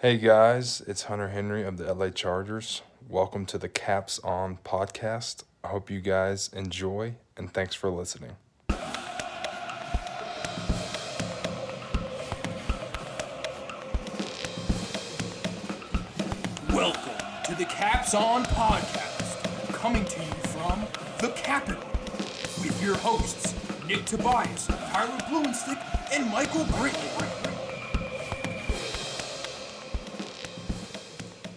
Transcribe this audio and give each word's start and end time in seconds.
Hey 0.00 0.16
guys, 0.16 0.80
it's 0.86 1.02
Hunter 1.02 1.30
Henry 1.30 1.64
of 1.64 1.76
the 1.76 1.92
LA 1.92 2.10
Chargers. 2.10 2.82
Welcome 3.08 3.46
to 3.46 3.58
the 3.58 3.68
Caps 3.68 4.20
On 4.20 4.56
podcast. 4.64 5.42
I 5.64 5.68
hope 5.70 5.90
you 5.90 6.00
guys 6.00 6.50
enjoy 6.52 7.16
and 7.36 7.52
thanks 7.52 7.74
for 7.74 7.90
listening. 7.90 8.36
Welcome 16.68 17.18
to 17.46 17.56
the 17.56 17.66
Caps 17.68 18.14
On 18.14 18.44
Podcast, 18.44 19.72
coming 19.72 20.04
to 20.04 20.20
you 20.20 20.32
from 20.52 20.86
the 21.20 21.30
capital 21.34 21.82
with 22.60 22.80
your 22.80 22.96
hosts, 22.98 23.52
Nick 23.88 24.04
Tobias, 24.04 24.68
Tyler 24.68 25.18
Blumenstyk, 25.22 26.12
and 26.12 26.30
Michael 26.30 26.66
Britton. 26.78 27.37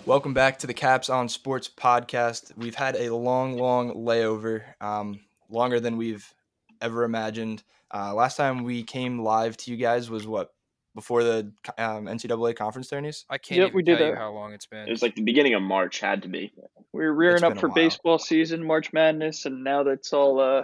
Welcome 0.06 0.34
back 0.34 0.58
to 0.60 0.68
the 0.68 0.74
Caps 0.74 1.10
on 1.10 1.30
Sports 1.30 1.70
podcast. 1.70 2.56
We've 2.58 2.76
had 2.76 2.96
a 2.96 3.14
long, 3.16 3.58
long 3.58 3.94
layover, 3.94 4.64
um, 4.82 5.20
longer 5.50 5.80
than 5.80 5.96
we've 5.98 6.34
ever 6.82 7.04
imagined. 7.04 7.64
Uh, 7.94 8.14
last 8.14 8.36
time 8.36 8.64
we 8.64 8.84
came 8.84 9.20
live 9.20 9.58
to 9.58 9.72
you 9.72 9.78
guys 9.78 10.10
was 10.10 10.26
what 10.26 10.54
before 10.96 11.24
the 11.24 11.52
um, 11.78 12.06
NCAA 12.06 12.56
conference 12.56 12.88
tourneys. 12.90 13.26
I 13.30 13.38
can't 13.38 13.60
Yep, 13.60 13.68
even 13.68 13.76
we 13.76 13.84
did 13.84 13.98
tell 14.00 14.08
you 14.08 14.16
how 14.16 14.32
long 14.32 14.54
it's 14.54 14.66
been. 14.66 14.88
It 14.88 14.92
was 14.92 15.02
like 15.02 15.16
the 15.16 15.22
beginning 15.22 15.54
of 15.54 15.62
March, 15.62 16.00
had 16.00 16.24
to 16.24 16.28
be. 16.28 16.52
We 16.94 17.04
were 17.04 17.14
rearing 17.14 17.36
It's 17.36 17.44
up 17.44 17.60
for 17.60 17.68
while. 17.68 17.76
baseball 17.76 18.18
season, 18.20 18.66
March 18.66 18.92
Madness, 18.92 19.46
and 19.46 19.64
now 19.64 19.84
that's 19.84 20.12
all 20.14 20.40
uh, 20.40 20.64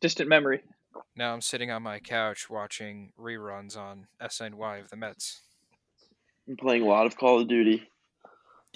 distant 0.00 0.28
memory. 0.28 0.62
now 1.14 1.32
I'm 1.34 1.42
sitting 1.42 1.70
on 1.70 1.82
my 1.82 1.98
couch 2.00 2.48
watching 2.48 3.12
reruns 3.20 3.76
on 3.76 4.06
SNY 4.22 4.80
of 4.80 4.90
the 4.90 4.96
Mets. 4.96 5.42
I'm 6.48 6.56
playing 6.56 6.82
a 6.82 6.86
lot 6.86 7.06
of 7.06 7.16
Call 7.16 7.40
of 7.40 7.48
Duty. 7.48 7.88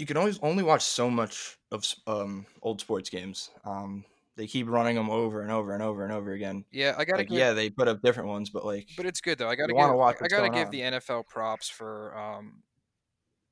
You 0.01 0.07
can 0.07 0.17
always 0.17 0.39
only 0.43 0.63
watch 0.63 0.83
so 0.83 1.11
much 1.11 1.59
of 1.71 1.85
um, 2.07 2.47
old 2.63 2.81
sports 2.81 3.11
games. 3.11 3.51
Um, 3.65 4.05
they 4.37 4.47
keep 4.47 4.67
running 4.69 4.97
them 4.97 5.11
over 5.11 5.43
and 5.43 5.51
over 5.51 5.75
and 5.75 5.83
over 5.83 6.03
and 6.05 6.13
over 6.13 6.33
again. 6.33 6.65
Yeah, 6.73 6.95
I 6.97 7.05
gotta 7.05 7.19
Like, 7.19 7.29
give, 7.29 7.39
yeah, 7.39 7.53
they 7.53 7.69
put 7.69 7.87
up 7.89 8.01
different 8.01 8.29
ones, 8.31 8.49
but 8.49 8.65
like, 8.65 8.89
but 8.97 9.05
it's 9.05 9.21
good 9.21 9.37
though. 9.39 9.49
I 9.49 9.55
gotta 9.57 9.75
give, 9.75 9.95
watch 9.95 10.17
I 10.23 10.29
gotta 10.29 10.49
give 10.49 10.67
on. 10.67 10.71
the 10.71 10.81
NFL 10.81 11.27
props 11.27 11.69
for, 11.69 12.17
um, 12.17 12.63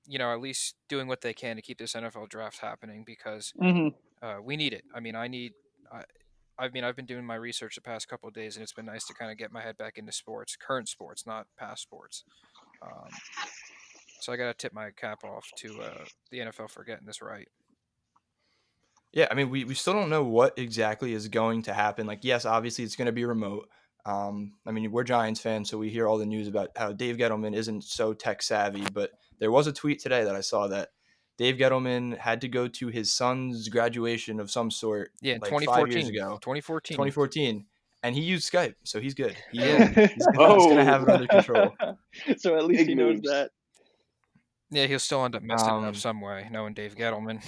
you 0.06 0.18
know, 0.18 0.32
at 0.32 0.40
least 0.40 0.76
doing 0.88 1.06
what 1.06 1.20
they 1.20 1.34
can 1.34 1.56
to 1.56 1.62
keep 1.62 1.76
this 1.78 1.92
NFL 1.92 2.30
draft 2.30 2.60
happening 2.60 3.04
because 3.04 3.52
Mm-hmm. 3.60 3.88
uh, 4.26 4.40
we 4.42 4.56
need 4.56 4.72
it. 4.72 4.84
I 4.94 5.00
mean, 5.00 5.14
I 5.16 5.28
need. 5.28 5.52
I, 5.92 6.04
I 6.58 6.68
mean, 6.70 6.82
I've 6.82 6.96
been 6.96 7.06
doing 7.06 7.24
my 7.24 7.34
research 7.36 7.74
the 7.74 7.82
past 7.82 8.08
couple 8.08 8.26
of 8.28 8.34
days, 8.34 8.56
and 8.56 8.62
it's 8.62 8.72
been 8.72 8.86
nice 8.86 9.04
to 9.08 9.14
kind 9.14 9.30
of 9.30 9.36
get 9.36 9.52
my 9.52 9.60
head 9.62 9.76
back 9.76 9.98
into 9.98 10.10
sports, 10.12 10.56
current 10.56 10.88
sports, 10.88 11.26
not 11.26 11.46
past 11.58 11.82
sports. 11.82 12.24
Um, 12.82 13.10
so 14.20 14.32
I 14.32 14.36
got 14.36 14.46
to 14.46 14.54
tip 14.54 14.72
my 14.72 14.90
cap 14.90 15.24
off 15.24 15.46
to 15.58 15.80
uh, 15.82 16.04
the 16.30 16.38
NFL 16.40 16.70
for 16.70 16.84
getting 16.84 17.06
this 17.06 17.22
right. 17.22 17.48
Yeah, 19.12 19.26
I 19.30 19.34
mean, 19.34 19.48
we, 19.50 19.64
we 19.64 19.74
still 19.74 19.94
don't 19.94 20.10
know 20.10 20.22
what 20.22 20.58
exactly 20.58 21.14
is 21.14 21.28
going 21.28 21.62
to 21.62 21.72
happen. 21.72 22.06
Like, 22.06 22.20
yes, 22.24 22.44
obviously 22.44 22.84
it's 22.84 22.94
going 22.96 23.06
to 23.06 23.12
be 23.12 23.24
remote. 23.24 23.68
Um, 24.04 24.52
I 24.66 24.70
mean, 24.70 24.90
we're 24.92 25.04
Giants 25.04 25.40
fans, 25.40 25.70
so 25.70 25.78
we 25.78 25.88
hear 25.88 26.06
all 26.06 26.18
the 26.18 26.26
news 26.26 26.46
about 26.46 26.70
how 26.76 26.92
Dave 26.92 27.16
Gettleman 27.16 27.54
isn't 27.54 27.84
so 27.84 28.12
tech 28.12 28.42
savvy. 28.42 28.84
But 28.92 29.12
there 29.38 29.50
was 29.50 29.66
a 29.66 29.72
tweet 29.72 30.00
today 30.00 30.24
that 30.24 30.34
I 30.34 30.40
saw 30.42 30.68
that 30.68 30.90
Dave 31.38 31.56
Gettleman 31.56 32.18
had 32.18 32.40
to 32.42 32.48
go 32.48 32.68
to 32.68 32.88
his 32.88 33.12
son's 33.12 33.68
graduation 33.68 34.40
of 34.40 34.50
some 34.50 34.70
sort, 34.70 35.12
Yeah, 35.22 35.34
like 35.34 35.50
2014. 35.50 35.84
five 35.84 35.92
years 35.92 36.08
ago, 36.08 36.38
2014. 36.42 36.94
2014, 36.96 37.66
and 38.02 38.14
he 38.14 38.22
used 38.22 38.50
Skype, 38.50 38.74
so 38.84 39.00
he's 39.00 39.14
good. 39.14 39.36
He, 39.52 39.58
Yeah. 39.62 39.88
he's, 39.88 40.26
gonna, 40.36 40.58
gonna 40.58 40.84
have 40.84 41.02
it 41.04 41.08
under 41.08 41.26
control. 41.26 41.74
so 42.38 42.56
at 42.56 42.64
least 42.66 42.80
Big 42.80 42.88
he 42.88 42.94
knows 42.94 43.16
moves. 43.16 43.28
that. 43.28 43.50
Yeah, 44.70 44.86
he'll 44.86 44.98
still 44.98 45.24
end 45.24 45.34
up 45.34 45.42
messing 45.42 45.76
it 45.76 45.84
Um, 45.84 45.84
up 45.84 45.96
some 45.96 46.20
way, 46.20 46.48
knowing 46.50 46.74
Dave 46.74 46.94
Gettleman. 46.94 47.42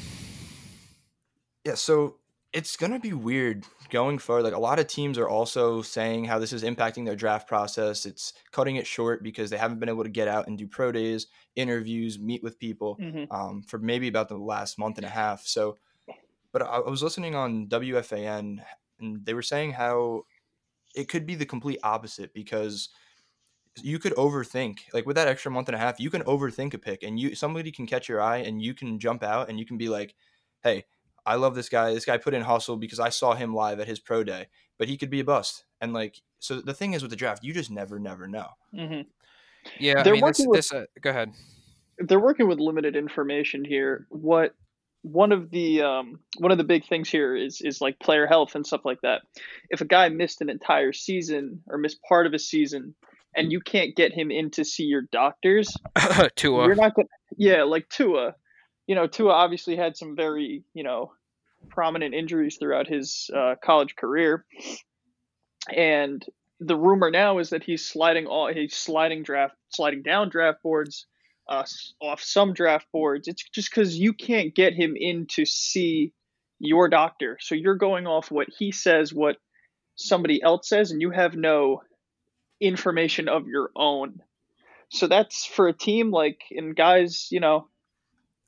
Yeah, 1.65 1.75
so 1.75 2.19
it's 2.53 2.77
gonna 2.77 2.99
be 2.99 3.13
weird 3.13 3.65
going 3.91 4.19
forward. 4.19 4.43
Like 4.45 4.55
a 4.55 4.59
lot 4.59 4.79
of 4.79 4.87
teams 4.87 5.19
are 5.19 5.29
also 5.29 5.83
saying 5.83 6.25
how 6.25 6.39
this 6.39 6.53
is 6.53 6.63
impacting 6.65 7.05
their 7.05 7.17
draft 7.17 7.47
process. 7.49 8.07
It's 8.07 8.33
cutting 8.51 8.77
it 8.77 8.87
short 8.87 9.23
because 9.23 9.51
they 9.51 9.59
haven't 9.59 9.79
been 9.79 9.89
able 9.89 10.05
to 10.05 10.11
get 10.11 10.29
out 10.29 10.47
and 10.49 10.57
do 10.59 10.67
pro 10.67 10.91
days, 10.93 11.27
interviews, 11.57 12.19
meet 12.19 12.43
with 12.43 12.59
people 12.59 12.99
hmm 12.99 13.25
um, 13.31 13.63
for 13.63 13.79
maybe 13.79 14.09
about 14.09 14.29
the 14.29 14.37
last 14.39 14.79
month 14.79 14.97
and 14.99 15.07
a 15.07 15.11
half. 15.11 15.47
So, 15.47 15.79
but 16.53 16.63
I, 16.63 16.67
I 16.67 16.91
was 16.91 17.03
listening 17.03 17.35
on 17.35 17.69
WFAN 17.69 18.65
and 19.01 19.25
they 19.25 19.35
were 19.35 19.43
saying 19.43 19.73
how 19.73 20.25
it 20.95 21.09
could 21.09 21.27
be 21.27 21.35
the 21.35 21.47
complete 21.47 21.81
opposite 21.83 22.35
because 22.35 22.91
you 23.83 23.99
could 23.99 24.15
overthink 24.15 24.79
like 24.93 25.07
with 25.07 25.17
that 25.17 25.29
extra 25.29 25.51
month 25.51 25.69
and 25.69 25.77
a 25.77 25.79
half 25.79 26.01
you 26.01 26.11
can 26.11 26.23
overthink 26.25 26.75
a 26.75 26.79
pick 26.79 27.03
and 27.03 27.19
you 27.21 27.35
somebody 27.35 27.71
can 27.71 27.87
catch 27.87 28.09
your 28.09 28.21
eye 28.21 28.39
and 28.39 28.61
you 28.61 28.75
can 28.75 28.99
jump 28.99 29.23
out 29.23 29.49
and 29.49 29.59
you 29.59 29.65
can 29.65 29.79
be 29.79 29.89
like 29.89 30.15
hey 30.63 30.85
i 31.25 31.35
love 31.37 31.55
this 31.55 31.69
guy 31.69 31.95
this 31.95 32.05
guy 32.05 32.17
put 32.19 32.35
in 32.35 32.43
hustle 32.43 32.77
because 32.77 32.99
i 33.01 33.09
saw 33.09 33.35
him 33.35 33.55
live 33.55 33.79
at 33.81 33.87
his 33.87 34.01
pro 34.01 34.25
day 34.25 34.47
but 34.79 34.89
he 34.89 34.97
could 34.97 35.11
be 35.11 35.21
a 35.21 35.25
bust 35.25 35.65
and 35.81 35.93
like 35.93 36.21
so 36.41 36.61
the 36.61 36.75
thing 36.75 36.95
is 36.95 37.03
with 37.03 37.11
the 37.11 37.17
draft 37.17 37.45
you 37.45 37.53
just 37.55 37.71
never 37.71 37.99
never 37.99 38.27
know 38.27 38.49
hmm 38.75 39.03
Yeah, 39.79 40.03
They're 40.03 40.15
mean, 40.15 40.25
this, 40.25 40.39
working 40.39 40.51
with- 40.51 40.59
this 40.59 40.73
uh, 40.73 40.85
go 41.01 41.11
ahead. 41.11 41.33
They're 41.99 42.19
working 42.21 42.49
with 42.49 42.59
limited 42.59 42.97
information 42.97 43.63
here. 43.65 44.07
What 44.09 44.55
one 45.03 45.33
of 45.33 45.51
the 45.51 45.83
um, 45.83 46.21
one 46.39 46.51
of 46.51 46.57
the 46.57 46.65
big 46.65 46.87
things 46.87 47.11
here 47.11 47.37
is 47.37 47.61
is 47.61 47.81
like 47.83 47.99
player 48.01 48.27
health 48.27 48.55
and 48.55 48.67
stuff 48.67 48.87
like 48.87 49.01
that. 49.03 49.21
If 49.69 49.83
a 49.83 49.85
guy 49.85 50.09
missed 50.09 50.41
an 50.41 50.49
entire 50.49 50.95
season 50.95 51.63
or 51.69 51.77
missed 51.77 51.99
part 52.09 52.27
of 52.27 52.33
a 52.33 52.39
season, 52.39 52.95
and 53.35 53.53
you 53.53 53.61
can't 53.61 53.95
get 53.95 54.13
him 54.13 54.31
in 54.31 54.51
to 54.53 54.65
see 54.65 54.85
your 54.85 55.03
doctors, 55.13 55.75
Tua. 56.37 56.67
You're 56.67 56.75
not 56.75 56.95
to, 56.97 57.05
yeah, 57.37 57.63
like 57.63 57.89
Tua. 57.89 58.35
You 58.87 58.95
know, 58.95 59.07
Tua 59.07 59.33
obviously 59.33 59.77
had 59.77 59.97
some 59.97 60.17
very, 60.17 60.65
you 60.75 60.83
know, 60.83 61.13
prominent 61.69 62.15
injuries 62.15 62.57
throughout 62.59 62.89
his 62.89 63.31
uh, 63.35 63.55
college 63.63 63.95
career. 63.97 64.45
And 65.75 66.25
the 66.59 66.77
rumor 66.77 67.11
now 67.11 67.39
is 67.39 67.51
that 67.51 67.63
he's 67.63 67.87
sliding 67.87 68.27
all, 68.27 68.53
he's 68.53 68.75
sliding 68.75 69.23
draft, 69.23 69.55
sliding 69.69 70.03
down 70.03 70.29
draft 70.29 70.63
boards, 70.63 71.07
uh, 71.49 71.65
off 72.01 72.23
some 72.23 72.53
draft 72.53 72.87
boards. 72.93 73.29
It's 73.29 73.43
just 73.51 73.71
because 73.71 73.97
you 73.97 74.13
can't 74.13 74.55
get 74.55 74.75
him 74.75 74.95
in 74.97 75.27
to 75.33 75.45
see 75.45 76.13
your 76.59 76.89
doctor. 76.89 77.39
So 77.41 77.55
you're 77.55 77.77
going 77.77 78.07
off 78.07 78.31
what 78.31 78.49
he 78.57 78.73
says, 78.73 79.13
what 79.13 79.37
somebody 79.97 80.43
else 80.43 80.69
says, 80.69 80.91
and 80.91 81.01
you 81.01 81.11
have 81.11 81.35
no 81.35 81.83
information 82.61 83.29
of 83.29 83.49
your 83.49 83.71
own. 83.77 84.23
So 84.91 85.09
that's 85.09 85.47
for 85.47 85.69
a 85.69 85.75
team 85.75 86.11
like 86.13 86.43
and 86.51 86.77
guys, 86.77 87.29
you 87.33 87.41
know, 87.41 87.69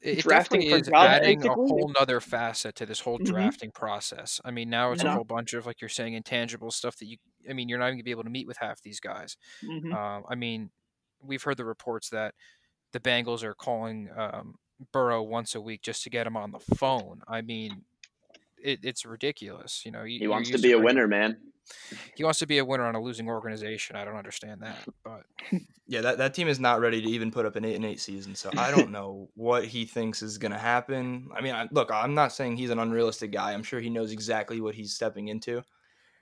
it 0.01 0.25
it 0.31 0.47
drafting 0.47 0.65
for 0.65 0.81
is 0.81 0.91
jobs, 0.91 1.15
adding 1.15 1.45
a 1.45 1.57
whole 1.69 1.93
nother 1.99 2.21
facet 2.21 2.75
to 2.77 2.87
this 2.87 3.01
whole 3.01 3.19
Mhm. 3.19 3.25
drafting 3.25 3.71
process. 3.71 4.41
I 4.45 4.51
mean, 4.51 4.69
now 4.69 4.91
it's 4.93 5.05
a 5.05 5.09
Yeah. 5.09 5.13
whole 5.13 5.25
bunch 5.25 5.55
of 5.55 5.65
like 5.65 5.81
you're 5.81 5.89
saying 5.89 6.15
intangible 6.15 6.71
stuff 6.71 6.97
that 6.97 7.07
you. 7.07 7.19
I 7.49 7.53
mean, 7.53 7.69
you're 7.69 7.79
not 7.79 7.87
even 7.87 7.99
gonna 7.99 8.05
be 8.05 8.11
able 8.11 8.25
to 8.25 8.31
meet 8.31 8.47
with 8.47 8.57
half 8.59 8.83
these 8.83 9.01
guys. 9.01 9.37
mhm. 9.63 9.97
Um, 9.97 10.25
I 10.29 10.35
mean, 10.35 10.71
we've 11.23 11.43
heard 11.43 11.57
the 11.59 11.65
reports 11.65 12.11
that 12.11 12.35
the 12.93 13.01
Bengals 13.01 13.43
are 13.45 13.55
calling 13.55 14.11
um, 14.17 14.57
Burrow 14.93 15.23
once 15.23 15.55
a 15.55 15.61
week 15.61 15.83
just 15.83 16.05
to 16.05 16.11
get 16.11 16.27
him 16.27 16.37
on 16.37 16.53
the 16.53 16.61
phone. 16.61 17.23
I 17.29 17.43
mean, 17.43 17.85
it, 18.63 18.81
it's 18.85 19.07
ridiculous. 19.07 19.85
You 19.87 19.93
know, 19.93 20.05
you, 20.05 20.21
He 20.21 20.29
wants 20.29 20.51
to 20.51 20.59
be 20.59 20.73
a 20.73 20.79
winner, 20.79 21.09
man. 21.09 21.52
He 22.15 22.25
wants 22.25 22.39
to 22.41 22.47
be 22.47 22.59
a 22.59 22.65
winner 22.65 22.85
on 22.85 22.95
a 22.95 23.01
losing 23.01 23.29
organization. 23.29 23.97
I 23.97 24.05
don't 24.05 24.17
understand 24.17 24.63
that, 24.63 24.79
but 25.05 25.23
yeah 25.87 26.01
that, 26.01 26.19
that 26.19 26.35
team 26.35 26.49
is 26.49 26.61
not 26.61 26.81
ready 26.81 27.01
to 27.01 27.09
even 27.09 27.31
put 27.31 27.47
up 27.47 27.57
an 27.57 27.65
8 27.65 27.75
and 27.75 27.85
8 27.85 28.01
season 28.01 28.35
so 28.35 28.51
i 28.57 28.71
don't 28.71 28.91
know 28.91 29.29
what 29.35 29.65
he 29.65 29.85
thinks 29.85 30.23
is 30.23 30.39
going 30.39 30.53
to 30.53 30.59
happen 30.59 31.29
i 31.37 31.41
mean 31.41 31.55
I, 31.55 31.69
look 31.71 31.91
i'm 31.93 32.15
not 32.15 32.33
saying 32.33 32.57
he's 32.57 32.71
an 32.71 32.79
unrealistic 32.79 33.33
guy 33.33 33.53
i'm 33.53 33.63
sure 33.63 33.81
he 33.81 33.91
knows 33.91 34.13
exactly 34.13 34.61
what 34.61 34.75
he's 34.75 34.95
stepping 34.95 35.29
into 35.29 35.63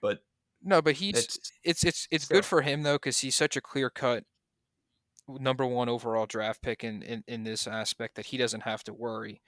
but 0.00 0.20
no, 0.62 0.82
but 0.82 0.94
he's 0.94 1.16
it's 1.16 1.52
it's 1.64 1.84
it's 1.84 2.08
it's 2.10 2.28
good 2.28 2.44
for 2.44 2.62
him 2.62 2.82
though 2.82 2.96
because 2.96 3.18
he's 3.18 3.34
such 3.34 3.56
a 3.56 3.60
clear 3.60 3.88
cut 3.88 4.24
number 5.28 5.64
one 5.64 5.88
overall 5.88 6.26
draft 6.26 6.60
pick 6.60 6.84
in, 6.84 7.02
in 7.02 7.24
in 7.26 7.44
this 7.44 7.66
aspect 7.66 8.16
that 8.16 8.26
he 8.26 8.36
doesn't 8.36 8.62
have 8.62 8.84
to 8.84 8.92
worry. 8.92 9.40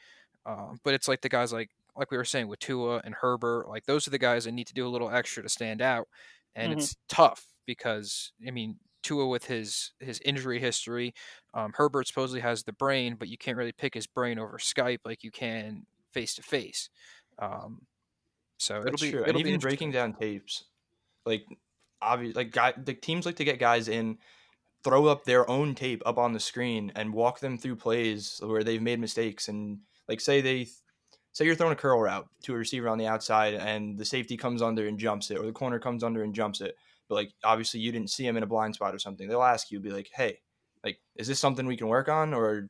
Um, 0.46 0.80
but 0.82 0.94
it's 0.94 1.08
like 1.08 1.20
the 1.20 1.28
guys 1.28 1.52
like 1.52 1.70
like 1.96 2.10
we 2.10 2.16
were 2.16 2.24
saying 2.24 2.48
with 2.48 2.58
Tua 2.60 3.00
and 3.04 3.14
Herbert, 3.14 3.68
like 3.68 3.84
those 3.86 4.06
are 4.06 4.10
the 4.10 4.18
guys 4.18 4.44
that 4.44 4.52
need 4.52 4.66
to 4.68 4.74
do 4.74 4.86
a 4.86 4.90
little 4.90 5.10
extra 5.10 5.42
to 5.42 5.48
stand 5.48 5.82
out, 5.82 6.08
and 6.54 6.72
Mhm. 6.72 6.72
it's 6.72 6.96
tough 7.08 7.44
because 7.66 8.32
I 8.46 8.50
mean 8.50 8.78
Tua 9.02 9.26
with 9.28 9.46
his 9.46 9.92
his 10.00 10.20
injury 10.24 10.60
history, 10.60 11.14
um, 11.54 11.72
Herbert 11.74 12.06
supposedly 12.08 12.40
has 12.40 12.64
the 12.64 12.72
brain, 12.72 13.16
but 13.16 13.28
you 13.28 13.38
can't 13.38 13.56
really 13.58 13.72
pick 13.72 13.94
his 13.94 14.06
brain 14.06 14.38
over 14.38 14.58
Skype 14.58 15.00
like 15.04 15.24
you 15.24 15.30
can 15.30 15.86
face 16.12 16.34
to 16.36 16.42
face. 16.42 16.88
Um, 17.38 17.86
So 18.58 18.84
it'll 18.86 18.98
That's 18.98 19.00
be 19.00 19.10
true. 19.10 19.24
it'll 19.24 19.28
and 19.28 19.40
be 19.40 19.54
even 19.54 19.60
breaking 19.60 19.92
down 19.92 20.14
tapes, 20.14 20.64
like 21.26 21.46
obvious, 22.02 22.36
like 22.36 22.52
guy, 22.52 22.72
the 22.72 22.94
teams 22.94 23.26
like 23.26 23.36
to 23.36 23.44
get 23.44 23.58
guys 23.60 23.88
in, 23.88 24.18
throw 24.84 25.06
up 25.06 25.24
their 25.24 25.48
own 25.50 25.74
tape 25.74 26.02
up 26.06 26.18
on 26.18 26.32
the 26.32 26.40
screen 26.40 26.92
and 26.96 27.14
walk 27.14 27.40
them 27.40 27.58
through 27.58 27.76
plays 27.76 28.40
where 28.42 28.64
they've 28.64 28.82
made 28.82 29.00
mistakes. 29.00 29.48
And 29.48 29.80
like 30.08 30.20
say 30.20 30.40
they, 30.42 30.68
say 31.32 31.44
you're 31.44 31.54
throwing 31.54 31.72
a 31.72 31.76
curl 31.76 32.00
route 32.00 32.28
to 32.44 32.54
a 32.54 32.58
receiver 32.58 32.88
on 32.88 32.98
the 32.98 33.06
outside 33.06 33.54
and 33.54 33.98
the 33.98 34.04
safety 34.04 34.36
comes 34.36 34.62
under 34.62 34.86
and 34.86 34.98
jumps 34.98 35.30
it, 35.30 35.38
or 35.38 35.46
the 35.46 35.52
corner 35.52 35.78
comes 35.78 36.04
under 36.04 36.22
and 36.22 36.34
jumps 36.34 36.60
it. 36.60 36.76
But 37.08 37.16
like 37.16 37.32
obviously 37.44 37.80
you 37.80 37.92
didn't 37.92 38.10
see 38.10 38.26
him 38.26 38.36
in 38.36 38.42
a 38.42 38.46
blind 38.46 38.74
spot 38.74 38.94
or 38.94 38.98
something. 38.98 39.28
They'll 39.28 39.42
ask 39.42 39.70
you, 39.70 39.80
be 39.80 39.90
like, 39.90 40.10
hey. 40.14 40.40
Like, 40.84 40.98
is 41.14 41.28
this 41.28 41.38
something 41.38 41.64
we 41.64 41.76
can 41.76 41.86
work 41.86 42.08
on, 42.08 42.34
or 42.34 42.68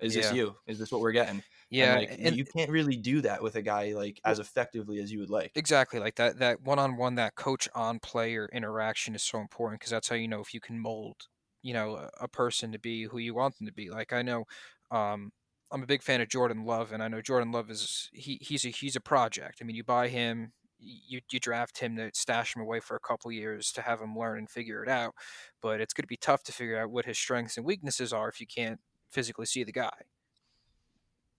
is 0.00 0.14
this 0.14 0.32
you? 0.32 0.56
Is 0.66 0.78
this 0.78 0.90
what 0.90 1.00
we're 1.00 1.12
getting? 1.12 1.44
Yeah, 1.70 1.96
and, 1.96 2.10
like, 2.10 2.18
and 2.22 2.36
you 2.36 2.44
can't 2.44 2.70
really 2.70 2.96
do 2.96 3.20
that 3.22 3.42
with 3.42 3.56
a 3.56 3.62
guy 3.62 3.92
like 3.92 4.20
as 4.24 4.38
effectively 4.40 4.98
as 5.00 5.12
you 5.12 5.20
would 5.20 5.30
like. 5.30 5.52
exactly 5.54 5.98
like 5.98 6.16
that 6.16 6.38
that 6.38 6.60
one-on-one 6.62 7.14
that 7.14 7.34
coach 7.34 7.68
on 7.74 7.98
player 8.00 8.48
interaction 8.52 9.14
is 9.14 9.22
so 9.22 9.38
important 9.38 9.80
because 9.80 9.90
that's 9.90 10.08
how 10.08 10.16
you 10.16 10.28
know 10.28 10.40
if 10.40 10.52
you 10.52 10.60
can 10.60 10.78
mold 10.78 11.28
you 11.62 11.72
know 11.72 11.96
a, 11.96 12.10
a 12.22 12.28
person 12.28 12.72
to 12.72 12.78
be 12.78 13.04
who 13.04 13.18
you 13.18 13.34
want 13.34 13.56
them 13.56 13.66
to 13.66 13.72
be 13.72 13.90
like 13.90 14.12
i 14.12 14.22
know 14.22 14.44
um 14.90 15.32
i'm 15.72 15.82
a 15.82 15.86
big 15.86 16.02
fan 16.02 16.20
of 16.20 16.28
jordan 16.28 16.64
love 16.64 16.92
and 16.92 17.02
i 17.02 17.08
know 17.08 17.20
jordan 17.20 17.52
love 17.52 17.70
is 17.70 18.08
he 18.12 18.38
he's 18.40 18.64
a 18.64 18.68
he's 18.68 18.96
a 18.96 19.00
project 19.00 19.58
i 19.60 19.64
mean 19.64 19.76
you 19.76 19.84
buy 19.84 20.08
him 20.08 20.52
you, 20.78 21.20
you 21.30 21.40
draft 21.40 21.78
him 21.78 21.96
to 21.96 22.10
stash 22.12 22.54
him 22.54 22.62
away 22.62 22.80
for 22.80 22.96
a 22.96 23.00
couple 23.00 23.32
years 23.32 23.72
to 23.72 23.80
have 23.82 24.00
him 24.00 24.16
learn 24.16 24.38
and 24.38 24.50
figure 24.50 24.82
it 24.82 24.88
out 24.88 25.14
but 25.62 25.80
it's 25.80 25.94
going 25.94 26.02
to 26.02 26.08
be 26.08 26.18
tough 26.18 26.42
to 26.42 26.52
figure 26.52 26.78
out 26.78 26.90
what 26.90 27.06
his 27.06 27.18
strengths 27.18 27.56
and 27.56 27.64
weaknesses 27.66 28.12
are 28.12 28.28
if 28.28 28.40
you 28.40 28.46
can't 28.46 28.80
physically 29.10 29.46
see 29.46 29.64
the 29.64 29.72
guy 29.72 29.90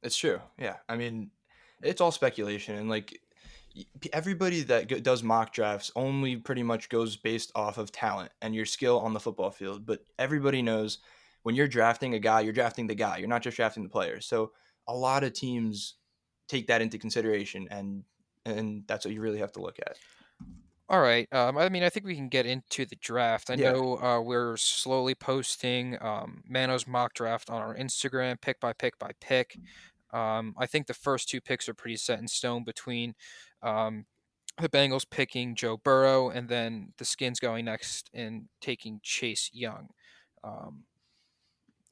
It's 0.03 0.17
true. 0.17 0.39
Yeah. 0.57 0.77
I 0.87 0.95
mean, 0.95 1.31
it's 1.81 2.01
all 2.01 2.11
speculation 2.11 2.75
and 2.75 2.89
like 2.89 3.19
everybody 4.11 4.61
that 4.63 5.03
does 5.03 5.21
mock 5.23 5.53
drafts 5.53 5.91
only 5.95 6.35
pretty 6.37 6.63
much 6.63 6.89
goes 6.89 7.15
based 7.15 7.51
off 7.55 7.77
of 7.77 7.91
talent 7.91 8.31
and 8.41 8.55
your 8.55 8.65
skill 8.65 8.99
on 8.99 9.13
the 9.13 9.19
football 9.19 9.51
field, 9.51 9.85
but 9.85 10.05
everybody 10.17 10.61
knows 10.61 10.99
when 11.43 11.55
you're 11.55 11.67
drafting 11.67 12.13
a 12.13 12.19
guy, 12.19 12.41
you're 12.41 12.53
drafting 12.53 12.87
the 12.87 12.95
guy. 12.95 13.17
You're 13.17 13.27
not 13.27 13.41
just 13.43 13.57
drafting 13.57 13.83
the 13.83 13.89
player. 13.89 14.19
So 14.21 14.51
a 14.87 14.93
lot 14.95 15.23
of 15.23 15.33
teams 15.33 15.95
take 16.47 16.67
that 16.67 16.81
into 16.81 16.97
consideration 16.97 17.67
and 17.71 18.03
and 18.45 18.85
that's 18.87 19.03
what 19.03 19.13
you 19.13 19.19
really 19.19 19.39
have 19.39 19.51
to 19.53 19.61
look 19.61 19.77
at. 19.85 19.97
All 20.89 21.01
right. 21.01 21.27
Um, 21.33 21.57
I 21.57 21.67
mean, 21.67 21.83
I 21.83 21.89
think 21.89 22.05
we 22.05 22.15
can 22.15 22.29
get 22.29 22.45
into 22.45 22.85
the 22.85 22.95
draft. 22.95 23.49
I 23.49 23.55
Yeah. 23.55 23.73
know 23.73 23.97
uh, 23.99 24.21
we're 24.21 24.55
slowly 24.55 25.15
posting 25.15 26.01
um, 26.01 26.43
Mano's 26.47 26.87
mock 26.87 27.13
draft 27.13 27.49
on 27.49 27.61
our 27.61 27.75
Instagram, 27.75 28.39
pick 28.39 28.59
by 28.61 28.71
pick 28.71 28.97
by 28.97 29.11
pick. 29.19 29.57
Um, 30.13 30.55
I 30.57 30.65
think 30.65 30.87
the 30.87 30.93
first 30.93 31.27
two 31.27 31.41
picks 31.41 31.67
are 31.67 31.73
pretty 31.73 31.97
set 31.97 32.19
in 32.19 32.27
stone 32.29 32.63
between 32.63 33.15
um, 33.61 34.05
the 34.57 34.69
Bengals 34.69 35.07
picking 35.09 35.55
Joe 35.55 35.75
Burrow 35.75 36.29
and 36.29 36.47
then 36.47 36.93
the 36.97 37.05
Skins 37.05 37.41
going 37.41 37.65
next 37.65 38.09
and 38.13 38.47
taking 38.61 39.01
Chase 39.03 39.49
Young. 39.53 39.89
Um, 40.43 40.85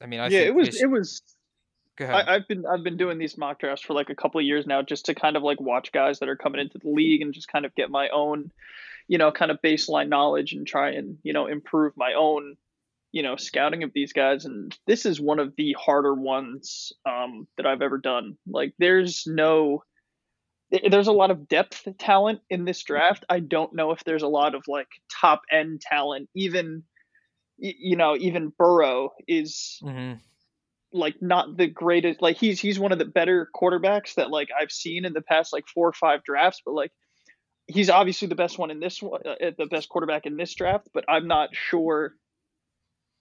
I 0.02 0.06
mean, 0.06 0.20
I 0.20 0.24
yeah, 0.24 0.40
think 0.40 0.48
it 0.48 0.54
was 0.54 0.68
Chase- 0.68 0.82
it 0.82 0.90
was 0.90 1.22
Go 1.96 2.04
ahead. 2.04 2.28
I, 2.28 2.34
I've 2.34 2.48
been 2.48 2.64
I've 2.66 2.84
been 2.84 2.98
doing 2.98 3.18
these 3.18 3.38
mock 3.38 3.58
drafts 3.58 3.84
for 3.84 3.94
like 3.94 4.10
a 4.10 4.14
couple 4.14 4.38
of 4.38 4.46
years 4.46 4.66
now, 4.66 4.82
just 4.82 5.06
to 5.06 5.14
kind 5.14 5.36
of 5.36 5.42
like 5.42 5.60
watch 5.60 5.92
guys 5.92 6.18
that 6.18 6.28
are 6.28 6.36
coming 6.36 6.60
into 6.60 6.78
the 6.78 6.90
league 6.90 7.22
and 7.22 7.32
just 7.32 7.48
kind 7.48 7.64
of 7.64 7.74
get 7.74 7.90
my 7.90 8.10
own, 8.10 8.50
you 9.08 9.16
know, 9.16 9.32
kind 9.32 9.50
of 9.50 9.62
baseline 9.62 10.08
knowledge 10.08 10.52
and 10.52 10.66
try 10.66 10.90
and 10.90 11.18
you 11.22 11.32
know 11.32 11.46
improve 11.46 11.94
my 11.96 12.12
own, 12.12 12.56
you 13.12 13.22
know, 13.22 13.36
scouting 13.36 13.82
of 13.82 13.92
these 13.94 14.12
guys. 14.12 14.44
And 14.44 14.76
this 14.86 15.06
is 15.06 15.18
one 15.18 15.38
of 15.38 15.54
the 15.56 15.74
harder 15.78 16.12
ones 16.12 16.92
um, 17.06 17.48
that 17.56 17.64
I've 17.64 17.82
ever 17.82 17.96
done. 17.96 18.36
Like, 18.46 18.74
there's 18.78 19.24
no, 19.26 19.82
there's 20.90 21.08
a 21.08 21.12
lot 21.12 21.30
of 21.30 21.48
depth 21.48 21.88
talent 21.98 22.40
in 22.50 22.66
this 22.66 22.82
draft. 22.82 23.24
I 23.30 23.40
don't 23.40 23.74
know 23.74 23.92
if 23.92 24.04
there's 24.04 24.22
a 24.22 24.28
lot 24.28 24.54
of 24.54 24.64
like 24.68 24.88
top 25.10 25.42
end 25.50 25.80
talent, 25.80 26.28
even. 26.34 26.82
You 27.58 27.96
know, 27.96 28.16
even 28.16 28.52
Burrow 28.58 29.12
is 29.26 29.78
Mhm. 29.82 30.20
like 30.92 31.20
not 31.20 31.56
the 31.56 31.66
greatest 31.66 32.22
like 32.22 32.36
he's 32.36 32.60
he's 32.60 32.78
one 32.78 32.92
of 32.92 32.98
the 32.98 33.04
better 33.04 33.48
quarterbacks 33.54 34.14
that 34.14 34.30
like 34.30 34.48
I've 34.58 34.70
seen 34.70 35.04
in 35.04 35.12
the 35.12 35.22
past 35.22 35.52
like 35.52 35.66
four 35.66 35.88
or 35.88 35.92
five 35.92 36.22
drafts 36.24 36.62
but 36.64 36.72
like 36.74 36.92
he's 37.66 37.90
obviously 37.90 38.28
the 38.28 38.34
best 38.34 38.58
one 38.58 38.70
in 38.70 38.78
this 38.80 39.02
one 39.02 39.20
uh, 39.26 39.50
the 39.58 39.66
best 39.66 39.88
quarterback 39.88 40.26
in 40.26 40.36
this 40.36 40.54
draft 40.54 40.88
but 40.94 41.04
I'm 41.08 41.26
not 41.26 41.50
sure 41.52 42.14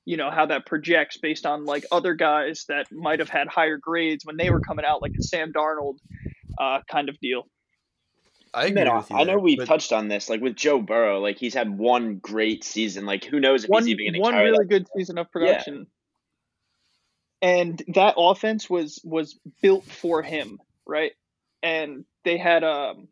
you 0.05 0.15
know 0.17 0.29
how 0.29 0.45
that 0.45 0.65
projects 0.65 1.17
based 1.17 1.45
on 1.45 1.65
like 1.65 1.85
other 1.91 2.13
guys 2.13 2.65
that 2.69 2.91
might 2.91 3.19
have 3.19 3.29
had 3.29 3.47
higher 3.47 3.77
grades 3.77 4.25
when 4.25 4.37
they 4.37 4.51
were 4.51 4.59
coming 4.61 4.85
out 4.85 5.01
like 5.01 5.13
a 5.17 5.23
Sam 5.23 5.51
Darnold 5.51 5.97
uh 6.59 6.81
kind 6.89 7.09
of 7.09 7.19
deal 7.19 7.47
I 8.55 8.65
agree 8.67 8.83
Man, 8.83 8.95
with 8.95 9.09
you. 9.09 9.17
I 9.17 9.19
know 9.19 9.25
there, 9.25 9.39
we've 9.39 9.57
but- 9.57 9.67
touched 9.67 9.91
on 9.91 10.07
this, 10.07 10.29
like 10.29 10.41
with 10.41 10.55
Joe 10.55 10.81
Burrow, 10.81 11.19
like 11.19 11.37
he's 11.37 11.53
had 11.53 11.77
one 11.77 12.15
great 12.17 12.63
season. 12.63 13.05
Like 13.05 13.25
who 13.25 13.39
knows 13.39 13.65
if 13.65 13.69
one 13.69 13.83
he's 13.83 13.91
even 13.91 14.05
going 14.05 14.13
to 14.13 14.19
one 14.21 14.35
really 14.35 14.57
that. 14.59 14.69
good 14.69 14.87
season 14.95 15.17
of 15.17 15.29
production. 15.29 15.87
And 17.41 17.83
that 17.89 18.15
offense 18.17 18.69
was 18.69 19.01
was 19.03 19.37
built 19.61 19.83
for 19.83 20.23
him, 20.23 20.59
right? 20.87 21.11
And 21.61 22.05
they 22.23 22.37
had 22.37 22.63
um, 22.63 23.07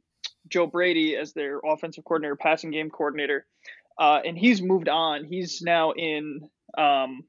Joe 0.48 0.66
Brady 0.66 1.16
as 1.16 1.34
their 1.34 1.60
offensive 1.64 2.06
coordinator, 2.06 2.36
passing 2.36 2.72
game 2.72 2.90
coordinator, 2.90 3.46
uh, 4.00 4.22
and 4.26 4.38
he's 4.38 4.62
moved 4.62 4.88
on. 4.90 5.26
He's 5.26 5.62
now 5.62 5.92
in 5.92 6.50
um, 6.78 7.26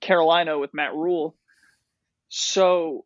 Carolina 0.00 0.58
with 0.58 0.72
Matt 0.72 0.94
Rhule. 0.94 1.36
So 2.30 3.04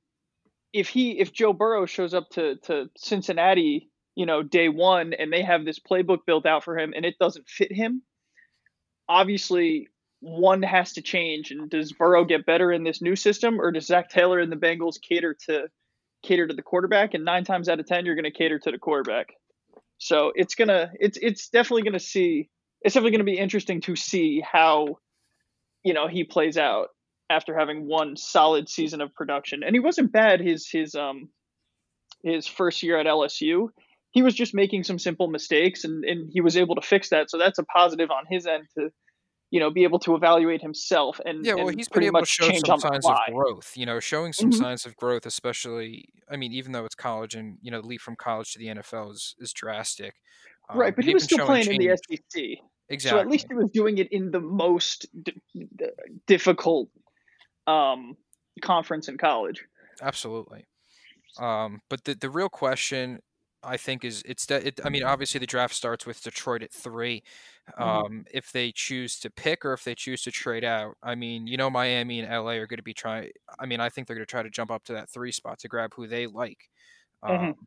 if 0.73 0.89
he 0.89 1.19
if 1.19 1.33
Joe 1.33 1.53
Burrow 1.53 1.87
shows 1.87 2.15
up 2.15 2.31
to 2.31 2.57
to 2.65 2.89
Cincinnati, 2.97 3.91
you 4.15 4.27
know, 4.27 4.43
day 4.43 4.69
one, 4.69 5.13
and 5.13 5.33
they 5.33 5.43
have 5.43 5.65
this 5.65 5.79
playbook 5.79 6.21
built 6.27 6.47
out 6.47 6.65
for 6.65 6.79
him, 6.79 6.93
and 6.95 7.05
it 7.05 7.19
doesn't 7.19 7.49
fit 7.49 7.73
him, 7.73 8.03
obviously 9.09 9.89
one 10.21 10.63
has 10.63 10.95
to 10.95 11.03
change. 11.03 11.51
And 11.51 11.69
does 11.69 11.93
Burrow 11.93 12.25
get 12.25 12.47
better 12.47 12.73
in 12.73 12.85
this 12.85 13.03
new 13.03 13.17
system, 13.17 13.61
or 13.61 13.71
does 13.73 13.87
Zac 13.87 14.09
Taylor 14.09 14.39
and 14.39 14.51
the 14.51 14.57
Bengals 14.57 15.01
cater 15.01 15.37
to 15.47 15.69
cater 16.23 16.47
to 16.47 16.55
the 16.55 16.63
quarterback? 16.63 17.15
And 17.15 17.25
nine 17.25 17.45
times 17.45 17.69
out 17.69 17.81
of 17.81 17.87
ten, 17.87 18.07
you're 18.07 18.15
going 18.15 18.25
to 18.25 18.31
cater 18.31 18.59
to 18.59 18.71
the 18.71 18.79
quarterback. 18.79 19.29
So 19.99 20.33
it's 20.35 20.55
gonna 20.55 20.93
it's 20.99 21.19
it's 21.21 21.49
definitely 21.49 21.83
gonna 21.83 22.01
see 22.01 22.49
it's 22.83 22.95
definitely 22.95 23.13
gonna 23.13 23.25
be 23.25 23.39
interesting 23.39 23.81
to 23.83 23.97
see 23.97 24.41
how 24.41 24.99
you 25.83 25.95
know 25.95 26.09
he 26.09 26.25
plays 26.25 26.59
out 26.59 26.89
after 27.31 27.57
having 27.57 27.87
one 27.87 28.17
solid 28.17 28.69
season 28.69 29.01
of 29.01 29.15
production. 29.15 29.63
And 29.63 29.75
he 29.75 29.81
wasn't 29.81 30.13
bad 30.13 30.41
his 30.41 30.69
his 30.69 30.95
um 30.95 31.29
his 32.23 32.47
first 32.47 32.83
year 32.83 32.99
at 32.99 33.07
LSU. 33.07 33.69
He 34.15 34.23
was 34.23 34.35
just 34.35 34.55
making 34.55 34.85
some 34.85 34.99
simple 34.99 35.29
mistakes 35.29 35.85
and, 35.85 36.05
and 36.05 36.31
he 36.33 36.41
was 36.41 36.57
able 36.57 36.77
to 36.77 36.81
fix 36.83 37.11
that. 37.11 37.31
So 37.31 37.37
that's 37.39 37.59
a 37.59 37.65
positive 37.65 38.11
on 38.11 38.25
his 38.31 38.47
end 38.47 38.65
to 38.79 38.91
you 39.51 39.61
know, 39.61 39.71
be 39.71 39.85
able 39.85 40.01
to 40.01 40.17
evaluate 40.17 40.61
himself 40.61 41.21
and, 41.25 41.45
Yeah, 41.47 41.55
well, 41.55 41.69
and 41.69 41.79
he's 41.79 41.89
pretty 41.89 42.11
much 42.11 42.27
show 42.29 42.51
some 42.67 42.81
signs 42.81 43.07
of 43.07 43.17
growth. 43.31 43.77
You 43.77 43.87
know, 43.87 44.01
showing 44.01 44.33
some 44.33 44.51
Mhm. 44.51 44.55
signs 44.55 44.85
of 44.85 44.97
growth, 44.97 45.27
especially. 45.27 46.09
I 46.29 46.37
mean, 46.37 46.53
even 46.53 46.73
though 46.73 46.85
it's 46.85 46.97
college 46.97 47.37
and 47.37 47.59
you 47.63 47.71
know, 47.71 47.81
the 47.81 47.87
leap 47.87 48.01
from 48.01 48.17
college 48.17 48.53
to 48.55 48.59
the 48.59 48.67
NFL 48.69 49.13
is 49.13 49.37
is 49.39 49.53
drastic. 49.53 50.15
Um, 50.69 50.79
right, 50.79 50.97
but 50.97 51.05
he 51.05 51.15
was 51.15 51.23
still 51.25 51.47
playing 51.47 51.69
in 51.71 51.79
the 51.79 51.97
change. 52.09 52.21
SEC. 52.33 52.57
Exactly. 52.89 53.19
So 53.19 53.21
at 53.21 53.29
least 53.31 53.47
he 53.49 53.55
was 53.55 53.71
doing 53.73 53.99
it 53.99 54.09
in 54.11 54.31
the 54.33 54.41
most 54.41 55.07
d- 55.23 55.41
d- 55.55 55.91
difficult 56.27 56.91
um, 57.69 58.17
conference 58.61 59.09
in 59.09 59.19
college. 59.19 59.65
Absolutely. 60.03 60.67
Um, 61.39 61.81
but 61.89 62.05
the 62.05 62.15
the 62.15 62.31
real 62.31 62.49
question, 62.49 63.21
I 63.65 63.77
think, 63.77 64.05
is 64.05 64.23
it's 64.27 64.47
that. 64.47 64.67
It, 64.67 64.81
I 64.85 64.91
mean, 64.91 65.03
obviously 65.05 65.39
the 65.41 65.47
draft 65.47 65.75
starts 65.75 66.07
with 66.07 66.23
Detroit 66.23 66.63
at 66.63 66.73
three. 66.73 67.23
Mhm. 67.79 68.05
Um, 68.07 68.25
if 68.33 68.53
they 68.53 68.73
choose 68.73 69.19
to 69.21 69.31
pick 69.31 69.65
or 69.65 69.73
if 69.73 69.85
they 69.85 69.95
choose 69.95 70.23
to 70.23 70.31
trade 70.31 70.65
out, 70.65 70.97
I 71.03 71.15
mean, 71.15 71.47
you 71.47 71.57
know, 71.57 71.71
Miami 71.71 72.21
and 72.21 72.29
LA 72.31 72.53
are 72.53 72.67
going 72.67 72.79
to 72.79 72.83
be 72.83 72.95
trying. 72.95 73.31
I 73.59 73.67
mean, 73.67 73.81
I 73.81 73.89
think 73.89 74.07
they're 74.07 74.17
going 74.17 74.27
to 74.27 74.31
try 74.31 74.43
to 74.43 74.51
jump 74.51 74.71
up 74.71 74.85
to 74.85 74.93
that 74.95 75.09
three 75.11 75.33
spot 75.33 75.59
to 75.61 75.69
grab 75.69 75.95
who 75.95 76.07
they 76.07 76.27
like. 76.27 76.69
Mhm. 77.29 77.55
Um, 77.55 77.67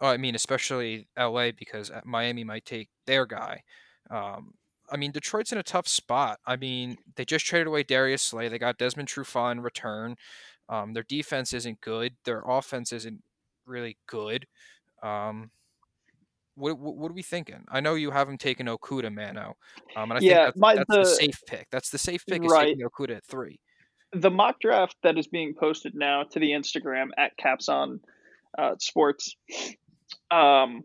oh, 0.00 0.08
I 0.08 0.16
mean, 0.16 0.34
especially 0.34 1.08
LA 1.16 1.52
because 1.52 1.90
uh, 1.90 2.00
Miami 2.04 2.44
might 2.44 2.64
take 2.64 2.88
their 3.06 3.26
guy. 3.26 3.62
Um, 4.10 4.54
I 4.90 4.96
mean, 4.96 5.12
Detroit's 5.12 5.52
in 5.52 5.58
a 5.58 5.62
tough 5.62 5.86
spot. 5.86 6.40
I 6.46 6.56
mean, 6.56 6.96
they 7.16 7.24
just 7.24 7.46
traded 7.46 7.68
away 7.68 7.82
Darius 7.84 8.22
Slay. 8.22 8.48
They 8.48 8.58
got 8.58 8.78
Desmond 8.78 9.08
Trufant 9.08 9.52
in 9.52 9.60
return. 9.60 10.16
Um, 10.68 10.92
their 10.94 11.04
defense 11.04 11.52
isn't 11.52 11.80
good. 11.80 12.16
Their 12.24 12.42
offense 12.46 12.92
isn't 12.92 13.22
really 13.70 13.96
good. 14.06 14.44
Um, 15.02 15.50
what, 16.56 16.78
what, 16.78 16.96
what 16.96 17.10
are 17.10 17.14
we 17.14 17.22
thinking? 17.22 17.64
I 17.70 17.80
know 17.80 17.94
you 17.94 18.10
have 18.10 18.28
him 18.28 18.36
taking 18.36 18.66
Okudah, 18.66 19.14
Mano. 19.14 19.54
Um, 19.96 20.10
and 20.10 20.18
I 20.18 20.20
Yeah, 20.20 20.44
think 20.46 20.56
my- 20.56 20.74
that's, 20.74 20.88
that's 20.88 21.08
the, 21.08 21.10
the- 21.24 21.26
safe 21.26 21.40
pick. 21.46 21.66
That's 21.70 21.90
the 21.90 21.98
safe 21.98 22.26
pick 22.26 22.44
is 22.44 22.50
Right. 22.50 22.66
taking 22.76 22.86
Okudah 22.86 23.16
at 23.16 23.24
three. 23.24 23.58
the 24.12 24.30
mock 24.30 24.60
draft 24.60 24.96
that 25.04 25.16
is 25.16 25.28
being 25.28 25.54
posted 25.54 25.94
now 25.94 26.24
to 26.24 26.38
the 26.40 26.50
Instagram 26.50 27.10
at 27.16 27.34
Caps 27.36 27.68
on 27.68 28.00
uh, 28.58 28.74
Sports 28.80 29.36
um, 30.32 30.82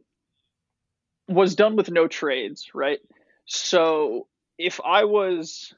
was 1.28 1.56
done 1.56 1.76
with 1.76 1.90
no 1.90 2.08
trades, 2.08 2.70
right? 2.76 3.00
So 3.46 4.28
if 4.60 4.80
I 4.86 5.04
was 5.06 5.74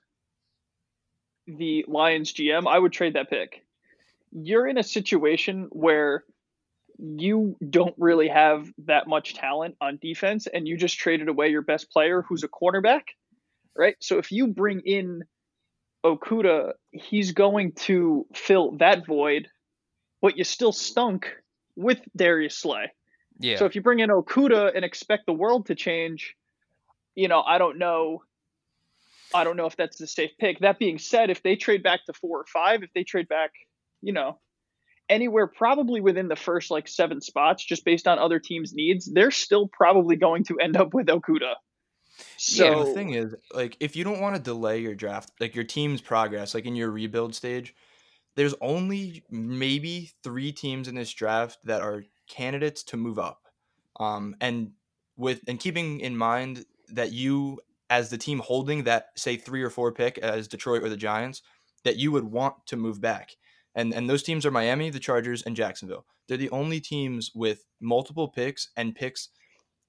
the 1.48 1.86
Lions 1.88 2.34
GM, 2.34 2.68
I 2.68 2.78
would 2.78 2.92
trade 2.92 3.14
that 3.14 3.30
pick. 3.30 3.64
You're 4.34 4.68
in 4.68 4.78
a 4.78 4.84
situation 4.84 5.68
where 5.72 6.26
you 7.00 7.58
don't 7.70 7.96
really 7.98 8.28
have 8.28 8.68
that 8.86 9.08
much 9.08 9.36
talent 9.36 9.76
on 9.82 10.00
defense 10.02 10.48
and 10.48 10.68
you 10.68 10.78
just 10.78 10.98
traded 10.98 11.28
away 11.30 11.50
your 11.50 11.62
best 11.62 11.92
player 11.92 12.24
who's 12.28 12.44
a 12.44 12.48
cornerback, 12.48 13.04
right? 13.76 13.96
So 14.00 14.18
if 14.18 14.32
you 14.32 14.48
bring 14.48 14.82
in 14.82 15.24
Okudah, 16.06 16.74
he's 16.92 17.32
going 17.34 17.74
to 17.74 18.26
fill 18.34 18.78
that 18.78 19.06
void, 19.06 19.48
but 20.22 20.38
you 20.38 20.44
still 20.44 20.72
stunk 20.72 21.36
with 21.76 22.00
Darius 22.16 22.58
Slay. 22.58 22.92
Yeah. 23.40 23.58
So 23.58 23.66
if 23.66 23.76
you 23.76 23.82
bring 23.82 24.00
in 24.00 24.10
Okudah 24.10 24.76
and 24.76 24.84
expect 24.84 25.26
the 25.28 25.34
world 25.34 25.68
to 25.68 25.76
change, 25.76 26.36
you 27.14 27.28
know, 27.28 27.42
I 27.42 27.58
don't 27.58 27.78
know 27.78 28.24
I 29.34 29.44
don't 29.44 29.58
know 29.58 29.66
if 29.66 29.76
that's 29.76 29.98
the 29.98 30.08
safe 30.08 30.32
pick. 30.40 30.60
That 30.60 30.80
being 30.80 30.98
said, 30.98 31.30
if 31.30 31.44
they 31.44 31.56
trade 31.56 31.84
back 31.84 32.06
to 32.06 32.14
four 32.14 32.40
or 32.40 32.46
five, 32.46 32.84
if 32.84 32.92
they 32.94 33.04
trade 33.04 33.28
back, 33.28 33.52
you 34.02 34.14
know, 34.14 34.40
anywhere 35.10 35.48
probably 35.48 36.02
within 36.02 36.28
the 36.28 36.36
first 36.36 36.72
like 36.72 36.88
seven 36.88 37.22
spots, 37.22 37.64
just 37.64 37.86
based 37.86 38.08
on 38.08 38.20
other 38.20 38.40
teams' 38.40 38.74
needs, 38.74 39.12
they're 39.12 39.32
still 39.32 39.68
probably 39.68 40.16
going 40.16 40.44
to 40.46 40.58
end 40.60 40.78
up 40.78 40.94
with 40.94 41.08
Okudah. 41.08 41.56
So 42.38 42.66
yeah, 42.66 42.84
the 42.84 42.94
thing 42.94 43.14
is, 43.14 43.36
like, 43.54 43.78
if 43.80 43.96
you 43.96 44.04
don't 44.04 44.22
want 44.22 44.36
to 44.36 44.42
delay 44.42 44.80
your 44.80 44.96
draft, 44.96 45.32
like 45.40 45.56
your 45.56 45.64
team's 45.64 46.02
progress, 46.02 46.54
like 46.56 46.66
in 46.66 46.76
your 46.76 46.90
rebuild 46.90 47.36
stage, 47.36 47.76
there's 48.36 48.56
only 48.62 49.24
maybe 49.30 50.12
three 50.24 50.52
teams 50.52 50.88
in 50.88 50.96
this 50.96 51.12
draft 51.12 51.60
that 51.64 51.82
are 51.82 52.04
candidates 52.28 52.84
to 52.84 52.98
move 52.98 53.20
up. 53.20 53.42
Um, 54.00 54.36
and 54.42 54.72
with 55.16 55.42
and 55.48 55.60
keeping 55.60 56.00
in 56.00 56.16
mind 56.16 56.66
that 56.90 57.12
you, 57.12 57.60
as 57.90 58.10
the 58.10 58.18
team 58.18 58.40
holding 58.40 58.84
that 58.84 59.08
say 59.16 59.38
three 59.38 59.64
or 59.64 59.70
four 59.70 59.92
pick 59.92 60.18
as 60.20 60.48
Detroit 60.48 60.84
or 60.84 60.90
the 60.90 60.98
Giants, 60.98 61.42
that 61.84 61.98
you 61.98 62.12
would 62.12 62.26
want 62.26 62.56
to 62.68 62.78
move 62.78 63.02
back. 63.02 63.36
And 63.78 63.94
and 63.94 64.10
those 64.10 64.24
teams 64.24 64.46
are 64.46 64.52
Miami, 64.52 64.90
the 64.90 65.00
Chargers, 65.00 65.44
and 65.44 65.56
Jacksonville. 65.56 66.06
They're 66.28 66.36
the 66.38 66.50
only 66.50 66.82
teams 66.82 67.32
with 67.34 67.64
multiple 67.80 68.28
picks 68.28 68.70
and 68.76 68.94
picks 68.94 69.30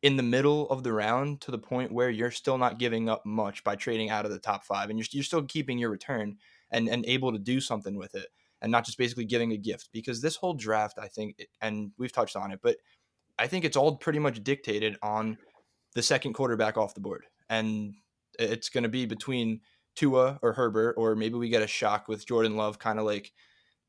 in 0.02 0.16
the 0.16 0.22
middle 0.22 0.68
of 0.70 0.84
the 0.84 0.92
round 0.92 1.40
to 1.40 1.50
the 1.50 1.58
point 1.58 1.90
where 1.90 2.10
you're 2.10 2.30
still 2.30 2.58
not 2.58 2.78
giving 2.78 3.08
up 3.08 3.24
much 3.26 3.64
by 3.64 3.74
trading 3.74 4.10
out 4.10 4.24
of 4.24 4.30
the 4.30 4.38
top 4.38 4.62
five 4.62 4.90
and 4.90 4.98
you're, 4.98 5.06
you're 5.10 5.24
still 5.24 5.42
keeping 5.42 5.78
your 5.78 5.90
return 5.90 6.36
and, 6.70 6.88
and 6.88 7.04
able 7.06 7.32
to 7.32 7.38
do 7.38 7.60
something 7.60 7.96
with 7.96 8.14
it 8.14 8.28
and 8.62 8.70
not 8.70 8.84
just 8.84 8.98
basically 8.98 9.24
giving 9.24 9.52
a 9.52 9.56
gift 9.56 9.88
because 9.92 10.20
this 10.20 10.36
whole 10.36 10.54
draft 10.54 10.98
i 11.00 11.08
think 11.08 11.40
and 11.62 11.90
we've 11.98 12.12
touched 12.12 12.36
on 12.36 12.52
it 12.52 12.60
but 12.62 12.76
i 13.38 13.46
think 13.46 13.64
it's 13.64 13.76
all 13.76 13.96
pretty 13.96 14.18
much 14.20 14.42
dictated 14.44 14.96
on 15.02 15.36
the 15.94 16.02
second 16.02 16.32
quarterback 16.32 16.76
off 16.76 16.94
the 16.94 17.00
board 17.00 17.24
and 17.50 17.94
it's 18.38 18.68
going 18.68 18.82
to 18.82 18.88
be 18.88 19.04
between 19.04 19.60
tua 19.96 20.38
or 20.42 20.52
herbert 20.52 20.94
or 20.96 21.16
maybe 21.16 21.34
we 21.34 21.48
get 21.48 21.62
a 21.62 21.66
shock 21.66 22.06
with 22.06 22.26
jordan 22.26 22.56
love 22.56 22.78
kind 22.78 23.00
of 23.00 23.04
like 23.04 23.32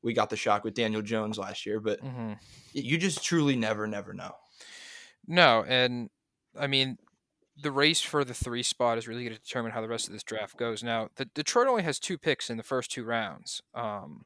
we 0.04 0.14
got 0.14 0.30
the 0.30 0.38
shock 0.38 0.64
with 0.64 0.74
daniel 0.74 1.02
jones 1.02 1.38
last 1.38 1.66
year 1.66 1.80
but 1.80 2.00
Mm-hmm. 2.04 2.34
you 2.74 2.98
just 2.98 3.24
truly 3.24 3.56
never 3.56 3.88
never 3.88 4.14
know 4.14 4.34
No, 5.28 5.64
and 5.68 6.10
I 6.60 6.68
mean, 6.68 6.98
the 7.62 7.72
race 7.72 8.02
for 8.02 8.24
the 8.24 8.34
three 8.34 8.64
spot 8.64 8.98
is 8.98 9.08
really 9.08 9.24
going 9.24 9.36
to 9.36 9.42
determine 9.42 9.72
how 9.74 9.82
the 9.82 9.88
rest 9.88 10.08
of 10.08 10.14
this 10.14 10.24
draft 10.24 10.58
goes. 10.58 10.82
Now, 10.84 11.10
the 11.18 11.26
Detroit 11.26 11.68
only 11.68 11.84
has 11.84 12.00
two 12.00 12.18
picks 12.18 12.50
in 12.50 12.58
the 12.58 12.64
first 12.64 12.90
two 12.92 13.04
rounds, 13.04 13.62
um, 13.76 14.24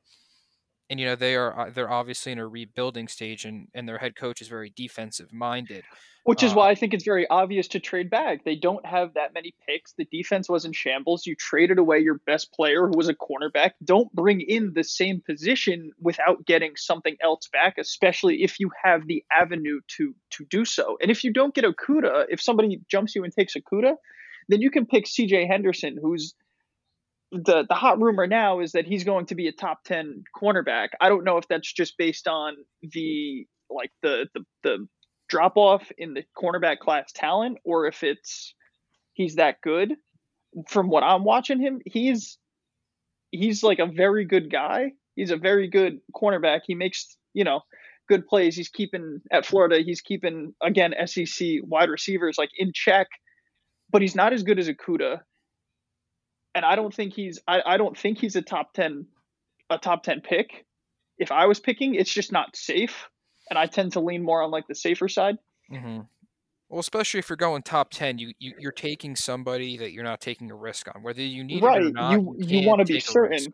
and 0.90 1.00
you 1.00 1.06
know 1.06 1.16
they 1.16 1.36
are 1.36 1.58
uh, 1.60 1.70
they're 1.70 1.92
obviously 1.92 2.32
in 2.32 2.40
a 2.40 2.48
rebuilding 2.48 3.08
stage, 3.08 3.46
and 3.46 3.68
and 3.74 3.88
their 3.88 3.98
head 3.98 4.16
coach 4.16 4.42
is 4.42 4.48
very 4.48 4.72
defensive 4.76 5.34
minded. 5.34 5.84
Which 6.26 6.42
is 6.42 6.54
Uh, 6.54 6.56
why 6.56 6.70
I 6.70 6.76
think 6.76 6.94
it's 6.94 7.04
very 7.04 7.28
obvious 7.28 7.68
to 7.70 7.82
trade 7.82 8.10
back. 8.10 8.46
They 8.46 8.56
don't 8.56 8.86
have 8.86 9.14
that 9.16 9.34
many 9.34 9.54
picks. 9.68 9.94
The 9.94 10.06
defense 10.06 10.48
was 10.48 10.64
in 10.64 10.72
shambles. 10.72 11.26
You 11.26 11.36
traded 11.36 11.80
away 11.80 12.00
your 12.00 12.20
best 12.26 12.54
player, 12.54 12.88
who 12.88 12.96
was 12.96 13.10
a 13.10 13.14
cornerback. 13.14 13.72
Don't 13.84 14.10
bring 14.14 14.40
in 14.40 14.72
the 14.74 14.86
same 14.86 15.22
position 15.22 15.92
without 16.00 16.46
getting 16.46 16.78
something 16.78 17.18
else 17.22 17.50
back, 17.52 17.78
especially 17.78 18.44
if 18.44 18.58
you 18.60 18.72
have 18.84 19.06
the 19.08 19.24
avenue 19.32 19.82
to 19.98 20.16
to 20.32 20.46
do 20.46 20.64
so. 20.64 20.98
And 21.02 21.12
if 21.12 21.24
you 21.26 21.34
don't 21.34 21.54
get 21.54 21.66
Okudah, 21.66 22.28
if 22.30 22.42
somebody 22.42 22.80
jumps 22.88 23.16
you 23.16 23.24
and 23.26 23.34
takes 23.34 23.56
Okudah, 23.56 23.96
then 24.48 24.62
you 24.62 24.72
can 24.72 24.86
pick 24.86 25.08
C.J. 25.08 25.48
Henderson, 25.48 25.98
who's 26.02 26.36
the 27.34 27.66
the 27.68 27.76
hot 27.76 28.00
rumor 28.00 28.28
now 28.28 28.60
is 28.60 28.74
that 28.74 28.86
he's 28.86 29.04
going 29.04 29.26
to 29.28 29.36
be 29.36 29.48
a 29.48 29.52
top 29.52 29.84
ten 29.84 30.24
cornerback. 30.40 30.90
I 31.02 31.10
don't 31.10 31.24
know 31.24 31.38
if 31.38 31.48
that's 31.48 31.72
just 31.72 31.98
based 31.98 32.28
on 32.28 32.56
the 32.82 33.48
like 33.70 33.92
the 34.02 34.28
the, 34.34 34.42
the 34.62 34.88
drop 35.30 35.58
off 35.58 35.92
in 35.98 36.14
the 36.14 36.24
cornerback 36.38 36.80
class 36.80 37.12
talent 37.12 37.58
or 37.64 37.88
if 37.88 38.04
it's 38.04 38.54
he's 39.14 39.36
that 39.36 39.62
good. 39.62 39.96
From 40.68 40.90
what 40.90 41.04
I'm 41.04 41.24
watching 41.24 41.60
him, 41.60 41.82
he's 41.86 42.38
he's 43.32 43.64
like 43.64 43.80
a 43.80 43.88
very 43.88 44.26
good 44.26 44.52
guy. 44.52 44.92
He's 45.16 45.32
a 45.32 45.38
very 45.38 45.68
good 45.68 46.00
cornerback. 46.16 46.62
He 46.68 46.76
makes, 46.76 47.18
you 47.34 47.44
know, 47.44 47.62
good 48.08 48.28
plays. 48.28 48.56
He's 48.56 48.70
keeping 48.70 49.22
at 49.32 49.46
Florida, 49.46 49.82
he's 49.84 50.02
keeping 50.02 50.54
again 50.62 50.94
SEC 51.06 51.48
wide 51.64 51.90
receivers 51.90 52.38
like 52.38 52.52
in 52.56 52.72
check, 52.74 53.08
but 53.90 54.04
he's 54.04 54.16
not 54.16 54.34
as 54.34 54.44
good 54.44 54.60
as 54.60 54.70
Okudah. 54.70 55.22
And 56.56 56.64
I 56.66 56.76
don't 56.76 56.94
think 56.94 57.14
he's 57.14 57.40
I, 57.48 57.62
I 57.66 57.78
don't 57.78 57.98
think 57.98 58.20
he's 58.20 58.36
a 58.36 58.42
top 58.42 58.74
10 58.74 59.06
a 59.70 59.78
top 59.78 60.04
10 60.04 60.22
pick. 60.22 60.66
If 61.18 61.32
I 61.32 61.46
was 61.46 61.60
picking, 61.60 61.96
it's 61.96 62.14
just 62.14 62.32
not 62.32 62.56
safe 62.56 63.10
and 63.50 63.60
I 63.60 63.68
tend 63.68 63.94
to 63.94 64.00
lean 64.00 64.24
more 64.24 64.42
on 64.42 64.52
like 64.52 64.68
the 64.68 64.76
safer 64.76 65.08
side. 65.08 65.38
Mm-hmm. 65.72 66.02
Well, 66.70 66.80
especially 66.80 67.20
if 67.20 67.30
you're 67.30 67.38
going 67.38 67.62
top 67.62 67.92
ten, 67.92 68.18
you, 68.18 68.34
you 68.40 68.54
you're 68.58 68.72
taking 68.72 69.16
somebody 69.16 69.78
that 69.78 69.92
you're 69.92 70.04
not 70.04 70.22
taking 70.22 70.50
a 70.50 70.56
risk 70.56 70.88
on, 70.94 71.04
whether 71.04 71.22
you 71.22 71.44
need 71.44 71.62
right. 71.62 71.82
it 71.82 71.88
or 71.88 71.92
not. 71.92 72.12
you 72.12 72.36
you 72.40 72.48
can't 72.48 72.66
want 72.66 72.80
to 72.80 72.86
be 72.86 73.00
take 73.00 73.16
a 73.16 73.22
risk. 73.22 73.44
certain. 73.44 73.54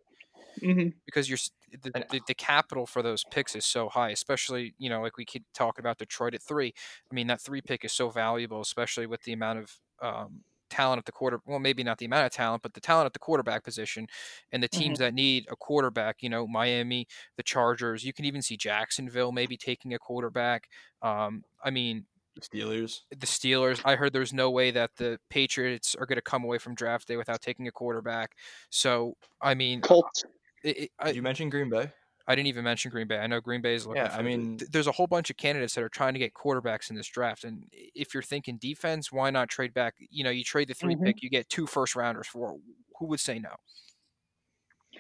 hmm 0.62 0.88
because 1.06 1.30
you're 1.30 1.38
the, 1.84 1.92
the, 2.12 2.22
the 2.28 2.34
capital 2.34 2.86
for 2.86 3.02
those 3.02 3.24
picks 3.30 3.56
is 3.56 3.64
so 3.64 3.88
high 3.90 4.10
especially 4.10 4.74
you 4.80 4.90
know 4.90 5.02
like 5.02 5.16
we 5.18 5.24
keep 5.24 5.44
talking 5.54 5.84
about 5.84 6.00
detroit 6.00 6.34
at 6.34 6.42
three 6.42 6.74
i 7.10 7.14
mean 7.14 7.28
that 7.28 7.40
three 7.40 7.62
pick 7.62 7.86
is 7.86 7.94
so 7.94 8.10
valuable 8.10 8.60
especially 8.60 9.06
with 9.06 9.22
the 9.24 9.32
amount 9.32 9.60
of 9.60 9.76
um, 10.02 10.42
talent 10.70 11.00
at 11.00 11.06
the 11.06 11.12
quarter 11.12 11.40
well 11.46 11.60
maybe 11.60 11.84
not 11.84 11.98
the 11.98 12.06
amount 12.06 12.26
of 12.26 12.32
talent 12.32 12.62
but 12.62 12.74
the 12.74 12.80
talent 12.80 13.06
at 13.06 13.14
the 13.14 13.20
quarterback 13.20 13.64
position 13.64 14.08
and 14.52 14.62
the 14.62 14.68
teams 14.68 15.00
that 15.00 15.14
need 15.14 15.46
a 15.52 15.56
quarterback 15.56 16.18
you 16.22 16.30
know 16.30 16.48
miami 16.48 17.08
the 17.38 17.44
chargers 17.44 18.04
you 18.04 18.14
can 18.14 18.26
even 18.26 18.42
see 18.42 18.58
jacksonville 18.58 19.32
maybe 19.32 19.58
taking 19.58 19.94
a 19.94 20.00
quarterback 20.00 20.68
um, 21.02 21.44
i 21.64 21.70
mean 21.70 22.06
the 22.36 22.42
steelers 22.42 23.02
the 23.10 23.26
Steelers. 23.26 23.82
I 23.84 23.96
heard 23.96 24.14
there's 24.14 24.34
no 24.34 24.50
way 24.52 24.72
that 24.72 24.92
the 24.98 25.20
Patriots 25.30 25.96
are 25.96 26.06
going 26.06 26.18
to 26.18 26.22
come 26.22 26.44
away 26.44 26.58
from 26.58 26.76
draft 26.76 27.08
day 27.08 27.18
without 27.18 27.42
taking 27.42 27.68
a 27.68 27.72
quarterback. 27.72 28.36
So, 28.70 29.16
I 29.42 29.56
mean, 29.56 29.82
Colts. 29.82 30.24
it, 30.64 30.78
it, 30.78 30.92
I, 31.00 31.08
did 31.08 31.16
you 31.18 31.22
mentioned 31.22 31.52
green 31.52 31.70
bay 31.70 31.92
I 32.30 32.36
didn't 32.36 32.48
even 32.48 32.64
mention 32.64 32.92
Green 32.92 33.08
Bay. 33.08 33.18
I 33.18 33.26
know 33.26 33.42
Green 33.42 33.60
Bay 33.60 33.74
is 33.74 33.88
looking. 33.88 34.04
Yeah, 34.04 34.16
I 34.16 34.22
mean- 34.22 34.60
th- 34.60 34.70
there's 34.70 34.86
a 34.86 34.92
whole 34.92 35.08
bunch 35.08 35.32
of 35.32 35.38
candidates 35.38 35.74
that 35.74 35.84
are 35.84 35.90
trying 35.90 36.14
to 36.14 36.20
get 36.20 36.34
quarterbacks 36.36 36.92
in 36.92 36.96
this 36.96 37.08
draft. 37.08 37.44
And 37.44 37.66
if 37.74 38.14
you're 38.14 38.22
thinking 38.22 38.58
defense, 38.58 39.12
why 39.12 39.32
not 39.32 39.50
trade 39.50 39.74
back? 39.74 39.96
You 40.12 40.24
know, 40.24 40.30
you 40.30 40.44
trade 40.44 40.68
the 40.68 40.76
3 40.76 40.96
Mhm. 40.96 41.06
pick, 41.06 41.24
you 41.24 41.30
get 41.32 41.50
two 41.50 41.66
first 41.66 41.96
rounders 41.96 42.28
for. 42.28 42.60
Who 43.00 43.08
would 43.08 43.20
say 43.20 43.40
no? 43.40 43.56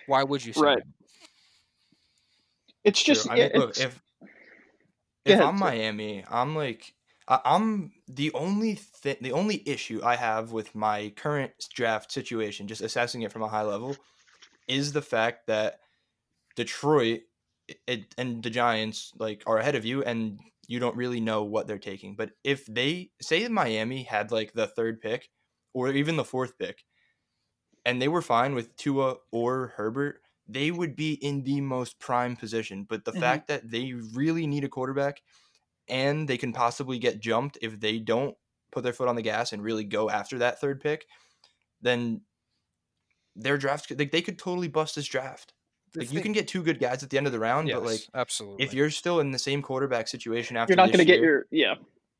Why 0.07 0.23
would 0.23 0.43
you 0.43 0.53
say 0.53 0.61
Right. 0.61 0.79
no? 0.79 1.07
It's 2.83 3.03
just 3.03 3.23
True. 3.27 3.31
I 3.33 3.35
yeah, 3.35 3.47
mean, 3.49 3.59
look, 3.59 3.77
if 3.77 4.01
if 5.25 5.33
ahead, 5.33 5.41
I'm 5.43 5.57
sir. 5.57 5.65
Miami, 5.65 6.25
I'm 6.27 6.55
like 6.55 6.93
I- 7.27 7.41
I'm 7.45 7.91
the 8.07 8.31
only 8.33 8.73
thing, 8.73 9.17
the 9.21 9.33
only 9.33 9.61
issue 9.69 10.01
I 10.03 10.15
have 10.15 10.51
with 10.51 10.73
my 10.73 11.09
current 11.15 11.53
draft 11.75 12.11
situation, 12.11 12.67
just 12.67 12.81
assessing 12.81 13.21
it 13.21 13.31
from 13.31 13.43
a 13.43 13.47
high 13.49 13.61
level, 13.61 13.95
is 14.67 14.93
the 14.93 15.01
fact 15.03 15.45
that 15.45 15.79
Detroit 16.55 17.21
it, 17.87 18.13
and 18.17 18.43
the 18.43 18.49
Giants 18.49 19.13
like 19.17 19.43
are 19.47 19.57
ahead 19.59 19.75
of 19.75 19.85
you, 19.85 20.03
and 20.03 20.39
you 20.67 20.79
don't 20.79 20.95
really 20.97 21.19
know 21.21 21.43
what 21.43 21.67
they're 21.67 21.79
taking. 21.79 22.15
But 22.15 22.31
if 22.43 22.65
they 22.65 23.11
say 23.21 23.47
Miami 23.47 24.03
had 24.03 24.31
like 24.31 24.53
the 24.53 24.67
third 24.67 25.01
pick 25.01 25.29
or 25.73 25.89
even 25.89 26.15
the 26.17 26.25
fourth 26.25 26.57
pick, 26.57 26.85
and 27.85 28.01
they 28.01 28.07
were 28.07 28.21
fine 28.21 28.55
with 28.55 28.75
Tua 28.75 29.17
or 29.31 29.67
Herbert, 29.75 30.21
they 30.47 30.71
would 30.71 30.95
be 30.95 31.13
in 31.13 31.43
the 31.43 31.61
most 31.61 31.99
prime 31.99 32.35
position. 32.35 32.83
But 32.83 33.05
the 33.05 33.13
Mhm. 33.13 33.19
fact 33.19 33.47
that 33.47 33.69
they 33.69 33.93
really 33.93 34.47
need 34.47 34.63
a 34.63 34.69
quarterback 34.69 35.21
and 35.89 36.27
they 36.27 36.37
can 36.37 36.53
possibly 36.53 36.99
get 36.99 37.21
jumped 37.21 37.57
if 37.61 37.79
they 37.79 37.99
don't 37.99 38.37
put 38.71 38.83
their 38.83 38.93
foot 38.93 39.09
on 39.09 39.15
the 39.17 39.23
gas 39.23 39.53
and 39.53 39.63
really 39.63 39.85
go 39.85 40.09
after 40.09 40.39
that 40.39 40.61
third 40.61 40.81
pick, 40.81 41.07
then 41.81 42.23
their 43.35 43.57
draft 43.57 43.87
could- 43.87 43.99
like 43.99 44.11
they 44.11 44.21
could 44.21 44.37
totally 44.37 44.67
bust 44.67 44.95
this 44.95 45.07
draft. 45.07 45.53
The 45.93 46.01
Like 46.01 46.13
you 46.13 46.21
can 46.21 46.31
get 46.31 46.47
two 46.47 46.63
good 46.63 46.79
guys 46.79 47.03
at 47.03 47.09
the 47.09 47.17
end 47.17 47.27
of 47.27 47.33
the 47.33 47.39
round, 47.39 47.69
but 47.69 47.83
like 47.83 48.01
absolutely. 48.13 48.63
if 48.63 48.73
you're 48.73 48.89
still 48.89 49.19
in 49.19 49.31
the 49.31 49.39
same 49.39 49.61
quarterback 49.61 50.07
situation 50.07 50.57
after 50.57 50.73
you're 50.73 50.77
not 50.77 50.87
going 50.87 50.99
to 50.99 51.05
get 51.05 51.19
your 51.19 51.45
yeah. 51.51 51.75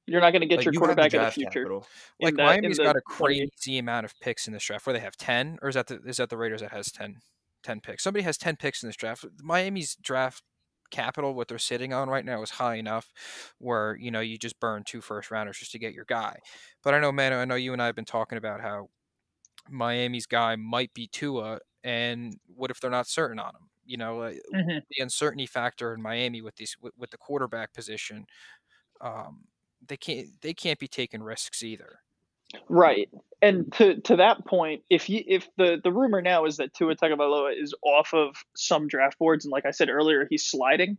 You're 0.08 0.22
not 0.22 0.32
going 0.32 0.42
to 0.42 0.48
get 0.48 0.58
like, 0.58 0.66
your 0.66 0.74
you 0.74 0.80
have 0.80 0.90
the 0.90 0.96
quarterback 0.96 1.14
in 1.14 1.22
the 1.22 1.32
future. 1.32 1.62
capital. 1.62 1.88
like 2.20 2.36
that- 2.36 2.42
in 2.42 2.62
Miami's 2.62 2.78
the 2.78 2.84
got 2.84 2.96
a 2.96 3.02
28 3.02 3.52
crazy 3.52 3.78
amount 3.78 4.06
of 4.06 4.20
picks 4.20 4.48
in 4.48 4.54
this 4.54 4.64
draft. 4.64 4.88
Where 4.88 4.94
they 4.94 5.00
have 5.00 5.16
ten, 5.18 5.60
or 5.62 5.70
is 5.70 5.76
that 5.76 5.88
the 5.88 6.02
is 6.06 6.18
that 6.18 6.30
the 6.30 6.38
Raiders 6.38 6.62
that 6.62 6.72
has 6.72 6.92
10, 6.92 7.18
10 7.64 7.82
picks? 7.82 8.04
Somebody 8.04 8.24
has 8.24 8.38
ten 8.38 8.56
picks 8.56 8.82
in 8.82 8.90
this 8.90 8.96
draft. 8.96 9.26
Miami's 9.44 9.96
draft 9.96 10.42
capital, 10.90 11.36
what 11.36 11.48
they're 11.48 11.60
sitting 11.60 11.94
on 11.94 12.10
right 12.10 12.26
now, 12.26 12.42
is 12.42 12.50
high 12.52 12.76
enough 12.76 13.12
where 13.60 13.96
you 13.98 14.10
know 14.10 14.20
you 14.20 14.38
just 14.38 14.60
burn 14.60 14.84
two 14.84 15.02
first 15.02 15.30
rounders 15.30 15.60
just 15.60 15.72
to 15.74 15.80
get 15.80 15.94
your 15.94 16.06
guy. 16.06 16.40
But 16.84 16.96
I 16.96 17.00
know, 17.00 17.12
man, 17.12 17.34
I 17.34 17.46
know 17.46 17.56
you 17.56 17.74
and 17.74 17.82
I 17.82 17.86
have 17.86 17.96
been 17.96 18.06
talking 18.06 18.38
about 18.38 18.62
how 18.62 18.90
Miami's 19.70 20.26
guy 20.26 20.56
might 20.56 20.94
be 20.94 21.08
Tua, 21.08 21.60
and 21.84 22.36
what 22.48 22.72
if 22.72 22.80
they're 22.80 22.92
not 22.92 23.08
certain 23.08 23.40
on 23.40 23.56
him? 23.56 23.70
You 23.86 23.98
know, 23.98 24.22
uh, 24.22 24.34
Mhm. 24.54 24.84
the 24.90 25.02
uncertainty 25.04 25.46
factor 25.48 25.94
in 25.94 26.02
Miami 26.02 26.42
with 26.42 26.56
these 26.56 26.78
with, 26.82 26.94
with 26.98 27.12
the 27.12 27.18
quarterback 27.18 27.74
position. 27.74 28.28
Um, 29.02 29.46
they 29.88 29.98
can't 29.98 30.42
they 30.42 30.54
can't 30.54 30.80
be 30.80 30.88
taking 30.88 31.24
risks 31.24 31.64
either. 31.64 32.02
Right. 32.68 33.10
And 33.42 33.72
to 33.74 34.02
to 34.02 34.16
that 34.18 34.46
point, 34.46 34.84
if 34.90 35.10
you 35.10 35.24
if 35.28 35.48
the 35.58 35.80
the 35.84 35.92
rumor 35.92 36.22
now 36.22 36.46
is 36.46 36.58
that 36.58 36.74
Tua 36.74 36.96
Tagovailoa 36.96 37.54
is 37.62 37.74
off 37.84 38.14
of 38.14 38.36
some 38.56 38.88
draft 38.88 39.20
boards, 39.20 39.46
and 39.46 39.52
like 39.52 39.66
I 39.66 39.72
said 39.72 39.90
earlier, 39.90 40.26
he's 40.30 40.46
sliding. 40.46 40.98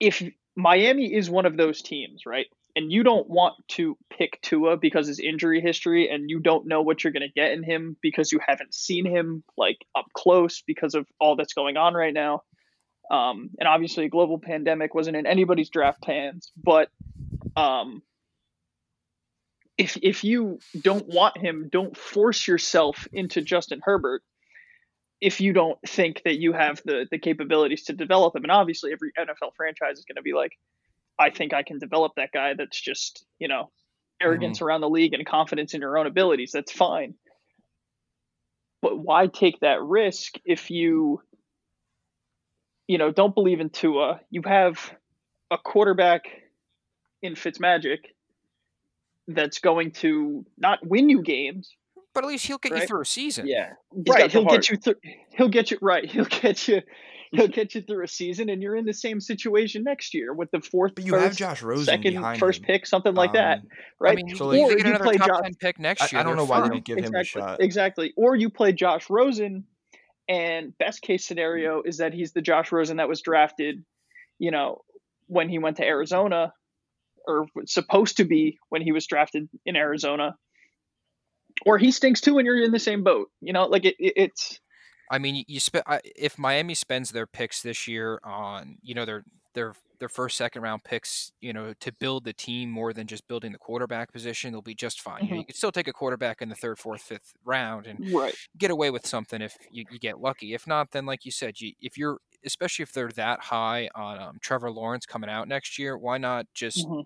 If 0.00 0.22
Miami 0.56 1.12
is 1.14 1.30
one 1.30 1.46
of 1.46 1.56
those 1.56 1.82
teams, 1.82 2.26
right? 2.26 2.46
And 2.74 2.90
you 2.90 3.02
don't 3.02 3.28
want 3.28 3.54
to 3.68 3.96
pick 4.10 4.40
Tua 4.40 4.76
because 4.76 5.06
his 5.06 5.20
injury 5.20 5.60
history 5.60 6.08
and 6.08 6.30
you 6.30 6.40
don't 6.40 6.66
know 6.66 6.82
what 6.82 7.04
you're 7.04 7.12
going 7.12 7.26
to 7.26 7.32
get 7.32 7.52
in 7.52 7.62
him 7.62 7.96
because 8.00 8.32
you 8.32 8.40
haven't 8.46 8.74
seen 8.74 9.04
him 9.04 9.44
like 9.56 9.78
up 9.96 10.06
close 10.14 10.62
because 10.66 10.94
of 10.94 11.06
all 11.20 11.36
that's 11.36 11.52
going 11.52 11.76
on 11.76 11.94
right 11.94 12.14
now. 12.14 12.42
Um, 13.10 13.50
and 13.58 13.68
obviously, 13.68 14.08
global 14.08 14.38
pandemic 14.38 14.94
wasn't 14.94 15.16
in 15.16 15.26
anybody's 15.26 15.68
draft 15.68 16.00
plans, 16.00 16.50
but 16.56 16.88
um, 17.56 18.02
if 19.76 19.98
if 20.02 20.24
you 20.24 20.58
don't 20.80 21.06
want 21.08 21.36
him, 21.36 21.68
don't 21.70 21.96
force 21.96 22.46
yourself 22.46 23.06
into 23.12 23.42
Justin 23.42 23.80
Herbert 23.82 24.22
if 25.20 25.40
you 25.40 25.52
don't 25.52 25.78
think 25.86 26.22
that 26.24 26.38
you 26.38 26.52
have 26.52 26.80
the 26.84 27.06
the 27.10 27.18
capabilities 27.18 27.84
to 27.84 27.92
develop 27.92 28.34
him. 28.34 28.44
And 28.44 28.52
obviously, 28.52 28.92
every 28.92 29.12
NFL 29.18 29.54
franchise 29.56 29.98
is 29.98 30.04
going 30.04 30.16
to 30.16 30.22
be 30.22 30.32
like, 30.32 30.52
I 31.22 31.30
think 31.30 31.54
I 31.54 31.62
can 31.62 31.78
develop 31.78 32.12
that 32.16 32.30
guy. 32.32 32.54
That's 32.54 32.80
just 32.80 33.24
you 33.38 33.48
know 33.48 33.70
arrogance 34.20 34.58
mm-hmm. 34.58 34.64
around 34.64 34.80
the 34.80 34.90
league 34.90 35.14
and 35.14 35.24
confidence 35.24 35.74
in 35.74 35.80
your 35.80 35.96
own 35.98 36.06
abilities. 36.06 36.50
That's 36.52 36.72
fine. 36.72 37.14
But 38.80 38.98
why 38.98 39.28
take 39.28 39.60
that 39.60 39.80
risk 39.82 40.34
if 40.44 40.70
you 40.70 41.22
you 42.88 42.98
know 42.98 43.12
don't 43.12 43.34
believe 43.34 43.60
in 43.60 43.70
Tua? 43.70 44.20
You 44.30 44.42
have 44.44 44.92
a 45.50 45.58
quarterback 45.58 46.24
in 47.22 47.34
Fitzmagic 47.34 47.98
that's 49.28 49.60
going 49.60 49.92
to 49.92 50.44
not 50.58 50.84
win 50.84 51.08
you 51.08 51.22
games, 51.22 51.76
but 52.14 52.24
at 52.24 52.28
least 52.28 52.46
he'll 52.46 52.58
get 52.58 52.72
right? 52.72 52.82
you 52.82 52.86
through 52.88 53.02
a 53.02 53.06
season. 53.06 53.46
Yeah, 53.46 53.70
He's 53.94 54.12
right. 54.12 54.30
He'll 54.30 54.44
get 54.44 54.68
you 54.68 54.76
through. 54.76 54.96
He'll 55.30 55.48
get 55.48 55.70
you 55.70 55.78
right. 55.80 56.04
He'll 56.10 56.24
get 56.24 56.66
you. 56.66 56.82
He'll 57.32 57.48
get 57.48 57.74
you 57.74 57.80
through 57.80 58.04
a 58.04 58.08
season, 58.08 58.50
and 58.50 58.62
you're 58.62 58.76
in 58.76 58.84
the 58.84 58.92
same 58.92 59.18
situation 59.20 59.84
next 59.84 60.12
year 60.12 60.34
with 60.34 60.50
the 60.50 60.60
fourth. 60.60 60.94
But 60.94 61.06
you 61.06 61.12
first, 61.12 61.24
have 61.24 61.36
Josh 61.36 61.62
Rosen 61.62 61.86
second, 61.86 62.38
first 62.38 62.60
him. 62.60 62.66
pick, 62.66 62.86
something 62.86 63.14
like 63.14 63.30
um, 63.30 63.36
that, 63.36 63.62
right? 63.98 64.12
I 64.18 64.22
mean, 64.22 64.36
so 64.36 64.48
like, 64.48 64.60
or 64.60 64.78
you 64.78 64.98
play 64.98 65.16
top 65.16 65.28
Josh, 65.28 65.40
ten 65.42 65.54
pick 65.54 65.78
next 65.78 66.12
year. 66.12 66.18
I, 66.18 66.22
I 66.22 66.26
don't 66.26 66.36
know 66.36 66.44
why 66.44 66.60
they 66.60 66.68
don't 66.68 66.84
give 66.84 66.98
exactly, 66.98 67.18
him 67.18 67.20
a 67.20 67.24
shot. 67.24 67.62
Exactly. 67.62 68.12
Or 68.16 68.36
you 68.36 68.50
play 68.50 68.72
Josh 68.72 69.08
Rosen, 69.08 69.64
and 70.28 70.76
best 70.76 71.00
case 71.00 71.24
scenario 71.24 71.82
is 71.82 71.98
that 71.98 72.12
he's 72.12 72.32
the 72.32 72.42
Josh 72.42 72.70
Rosen 72.70 72.98
that 72.98 73.08
was 73.08 73.22
drafted, 73.22 73.82
you 74.38 74.50
know, 74.50 74.82
when 75.26 75.48
he 75.48 75.58
went 75.58 75.78
to 75.78 75.84
Arizona, 75.84 76.52
or 77.26 77.46
supposed 77.66 78.18
to 78.18 78.24
be 78.24 78.58
when 78.68 78.82
he 78.82 78.92
was 78.92 79.06
drafted 79.06 79.48
in 79.64 79.74
Arizona 79.76 80.36
or 81.64 81.78
he 81.78 81.90
stinks 81.90 82.20
too, 82.20 82.38
and 82.38 82.46
you're 82.46 82.62
in 82.62 82.72
the 82.72 82.78
same 82.78 83.02
boat. 83.02 83.30
You 83.40 83.52
know, 83.52 83.66
like 83.66 83.84
it, 83.84 83.96
it 83.98 84.12
it's. 84.16 84.60
I 85.12 85.18
mean, 85.18 85.44
you, 85.46 85.60
spend 85.60 85.84
if 86.16 86.38
Miami 86.38 86.74
spends 86.74 87.10
their 87.10 87.26
picks 87.26 87.62
this 87.62 87.86
year 87.86 88.18
on 88.24 88.78
you 88.82 88.94
know 88.94 89.04
their 89.04 89.24
their 89.52 89.74
their 89.98 90.08
first 90.08 90.38
second 90.38 90.62
round 90.62 90.82
picks, 90.82 91.32
you 91.40 91.52
know, 91.52 91.74
to 91.80 91.92
build 91.92 92.24
the 92.24 92.32
team 92.32 92.70
more 92.70 92.94
than 92.94 93.06
just 93.06 93.28
building 93.28 93.52
the 93.52 93.58
quarterback 93.58 94.10
position, 94.10 94.50
they'll 94.50 94.62
be 94.62 94.74
just 94.74 95.02
fine. 95.02 95.18
Mm-hmm. 95.18 95.24
You, 95.26 95.30
know, 95.30 95.38
you 95.40 95.44
can 95.44 95.54
still 95.54 95.70
take 95.70 95.86
a 95.86 95.92
quarterback 95.92 96.40
in 96.40 96.48
the 96.48 96.54
third, 96.54 96.78
fourth, 96.78 97.02
fifth 97.02 97.34
round 97.44 97.86
and 97.86 98.12
right. 98.12 98.34
get 98.58 98.72
away 98.72 98.90
with 98.90 99.06
something 99.06 99.40
if 99.40 99.56
you, 99.70 99.84
you, 99.92 100.00
get 100.00 100.18
lucky. 100.18 100.54
If 100.54 100.66
not, 100.66 100.90
then 100.90 101.06
like 101.06 101.24
you 101.24 101.30
said, 101.30 101.60
you, 101.60 101.74
if 101.80 101.96
you're 101.96 102.18
especially 102.44 102.82
if 102.82 102.92
they're 102.92 103.10
that 103.10 103.38
high 103.40 103.90
on 103.94 104.18
um, 104.18 104.38
Trevor 104.40 104.72
Lawrence 104.72 105.06
coming 105.06 105.30
out 105.30 105.46
next 105.46 105.78
year, 105.78 105.96
why 105.96 106.18
not 106.18 106.46
just 106.54 106.84
mm-hmm 106.88 107.02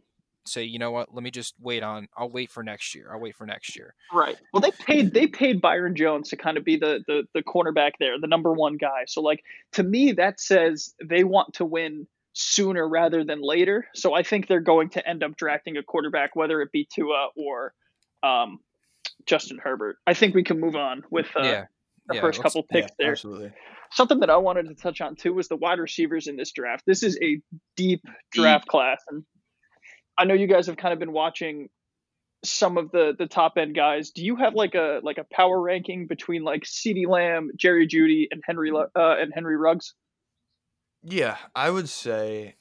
say, 0.49 0.65
you 0.65 0.79
know 0.79 0.91
what, 0.91 1.15
let 1.15 1.23
me 1.23 1.31
just 1.31 1.55
wait 1.61 1.83
on. 1.83 2.09
I'll 2.17 2.31
wait 2.31 2.51
for 2.51 2.63
next 2.63 2.95
year. 2.95 3.11
I'll 3.13 3.21
wait 3.21 3.37
for 3.37 3.47
next 3.47 3.77
year. 3.77 3.95
Right. 4.13 4.37
Well, 4.53 4.61
they 4.61 4.71
paid 4.71 5.13
they 5.13 5.27
paid 5.27 5.61
Byron 5.61 5.97
Jones 5.97 6.31
to 6.31 6.37
kind 6.37 6.57
of 6.57 6.65
be 6.65 6.77
the 6.77 7.01
the 7.07 7.25
the 7.35 7.43
cornerback 7.43 7.93
there, 7.99 8.21
the 8.21 8.27
number 8.27 8.53
one 8.53 8.77
guy. 8.77 9.05
So 9.07 9.21
like 9.21 9.43
to 9.73 9.83
me, 9.83 10.13
that 10.13 10.41
says 10.41 10.95
they 11.05 11.25
want 11.25 11.55
to 11.55 11.65
win 11.65 12.07
sooner 12.37 12.87
rather 12.87 13.25
than 13.25 13.41
later. 13.41 13.87
So 13.95 14.15
I 14.15 14.23
think 14.23 14.47
they're 14.47 14.61
going 14.61 14.91
to 14.91 15.09
end 15.09 15.25
up 15.25 15.37
drafting 15.37 15.77
a 15.79 15.83
quarterback, 15.83 16.37
whether 16.37 16.61
it 16.61 16.71
be 16.71 16.87
Tua 16.95 17.29
or 17.35 17.73
um, 18.23 18.61
Justin 19.25 19.59
Herbert. 19.63 19.97
I 20.07 20.15
think 20.15 20.35
we 20.35 20.45
can 20.45 20.61
move 20.61 20.77
on 20.77 21.03
with 21.11 21.27
uh, 21.35 21.43
yeah. 21.43 21.65
the 22.07 22.17
yeah, 22.17 22.21
first 22.21 22.43
couple 22.43 22.63
picks 22.63 22.91
yeah, 22.91 22.95
there. 22.99 23.13
Absolutely. 23.13 23.53
Something 23.93 24.21
that 24.21 24.31
I 24.31 24.37
wanted 24.37 24.69
to 24.69 24.75
touch 24.75 25.01
on 25.01 25.17
too 25.17 25.33
was 25.33 25.49
the 25.49 25.57
wide 25.57 25.79
receivers 25.79 26.27
in 26.27 26.37
this 26.37 26.53
draft. 26.53 26.85
This 26.87 27.03
is 27.03 27.19
a 27.23 27.41
deep 27.77 28.03
draft 28.33 28.65
deep. 28.65 28.71
class, 28.71 29.01
and 29.09 29.25
I 30.19 30.25
know 30.25 30.35
you 30.35 30.47
guys 30.47 30.67
have 30.67 30.77
kind 30.77 30.93
of 30.93 30.99
been 30.99 31.13
watching 31.13 31.69
some 32.45 32.79
of 32.79 32.91
the 32.91 33.15
the 33.19 33.27
top 33.27 33.55
end 33.57 33.75
guys. 33.75 34.11
Do 34.11 34.25
you 34.25 34.37
have 34.37 34.55
like 34.55 34.75
a 34.75 35.01
like 35.03 35.19
a 35.19 35.25
power 35.25 35.61
ranking 35.61 36.07
between 36.07 36.43
like 36.43 36.65
CeeDee 36.65 37.07
Lamb, 37.07 37.51
Jerry 37.57 37.87
Jeudy, 37.87 38.29
and 38.31 38.43
Henry 38.47 38.71
uh, 38.71 38.89
and 38.95 39.33
Henry 39.35 39.57
Ruggs? 39.57 39.95
Yeah, 41.03 41.37
I 41.55 41.71
would 41.71 41.89
say 41.89 42.57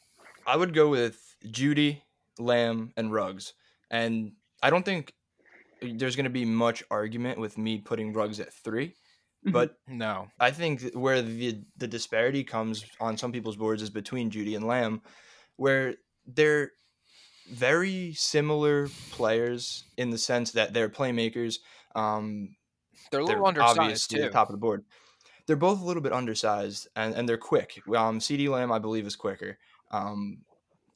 I 0.46 0.58
would 0.58 0.74
go 0.74 0.90
with 0.90 1.36
Jeudy, 1.46 2.02
Lamb, 2.40 2.92
and 2.96 3.12
Ruggs, 3.12 3.54
and 3.90 4.34
I 4.62 4.70
don't 4.70 4.86
think 4.86 5.14
there's 5.82 6.16
going 6.16 6.26
to 6.26 6.30
be 6.30 6.46
much 6.46 6.84
argument 6.90 7.40
with 7.40 7.58
me 7.58 7.78
putting 7.78 8.14
Ruggs 8.14 8.40
at 8.40 8.54
3 8.54 8.88
mm-hmm. 8.88 9.52
But 9.52 9.76
no, 9.88 10.28
I 10.40 10.52
think 10.52 10.94
where 10.94 11.22
the 11.22 11.62
the 11.78 11.88
disparity 11.88 12.44
comes 12.44 12.86
on 13.00 13.18
some 13.18 13.32
people's 13.32 13.58
boards 13.58 13.82
is 13.82 13.90
between 13.90 14.32
Jeudy 14.32 14.56
and 14.56 14.66
Lamb, 14.66 15.02
where 15.58 15.96
they're 16.26 16.72
very 17.52 18.14
similar 18.14 18.88
players 19.12 19.86
in 19.98 20.10
the 20.10 20.18
sense 20.18 20.52
that 20.52 20.74
they're 20.74 20.90
playmakers. 20.90 21.60
Um, 21.96 22.56
they're 23.12 23.22
a 23.22 23.26
little 23.26 23.52
they're 23.52 23.64
undersized 23.64 24.12
too. 24.12 24.22
The 24.22 24.30
top 24.30 24.50
of 24.50 24.54
the 24.54 24.60
board. 24.60 24.84
They're 25.48 25.56
both 25.56 25.82
a 25.82 25.86
little 25.86 26.02
bit 26.02 26.12
undersized, 26.12 26.88
and, 26.96 27.14
and 27.14 27.30
they're 27.30 27.38
quick. 27.38 27.80
Um, 27.96 28.20
CeeDee 28.20 28.50
Lamb, 28.50 28.72
I 28.72 28.80
believe, 28.80 29.06
is 29.06 29.16
quicker. 29.16 29.60
Um, 29.92 30.40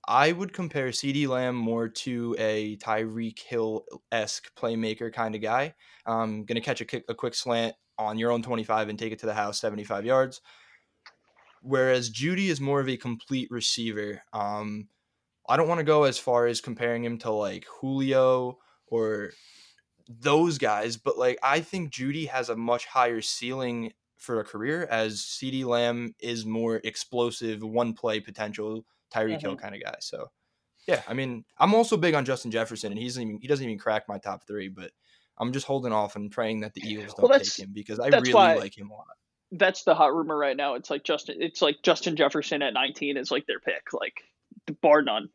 I 0.07 0.31
would 0.31 0.53
compare 0.53 0.87
CeeDee 0.87 1.27
Lamb 1.27 1.55
more 1.55 1.87
to 1.87 2.35
a 2.39 2.77
Tyreek 2.77 3.39
Hill 3.39 3.85
esque 4.11 4.51
playmaker 4.55 5.13
kind 5.13 5.35
of 5.35 5.41
guy. 5.41 5.75
Um, 6.07 6.45
going 6.45 6.55
to 6.55 6.61
catch 6.61 6.81
a, 6.81 6.85
kick, 6.85 7.05
a 7.07 7.13
quick 7.13 7.35
slant 7.35 7.75
on 7.99 8.17
your 8.17 8.31
own 8.31 8.41
25 8.41 8.89
and 8.89 8.97
take 8.97 9.13
it 9.13 9.19
to 9.19 9.27
the 9.27 9.35
house 9.35 9.59
75 9.61 10.05
yards. 10.05 10.41
Whereas 11.61 12.09
Jeudy 12.09 12.47
is 12.47 12.59
more 12.59 12.79
of 12.79 12.89
a 12.89 12.97
complete 12.97 13.51
receiver. 13.51 14.23
Um, 14.33 14.87
I 15.49 15.57
don't 15.57 15.67
want 15.67 15.79
to 15.79 15.85
go 15.85 16.03
as 16.03 16.17
far 16.19 16.45
as 16.45 16.61
comparing 16.61 17.03
him 17.03 17.17
to 17.19 17.31
like 17.31 17.65
Julio 17.81 18.59
or 18.87 19.31
those 20.07 20.57
guys, 20.57 20.95
but 20.97 21.17
like 21.17 21.39
I 21.43 21.61
think 21.61 21.91
Jeudy 21.91 22.27
has 22.27 22.49
a 22.49 22.55
much 22.55 22.85
higher 22.85 23.21
ceiling 23.21 23.91
for 24.17 24.39
a 24.39 24.43
career 24.43 24.87
as 24.91 25.17
CeeDee 25.21 25.65
Lamb 25.65 26.13
is 26.19 26.45
more 26.45 26.81
explosive, 26.83 27.63
one 27.63 27.93
play 27.93 28.19
potential, 28.19 28.85
Tyreek 29.13 29.37
mm-hmm. 29.37 29.39
Hill 29.39 29.55
kind 29.55 29.75
of 29.75 29.81
guy. 29.81 29.95
So 29.99 30.27
yeah, 30.87 31.01
I 31.07 31.13
mean, 31.13 31.45
I'm 31.57 31.73
also 31.73 31.97
big 31.97 32.15
on 32.15 32.25
Justin 32.25 32.51
Jefferson, 32.51 32.91
and 32.91 32.99
he's 32.99 33.19
even, 33.19 33.39
he 33.41 33.47
doesn't 33.47 33.65
even 33.65 33.77
crack 33.77 34.07
my 34.07 34.17
top 34.17 34.45
three, 34.47 34.69
but 34.69 34.91
I'm 35.37 35.53
just 35.53 35.65
holding 35.65 35.93
off 35.93 36.15
and 36.15 36.31
praying 36.31 36.61
that 36.61 36.73
the 36.73 36.81
Eagles 36.81 37.13
don't 37.13 37.29
well, 37.29 37.39
take 37.39 37.59
him 37.59 37.71
because 37.73 37.99
I 37.99 38.07
really 38.07 38.33
why, 38.33 38.55
like 38.55 38.77
him 38.77 38.89
a 38.89 38.93
lot. 38.93 39.05
That's 39.51 39.83
the 39.83 39.95
hot 39.95 40.13
rumor 40.13 40.37
right 40.37 40.57
now. 40.57 40.75
It's 40.75 40.89
like 40.89 41.03
Justin. 41.03 41.37
It's 41.39 41.61
like 41.61 41.77
Justin 41.81 42.15
Jefferson 42.15 42.61
at 42.61 42.73
19 42.73 43.17
is 43.17 43.31
like 43.31 43.47
their 43.47 43.59
pick, 43.59 43.93
like 43.93 44.15
bar 44.81 45.01
none. 45.01 45.29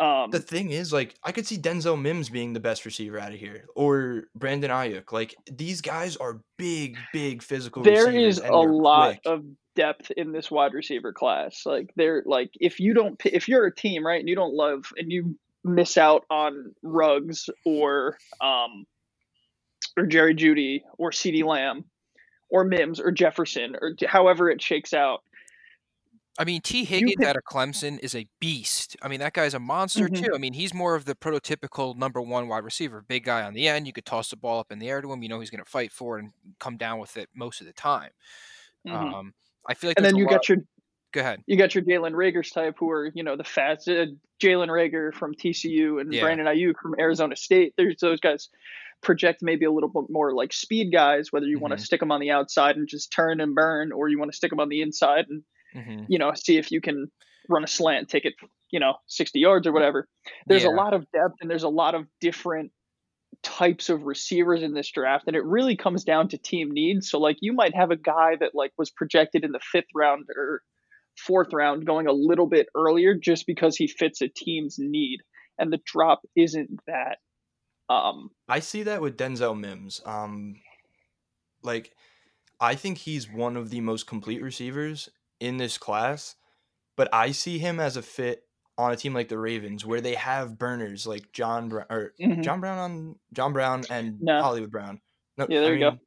Um, 0.00 0.30
the 0.30 0.40
thing 0.40 0.70
is, 0.70 0.92
like, 0.92 1.14
I 1.22 1.30
could 1.30 1.46
see 1.46 1.58
Denzel 1.58 2.00
Mims 2.00 2.30
being 2.30 2.54
the 2.54 2.60
best 2.60 2.86
receiver 2.86 3.18
out 3.18 3.32
of 3.32 3.38
here, 3.38 3.66
or 3.76 4.24
Brandon 4.34 4.70
Aiyuk. 4.70 5.12
Like, 5.12 5.36
these 5.50 5.82
guys 5.82 6.16
are 6.16 6.40
big, 6.56 6.96
big 7.12 7.42
physical. 7.42 7.82
There 7.82 8.10
is 8.10 8.38
a 8.38 8.50
lot 8.50 9.20
quick. 9.22 9.34
of 9.34 9.44
depth 9.76 10.10
in 10.12 10.32
this 10.32 10.50
wide 10.50 10.72
receiver 10.72 11.12
class. 11.12 11.66
Like, 11.66 11.90
they're 11.96 12.22
like, 12.24 12.50
if 12.54 12.80
you 12.80 12.94
don't, 12.94 13.20
if 13.26 13.46
you're 13.46 13.66
a 13.66 13.74
team, 13.74 14.06
right, 14.06 14.18
and 14.18 14.28
you 14.28 14.34
don't 14.34 14.54
love, 14.54 14.86
and 14.96 15.12
you 15.12 15.36
miss 15.64 15.98
out 15.98 16.24
on 16.30 16.74
Ruggs 16.82 17.50
or 17.66 18.16
um 18.40 18.86
or 19.96 20.06
Jerry 20.06 20.34
Jeudy 20.34 20.80
or 20.98 21.10
CeeDee 21.10 21.44
Lamb 21.44 21.84
or 22.48 22.64
Mims 22.64 22.98
or 22.98 23.10
Jefferson 23.10 23.76
or 23.80 23.94
however 24.06 24.50
it 24.50 24.62
shakes 24.62 24.94
out 24.94 25.22
I 26.38 26.44
mean, 26.44 26.60
Tee 26.62 26.84
Higgins 26.84 27.22
out 27.24 27.36
of 27.36 27.42
Clemson 27.44 27.98
is 28.00 28.14
a 28.14 28.26
beast. 28.40 28.96
I 29.02 29.08
mean, 29.08 29.20
that 29.20 29.32
guy's 29.32 29.52
a 29.52 29.58
monster 29.58 30.08
mm-hmm. 30.08 30.24
too. 30.24 30.32
I 30.34 30.38
mean, 30.38 30.52
he's 30.52 30.72
more 30.72 30.94
of 30.94 31.04
the 31.04 31.14
prototypical 31.14 31.96
number 31.96 32.20
one 32.22 32.48
wide 32.48 32.64
receiver, 32.64 33.04
big 33.06 33.24
guy 33.24 33.42
on 33.42 33.52
the 33.52 33.68
end. 33.68 33.86
You 33.86 33.92
could 33.92 34.06
toss 34.06 34.30
the 34.30 34.36
ball 34.36 34.60
up 34.60 34.72
in 34.72 34.78
the 34.78 34.88
air 34.88 35.02
to 35.02 35.12
him. 35.12 35.22
You 35.22 35.28
know 35.28 35.40
he's 35.40 35.50
going 35.50 35.62
to 35.62 35.70
fight 35.70 35.92
for 35.92 36.18
it 36.18 36.22
and 36.22 36.32
come 36.58 36.76
down 36.76 36.98
with 36.98 37.16
it 37.16 37.28
most 37.34 37.60
of 37.60 37.66
the 37.66 37.72
time. 37.72 38.10
Mm-hmm. 38.86 39.14
Um, 39.14 39.34
I 39.68 39.74
feel 39.74 39.90
like, 39.90 39.98
and 39.98 40.06
then 40.06 40.16
you 40.16 40.24
lot... 40.24 40.30
got 40.30 40.48
your 40.48 40.58
go 41.12 41.20
ahead. 41.20 41.42
You 41.46 41.56
got 41.56 41.74
your 41.74 41.84
Jalen 41.84 42.12
Reagor's 42.12 42.50
type, 42.50 42.76
who 42.78 42.90
are 42.90 43.10
you 43.14 43.22
know 43.22 43.36
the 43.36 43.44
fast 43.44 43.88
uh, 43.88 44.06
Jalen 44.40 44.68
Reagor 44.68 45.12
from 45.12 45.34
TCU 45.34 46.00
and 46.00 46.12
yeah. 46.12 46.22
Brandon 46.22 46.46
Aiyuk 46.46 46.76
from 46.80 46.94
Arizona 46.98 47.36
State. 47.36 47.74
There's 47.76 47.98
those 48.00 48.20
guys 48.20 48.48
project 49.02 49.42
maybe 49.42 49.64
a 49.64 49.72
little 49.72 49.88
bit 49.88 50.04
more 50.10 50.32
like 50.34 50.52
speed 50.52 50.92
guys. 50.92 51.32
Whether 51.32 51.46
you 51.46 51.56
mm-hmm. 51.56 51.62
want 51.62 51.78
to 51.78 51.84
stick 51.84 52.00
them 52.00 52.12
on 52.12 52.20
the 52.20 52.30
outside 52.30 52.76
and 52.76 52.88
just 52.88 53.12
turn 53.12 53.40
and 53.40 53.54
burn, 53.54 53.92
or 53.92 54.08
you 54.08 54.18
want 54.18 54.30
to 54.30 54.36
stick 54.36 54.50
them 54.50 54.60
on 54.60 54.68
the 54.68 54.82
inside 54.82 55.26
and 55.28 55.42
mm-hmm. 55.74 56.04
you 56.08 56.18
know, 56.18 56.32
see 56.34 56.56
if 56.56 56.70
you 56.70 56.80
can 56.80 57.10
run 57.48 57.64
a 57.64 57.68
slant, 57.68 58.08
take 58.08 58.24
it, 58.24 58.34
you 58.70 58.80
know, 58.80 58.94
60 59.06 59.38
yards 59.38 59.66
or 59.66 59.72
whatever. 59.72 60.08
There's 60.46 60.64
yeah. 60.64 60.70
a 60.70 60.74
lot 60.76 60.94
of 60.94 61.10
depth 61.12 61.36
and 61.40 61.50
there's 61.50 61.64
a 61.64 61.68
lot 61.68 61.94
of 61.94 62.06
different 62.20 62.72
types 63.42 63.88
of 63.88 64.02
receivers 64.02 64.62
in 64.62 64.74
this 64.74 64.90
draft 64.90 65.24
and 65.26 65.34
it 65.34 65.44
really 65.44 65.76
comes 65.76 66.04
down 66.04 66.28
to 66.28 66.38
team 66.38 66.70
needs. 66.70 67.10
So 67.10 67.18
like 67.18 67.38
you 67.40 67.52
might 67.52 67.74
have 67.74 67.90
a 67.90 67.96
guy 67.96 68.36
that 68.38 68.54
like 68.54 68.72
was 68.76 68.90
projected 68.90 69.44
in 69.44 69.52
the 69.52 69.60
5th 69.74 69.84
round 69.94 70.26
or 70.36 70.62
fourth 71.16 71.52
round 71.52 71.86
going 71.86 72.06
a 72.06 72.12
little 72.12 72.46
bit 72.46 72.66
earlier 72.76 73.14
just 73.14 73.46
because 73.46 73.76
he 73.76 73.86
fits 73.86 74.20
a 74.22 74.28
team's 74.28 74.76
need. 74.78 75.20
and 75.58 75.72
the 75.72 75.80
drop 75.84 76.22
isn't 76.36 76.80
that. 76.86 77.18
Um, 77.90 78.30
I 78.48 78.60
see 78.60 78.82
that 78.84 79.02
with 79.02 79.18
Denzel 79.18 79.58
Mims. 79.58 80.00
Um, 80.06 80.56
like, 81.62 81.92
I 82.60 82.74
think 82.74 82.98
he's 82.98 83.30
one 83.30 83.56
of 83.56 83.68
the 83.68 83.80
most 83.80 84.06
complete 84.06 84.42
receivers 84.42 85.10
in 85.40 85.56
this 85.56 85.78
class, 85.78 86.36
but 86.96 87.08
I 87.12 87.32
see 87.32 87.58
him 87.58 87.80
as 87.80 87.96
a 87.96 88.02
fit 88.02 88.44
on 88.78 88.92
a 88.92 88.96
team 88.96 89.12
like 89.14 89.28
the 89.28 89.38
Ravens 89.38 89.84
where 89.84 90.00
they 90.00 90.14
have 90.14 90.58
burners 90.58 91.06
like 91.06 91.32
John 91.32 91.68
Brown 91.68 91.86
or 91.90 92.14
Mhm. 92.20 92.42
John 92.42 92.60
Brown 92.60 92.78
on 92.78 93.18
John 93.32 93.52
Brown 93.52 93.84
and 93.90 94.20
No. 94.22 94.40
Hollywood 94.42 94.70
Brown. 94.70 95.00
No, 95.36 95.46
Yeah, 95.50 95.60
there 95.60 95.70
I 95.72 95.74
you 95.74 95.80
go. 95.80 95.98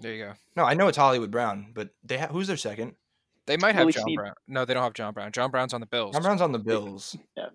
There 0.00 0.12
you 0.14 0.24
go. 0.24 0.32
No, 0.56 0.64
I 0.64 0.74
know 0.74 0.88
it's 0.88 0.96
Hollywood 0.98 1.30
Brown, 1.30 1.72
but 1.74 1.90
they 2.04 2.18
ha- 2.18 2.26
who's 2.28 2.46
their 2.48 2.56
second? 2.56 2.94
They 3.46 3.56
might 3.56 3.74
have 3.74 3.82
Willie 3.82 3.92
John 3.94 4.02
Snead. 4.02 4.16
Brown. 4.16 4.34
No, 4.46 4.64
they 4.64 4.74
don't 4.74 4.82
have 4.82 4.92
John 4.92 5.14
Brown. 5.14 5.32
John 5.32 5.50
Brown's 5.50 5.72
on 5.72 5.80
the 5.80 5.86
Bills. 5.86 6.12
John 6.14 6.22
Brown's 6.22 6.40
on 6.42 6.52
the 6.52 6.58
Bills. 6.58 7.16
Yeah. 7.36 7.48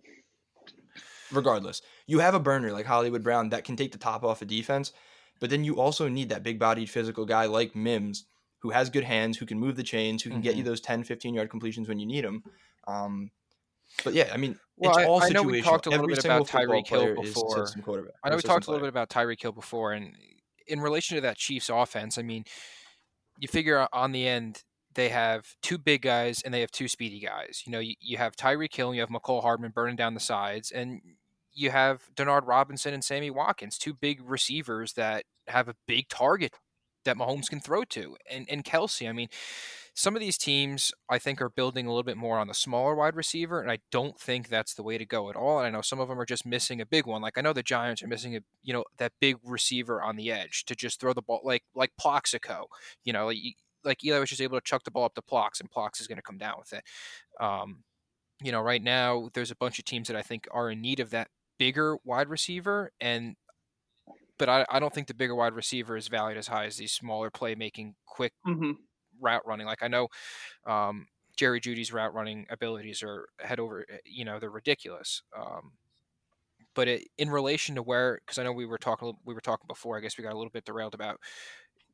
Regardless, 1.32 1.82
you 2.06 2.20
have 2.20 2.36
a 2.36 2.40
burner 2.40 2.72
like 2.72 2.86
Hollywood 2.86 3.24
Brown 3.24 3.50
that 3.50 3.64
can 3.64 3.76
take 3.76 3.92
the 3.92 3.98
top 3.98 4.24
off 4.24 4.42
a 4.42 4.46
defense, 4.46 4.92
but 5.40 5.50
then 5.50 5.64
you 5.64 5.80
also 5.80 6.08
need 6.08 6.30
that 6.30 6.44
big-bodied 6.44 6.90
physical 6.90 7.26
guy 7.26 7.46
like 7.46 7.76
Mims 7.76 8.26
who 8.64 8.70
has 8.70 8.90
good 8.90 9.04
hands, 9.04 9.38
who 9.38 9.46
can 9.46 9.60
move 9.60 9.76
the 9.76 9.84
chains, 9.84 10.24
who 10.24 10.30
can 10.30 10.40
get 10.42 10.52
Mm-hmm. 10.52 10.60
you 10.60 10.64
those 10.64 10.80
10, 10.82 11.04
15 11.04 11.34
yard 11.34 11.50
completions 11.50 11.90
when 11.90 12.00
you 12.00 12.06
need 12.06 12.24
them. 12.24 12.44
Um, 12.88 13.30
but 14.04 14.14
yeah, 14.14 14.32
I 14.34 14.38
mean, 14.38 14.58
Well, 14.78 14.98
it's 14.98 15.06
all 15.06 15.22
I 15.22 15.30
know 15.30 15.44
we 15.44 15.62
talked 15.62 15.86
a 15.86 15.90
little 15.90 16.06
Every 16.06 16.16
bit 16.16 16.26
about 16.26 16.48
Tyreek 16.48 16.88
Hill 16.88 17.00
player 17.00 17.14
is 17.22 17.32
a 17.32 17.34
before. 17.34 17.68
I 18.24 18.30
know 18.30 18.38
we 18.38 18.42
talked 18.42 18.68
a 18.68 18.72
little 18.72 18.86
bit 18.86 18.90
about 18.90 19.10
Tyreek 19.10 19.42
Hill 19.42 19.52
before, 19.52 19.92
and 19.92 20.16
in 20.66 20.80
relation 20.80 21.16
to 21.16 21.22
that 21.22 21.38
Chiefs 21.38 21.70
offense, 21.70 22.18
I 22.18 22.22
mean, 22.22 22.46
you 23.38 23.50
figure 23.50 23.86
on 23.92 24.14
the 24.14 24.26
end 24.26 24.64
they 24.96 25.10
have 25.10 25.46
two 25.62 25.78
big 25.78 26.04
guys 26.04 26.42
and 26.44 26.54
they 26.54 26.62
have 26.62 26.72
two 26.72 26.88
speedy 26.88 27.20
guys. 27.20 27.64
You 27.66 27.72
know, 27.72 27.80
you, 27.80 27.96
you 28.00 28.18
have 28.18 28.36
Tyreek 28.36 28.74
Hill 28.74 28.90
and 28.90 28.96
you 28.96 29.02
have 29.02 29.10
Mecole 29.10 29.42
Hardman 29.42 29.72
burning 29.72 29.96
down 29.98 30.14
the 30.14 30.20
sides, 30.20 30.72
and 30.72 31.02
you 31.52 31.70
have 31.72 32.04
Denard 32.16 32.48
Robinson 32.48 32.94
and 32.94 33.04
Sammy 33.04 33.30
Watkins, 33.30 33.78
two 33.78 33.94
big 33.94 34.22
receivers 34.24 34.94
that 34.94 35.26
have 35.48 35.68
a 35.68 35.76
big 35.86 36.08
target 36.08 36.54
that 37.06 37.18
Mahomes 37.18 37.50
can 37.50 37.60
throw 37.60 37.84
to. 37.86 38.16
And 38.30 38.48
and 38.50 38.64
Kelce, 38.64 39.08
I 39.08 39.14
mean, 39.14 39.30
some 39.96 40.16
of 40.16 40.20
these 40.22 40.38
teams 40.38 40.92
I 41.10 41.20
think 41.20 41.42
are 41.42 41.50
building 41.50 41.86
a 41.86 41.90
little 41.90 42.04
bit 42.04 42.18
more 42.18 42.40
on 42.40 42.48
the 42.48 42.54
smaller 42.54 42.96
wide 42.96 43.16
receiver, 43.16 43.62
and 43.62 43.72
I 43.72 43.80
don't 43.92 44.20
think 44.20 44.50
that's 44.50 44.74
the 44.74 44.84
way 44.84 44.98
to 44.98 45.06
go 45.06 45.30
at 45.30 45.36
all. 45.36 45.60
And 45.60 45.68
I 45.68 45.70
know 45.70 45.82
some 45.82 46.00
of 46.00 46.08
them 46.08 46.20
are 46.20 46.26
just 46.26 46.46
missing 46.46 46.82
a 46.82 46.86
big 46.86 47.06
one. 47.06 47.22
Like 47.22 47.38
I 47.38 47.42
know 47.42 47.54
the 47.54 47.64
Giants 47.64 48.02
are 48.04 48.08
missing 48.08 48.36
a 48.36 48.42
you 48.64 48.74
know 48.74 48.84
that 48.98 49.14
big 49.20 49.38
receiver 49.44 50.02
on 50.02 50.16
the 50.16 50.32
edge 50.32 50.66
to 50.66 50.76
just 50.76 51.00
throw 51.00 51.14
the 51.14 51.22
ball 51.22 51.42
like 51.44 51.64
like 51.76 51.92
Plaxico. 52.00 52.68
You 53.04 53.14
know, 53.14 53.28
like, 53.28 53.38
like 53.84 54.04
Eli 54.04 54.20
was 54.20 54.30
just 54.30 54.42
able 54.42 54.58
to 54.58 54.64
chuck 54.66 54.84
the 54.84 54.92
ball 54.92 55.06
up 55.06 55.16
to 55.16 55.22
Plax, 55.22 55.60
and 55.60 55.70
Plax 55.72 56.02
is 56.02 56.08
going 56.08 56.18
to 56.18 56.22
come 56.24 56.38
down 56.38 56.56
with 56.60 56.74
it. 56.74 56.84
Um, 57.40 57.84
you 58.42 58.52
know, 58.52 58.62
right 58.62 58.82
now 58.82 59.30
there's 59.34 59.52
a 59.52 59.56
bunch 59.56 59.80
of 59.80 59.86
teams 59.86 60.08
that 60.08 60.18
I 60.18 60.22
think 60.22 60.48
are 60.52 60.70
in 60.72 60.82
need 60.82 61.00
of 61.00 61.12
that 61.12 61.30
bigger 61.60 61.98
wide 62.04 62.30
receiver, 62.30 62.92
and 63.00 63.36
but 64.44 64.50
I, 64.50 64.66
I 64.76 64.80
don't 64.80 64.94
think 64.94 65.08
the 65.08 65.14
bigger 65.14 65.36
wide 65.36 65.54
receiver 65.54 65.96
is 65.96 66.10
valued 66.10 66.38
as 66.38 66.48
high 66.48 66.66
as 66.66 66.76
these 66.76 66.92
smaller 66.92 67.32
playmaking, 67.32 67.94
quick 68.06 68.34
hmm 68.46 68.74
route 69.22 69.46
running. 69.48 69.68
Like 69.68 69.84
I 69.84 69.88
know 69.88 70.10
um, 70.66 71.08
Jerry 71.38 71.62
Jeudy's 71.62 71.94
route 71.94 72.14
running 72.14 72.46
abilities 72.50 73.04
are 73.04 73.28
head 73.40 73.60
over, 73.60 73.86
eh, 73.90 74.00
you 74.06 74.26
know, 74.26 74.40
they're 74.40 74.50
ridiculous. 74.52 75.24
Um, 75.38 75.74
but 76.76 76.88
it, 76.88 77.08
in 77.18 77.30
relation 77.30 77.76
to 77.76 77.84
where, 77.84 78.20
because 78.26 78.38
I 78.38 78.44
know 78.44 78.52
we 78.52 78.66
were 78.66 78.78
talking, 78.78 79.14
we 79.26 79.34
were 79.34 79.42
talking 79.42 79.68
before. 79.68 79.98
I 79.98 80.02
guess 80.02 80.18
we 80.18 80.24
got 80.24 80.34
a 80.34 80.38
little 80.38 80.52
bit 80.52 80.66
derailed 80.66 80.96
about 80.96 81.20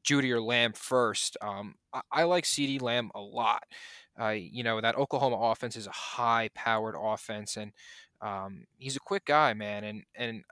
Jeudy 0.03 0.31
or 0.31 0.41
Lamb 0.41 0.73
first. 0.73 1.37
Um, 1.41 1.75
I, 1.93 2.01
I 2.11 2.23
like 2.23 2.45
C.D. 2.45 2.79
Lamb 2.79 3.11
a 3.15 3.21
lot. 3.21 3.63
Uh, 4.19 4.29
you 4.29 4.63
know 4.63 4.81
that 4.81 4.95
Oklahoma 4.95 5.37
offense 5.37 5.75
is 5.75 5.87
a 5.87 5.91
high-powered 5.91 6.95
offense, 6.97 7.57
and 7.57 7.73
um, 8.21 8.65
he's 8.77 8.95
a 8.95 9.01
quick 9.01 9.25
guy, 9.25 9.53
man. 9.53 9.83
And 9.83 10.03
and 10.15 10.43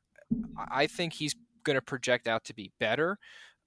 I 0.57 0.87
think 0.87 1.13
he's 1.13 1.35
going 1.67 1.75
to 1.75 1.81
project 1.81 2.27
out 2.27 2.43
to 2.45 2.55
be 2.55 2.71
better. 2.79 3.17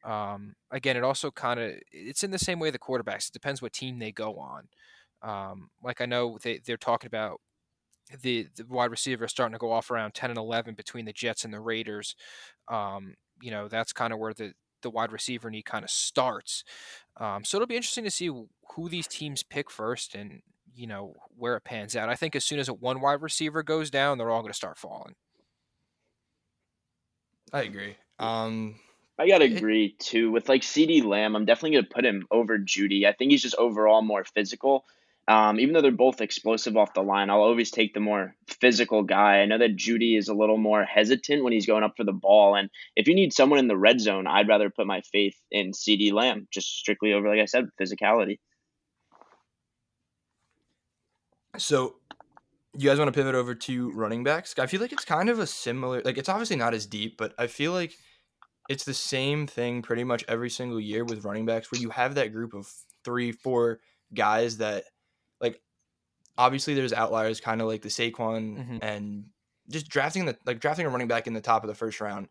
Um, 0.05 0.55
again, 0.71 0.97
it 0.97 1.05
also 1.05 1.31
kind 1.31 1.61
of 1.61 1.73
it's 1.93 2.25
in 2.25 2.31
the 2.31 2.39
same 2.39 2.59
way 2.59 2.71
the 2.71 2.79
quarterbacks. 2.79 3.29
It 3.29 3.35
depends 3.35 3.61
what 3.63 3.73
team 3.73 3.99
they 3.99 4.13
go 4.13 4.39
on. 4.39 4.69
Um, 5.23 5.69
like 5.85 6.01
I 6.01 6.07
know 6.07 6.39
they 6.43 6.61
they're 6.65 6.77
talking 6.77 7.09
about 7.09 7.41
the 8.23 8.49
the 8.57 8.65
wide 8.67 8.91
receiver 8.91 9.29
starting 9.29 9.53
to 9.53 9.59
go 9.59 9.71
off 9.71 9.91
around 9.91 10.15
ten 10.15 10.31
and 10.31 10.39
eleven 10.39 10.75
between 10.75 11.05
the 11.05 11.13
Jets 11.13 11.45
and 11.45 11.53
the 11.53 11.61
Raiders. 11.61 12.17
Um, 12.69 13.15
you 13.41 13.51
know 13.51 13.69
that's 13.69 13.93
kind 13.93 14.13
of 14.13 14.19
where 14.19 14.35
the 14.35 14.55
the 14.83 14.91
wide 14.91 15.13
receiver 15.13 15.51
need 15.51 15.67
kind 15.67 15.85
of 15.85 15.91
starts. 15.91 16.65
Um, 17.19 17.45
so 17.45 17.59
it'll 17.59 17.67
be 17.67 17.77
interesting 17.77 18.05
to 18.05 18.11
see 18.11 18.29
who 18.29 18.89
these 18.89 19.07
teams 19.07 19.43
pick 19.43 19.71
first 19.71 20.15
and 20.15 20.41
you 20.75 20.87
know 20.87 21.15
where 21.37 21.57
it 21.57 21.65
pans 21.65 21.97
out. 21.97 22.09
I 22.09 22.15
think 22.17 22.35
as 22.35 22.45
soon 22.45 22.59
as 22.59 22.69
a 22.69 22.75
one 22.75 23.01
wide 23.01 23.21
receiver 23.23 23.63
goes 23.63 23.91
down, 23.91 24.17
they're 24.17 24.31
all 24.31 24.41
going 24.43 24.53
to 24.53 24.57
start 24.57 24.79
falling. 24.79 25.15
I 27.53 27.63
agree. 27.63 27.97
Um, 28.19 28.77
I 29.19 29.29
gotta 29.29 29.45
agree 29.45 29.97
too 29.99 30.31
with 30.31 30.49
like 30.49 30.63
CeeDee 30.63 31.05
Lamb. 31.05 31.37
I'm 31.37 31.45
definitely 31.45 31.77
gonna 31.77 31.89
put 31.93 32.05
him 32.05 32.27
over 32.31 32.59
Jeudy. 32.59 33.07
I 33.07 33.13
think 33.13 33.31
he's 33.31 33.43
just 33.43 33.57
overall 33.57 34.03
more 34.03 34.25
physical. 34.25 34.85
Um, 35.29 35.61
even 35.61 35.75
though 35.75 35.81
they're 35.81 35.93
both 35.93 36.21
explosive 36.21 36.77
off 36.77 36.95
the 36.95 37.03
line, 37.03 37.31
I'll 37.31 37.43
always 37.43 37.71
take 37.71 37.95
the 37.95 38.01
more 38.01 38.35
physical 38.49 39.05
guy. 39.05 39.41
I 39.41 39.47
know 39.47 39.59
that 39.59 39.77
Jeudy 39.77 40.17
is 40.19 40.29
a 40.29 40.35
little 40.35 40.57
more 40.57 40.85
hesitant 40.85 41.45
when 41.45 41.53
he's 41.53 41.67
going 41.67 41.85
up 41.85 41.97
for 41.97 42.03
the 42.03 42.13
ball, 42.13 42.57
and 42.57 42.69
if 42.97 43.07
you 43.07 43.15
need 43.15 43.33
someone 43.33 43.61
in 43.61 43.69
the 43.69 43.77
red 43.77 44.01
zone, 44.01 44.27
I'd 44.27 44.49
rather 44.49 44.71
put 44.71 44.89
my 44.89 45.03
faith 45.13 45.37
in 45.53 45.71
CeeDee 45.71 46.13
Lamb, 46.13 46.49
just 46.51 46.69
strictly 46.79 47.13
over, 47.13 47.29
like 47.29 47.39
I 47.39 47.45
said, 47.45 47.69
physicality. 47.81 48.39
So, 51.59 52.00
you 52.76 52.88
guys 52.88 52.98
want 52.98 53.09
to 53.12 53.18
pivot 53.18 53.35
over 53.35 53.54
to 53.54 53.90
running 53.92 54.24
backs? 54.24 54.54
I 54.59 54.66
feel 54.66 54.80
like 54.80 54.92
it's 54.92 55.04
kind 55.04 55.28
of 55.28 55.38
a 55.38 55.46
similar, 55.46 56.02
like 56.02 56.18
it's 56.18 56.28
obviously 56.28 56.56
not 56.56 56.74
as 56.74 56.87
deep, 56.87 57.16
but 57.18 57.35
I 57.38 57.46
feel 57.46 57.72
like 57.72 57.94
it's 58.68 58.85
the 58.85 58.94
same 58.94 59.46
thing 59.46 59.83
pretty 59.83 60.04
much 60.04 60.24
every 60.28 60.50
single 60.50 60.80
year 60.80 61.04
with 61.04 61.24
running 61.24 61.46
backs, 61.46 61.72
where 61.72 61.80
you 61.80 61.90
have 61.90 62.14
that 62.16 62.33
group 62.33 62.54
of 62.54 62.72
three, 63.04 63.33
four 63.33 63.80
guys 64.14 64.59
that, 64.59 64.85
like, 65.40 65.61
obviously 66.38 66.74
there's 66.74 66.92
outliers, 66.92 67.40
kind 67.40 67.61
of 67.61 67.68
like 67.68 67.83
the 67.83 67.88
Saquon 67.90 68.59
Mhm. 68.59 68.78
and 68.83 69.26
just 69.68 69.88
drafting 69.88 70.26
the 70.26 70.37
like 70.46 70.61
drafting 70.61 70.87
a 70.87 70.90
running 70.90 71.09
back 71.09 71.26
in 71.26 71.35
the 71.35 71.40
top 71.40 71.64
of 71.64 71.68
the 71.68 71.74
first 71.74 72.00
round, 72.00 72.28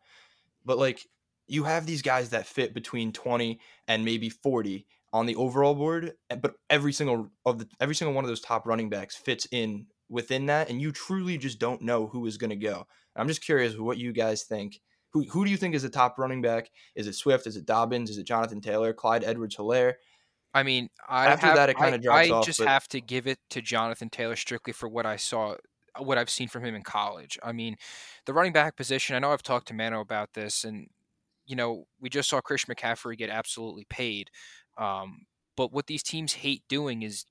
but 0.65 0.77
like 0.77 1.05
you 1.47 1.63
have 1.63 1.85
these 1.85 2.01
guys 2.01 2.29
that 2.31 2.45
fit 2.47 2.73
between 2.73 3.11
20 3.13 3.59
and 3.87 4.05
maybe 4.05 4.29
40 4.29 4.87
on 5.13 5.25
the 5.25 5.35
overall 5.35 5.75
board 5.75 6.15
eh, 6.29 6.35
but 6.35 6.55
every 6.69 6.93
single 6.93 7.31
of 7.45 7.59
the 7.59 7.69
every 7.79 7.95
single 7.95 8.13
one 8.13 8.23
of 8.25 8.29
those 8.29 8.41
top 8.41 8.67
running 8.67 8.89
backs 8.89 9.15
fits 9.15 9.47
in 9.51 9.87
within 10.09 10.45
that 10.47 10.69
and 10.69 10.81
you 10.81 10.91
truly 10.91 11.37
just 11.37 11.59
don't 11.59 11.81
know 11.81 12.07
who 12.07 12.25
is 12.25 12.37
going 12.37 12.49
to 12.49 12.55
go 12.55 12.85
i'm 13.15 13.27
just 13.27 13.43
curious 13.43 13.77
what 13.77 13.97
you 13.97 14.11
guys 14.11 14.43
think 14.43 14.79
who, 15.11 15.23
who 15.29 15.43
do 15.45 15.51
you 15.51 15.57
think 15.57 15.73
is 15.75 15.83
the 15.83 15.89
top 15.89 16.17
running 16.17 16.41
back 16.41 16.69
is 16.95 17.07
it 17.07 17.13
swift 17.13 17.45
is 17.47 17.55
it 17.55 17.65
dobbins 17.65 18.09
is 18.09 18.17
it 18.17 18.25
jonathan 18.25 18.59
taylor 18.61 18.93
clyde 18.93 19.23
edwards 19.23 19.55
helaire 19.55 19.93
I 20.51 20.63
mean, 20.63 20.89
I 21.07 21.27
After 21.27 21.45
have, 21.45 21.55
that, 21.57 21.69
it 21.69 21.77
kinda 21.77 21.93
I- 21.93 21.97
drops 21.97 22.27
I 22.27 22.31
off, 22.31 22.43
just 22.45 22.57
but- 22.57 22.67
have 22.67 22.87
to 22.87 22.99
give 22.99 23.27
it 23.27 23.37
to 23.51 23.61
Jonathan 23.61 24.09
Taylor 24.09 24.35
strictly 24.35 24.73
for 24.73 24.89
what 24.89 25.05
I 25.05 25.15
saw, 25.15 25.53
what 25.99 26.17
I've 26.17 26.31
seen 26.31 26.47
from 26.47 26.65
him 26.65 26.73
in 26.73 26.81
college. 26.81 27.37
I 27.43 27.51
mean, 27.51 27.75
the 28.25 28.33
running 28.33 28.51
back 28.51 28.75
position. 28.75 29.15
I 29.15 29.19
know 29.19 29.31
I've 29.31 29.43
talked 29.43 29.67
to 29.67 29.75
Mano 29.75 30.01
about 30.01 30.33
this, 30.33 30.63
and 30.63 30.87
you 31.45 31.55
know, 31.55 31.85
we 31.99 32.09
just 32.09 32.29
saw 32.29 32.41
Chris 32.41 32.65
McCaffrey 32.65 33.15
get 33.15 33.29
absolutely 33.29 33.85
paid. 33.91 34.31
Um, 34.75 35.27
but 35.55 35.71
what 35.71 35.85
these 35.85 36.01
teams 36.01 36.33
hate 36.33 36.63
doing 36.67 37.03
is 37.03 37.25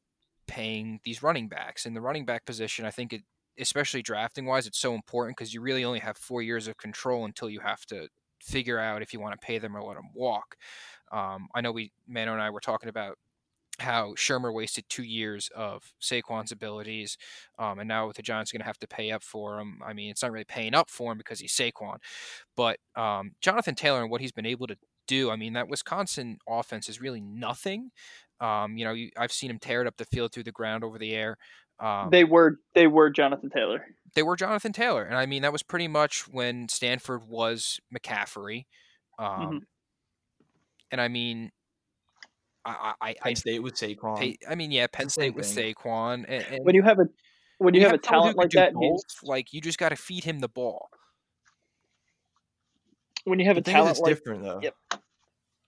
paying 0.48 0.98
these 1.04 1.22
running 1.22 1.48
backs. 1.48 1.87
In 1.87 1.94
the 1.94 2.00
running 2.00 2.24
back 2.24 2.44
position, 2.44 2.84
I 2.84 2.90
think 2.90 3.12
it, 3.12 3.22
especially 3.58 4.02
drafting 4.02 4.46
wise, 4.46 4.66
it's 4.66 4.78
so 4.78 4.94
important 4.94 5.37
because 5.37 5.54
you 5.54 5.61
really 5.61 5.84
only 5.84 6.00
have 6.00 6.16
four 6.16 6.42
years 6.42 6.66
of 6.66 6.76
control 6.76 7.24
until 7.24 7.48
you 7.48 7.61
have 7.61 7.87
to 7.87 8.08
figure 8.42 8.78
out 8.78 9.02
if 9.02 9.12
you 9.12 9.20
want 9.20 9.40
to 9.40 9.46
pay 9.46 9.58
them 9.58 9.76
or 9.76 9.82
let 9.82 9.94
them 9.94 10.11
walk. 10.14 10.56
Um, 11.12 11.48
I 11.54 11.61
know 11.61 11.72
we 11.72 11.92
Mano 12.08 12.32
and 12.32 12.42
I 12.42 12.50
were 12.50 12.61
talking 12.61 12.88
about 12.88 13.16
how 13.78 14.14
Shurmur 14.14 14.52
wasted 14.52 14.84
two 14.88 15.04
years 15.04 15.48
of 15.54 15.92
Saquon's 16.00 16.50
abilities, 16.50 17.16
um, 17.58 17.78
and 17.78 17.87
now 17.87 18.08
with 18.08 18.16
the 18.16 18.22
Giants 18.22 18.50
going 18.50 18.61
to 18.61 18.66
have 18.66 18.78
to 18.78 18.88
pay 18.88 19.12
up 19.12 19.22
for 19.22 19.61
him. 19.61 19.80
I 19.84 19.92
mean, 19.92 20.11
it's 20.11 20.22
not 20.22 20.32
really 20.32 20.44
paying 20.44 20.74
up 20.74 20.90
for 20.90 21.12
him 21.12 21.18
because 21.18 21.38
he's 21.38 21.52
Saquon, 21.52 21.98
but 22.56 22.78
um, 22.96 23.32
Jonathan 23.40 23.76
Taylor 23.76 24.02
and 24.02 24.11
what 24.11 24.20
he's 24.20 24.32
been 24.32 24.46
able 24.46 24.66
to 24.66 24.76
do. 25.06 25.30
I 25.30 25.37
mean, 25.37 25.54
that 25.54 25.68
Wisconsin 25.68 26.38
offense 26.48 26.88
is 26.88 27.00
really 27.00 27.20
nothing. 27.20 27.90
Um, 28.40 28.77
you 28.77 28.85
know, 28.85 28.92
you, 28.92 29.11
I've 29.16 29.33
seen 29.33 29.51
him 29.51 29.59
tear 29.59 29.81
it 29.81 29.87
up 29.87 29.96
the 29.96 30.05
field 30.05 30.33
through 30.33 30.44
the 30.44 30.53
ground 30.53 30.85
over 30.85 30.98
the 30.98 31.12
air. 31.14 31.37
Um, 31.81 32.11
they 32.11 32.24
were 32.24 32.59
they 32.74 32.87
were 32.87 33.09
Jonathan 33.11 33.51
Taylor. 33.51 33.85
they 34.14 34.22
were 34.22 34.37
Jonathan 34.37 34.72
Taylor, 34.72 35.05
and 35.05 35.16
I 35.16 35.27
mean 35.27 35.42
that 35.42 35.53
was 35.53 35.62
pretty 35.62 35.87
much 35.88 36.27
when 36.29 36.68
Stanford 36.68 37.22
was 37.29 37.79
McCaffrey. 37.96 38.64
Um, 39.18 39.61
And 40.90 41.01
I 41.01 41.09
mean, 41.09 41.51
I 42.64 42.94
I, 43.01 43.09
I, 43.11 43.14
penn 43.22 43.37
state 43.37 43.62
with 43.62 43.74
saquon 43.74 44.37
I 44.48 44.55
mean, 44.55 44.70
yeah, 44.72 44.87
Penn 44.92 45.09
State 45.09 45.35
with 45.35 45.46
thing. 45.46 45.74
Saquon, 45.74 46.24
and, 46.29 46.44
and 46.51 46.64
When 46.64 46.74
you 46.74 46.83
have 46.83 46.98
a 46.98 47.07
when 47.59 47.74
you 47.74 47.83
have 47.83 47.92
a 47.92 47.98
talent 47.98 48.37
like 48.37 48.51
that, 48.51 48.72
both, 48.72 49.01
like 49.22 49.53
you 49.53 49.61
just 49.61 49.79
got 49.79 49.88
to 49.90 49.96
feed 49.96 50.24
him 50.24 50.38
the 50.40 50.48
ball. 50.48 50.88
when 53.24 53.38
you 53.38 53.44
have 53.46 53.57
the 53.57 53.61
a 53.61 53.64
talent 53.64 53.90
it's 53.90 54.01
like 54.01 54.14
different 54.16 54.42
though 54.42 54.61
Yep. 54.62 54.74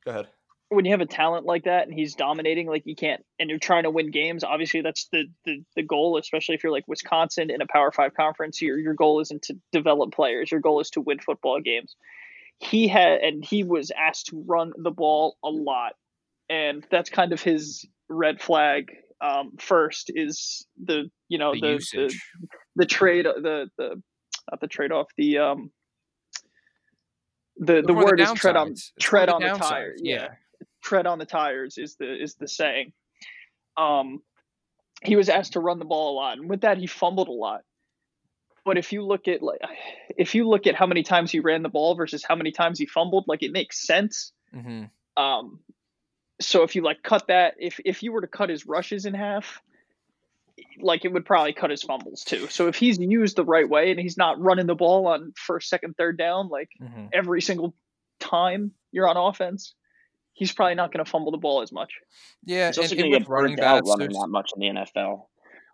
go 0.04 0.10
ahead 0.10 0.28
when 0.70 0.84
you 0.84 0.92
have 0.92 1.00
a 1.00 1.06
talent 1.06 1.44
like 1.44 1.64
that 1.64 1.88
and 1.88 1.92
he's 1.92 2.14
dominating, 2.14 2.68
like 2.68 2.86
you 2.86 2.94
can't, 2.94 3.24
and 3.38 3.50
you're 3.50 3.58
trying 3.58 3.82
to 3.82 3.90
win 3.90 4.12
games. 4.12 4.44
Obviously, 4.44 4.80
that's 4.82 5.08
the 5.12 5.24
the, 5.44 5.62
the 5.74 5.82
goal. 5.82 6.16
Especially 6.16 6.54
if 6.54 6.62
you're 6.62 6.72
like 6.72 6.86
Wisconsin 6.86 7.50
in 7.50 7.60
a 7.60 7.66
Power 7.66 7.90
Five 7.90 8.14
conference, 8.14 8.62
your 8.62 8.78
your 8.78 8.94
goal 8.94 9.20
isn't 9.20 9.42
to 9.42 9.58
develop 9.72 10.12
players. 10.12 10.50
Your 10.50 10.60
goal 10.60 10.80
is 10.80 10.90
to 10.90 11.00
win 11.00 11.18
football 11.18 11.60
games. 11.60 11.96
He 12.60 12.86
had, 12.88 13.20
and 13.20 13.44
he 13.44 13.64
was 13.64 13.90
asked 13.90 14.26
to 14.26 14.44
run 14.46 14.72
the 14.76 14.90
ball 14.90 15.36
a 15.42 15.48
lot, 15.48 15.94
and 16.48 16.86
that's 16.90 17.10
kind 17.10 17.32
of 17.32 17.42
his 17.42 17.84
red 18.08 18.40
flag. 18.40 18.92
Um, 19.20 19.56
first 19.58 20.10
is 20.14 20.66
the 20.82 21.10
you 21.28 21.38
know 21.38 21.52
The 21.52 21.78
the 21.92 21.96
the, 21.96 22.14
the 22.76 22.86
trade 22.86 23.26
the 23.26 23.68
the 23.76 24.02
not 24.50 24.60
the 24.60 24.68
trade 24.68 24.92
off 24.92 25.08
the 25.16 25.38
um 25.38 25.70
the 27.56 27.82
the 27.82 27.92
word 27.92 28.20
is 28.20 28.32
tread 28.32 28.56
on 28.56 28.74
tread 29.00 29.28
on 29.28 29.42
are 29.42 29.54
the 29.54 29.58
tires. 29.58 30.00
downsides? 30.00 30.04
Yeah. 30.04 30.28
Tread 30.82 31.06
on 31.06 31.18
the 31.18 31.26
tires 31.26 31.78
is 31.78 31.96
the 31.96 32.22
is 32.22 32.34
the 32.34 32.48
saying. 32.48 32.92
Um, 33.76 34.22
he 35.02 35.16
was 35.16 35.28
asked 35.28 35.54
to 35.54 35.60
run 35.60 35.78
the 35.78 35.84
ball 35.84 36.12
a 36.12 36.16
lot, 36.16 36.38
and 36.38 36.48
with 36.48 36.62
that, 36.62 36.78
he 36.78 36.86
fumbled 36.86 37.28
a 37.28 37.32
lot. 37.32 37.62
But 38.64 38.76
if 38.76 38.92
you 38.92 39.02
look 39.02 39.26
at 39.28 39.42
like, 39.42 39.60
if 40.16 40.34
you 40.34 40.48
look 40.48 40.66
at 40.66 40.74
how 40.74 40.86
many 40.86 41.02
times 41.02 41.30
he 41.30 41.40
ran 41.40 41.62
the 41.62 41.68
ball 41.68 41.94
versus 41.94 42.22
how 42.22 42.36
many 42.36 42.52
times 42.52 42.78
he 42.78 42.86
fumbled, 42.86 43.24
like 43.26 43.42
it 43.42 43.52
makes 43.52 43.86
sense. 43.86 44.32
hmm 44.52 44.84
Um, 45.16 45.60
so 46.40 46.62
if 46.62 46.74
you 46.76 46.82
like 46.82 47.02
cut 47.02 47.28
that, 47.28 47.54
if 47.58 47.80
if 47.84 48.02
you 48.02 48.12
were 48.12 48.20
to 48.20 48.26
cut 48.26 48.48
his 48.50 48.66
rushes 48.66 49.06
in 49.06 49.14
half, 49.14 49.62
like 50.80 51.04
it 51.04 51.12
would 51.12 51.24
probably 51.24 51.52
cut 51.52 51.70
his 51.70 51.82
fumbles 51.82 52.22
too. 52.22 52.46
So 52.48 52.68
if 52.68 52.76
he's 52.76 52.98
used 52.98 53.36
the 53.36 53.44
right 53.44 53.68
way 53.68 53.90
and 53.90 54.00
he's 54.00 54.16
not 54.16 54.40
running 54.40 54.66
the 54.66 54.74
ball 54.74 55.06
on 55.06 55.32
first, 55.36 55.68
second, 55.68 55.96
third 55.96 56.18
down, 56.18 56.48
like 56.48 56.68
hmm 56.78 57.06
every 57.12 57.40
single 57.42 57.74
time 58.20 58.72
you're 58.92 59.08
on 59.08 59.16
offense, 59.16 59.74
he's 60.40 60.52
probably 60.52 60.74
not 60.74 60.90
going 60.92 61.04
to 61.04 61.08
fumble 61.10 61.30
the 61.30 61.38
ball 61.38 61.60
as 61.62 61.70
much. 61.70 61.92
Yeah, 62.44 62.68
He's 62.68 62.78
also 62.78 62.90
and, 62.92 62.92
and 62.92 63.00
going 63.00 63.12
to 63.12 63.18
get 63.20 63.28
running 63.28 63.56
burnt 63.56 63.66
out 63.66 63.74
backs, 63.76 63.88
running 63.90 64.08
there's- 64.08 64.22
that 64.22 64.28
much 64.28 64.50
in 64.56 64.60
the 64.60 64.80
NFL. 64.80 65.26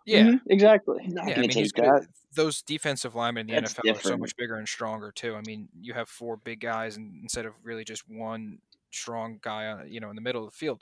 yeah, 0.05 0.23
Mhm, 0.23 0.41
exactly. 0.49 1.07
Not 1.07 1.25
yeah. 1.27 1.31
I 1.31 1.35
going 1.35 1.41
mean, 1.41 1.49
take 1.49 1.73
that. 1.75 2.05
those 2.35 2.61
defensive 2.61 3.15
linemen 3.15 3.49
in 3.49 3.55
the 3.55 3.61
That's 3.61 3.73
NFL 3.73 3.95
are 3.95 4.01
so 4.01 4.17
much 4.17 4.35
bigger 4.35 4.55
and 4.57 4.67
stronger 4.67 5.11
too. 5.11 5.35
I 5.35 5.41
mean, 5.47 5.69
you 5.79 5.93
have 5.93 6.09
four 6.09 6.35
big 6.37 6.59
guys 6.59 6.97
and 6.97 7.15
instead 7.23 7.45
of 7.45 7.53
really 7.63 7.83
just 7.85 8.03
one 8.09 8.59
strong 8.91 9.37
guy 9.41 9.83
you 9.87 9.99
know 9.99 10.09
in 10.09 10.15
the 10.15 10.21
middle 10.21 10.45
of 10.45 10.51
the 10.51 10.57
field. 10.57 10.81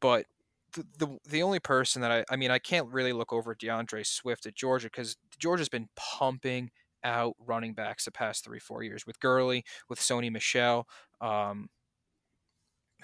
But 0.00 0.26
the 0.72 0.84
the, 0.98 1.18
the 1.28 1.42
only 1.42 1.58
person 1.60 2.00
that 2.02 2.10
I 2.12 2.24
I 2.30 2.36
mean 2.36 2.50
I 2.50 2.58
can't 2.58 2.88
really 2.88 3.12
look 3.12 3.32
over 3.32 3.52
at 3.52 3.58
DeAndre 3.58 4.06
Swift 4.06 4.46
at 4.46 4.54
Georgia 4.54 4.86
because 4.88 5.16
Georgia's 5.38 5.68
been 5.68 5.88
pumping 5.96 6.70
out 7.02 7.34
running 7.46 7.72
backs 7.72 8.04
the 8.04 8.10
past 8.12 8.44
three 8.44 8.58
four 8.58 8.82
years 8.82 9.06
with 9.06 9.18
Gurley, 9.20 9.64
with 9.88 9.98
Sony 10.00 10.30
Michel. 10.30 10.86
Um, 11.22 11.68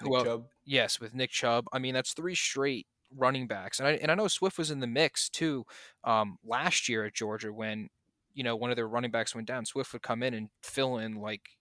Nick 0.01 0.13
el- 0.13 0.23
Chubb. 0.23 0.45
Yes, 0.65 0.99
with 0.99 1.13
Nick 1.13 1.31
Chubb. 1.31 1.65
I 1.71 1.79
mean, 1.79 1.93
that's 1.93 2.13
three 2.13 2.35
straight 2.35 2.87
running 3.15 3.47
backs, 3.47 3.79
and 3.79 3.87
I 3.87 3.91
and 3.93 4.11
I 4.11 4.15
know 4.15 4.27
Swift 4.27 4.57
was 4.57 4.71
in 4.71 4.79
the 4.79 4.87
mix 4.87 5.29
too 5.29 5.65
um, 6.03 6.37
last 6.43 6.89
year 6.89 7.05
at 7.05 7.13
Georgia 7.13 7.51
when 7.51 7.89
you 8.33 8.43
know 8.43 8.55
one 8.55 8.69
of 8.69 8.75
their 8.75 8.87
running 8.87 9.11
backs 9.11 9.35
went 9.35 9.47
down. 9.47 9.65
Swift 9.65 9.93
would 9.93 10.01
come 10.01 10.23
in 10.23 10.33
and 10.33 10.49
fill 10.63 10.97
in 10.97 11.15
like 11.15 11.57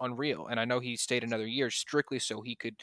unreal, 0.00 0.46
and 0.46 0.58
I 0.58 0.64
know 0.64 0.80
he 0.80 0.96
stayed 0.96 1.24
another 1.24 1.46
year 1.46 1.70
strictly 1.70 2.18
so 2.18 2.40
he 2.40 2.54
could 2.54 2.76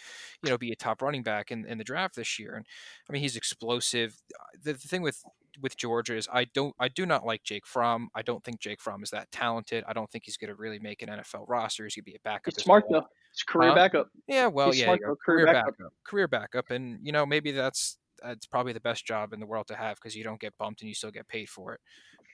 you 0.43 0.49
know 0.49 0.57
be 0.57 0.71
a 0.71 0.75
top 0.75 1.01
running 1.01 1.23
back 1.23 1.51
in, 1.51 1.65
in 1.65 1.77
the 1.77 1.83
draft 1.83 2.15
this 2.15 2.39
year. 2.39 2.55
And 2.55 2.65
I 3.09 3.13
mean, 3.13 3.21
he's 3.21 3.35
explosive. 3.35 4.15
The, 4.63 4.73
the 4.73 4.79
thing 4.79 5.01
with 5.01 5.23
with 5.59 5.77
Georgia 5.77 6.15
is 6.15 6.27
I 6.31 6.45
don't 6.45 6.75
I 6.79 6.87
do 6.87 7.05
not 7.05 7.25
like 7.25 7.43
Jake 7.43 7.65
Fromm. 7.65 8.09
I 8.15 8.21
don't 8.21 8.43
think 8.43 8.59
Jake 8.59 8.81
Fromm 8.81 9.03
is 9.03 9.09
that 9.09 9.31
talented. 9.31 9.83
I 9.87 9.93
don't 9.93 10.09
think 10.09 10.23
he's 10.25 10.37
going 10.37 10.49
to 10.49 10.55
really 10.55 10.79
make 10.79 11.01
an 11.01 11.09
NFL 11.09 11.45
roster. 11.47 11.83
He's 11.83 11.95
going 11.95 12.03
to 12.05 12.11
be 12.11 12.15
a 12.15 12.19
backup. 12.23 12.53
He's 12.55 12.63
smart 12.63 12.85
well. 12.89 13.01
though. 13.01 13.07
He's 13.33 13.43
career 13.43 13.69
Huh? 13.69 13.75
backup. 13.75 14.09
Yeah, 14.27 14.47
well, 14.47 14.67
He's 14.71 14.79
yeah, 14.79 14.85
smart, 14.85 14.99
you 15.01 15.07
know, 15.07 15.11
though, 15.13 15.17
career 15.25 15.45
career 15.45 15.53
backup. 15.53 15.77
backup. 15.77 15.93
career 16.05 16.27
backup, 16.27 16.69
and 16.71 16.99
you 17.03 17.11
know 17.11 17.25
maybe 17.25 17.51
that's 17.51 17.97
that's 18.21 18.45
probably 18.45 18.73
the 18.73 18.79
best 18.81 19.05
job 19.05 19.33
in 19.33 19.39
the 19.39 19.45
world 19.45 19.67
to 19.67 19.75
have 19.75 19.95
because 19.95 20.15
you 20.15 20.23
don't 20.23 20.39
get 20.39 20.53
bumped 20.59 20.81
and 20.81 20.89
you 20.89 20.93
still 20.93 21.11
get 21.11 21.27
paid 21.27 21.49
for 21.49 21.73
it. 21.73 21.79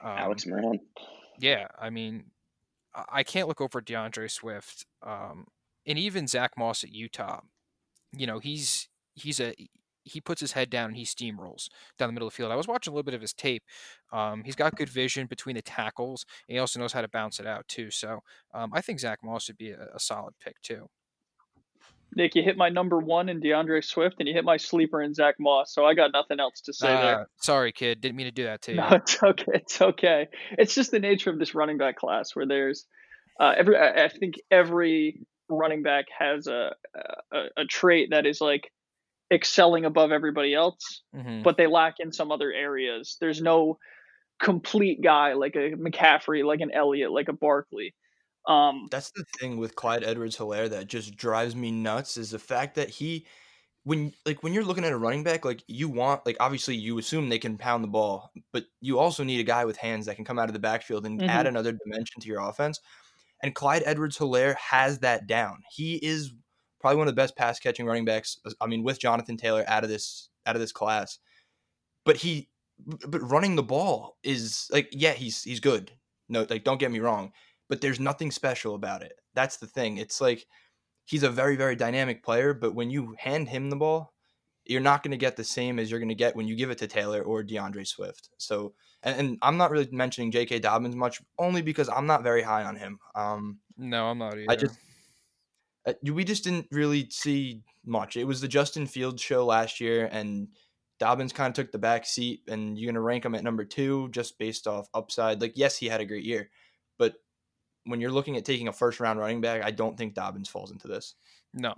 Um, 0.04 0.18
Alex 0.18 0.46
Moran. 0.46 0.80
yeah, 1.40 1.68
I 1.80 1.90
mean, 1.90 2.32
I- 2.94 3.06
I 3.20 3.24
can't 3.24 3.48
look 3.48 3.62
over 3.62 3.82
DeAndre 3.82 4.30
Swift, 4.30 4.86
um, 5.02 5.46
and 5.86 5.98
even 5.98 6.28
Zach 6.28 6.52
Moss 6.58 6.84
at 6.84 6.92
Utah. 6.92 7.42
You 8.12 8.28
know, 8.28 8.40
he's 8.40 8.90
he's 9.16 9.40
a 9.40 9.54
he 10.08 10.22
puts 10.22 10.42
his 10.42 10.54
head 10.54 10.70
down 10.70 10.90
and 10.90 10.98
he 10.98 11.04
steamrolls 11.04 11.70
down 11.98 12.08
the 12.08 12.14
middle 12.14 12.28
of 12.28 12.34
the 12.34 12.38
field. 12.38 12.52
I 12.52 12.56
was 12.56 12.68
watching 12.68 12.92
a 12.92 12.96
little 12.96 13.04
bit 13.04 13.14
of 13.14 13.22
his 13.22 13.34
tape. 13.34 13.64
Um, 14.12 14.44
he's 14.44 14.56
got 14.56 14.76
good 14.76 14.90
vision 14.90 15.28
between 15.28 15.56
the 15.56 15.62
tackles, 15.62 16.26
and 16.48 16.56
he 16.56 16.60
also 16.60 16.80
knows 16.80 16.94
how 16.94 17.02
to 17.02 17.08
bounce 17.08 17.40
it 17.40 17.48
out 17.48 17.68
too. 17.68 17.92
So 17.92 18.22
um, 18.54 18.72
I 18.74 18.82
think 18.82 19.00
Zach 19.00 19.20
Moss 19.24 19.48
would 19.48 19.58
be 19.58 19.72
a, 19.72 19.88
a 19.94 20.00
solid 20.00 20.34
pick 20.40 20.62
too. 20.62 20.90
Nick, 22.16 22.36
you 22.36 22.44
hit 22.44 22.58
my 22.58 22.70
number 22.70 23.00
one 23.00 23.30
in 23.30 23.42
DeAndre 23.42 23.84
Swift, 23.84 24.16
and 24.20 24.28
you 24.28 24.34
hit 24.34 24.46
my 24.46 24.58
sleeper 24.58 25.02
in 25.02 25.14
Zach 25.14 25.36
Moss. 25.40 25.74
So 25.74 25.86
I 25.86 25.94
got 25.94 26.12
nothing 26.14 26.40
else 26.40 26.62
to 26.62 26.74
say 26.74 26.88
there. 26.88 27.22
Uh, 27.22 27.26
sorry, 27.42 27.72
kid, 27.72 28.02
didn't 28.02 28.16
mean 28.16 28.28
to 28.28 28.32
do 28.32 28.46
that 28.46 28.62
to 28.64 28.72
you. 28.74 28.78
No, 28.78 28.88
it's 28.92 29.22
okay. 29.22 29.52
It's 29.54 29.82
okay. 29.82 30.28
It's 30.52 30.74
just 30.74 30.92
the 30.92 31.00
nature 31.00 31.30
of 31.30 31.38
this 31.38 31.54
running 31.54 31.78
back 31.78 31.98
class 31.98 32.36
where 32.36 32.48
there's 32.48 32.86
uh, 33.40 33.54
every. 33.58 33.76
I 33.78 34.06
I 34.06 34.10
think 34.10 34.36
every 34.50 35.20
running 35.50 35.84
back 35.84 36.06
has 36.18 36.48
a, 36.48 36.74
a 37.32 37.40
a 37.58 37.66
trait 37.66 38.10
that 38.12 38.26
is 38.26 38.42
like 38.42 38.72
excelling 39.32 39.86
above 39.86 40.12
everybody 40.12 40.54
else, 40.54 41.04
Mhm. 41.16 41.44
but 41.44 41.58
they 41.58 41.68
lack 41.68 41.96
in 42.00 42.12
some 42.12 42.32
other 42.32 42.52
areas. 42.52 43.18
There's 43.20 43.42
no 43.42 43.78
complete 44.40 45.02
guy 45.02 45.34
like 45.34 45.56
a 45.56 45.72
McCaffrey, 45.72 46.46
like 46.46 46.62
an 46.62 46.72
Elliott, 46.72 47.12
like 47.12 47.28
a 47.28 47.34
Barkley. 47.34 47.94
Um, 48.48 48.88
That's 48.92 49.12
the 49.12 49.26
thing 49.40 49.58
with 49.58 49.76
Clyde 49.76 50.04
Edwards 50.04 50.38
Helaire 50.38 50.70
that 50.70 50.88
just 50.88 51.18
drives 51.18 51.56
me 51.56 51.72
nuts 51.72 52.16
is 52.18 52.32
the 52.32 52.40
fact 52.40 52.76
that 52.76 52.90
he 52.90 53.26
when 53.84 54.14
like 54.26 54.44
when 54.44 54.54
you're 54.54 54.64
looking 54.66 54.84
at 54.86 54.92
a 54.92 54.98
running 54.98 55.24
back, 55.24 55.44
like 55.46 55.64
you 55.68 55.88
want 55.90 56.26
like 56.26 56.38
obviously 56.40 56.76
you 56.76 56.98
assume 56.98 57.30
they 57.30 57.40
can 57.40 57.58
pound 57.58 57.84
the 57.84 57.88
ball, 57.90 58.32
but 58.54 58.66
you 58.82 59.00
also 59.00 59.24
need 59.24 59.40
a 59.40 59.44
guy 59.44 59.66
with 59.66 59.78
hands 59.78 60.06
that 60.06 60.16
can 60.16 60.26
come 60.26 60.38
out 60.40 60.50
of 60.50 60.54
the 60.54 60.60
backfield 60.60 61.06
and 61.06 61.22
add 61.24 61.48
another 61.48 61.72
dimension 61.72 62.22
to 62.22 62.28
your 62.28 62.40
offense. 62.42 62.80
And 63.44 63.54
Clyde 63.56 63.84
Edwards 63.86 64.18
Helaire 64.18 64.56
has 64.56 65.00
that 65.00 65.26
down. 65.28 65.62
He 65.72 65.96
is 65.96 66.34
probably 66.80 66.98
one 66.98 67.08
of 67.08 67.16
the 67.16 67.22
best 67.22 67.36
pass 67.36 67.60
catching 67.60 67.86
running 67.86 68.06
backs. 68.06 68.40
uh, 68.46 68.52
I 68.62 68.68
mean, 68.68 68.84
with 68.84 69.00
Jonathan 69.00 69.38
Taylor 69.38 69.64
out 69.68 69.84
of 69.84 69.90
this 69.90 70.30
out 70.46 70.56
of 70.56 70.62
this 70.62 70.72
class. 70.72 71.20
But 72.06 72.18
he 72.18 72.50
but 73.08 73.22
running 73.22 73.56
the 73.56 73.64
ball 73.64 74.18
is 74.24 74.70
like, 74.72 74.90
yeah, 74.92 75.14
he's 75.14 75.44
he's 75.44 75.60
good. 75.60 75.92
No, 76.30 76.46
like 76.50 76.64
don't 76.64 76.80
get 76.80 76.92
me 76.92 77.00
wrong 77.00 77.32
but 77.70 77.82
there's 77.82 78.00
nothing 78.00 78.32
special 78.32 78.76
about 78.76 79.02
it. 79.02 79.14
That's 79.34 79.58
the 79.58 79.68
thing. 79.68 79.98
It's 79.98 80.22
like 80.22 80.46
he's 81.06 81.24
a 81.24 81.30
very, 81.30 81.56
very 81.56 81.76
dynamic 81.76 82.24
player, 82.24 82.54
but 82.54 82.76
when 82.76 82.90
you 82.90 83.16
hand 83.20 83.50
him 83.50 83.70
the 83.70 83.76
ball, 83.76 84.14
you're 84.66 84.82
not 84.82 85.04
going 85.04 85.12
to 85.12 85.18
get 85.18 85.38
the 85.38 85.44
same 85.44 85.80
as 85.80 85.90
you're 85.90 86.00
going 86.00 86.10
to 86.10 86.16
get 86.16 86.36
when 86.36 86.48
you 86.48 86.56
give 86.56 86.70
it 86.72 86.78
to 86.80 86.88
Taylor 86.88 87.22
or 87.22 87.44
DeAndre 87.44 87.88
Swift. 87.88 88.30
So, 88.38 88.74
and, 89.04 89.20
and 89.20 89.38
I'm 89.42 89.58
not 89.58 89.72
really 89.72 89.88
mentioning 89.92 90.32
J.K. 90.32 90.60
Dobbins 90.60 90.96
much, 90.96 91.22
only 91.40 91.62
because 91.62 91.88
I'm 91.88 92.06
not 92.06 92.24
very 92.24 92.42
high 92.42 92.64
on 92.64 92.76
him. 92.76 93.00
Um, 93.16 93.60
No, 93.78 94.08
I'm 94.08 94.18
not 94.18 94.34
either. 94.34 94.52
I 94.52 94.56
just 94.56 94.78
uh, 95.88 95.94
we 96.14 96.24
just 96.24 96.44
didn't 96.44 96.68
really 96.72 97.10
see 97.10 97.64
much. 97.86 98.18
It 98.18 98.26
was 98.26 98.42
the 98.42 98.48
Justin 98.48 98.86
Fields 98.86 99.22
show 99.22 99.46
last 99.46 99.80
year, 99.80 100.10
and 100.12 100.50
Dobbins 101.00 101.34
kind 101.34 101.50
of 101.50 101.56
took 101.56 101.72
the 101.72 101.78
back 101.78 102.06
seat. 102.06 102.42
And 102.48 102.78
you're 102.78 102.88
going 102.88 102.96
to 102.96 103.02
rank 103.02 103.26
him 103.26 103.36
at 103.36 103.44
number 103.44 103.64
two 103.64 104.10
just 104.10 104.38
based 104.38 104.68
off 104.68 104.90
upside. 104.94 105.42
Like, 105.42 105.54
yes, 105.56 105.78
he 105.78 105.88
had 105.88 106.02
a 106.02 106.06
great 106.06 106.26
year, 106.26 106.50
but 106.98 107.16
when 107.86 108.02
you're 108.02 108.12
looking 108.12 108.36
at 108.36 108.44
taking 108.44 108.68
a 108.68 108.74
first 108.74 109.00
round 109.00 109.18
running 109.18 109.40
back, 109.40 109.64
I 109.64 109.72
don't 109.72 109.98
think 109.98 110.14
Dobbins 110.14 110.50
falls 110.50 110.72
into 110.72 110.88
this. 110.88 111.16
No, 111.54 111.74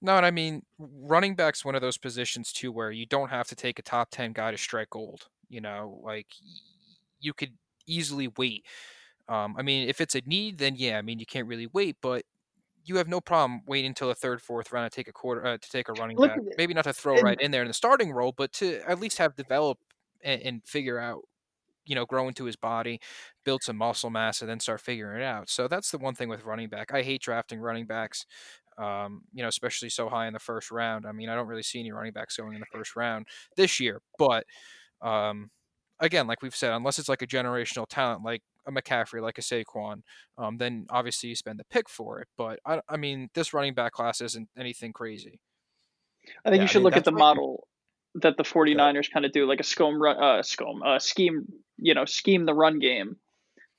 no, 0.00 0.16
and 0.16 0.24
I 0.24 0.30
mean, 0.30 0.62
running 0.78 1.34
back's 1.34 1.64
one 1.64 1.74
of 1.74 1.82
those 1.82 1.98
positions 1.98 2.52
too 2.52 2.72
where 2.72 2.90
you 2.90 3.04
don't 3.04 3.28
have 3.28 3.46
to 3.48 3.54
take 3.54 3.78
a 3.78 3.82
top 3.82 4.08
ten 4.10 4.32
guy 4.32 4.50
to 4.50 4.58
strike 4.58 4.90
gold. 4.90 5.28
You 5.50 5.60
know, 5.60 6.00
like 6.02 6.28
you 7.20 7.34
could 7.34 7.52
easily 7.86 8.28
wait. 8.38 8.64
Um, 9.28 9.54
I 9.58 9.62
mean, 9.62 9.88
if 9.88 10.00
it's 10.00 10.14
a 10.14 10.22
need, 10.24 10.58
then 10.58 10.74
yeah, 10.76 10.98
I 10.98 11.02
mean, 11.02 11.18
you 11.18 11.26
can't 11.26 11.46
really 11.46 11.68
wait, 11.68 11.96
but 12.00 12.24
you 12.84 12.96
have 12.96 13.08
no 13.08 13.20
problem 13.20 13.60
waiting 13.66 13.88
until 13.88 14.08
the 14.08 14.14
third, 14.14 14.40
fourth 14.40 14.72
round 14.72 14.90
to 14.90 14.94
take 14.94 15.08
a 15.08 15.12
quarter 15.12 15.44
uh, 15.46 15.58
to 15.58 15.70
take 15.70 15.88
a 15.88 15.92
running 15.94 16.16
Look 16.16 16.30
back. 16.30 16.40
Maybe 16.56 16.74
not 16.74 16.84
to 16.84 16.92
throw 16.92 17.14
and- 17.14 17.22
right 17.22 17.40
in 17.40 17.50
there 17.50 17.62
in 17.62 17.68
the 17.68 17.74
starting 17.74 18.12
role, 18.12 18.32
but 18.36 18.52
to 18.54 18.80
at 18.88 19.00
least 19.00 19.18
have 19.18 19.36
develop 19.36 19.78
and, 20.22 20.40
and 20.42 20.64
figure 20.64 20.98
out, 20.98 21.22
you 21.84 21.94
know, 21.94 22.06
grow 22.06 22.28
into 22.28 22.44
his 22.44 22.56
body, 22.56 23.00
build 23.44 23.62
some 23.62 23.76
muscle 23.76 24.10
mass, 24.10 24.40
and 24.40 24.50
then 24.50 24.60
start 24.60 24.80
figuring 24.80 25.20
it 25.20 25.24
out. 25.24 25.48
So 25.48 25.68
that's 25.68 25.90
the 25.90 25.98
one 25.98 26.14
thing 26.14 26.28
with 26.28 26.44
running 26.44 26.68
back. 26.68 26.92
I 26.92 27.02
hate 27.02 27.22
drafting 27.22 27.60
running 27.60 27.86
backs 27.86 28.26
um, 28.80 29.22
you 29.32 29.42
know, 29.42 29.48
especially 29.48 29.90
so 29.90 30.08
high 30.08 30.26
in 30.26 30.32
the 30.32 30.38
first 30.38 30.70
round. 30.70 31.06
I 31.06 31.12
mean, 31.12 31.28
I 31.28 31.34
don't 31.34 31.46
really 31.46 31.62
see 31.62 31.80
any 31.80 31.92
running 31.92 32.12
backs 32.12 32.36
going 32.36 32.54
in 32.54 32.60
the 32.60 32.66
first 32.66 32.96
round 32.96 33.26
this 33.56 33.78
year, 33.78 34.00
but 34.18 34.46
um, 35.02 35.50
again, 36.00 36.26
like 36.26 36.42
we've 36.42 36.54
said, 36.56 36.72
unless 36.72 36.98
it's 36.98 37.08
like 37.08 37.22
a 37.22 37.26
generational 37.26 37.86
talent 37.88 38.22
like 38.24 38.42
a 38.66 38.72
McCaffrey, 38.72 39.22
like 39.22 39.38
a 39.38 39.42
Saquon, 39.42 40.02
um, 40.38 40.58
then 40.58 40.86
obviously 40.90 41.30
you 41.30 41.36
spend 41.36 41.58
the 41.58 41.64
pick 41.70 41.88
for 41.88 42.20
it. 42.20 42.28
But 42.36 42.60
I, 42.66 42.80
I 42.88 42.96
mean, 42.96 43.28
this 43.34 43.54
running 43.54 43.74
back 43.74 43.92
class 43.92 44.20
isn't 44.20 44.48
anything 44.56 44.92
crazy. 44.92 45.40
I 46.44 46.50
think 46.50 46.60
Yeah, 46.60 46.62
you 46.62 46.68
I 46.68 46.68
should 46.68 46.82
mean, 46.82 46.82
look 46.82 46.96
at 46.96 47.04
the 47.04 47.12
model 47.12 47.66
that 48.16 48.36
the 48.36 48.44
49ers 48.44 49.10
kind 49.10 49.24
of 49.24 49.32
do, 49.32 49.46
like 49.46 49.60
a 49.60 49.64
scum 49.64 50.00
run, 50.00 50.22
uh, 50.22 50.42
scum, 50.42 50.82
uh, 50.82 50.98
scheme, 50.98 51.46
you 51.76 51.94
know, 51.94 52.04
scheme 52.04 52.44
the 52.44 52.54
run 52.54 52.78
game, 52.78 53.16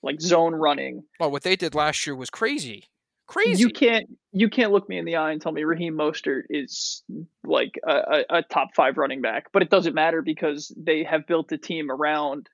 like 0.04 0.22
zone 0.22 0.56
running. 0.56 1.04
Well, 1.20 1.32
what 1.32 1.44
they 1.44 1.56
did 1.56 1.74
last 1.74 2.06
year 2.06 2.16
was 2.18 2.30
crazy. 2.30 2.91
Crazy. 3.32 3.62
You 3.62 3.70
can't 3.70 4.10
you 4.34 4.50
can't 4.50 4.74
look 4.74 4.89
me 4.89 4.98
in 4.98 5.06
the 5.06 5.15
eye 5.15 5.32
and 5.32 5.41
tell 5.41 5.54
me 5.54 5.63
Raheem 5.63 5.94
Mostert 5.96 6.44
is 6.50 7.02
like 7.46 7.80
a, 7.88 7.94
a, 7.94 8.38
a 8.39 8.44
top 8.44 8.76
five 8.76 8.98
running 8.98 9.22
back, 9.22 9.46
but 9.54 9.62
it 9.62 9.70
doesn't 9.70 9.94
matter 9.94 10.22
because 10.22 10.74
they 10.78 11.04
have 11.06 11.26
built 11.28 11.52
a 11.54 11.58
team 11.58 11.89
around 11.89 12.48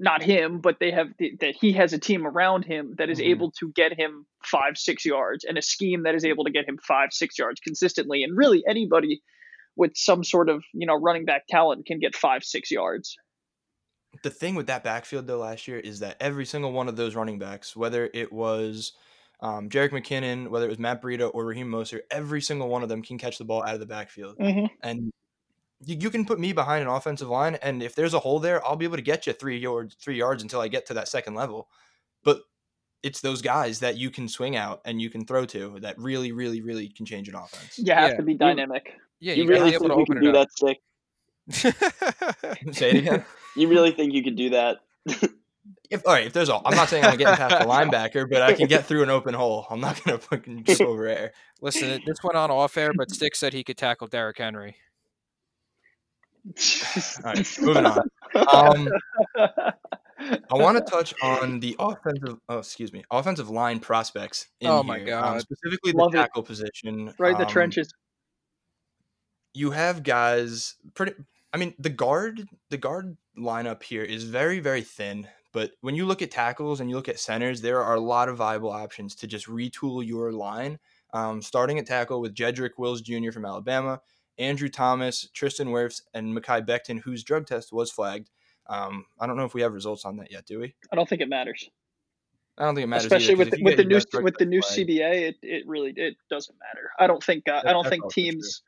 not 0.00 0.20
him, 0.20 0.60
but 0.60 0.80
they 0.80 0.90
have 0.90 1.08
that 1.40 1.54
he 1.60 1.72
has 1.74 1.92
a 1.92 1.98
team 1.98 2.26
around 2.26 2.64
him 2.64 2.94
that 2.98 3.08
is 3.08 3.20
Mhm. 3.20 3.26
able 3.30 3.50
to 3.52 3.70
get 3.70 3.92
him 3.96 4.26
five 4.42 4.76
six 4.76 5.04
yards 5.04 5.44
and 5.44 5.56
a 5.56 5.62
scheme 5.62 6.02
that 6.02 6.16
is 6.16 6.24
able 6.24 6.42
to 6.44 6.50
get 6.50 6.68
him 6.68 6.76
five 6.78 7.12
six 7.12 7.38
yards 7.38 7.60
consistently. 7.60 8.24
And 8.24 8.36
really 8.36 8.64
anybody 8.68 9.22
with 9.76 9.92
some 9.94 10.24
sort 10.24 10.48
of 10.48 10.64
you 10.72 10.86
know 10.88 10.96
running 10.96 11.24
back 11.24 11.46
talent 11.48 11.86
can 11.86 12.00
get 12.00 12.16
five 12.16 12.42
six 12.42 12.72
yards. 12.72 13.16
the 14.24 14.30
thing 14.30 14.56
with 14.56 14.66
that 14.66 14.82
backfield 14.82 15.28
though 15.28 15.38
last 15.38 15.68
year 15.68 15.78
is 15.78 16.00
that 16.00 16.16
every 16.20 16.44
single 16.46 16.72
one 16.72 16.88
of 16.88 16.96
those 16.96 17.14
running 17.14 17.38
backs, 17.38 17.76
whether 17.76 18.10
it 18.12 18.32
was 18.32 18.92
um, 19.40 19.68
Jerick 19.68 19.90
McKinnon, 19.90 20.48
whether 20.48 20.66
it 20.66 20.70
was 20.70 20.78
Matt 20.78 21.02
Breida 21.02 21.30
or 21.34 21.44
Raheem 21.44 21.68
Mostert, 21.70 22.00
every 22.10 22.40
single 22.40 22.68
one 22.68 22.82
of 22.82 22.88
them 22.88 23.02
can 23.02 23.18
catch 23.18 23.38
the 23.38 23.44
ball 23.44 23.62
out 23.62 23.74
of 23.74 23.80
the 23.80 23.86
backfield. 23.86 24.38
Mm-hmm. 24.38 24.66
And 24.82 25.12
you, 25.84 25.96
you 26.00 26.10
can 26.10 26.24
put 26.24 26.38
me 26.40 26.52
behind 26.52 26.82
an 26.82 26.88
offensive 26.88 27.28
line, 27.28 27.56
and 27.56 27.82
if 27.82 27.94
there's 27.94 28.14
a 28.14 28.18
hole 28.18 28.40
there, 28.40 28.64
I'll 28.66 28.76
be 28.76 28.84
able 28.86 28.96
to 28.96 29.02
get 29.02 29.26
you 29.26 29.32
three 29.32 29.58
yards, 29.58 29.94
three 30.00 30.16
yards 30.16 30.42
until 30.42 30.60
I 30.60 30.68
get 30.68 30.86
to 30.86 30.94
that 30.94 31.08
second 31.08 31.34
level. 31.34 31.68
But 32.22 32.40
it's 33.02 33.20
those 33.20 33.42
guys 33.42 33.80
that 33.80 33.98
you 33.98 34.10
can 34.10 34.28
swing 34.28 34.56
out 34.56 34.80
and 34.86 35.00
you 35.02 35.10
can 35.10 35.26
throw 35.26 35.44
to 35.46 35.78
that 35.80 35.98
really, 35.98 36.32
really, 36.32 36.62
really 36.62 36.88
can 36.88 37.04
change 37.04 37.28
an 37.28 37.34
offense. 37.34 37.78
You 37.78 37.92
have 37.92 38.12
Yeah. 38.12 38.16
to 38.16 38.22
be 38.22 38.32
dynamic. 38.34 38.94
yeah, 39.20 39.34
you, 39.34 39.42
you, 39.44 39.48
really 39.50 39.72
be 39.72 39.78
think 39.78 39.84
able 39.84 39.98
you 40.00 40.06
to 40.06 40.06
could 40.06 40.16
open 40.16 40.22
do 40.22 40.30
it 40.30 40.32
that, 40.32 40.52
Stick? 40.52 40.80
up. 42.68 42.74
Say 42.74 42.90
it 42.90 42.96
again. 42.96 43.24
You 43.56 43.68
really 43.68 43.90
think 43.92 44.14
you 44.14 44.24
could 44.24 44.36
do 44.36 44.50
that? 44.50 44.78
If, 45.90 46.02
all 46.06 46.12
right, 46.12 46.26
if 46.26 46.32
there's 46.32 46.48
a, 46.48 46.56
I'm 46.64 46.74
not 46.76 46.88
saying 46.88 47.04
I'm 47.04 47.16
getting 47.16 47.36
past 47.36 47.58
the 47.60 47.66
linebacker, 47.70 48.28
but 48.28 48.42
I 48.42 48.52
can 48.54 48.66
get 48.68 48.84
through 48.86 49.02
an 49.02 49.10
open 49.10 49.34
hole. 49.34 49.66
I'm 49.70 49.80
not 49.80 50.02
gonna 50.04 50.18
fucking 50.18 50.64
jump 50.64 50.80
over 50.88 51.06
air. 51.06 51.32
Listen, 51.60 52.00
this 52.06 52.18
went 52.22 52.36
on 52.36 52.50
off 52.50 52.76
air, 52.76 52.92
but 52.96 53.10
Stick 53.10 53.34
said 53.36 53.52
he 53.52 53.64
could 53.64 53.76
tackle 53.78 54.06
Derrick 54.06 54.38
Henry. 54.38 54.76
All 56.46 57.32
right, 57.32 57.58
moving 57.60 57.86
on. 57.86 58.00
Um, 58.34 58.88
I 59.38 60.54
want 60.54 60.76
to 60.76 60.84
touch 60.90 61.14
on 61.22 61.60
the 61.60 61.74
offensive, 61.78 62.38
oh, 62.48 62.58
excuse 62.58 62.92
me, 62.92 63.02
offensive 63.10 63.48
line 63.48 63.80
prospects. 63.80 64.48
In 64.60 64.68
Oh 64.70 64.82
my 64.82 64.98
here, 64.98 65.14
um, 65.16 65.22
God. 65.34 65.40
specifically 65.40 65.92
the 65.92 65.98
Love 65.98 66.14
it. 66.14 66.18
tackle 66.18 66.42
position. 66.42 67.14
right 67.18 67.32
in 67.32 67.38
the 67.38 67.44
Um, 67.46 67.50
trenches. 67.50 67.92
You 69.54 69.70
have 69.70 70.02
guys 70.02 70.74
pretty. 70.94 71.14
I 71.52 71.56
mean, 71.56 71.74
the 71.78 71.88
guard, 71.90 72.48
the 72.70 72.76
guard 72.76 73.16
lineup 73.38 73.82
here 73.84 74.02
is 74.02 74.24
very, 74.24 74.58
very 74.60 74.82
thin. 74.82 75.28
But 75.54 75.70
when 75.82 75.94
you 75.94 76.04
look 76.04 76.20
at 76.20 76.32
tackles 76.32 76.80
and 76.80 76.90
you 76.90 76.96
look 76.96 77.08
at 77.08 77.20
centers, 77.20 77.60
there 77.60 77.80
are 77.80 77.94
a 77.94 78.00
lot 78.00 78.28
of 78.28 78.36
viable 78.36 78.70
options 78.70 79.14
to 79.14 79.28
just 79.28 79.46
retool 79.46 80.04
your 80.04 80.32
line. 80.32 80.80
Um, 81.12 81.40
starting 81.40 81.78
at 81.78 81.86
tackle 81.86 82.20
with 82.20 82.34
Jedrick 82.34 82.72
Wills 82.76 83.00
Jr. 83.00 83.30
from 83.30 83.46
Alabama, 83.46 84.00
Andrew 84.36 84.68
Thomas, 84.68 85.28
Tristan 85.32 85.68
Wirfs, 85.68 86.02
and 86.12 86.36
Mekhi 86.36 86.66
Becton, 86.66 87.00
whose 87.00 87.22
drug 87.22 87.46
test 87.46 87.72
was 87.72 87.92
flagged. 87.92 88.30
Um, 88.66 89.06
I 89.20 89.28
don't 89.28 89.36
know 89.36 89.44
if 89.44 89.54
we 89.54 89.62
have 89.62 89.72
results 89.72 90.04
on 90.04 90.16
that 90.16 90.32
yet, 90.32 90.44
do 90.44 90.58
we? 90.58 90.74
I 90.92 90.96
don't 90.96 91.08
think 91.08 91.20
it 91.20 91.28
matters. 91.28 91.70
I 92.58 92.64
don't 92.64 92.74
think 92.74 92.84
it 92.84 92.88
matters. 92.88 93.04
especially 93.04 93.34
either, 93.34 93.38
with 93.38 93.50
the, 93.50 93.58
if 93.58 93.62
with 93.62 93.76
the 93.76 93.84
new 93.84 94.22
with 94.24 94.34
the 94.38 94.46
new 94.46 94.60
CBA, 94.60 95.28
it, 95.28 95.36
it 95.42 95.68
really 95.68 95.92
it 95.96 96.16
doesn't 96.30 96.56
matter. 96.58 96.90
I 96.98 97.06
don't 97.06 97.22
think 97.22 97.48
uh, 97.48 97.62
I 97.64 97.72
don't 97.72 97.86
think 97.86 98.10
teams 98.10 98.62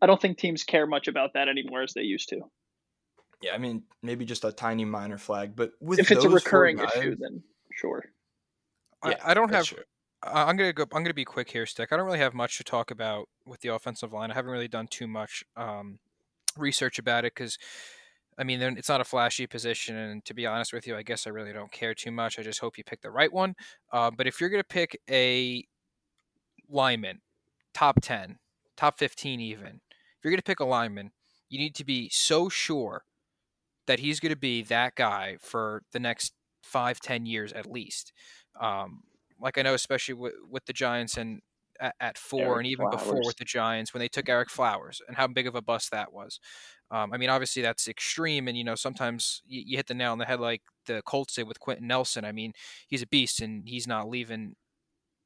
I 0.00 0.06
don't 0.06 0.20
think 0.20 0.38
teams 0.38 0.64
care 0.64 0.86
much 0.86 1.08
about 1.08 1.34
that 1.34 1.48
anymore 1.48 1.82
as 1.82 1.92
they 1.92 2.02
used 2.02 2.30
to. 2.30 2.40
Yeah, 3.42 3.54
I 3.54 3.58
mean, 3.58 3.82
maybe 4.02 4.24
just 4.24 4.44
a 4.44 4.52
tiny 4.52 4.84
minor 4.84 5.18
flag, 5.18 5.56
but 5.56 5.72
with 5.80 5.98
If 5.98 6.10
it's 6.10 6.24
a 6.24 6.28
those 6.28 6.30
four 6.30 6.34
recurring 6.34 6.76
guys- 6.76 6.90
issue, 6.96 7.16
then 7.16 7.42
sure. 7.72 8.04
yeah, 9.04 9.16
I, 9.24 9.32
I 9.32 9.34
don't 9.34 9.52
have. 9.52 9.66
true. 9.66 9.78
I- 10.22 10.44
I'm 10.44 10.56
gonna 10.56 10.72
go. 10.72 10.84
I'm 10.92 11.02
gonna 11.02 11.12
be 11.14 11.24
quick 11.24 11.50
here, 11.50 11.66
Stick. 11.66 11.92
I 11.92 11.96
don't 11.96 12.06
really 12.06 12.18
have 12.20 12.34
much 12.34 12.56
to 12.58 12.64
talk 12.64 12.90
about 12.92 13.28
with 13.44 13.60
the 13.60 13.68
offensive 13.74 14.12
line. 14.12 14.30
I 14.30 14.34
haven't 14.34 14.52
really 14.52 14.68
done 14.68 14.86
too 14.86 15.08
much 15.08 15.42
um, 15.56 15.98
research 16.56 17.00
about 17.00 17.24
it 17.24 17.34
because, 17.34 17.58
I 18.38 18.44
mean, 18.44 18.60
it's 18.62 18.88
not 18.88 19.00
a 19.00 19.04
flashy 19.04 19.48
position, 19.48 19.96
and 19.96 20.24
to 20.24 20.34
be 20.34 20.46
honest 20.46 20.72
with 20.72 20.86
you, 20.86 20.96
I 20.96 21.02
guess 21.02 21.26
I 21.26 21.30
really 21.30 21.52
don't 21.52 21.72
care 21.72 21.94
too 21.94 22.12
much. 22.12 22.38
I 22.38 22.42
just 22.42 22.60
hope 22.60 22.78
you 22.78 22.84
pick 22.84 23.00
the 23.00 23.10
right 23.10 23.32
one. 23.32 23.56
Uh, 23.92 24.12
but 24.12 24.28
if 24.28 24.40
you're 24.40 24.50
gonna 24.50 24.62
pick 24.62 24.96
a 25.10 25.66
lineman, 26.68 27.20
top 27.74 28.00
ten, 28.00 28.38
top 28.76 28.98
fifteen, 28.98 29.40
even, 29.40 29.80
if 30.18 30.24
you're 30.24 30.30
gonna 30.32 30.42
pick 30.42 30.60
a 30.60 30.64
lineman, 30.64 31.10
you 31.48 31.58
need 31.58 31.74
to 31.74 31.84
be 31.84 32.08
so 32.10 32.48
sure 32.48 33.02
that 33.86 34.00
he's 34.00 34.20
gonna 34.20 34.36
be 34.36 34.62
that 34.62 34.94
guy 34.94 35.36
for 35.40 35.82
the 35.92 36.00
next 36.00 36.32
five, 36.62 37.00
ten 37.00 37.26
years 37.26 37.52
at 37.52 37.70
least. 37.70 38.12
Um, 38.60 39.02
like 39.40 39.58
I 39.58 39.62
know, 39.62 39.74
especially 39.74 40.14
with, 40.14 40.34
with 40.48 40.64
the 40.66 40.72
Giants 40.72 41.16
and 41.16 41.40
at, 41.80 41.94
at 42.00 42.18
four, 42.18 42.40
Eric 42.40 42.58
and 42.58 42.66
even 42.68 42.90
before 42.90 43.20
with 43.24 43.36
the 43.36 43.44
Giants 43.44 43.92
when 43.92 44.00
they 44.00 44.08
took 44.08 44.26
Ereck 44.26 44.48
Flowers 44.48 45.00
and 45.06 45.16
how 45.16 45.26
big 45.26 45.46
of 45.46 45.54
a 45.54 45.62
bust 45.62 45.90
that 45.90 46.12
was. 46.12 46.38
Um, 46.90 47.12
I 47.12 47.16
mean, 47.16 47.30
obviously 47.30 47.62
that's 47.62 47.88
extreme, 47.88 48.48
and 48.48 48.56
you 48.56 48.64
know 48.64 48.74
sometimes 48.74 49.42
you, 49.46 49.62
you 49.66 49.76
hit 49.76 49.86
the 49.86 49.94
nail 49.94 50.12
on 50.12 50.18
the 50.18 50.26
head 50.26 50.40
like 50.40 50.62
the 50.86 51.02
Colts 51.04 51.34
did 51.34 51.48
with 51.48 51.58
Quenton 51.58 51.86
Nelson. 51.86 52.24
I 52.24 52.32
mean, 52.32 52.52
he's 52.86 53.02
a 53.02 53.06
beast, 53.06 53.40
and 53.40 53.66
he's 53.66 53.86
not 53.86 54.08
leaving 54.08 54.54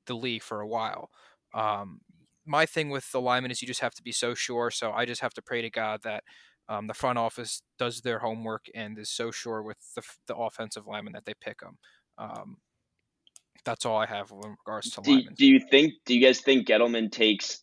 the 0.06 0.14
league 0.14 0.42
for 0.42 0.60
a 0.60 0.66
while. 0.66 1.10
Um, 1.52 2.00
my 2.46 2.64
thing 2.64 2.90
with 2.90 3.10
the 3.10 3.20
lineman 3.20 3.50
is 3.50 3.60
you 3.60 3.68
just 3.68 3.80
have 3.80 3.94
to 3.94 4.02
be 4.02 4.12
so 4.12 4.34
sure. 4.34 4.70
So 4.70 4.92
I 4.92 5.04
just 5.04 5.20
have 5.20 5.34
to 5.34 5.42
pray 5.42 5.60
to 5.62 5.70
God 5.70 6.02
that 6.04 6.22
um, 6.68 6.86
the 6.86 6.94
front 6.94 7.18
office 7.18 7.62
does 7.78 8.00
their 8.00 8.18
homework 8.18 8.66
and 8.74 8.98
is 8.98 9.10
so 9.10 9.30
sure 9.30 9.62
with 9.62 9.76
the, 9.94 10.02
the 10.26 10.36
offensive 10.36 10.86
lineman 10.86 11.12
that 11.12 11.24
they 11.24 11.34
pick 11.40 11.60
them. 11.60 11.78
Um, 12.18 12.56
that's 13.64 13.84
all 13.86 13.96
I 13.96 14.06
have 14.06 14.30
in 14.30 14.56
regards 14.66 14.90
to 14.90 15.00
Do, 15.02 15.12
linemen. 15.12 15.34
do 15.36 15.46
you 15.46 15.60
think? 15.70 15.94
Do 16.04 16.14
you 16.14 16.24
guys 16.24 16.40
think 16.40 16.66
Gettleman 16.68 17.10
takes 17.10 17.60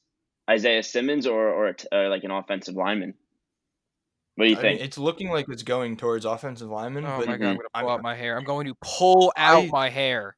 Isaiah 0.49 0.83
Simmons 0.83 1.25
or 1.27 1.47
or, 1.49 1.67
a 1.67 1.73
t- 1.75 1.87
uh, 1.91 2.09
like 2.09 2.23
an 2.23 2.31
offensive 2.31 2.75
lineman? 2.75 3.13
What 4.35 4.45
do 4.45 4.51
you 4.51 4.57
I 4.57 4.61
think? 4.61 4.79
mean, 4.79 4.85
it's 4.85 4.97
looking 4.97 5.29
like 5.29 5.45
it's 5.49 5.63
going 5.63 5.95
towards 5.95 6.25
offensive 6.25 6.69
lineman. 6.69 7.05
oh 7.05 7.19
but 7.19 7.27
my 7.27 7.37
god, 7.37 7.45
I'm 7.47 7.55
gonna 7.55 7.67
I'm- 7.75 7.85
pull 7.85 7.93
out 7.93 8.01
my 8.01 8.15
hair. 8.15 8.37
I'm 8.37 8.43
going 8.43 8.67
to 8.67 8.75
pull 8.81 9.31
out 9.37 9.63
I- 9.65 9.69
my 9.71 9.89
hair 9.89 10.35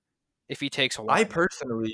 if 0.49 0.59
he 0.59 0.69
takes 0.69 0.97
a 0.97 1.01
I 1.01 1.05
lineman. 1.05 1.25
I 1.25 1.29
personally, 1.33 1.93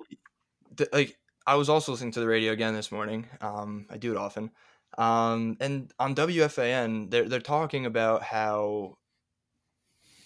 th- 0.77 0.89
like, 0.91 1.17
I 1.47 1.55
was 1.55 1.69
also 1.69 1.91
listening 1.93 2.11
to 2.13 2.19
the 2.19 2.27
radio 2.27 2.51
again 2.51 2.73
this 2.73 2.91
morning. 2.91 3.27
Um, 3.39 3.85
I 3.89 3.97
do 3.97 4.11
it 4.11 4.17
often. 4.17 4.51
Um, 4.97 5.57
and 5.59 5.93
on 5.99 6.15
WFAN, 6.15 7.09
they're 7.09 7.27
they're 7.29 7.39
talking 7.39 7.85
about 7.85 8.23
how 8.23 8.97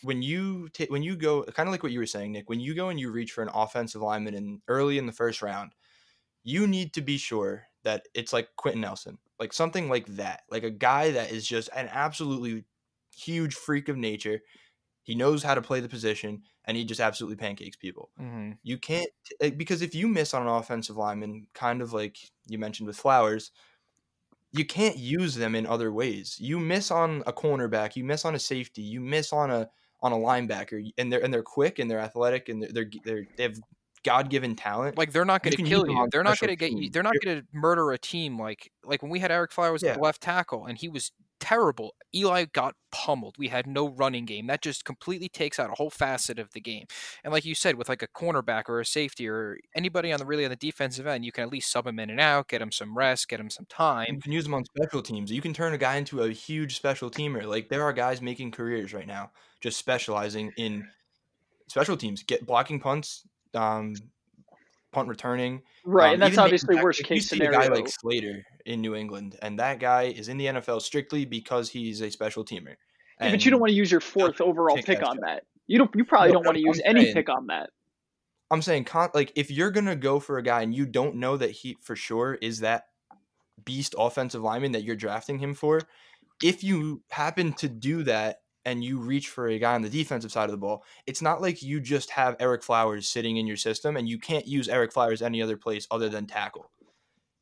when 0.01 0.21
you 0.21 0.69
ta- 0.69 0.85
when 0.89 1.03
you 1.03 1.15
go 1.15 1.43
kind 1.43 1.67
of 1.67 1.71
like 1.73 1.83
what 1.83 1.91
you 1.91 1.99
were 1.99 2.05
saying, 2.05 2.31
Nick, 2.31 2.49
when 2.49 2.59
you 2.59 2.75
go 2.75 2.89
and 2.89 2.99
you 2.99 3.11
reach 3.11 3.31
for 3.31 3.41
an 3.41 3.49
offensive 3.53 4.01
lineman 4.01 4.33
in 4.35 4.61
early 4.67 4.97
in 4.97 5.05
the 5.05 5.11
first 5.11 5.41
round, 5.41 5.73
you 6.43 6.67
need 6.67 6.93
to 6.95 7.01
be 7.01 7.17
sure 7.17 7.67
that 7.83 8.07
it's 8.15 8.33
like 8.33 8.49
Quenton 8.57 8.81
Nelson, 8.81 9.19
like 9.39 9.53
something 9.53 9.89
like 9.89 10.07
that, 10.07 10.43
like 10.49 10.63
a 10.63 10.71
guy 10.71 11.11
that 11.11 11.31
is 11.31 11.47
just 11.47 11.69
an 11.75 11.89
absolutely 11.91 12.65
huge 13.15 13.55
freak 13.55 13.89
of 13.89 13.97
nature. 13.97 14.41
He 15.03 15.15
knows 15.15 15.43
how 15.43 15.55
to 15.55 15.61
play 15.61 15.81
the 15.81 15.89
position, 15.89 16.43
and 16.65 16.77
he 16.77 16.85
just 16.85 17.01
absolutely 17.01 17.37
pancakes 17.37 17.77
people. 17.77 18.11
hmm 18.17 18.51
You 18.63 18.77
can't 18.77 19.09
eh, 19.41 19.51
because 19.51 19.81
if 19.81 19.95
you 19.95 20.07
miss 20.07 20.33
on 20.33 20.43
an 20.43 20.47
offensive 20.49 20.97
lineman, 20.97 21.47
kind 21.53 21.81
of 21.81 21.93
like 21.93 22.17
you 22.47 22.57
mentioned 22.59 22.87
with 22.87 22.97
Flowers, 22.97 23.51
you 24.55 24.65
can't 24.65 24.97
use 24.97 25.35
them 25.35 25.55
in 25.55 25.65
other 25.65 25.91
ways. 25.91 26.37
You 26.39 26.59
miss 26.59 26.91
on 26.91 27.23
a 27.27 27.33
cornerback, 27.33 27.95
you 27.95 28.03
miss 28.03 28.23
on 28.25 28.35
a 28.35 28.39
safety, 28.39 28.81
you 28.81 29.01
miss 29.01 29.33
on 29.33 29.51
a 29.51 29.69
on 30.01 30.11
a 30.11 30.15
linebacker, 30.15 30.91
and 30.97 31.11
they're 31.11 31.23
and 31.23 31.33
they're 31.33 31.43
quick 31.43 31.79
and 31.79 31.89
they're 31.89 31.99
athletic 31.99 32.49
and 32.49 32.61
they're 32.61 32.69
they're, 33.03 33.25
they're 33.37 33.47
have 33.47 33.59
God 34.03 34.29
given 34.29 34.55
talent. 34.55 34.97
Like 34.97 35.11
they're 35.11 35.25
not 35.25 35.41
going 35.43 35.55
to 35.55 35.63
kill 35.63 35.87
you. 35.87 36.07
They're 36.11 36.23
not 36.23 36.39
going 36.39 36.49
to 36.49 36.55
get 36.55 36.71
you. 36.71 36.89
They're 36.89 37.03
not 37.03 37.15
going 37.23 37.41
to 37.41 37.47
murder 37.51 37.91
a 37.91 37.97
team 37.97 38.39
like 38.39 38.71
like 38.83 39.01
when 39.01 39.11
we 39.11 39.19
had 39.19 39.31
Ereck 39.31 39.51
Flowers 39.51 39.83
at 39.83 39.87
Yeah. 39.87 39.93
the 39.95 39.99
left 40.01 40.21
tackle 40.21 40.67
and 40.67 40.77
he 40.77 40.87
was 40.87 41.11
terrible. 41.39 41.95
Eli 42.13 42.45
got 42.45 42.75
pummeled. 42.91 43.35
We 43.37 43.49
had 43.49 43.67
no 43.67 43.89
running 43.89 44.25
game. 44.25 44.47
That 44.47 44.61
just 44.61 44.85
completely 44.85 45.29
takes 45.29 45.59
out 45.59 45.69
a 45.69 45.75
whole 45.75 45.89
facet 45.89 46.39
of 46.39 46.51
the 46.53 46.61
game. 46.61 46.85
And 47.23 47.33
like 47.33 47.45
you 47.45 47.55
said, 47.55 47.75
with 47.75 47.89
like 47.89 48.01
a 48.01 48.07
cornerback 48.07 48.63
or 48.67 48.79
a 48.79 48.85
safety 48.85 49.27
or 49.27 49.57
anybody 49.75 50.11
on 50.11 50.19
the 50.19 50.25
really 50.25 50.45
on 50.45 50.49
the 50.49 50.55
defensive 50.55 51.07
end, 51.07 51.25
you 51.25 51.31
can 51.31 51.43
at 51.43 51.51
least 51.51 51.71
sub 51.71 51.87
him 51.87 51.99
in 51.99 52.09
and 52.09 52.19
out, 52.19 52.47
get 52.47 52.61
him 52.61 52.71
some 52.71 52.97
rest, 52.97 53.27
get 53.27 53.39
him 53.39 53.49
some 53.49 53.65
time. 53.65 54.15
you 54.15 54.21
can 54.21 54.31
use 54.31 54.45
them 54.45 54.53
on 54.53 54.65
special 54.65 55.01
teams. 55.01 55.31
You 55.31 55.41
can 55.41 55.53
turn 55.53 55.73
a 55.73 55.77
guy 55.77 55.95
into 55.95 56.23
a 56.23 56.31
huge 56.31 56.75
special 56.75 57.11
teamer. 57.11 57.45
Like 57.45 57.69
there 57.69 57.83
are 57.83 57.93
guys 57.93 58.21
making 58.21 58.51
careers 58.51 58.93
right 58.93 59.07
now 59.07 59.31
just 59.61 59.77
specializing 59.77 60.51
in 60.57 60.87
special 61.67 61.97
teams, 61.97 62.23
get 62.23 62.45
blocking 62.45 62.79
punts, 62.79 63.27
um, 63.53 63.93
punt 64.95 65.09
returning. 65.09 65.61
Right, 65.83 66.07
Um, 66.07 66.13
and 66.13 66.21
that's 66.21 66.37
obviously 66.37 66.75
worst 66.81 67.01
like, 67.01 67.09
you 67.09 67.15
case 67.17 67.27
see 67.29 67.35
scenario. 67.37 67.59
A 67.59 67.67
guy 67.69 67.73
like 67.75 67.87
Slater 67.87 68.43
in 68.65 68.81
New 68.81 68.95
England, 68.95 69.37
and 69.41 69.59
that 69.59 69.79
guy 69.79 70.03
is 70.03 70.29
in 70.29 70.37
the 70.37 70.45
NFL 70.47 70.81
strictly 70.81 71.25
because 71.25 71.69
he's 71.69 72.01
a 72.01 72.09
special 72.09 72.43
teamer. 72.43 72.75
Yeah, 73.21 73.31
but 73.31 73.45
you 73.45 73.51
don't 73.51 73.59
want 73.59 73.69
to 73.71 73.75
use 73.75 73.91
your 73.91 74.01
fourth 74.01 74.41
overall 74.41 74.75
pick 74.77 74.85
that 74.99 75.03
on 75.03 75.17
shot. 75.17 75.21
that. 75.25 75.43
You 75.67 75.77
don't. 75.77 75.91
You 75.95 76.05
probably 76.05 76.29
No, 76.29 76.33
don't 76.35 76.45
want 76.45 76.57
to 76.57 76.61
I'm- 76.63 76.67
use 76.67 76.81
I'm 76.87 76.95
any 76.97 77.13
pick 77.13 77.29
on 77.29 77.47
that. 77.47 77.69
I'm 78.51 78.61
saying, 78.61 78.85
con- 78.85 79.09
like, 79.13 79.31
if 79.35 79.49
you're 79.51 79.71
gonna 79.71 79.95
go 79.95 80.19
for 80.19 80.37
a 80.37 80.43
guy 80.43 80.61
and 80.61 80.73
you 80.73 80.85
don't 80.85 81.15
know 81.15 81.35
that 81.37 81.51
he 81.51 81.77
for 81.81 81.95
sure 81.95 82.35
is 82.41 82.59
that 82.59 82.85
beast 83.65 83.95
offensive 83.97 84.41
lineman 84.41 84.71
that 84.73 84.83
you're 84.83 84.95
drafting 84.95 85.39
him 85.39 85.53
for, 85.53 85.81
if 86.43 86.63
you 86.63 87.01
happen 87.09 87.53
to 87.53 87.67
do 87.67 88.03
that 88.03 88.41
and 88.65 88.83
you 88.83 88.97
reach 88.97 89.29
for 89.29 89.47
a 89.47 89.59
guy 89.59 89.75
on 89.75 89.81
the 89.81 89.89
defensive 89.89 90.31
side 90.31 90.45
of 90.45 90.51
the 90.51 90.57
ball, 90.57 90.83
it's 91.05 91.21
not 91.21 91.41
like 91.41 91.61
you 91.61 91.79
just 91.79 92.09
have 92.09 92.37
Ereck 92.39 92.63
Flowers 92.63 93.07
sitting 93.07 93.37
in 93.37 93.47
your 93.47 93.57
system 93.57 93.95
and 93.95 94.09
you 94.09 94.17
can't 94.17 94.47
use 94.47 94.67
Ereck 94.67 94.91
Flowers 94.91 95.21
any 95.21 95.41
other 95.41 95.57
place 95.57 95.87
other 95.91 96.09
than 96.09 96.25
tackle. 96.25 96.71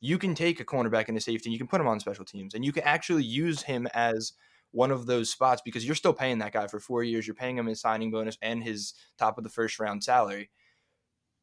You 0.01 0.17
can 0.17 0.35
take 0.35 0.59
a 0.59 0.65
cornerback 0.65 1.07
into 1.07 1.21
safety 1.21 1.47
and 1.47 1.53
you 1.53 1.57
can 1.57 1.67
put 1.67 1.79
him 1.79 1.87
on 1.87 1.99
special 1.99 2.25
teams 2.25 2.53
and 2.53 2.65
you 2.65 2.73
can 2.73 2.83
actually 2.83 3.23
use 3.23 3.61
him 3.61 3.87
as 3.93 4.33
one 4.71 4.91
of 4.91 5.05
those 5.05 5.29
spots 5.29 5.61
because 5.63 5.85
you're 5.85 5.95
still 5.95 6.13
paying 6.13 6.39
that 6.39 6.51
guy 6.51 6.67
for 6.67 6.79
four 6.79 7.03
years. 7.03 7.25
You're 7.25 7.35
paying 7.35 7.57
him 7.57 7.67
his 7.67 7.79
signing 7.79 8.11
bonus 8.11 8.37
and 8.41 8.61
his 8.61 8.93
top 9.17 9.37
of 9.37 9.43
the 9.43 9.49
first 9.49 9.79
round 9.79 10.03
salary. 10.03 10.49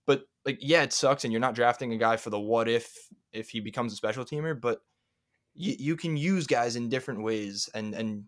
But 0.06 0.24
like, 0.44 0.58
yeah, 0.60 0.82
it 0.82 0.92
sucks, 0.92 1.24
and 1.24 1.32
you're 1.32 1.40
not 1.40 1.54
drafting 1.54 1.92
a 1.92 1.96
guy 1.96 2.16
for 2.16 2.30
the 2.30 2.40
what 2.40 2.68
if 2.68 2.92
if 3.32 3.50
he 3.50 3.60
becomes 3.60 3.92
a 3.92 3.96
special 3.96 4.24
teamer. 4.24 4.60
But 4.60 4.80
you 5.54 5.96
can 5.96 6.16
use 6.16 6.46
guys 6.46 6.76
in 6.76 6.88
different 6.88 7.22
ways 7.22 7.68
and 7.74 7.94
and 7.94 8.24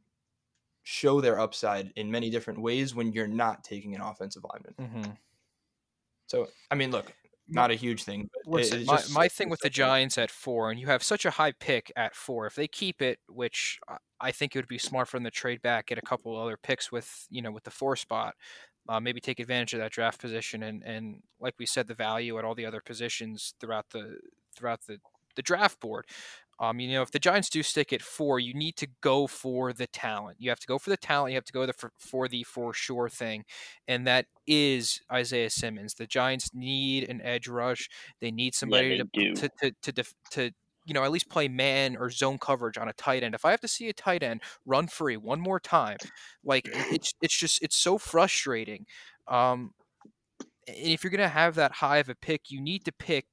show 0.82 1.20
their 1.20 1.38
upside 1.38 1.92
in 1.96 2.10
many 2.10 2.30
different 2.30 2.60
ways 2.60 2.94
when 2.94 3.12
you're 3.12 3.26
not 3.28 3.62
taking 3.64 3.94
an 3.94 4.00
offensive 4.00 4.44
lineman. 4.52 4.74
Mm-hmm. 4.80 5.12
So 6.26 6.48
I 6.70 6.74
mean, 6.74 6.90
look, 6.90 7.12
not 7.48 7.70
a 7.70 7.74
huge 7.74 8.04
thing. 8.04 8.30
It's 8.46 8.86
my, 8.86 8.96
just- 8.96 9.14
my 9.14 9.28
thing 9.28 9.48
with 9.48 9.60
the 9.60 9.70
Giants 9.70 10.18
at 10.18 10.30
four, 10.30 10.70
and 10.70 10.80
you 10.80 10.86
have 10.86 11.02
such 11.02 11.24
a 11.24 11.30
high 11.30 11.52
pick 11.52 11.92
at 11.96 12.14
four. 12.14 12.46
If 12.46 12.54
they 12.54 12.68
keep 12.68 13.02
it, 13.02 13.18
which 13.28 13.78
I- 13.88 13.98
I 14.20 14.32
think 14.32 14.54
it 14.54 14.58
would 14.60 14.68
be 14.68 14.78
smart 14.78 15.08
for 15.08 15.16
them 15.16 15.24
to 15.24 15.30
trade 15.30 15.60
back, 15.62 15.86
get 15.86 15.98
a 15.98 16.02
couple 16.02 16.36
other 16.38 16.56
picks 16.56 16.90
with 16.92 17.26
you 17.30 17.42
know 17.42 17.50
with 17.50 17.64
the 17.64 17.70
four 17.70 17.96
spot, 17.96 18.34
uh, 18.88 19.00
maybe 19.00 19.20
take 19.20 19.40
advantage 19.40 19.74
of 19.74 19.80
that 19.80 19.92
draft 19.92 20.20
position, 20.20 20.62
and 20.62 20.82
and 20.84 21.22
like 21.40 21.54
we 21.58 21.66
said, 21.66 21.86
the 21.86 21.94
value 21.94 22.38
at 22.38 22.44
all 22.44 22.54
the 22.54 22.66
other 22.66 22.80
positions 22.80 23.54
throughout 23.60 23.90
the 23.90 24.18
throughout 24.56 24.80
the 24.86 24.98
the 25.34 25.42
draft 25.42 25.80
board. 25.80 26.06
Um, 26.60 26.78
you 26.78 26.92
know, 26.92 27.02
if 27.02 27.10
the 27.10 27.18
Giants 27.18 27.48
do 27.48 27.62
stick 27.62 27.92
at 27.92 28.02
four, 28.02 28.38
you 28.38 28.54
need 28.54 28.76
to 28.76 28.86
go 29.00 29.26
for 29.26 29.72
the 29.72 29.86
talent. 29.86 30.36
You 30.38 30.50
have 30.50 30.60
to 30.60 30.66
go 30.66 30.78
for 30.78 30.90
the 30.90 30.96
talent. 30.96 31.32
You 31.32 31.36
have 31.36 31.44
to 31.46 31.52
go 31.52 31.66
the, 31.66 31.72
for, 31.72 31.92
for 31.98 32.28
the 32.28 32.44
for 32.44 32.72
sure 32.72 33.08
thing, 33.08 33.44
and 33.88 34.06
that 34.06 34.26
is 34.46 35.00
Isaiah 35.10 35.50
Simmons. 35.50 35.94
The 35.94 36.06
Giants 36.06 36.50
need 36.54 37.08
an 37.08 37.20
edge 37.22 37.48
rush. 37.48 37.88
They 38.20 38.30
need 38.30 38.54
somebody 38.54 39.02
they 39.14 39.34
to, 39.34 39.48
to 39.48 39.72
to 39.82 39.92
to 39.92 40.04
to 40.30 40.50
you 40.84 40.94
know 40.94 41.04
at 41.04 41.10
least 41.10 41.28
play 41.28 41.48
man 41.48 41.96
or 41.96 42.10
zone 42.10 42.38
coverage 42.38 42.78
on 42.78 42.88
a 42.88 42.92
tight 42.92 43.22
end. 43.22 43.34
If 43.34 43.44
I 43.44 43.50
have 43.50 43.60
to 43.62 43.68
see 43.68 43.88
a 43.88 43.92
tight 43.92 44.22
end 44.22 44.42
run 44.66 44.86
free 44.86 45.16
one 45.16 45.40
more 45.40 45.60
time, 45.60 45.98
like 46.44 46.68
it's 46.72 47.14
it's 47.22 47.36
just 47.36 47.62
it's 47.62 47.76
so 47.76 47.98
frustrating. 47.98 48.86
Um, 49.26 49.72
and 50.68 50.76
if 50.76 51.02
you're 51.02 51.10
gonna 51.10 51.28
have 51.28 51.54
that 51.56 51.72
high 51.72 51.98
of 51.98 52.08
a 52.08 52.14
pick, 52.14 52.50
you 52.50 52.60
need 52.60 52.84
to 52.84 52.92
pick 52.92 53.26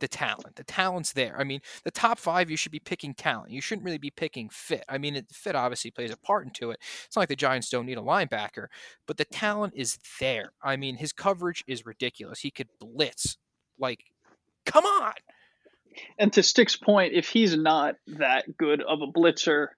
the 0.00 0.08
talent. 0.08 0.56
The 0.56 0.64
talent's 0.64 1.12
there. 1.12 1.36
I 1.38 1.44
mean, 1.44 1.60
the 1.84 1.90
top 1.90 2.18
five, 2.18 2.50
you 2.50 2.56
should 2.56 2.72
be 2.72 2.78
picking 2.78 3.14
talent. 3.14 3.50
You 3.50 3.60
shouldn't 3.60 3.84
really 3.84 3.98
be 3.98 4.10
picking 4.10 4.48
fit. 4.48 4.84
I 4.88 4.98
mean, 4.98 5.16
it, 5.16 5.26
fit 5.30 5.54
obviously 5.54 5.90
plays 5.90 6.10
a 6.10 6.16
part 6.16 6.46
into 6.46 6.70
it. 6.70 6.78
It's 7.06 7.16
not 7.16 7.22
like 7.22 7.28
the 7.28 7.36
Giants 7.36 7.70
don't 7.70 7.86
need 7.86 7.98
a 7.98 8.02
linebacker, 8.02 8.66
but 9.06 9.16
the 9.16 9.24
talent 9.24 9.74
is 9.76 9.98
there. 10.20 10.52
I 10.62 10.76
mean, 10.76 10.96
his 10.96 11.12
coverage 11.12 11.64
is 11.66 11.86
ridiculous. 11.86 12.40
He 12.40 12.50
could 12.50 12.68
blitz. 12.78 13.38
Like, 13.78 14.04
come 14.64 14.84
on. 14.84 15.12
And 16.18 16.32
to 16.34 16.42
Stick's 16.42 16.76
point, 16.76 17.14
if 17.14 17.28
he's 17.28 17.56
not 17.56 17.96
that 18.06 18.56
good 18.56 18.82
of 18.82 19.00
a 19.00 19.06
blitzer 19.06 19.68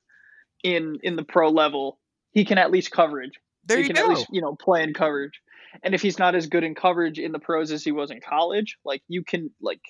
in 0.65 0.99
in 1.03 1.15
the 1.15 1.23
pro 1.23 1.49
level, 1.49 1.99
he 2.33 2.45
can 2.45 2.59
at 2.59 2.73
least 2.73 2.91
coverage. 2.91 3.35
There 3.65 3.77
he 3.77 3.85
you 3.85 3.95
can 3.95 3.97
go. 3.97 4.11
at 4.11 4.17
least 4.17 4.27
you 4.33 4.41
know 4.41 4.57
play 4.57 4.83
in 4.83 4.95
coverage. 4.95 5.41
And 5.83 5.95
if 5.95 6.03
he's 6.03 6.19
not 6.19 6.35
as 6.35 6.47
good 6.47 6.65
in 6.65 6.75
coverage 6.75 7.19
in 7.19 7.33
the 7.33 7.39
pros 7.39 7.71
as 7.71 7.85
he 7.85 7.93
was 7.93 8.11
in 8.11 8.21
college, 8.21 8.79
like 8.85 9.03
you 9.07 9.23
can 9.23 9.51
like 9.61 9.81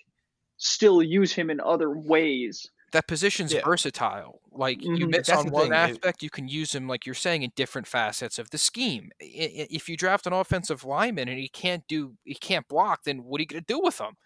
still 0.58 1.02
use 1.02 1.32
him 1.32 1.50
in 1.50 1.60
other 1.60 1.90
ways. 1.98 2.70
that 2.92 3.06
position's 3.06 3.52
Yeah. 3.52 3.62
versatile. 3.64 4.40
Like 4.50 4.88
you 4.94 5.06
Mhm. 5.06 5.10
miss 5.10 5.26
That's 5.26 5.44
on 5.44 5.50
one 5.50 5.72
thing, 5.72 5.72
aspect, 5.72 6.22
you 6.22 6.30
can 6.30 6.48
use 6.48 6.74
him, 6.74 6.88
like 6.88 7.04
you're 7.04 7.14
saying, 7.14 7.42
in 7.42 7.52
different 7.54 7.86
facets 7.86 8.38
of 8.38 8.50
the 8.50 8.58
scheme. 8.58 9.10
If 9.20 9.88
you 9.88 9.96
draft 9.96 10.26
an 10.26 10.32
offensive 10.32 10.84
lineman 10.84 11.28
and 11.28 11.38
he 11.38 11.48
can't 11.48 11.86
do, 11.86 12.16
he 12.24 12.34
can't 12.34 12.66
block, 12.66 13.04
then 13.04 13.24
what 13.24 13.40
are 13.40 13.42
you 13.42 13.46
going 13.46 13.62
to 13.62 13.72
do 13.74 13.80
with 13.80 13.98
him? 14.00 14.16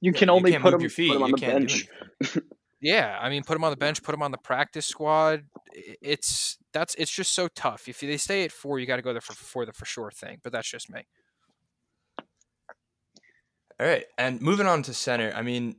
You 0.00 0.12
Yeah, 0.12 0.12
can 0.12 0.30
only 0.30 0.52
can't 0.52 0.62
put 0.62 0.74
him, 0.74 0.80
your 0.80 0.90
feet. 0.90 1.08
put 1.08 1.16
him 1.16 1.22
on 1.22 1.30
you 1.30 1.32
the 1.32 1.38
can't 1.38 1.58
bench. 1.60 1.86
Yeah, 2.80 3.16
I 3.20 3.30
mean, 3.30 3.44
put 3.44 3.56
him 3.56 3.62
on 3.64 3.70
the 3.70 3.76
bench, 3.76 4.02
put 4.02 4.14
him 4.14 4.22
on 4.22 4.32
the 4.32 4.38
practice 4.38 4.86
squad. 4.86 5.44
It's 5.72 6.58
that's 6.72 6.94
it's 6.96 7.12
just 7.12 7.32
so 7.32 7.46
tough. 7.48 7.88
If 7.88 8.00
they 8.00 8.16
stay 8.16 8.44
at 8.44 8.50
four, 8.52 8.78
you 8.80 8.86
got 8.86 8.96
to 8.96 9.02
go 9.02 9.12
there 9.12 9.20
for 9.20 9.34
for 9.34 9.64
the 9.64 9.72
for 9.72 9.84
sure 9.84 10.10
thing. 10.10 10.40
But 10.42 10.52
that's 10.52 10.68
just 10.68 10.90
me. 10.90 11.02
All 13.80 13.86
right, 13.86 14.04
and 14.18 14.40
moving 14.40 14.66
on 14.66 14.82
to 14.84 14.94
center. 14.94 15.32
I 15.34 15.42
mean, 15.42 15.76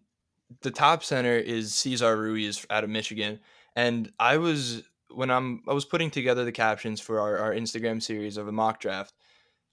the 0.61 0.71
top 0.71 1.03
center 1.03 1.35
is 1.35 1.73
Cesar 1.73 2.17
Ruiz 2.17 2.65
out 2.69 2.83
of 2.83 2.89
Michigan, 2.89 3.39
and 3.75 4.11
I 4.19 4.37
was 4.37 4.83
when 5.11 5.29
I'm 5.29 5.61
I 5.67 5.73
was 5.73 5.85
putting 5.85 6.11
together 6.11 6.43
the 6.45 6.51
captions 6.51 6.99
for 6.99 7.19
our, 7.19 7.37
our 7.37 7.53
Instagram 7.53 8.01
series 8.01 8.37
of 8.37 8.47
a 8.47 8.51
mock 8.51 8.79
draft. 8.79 9.13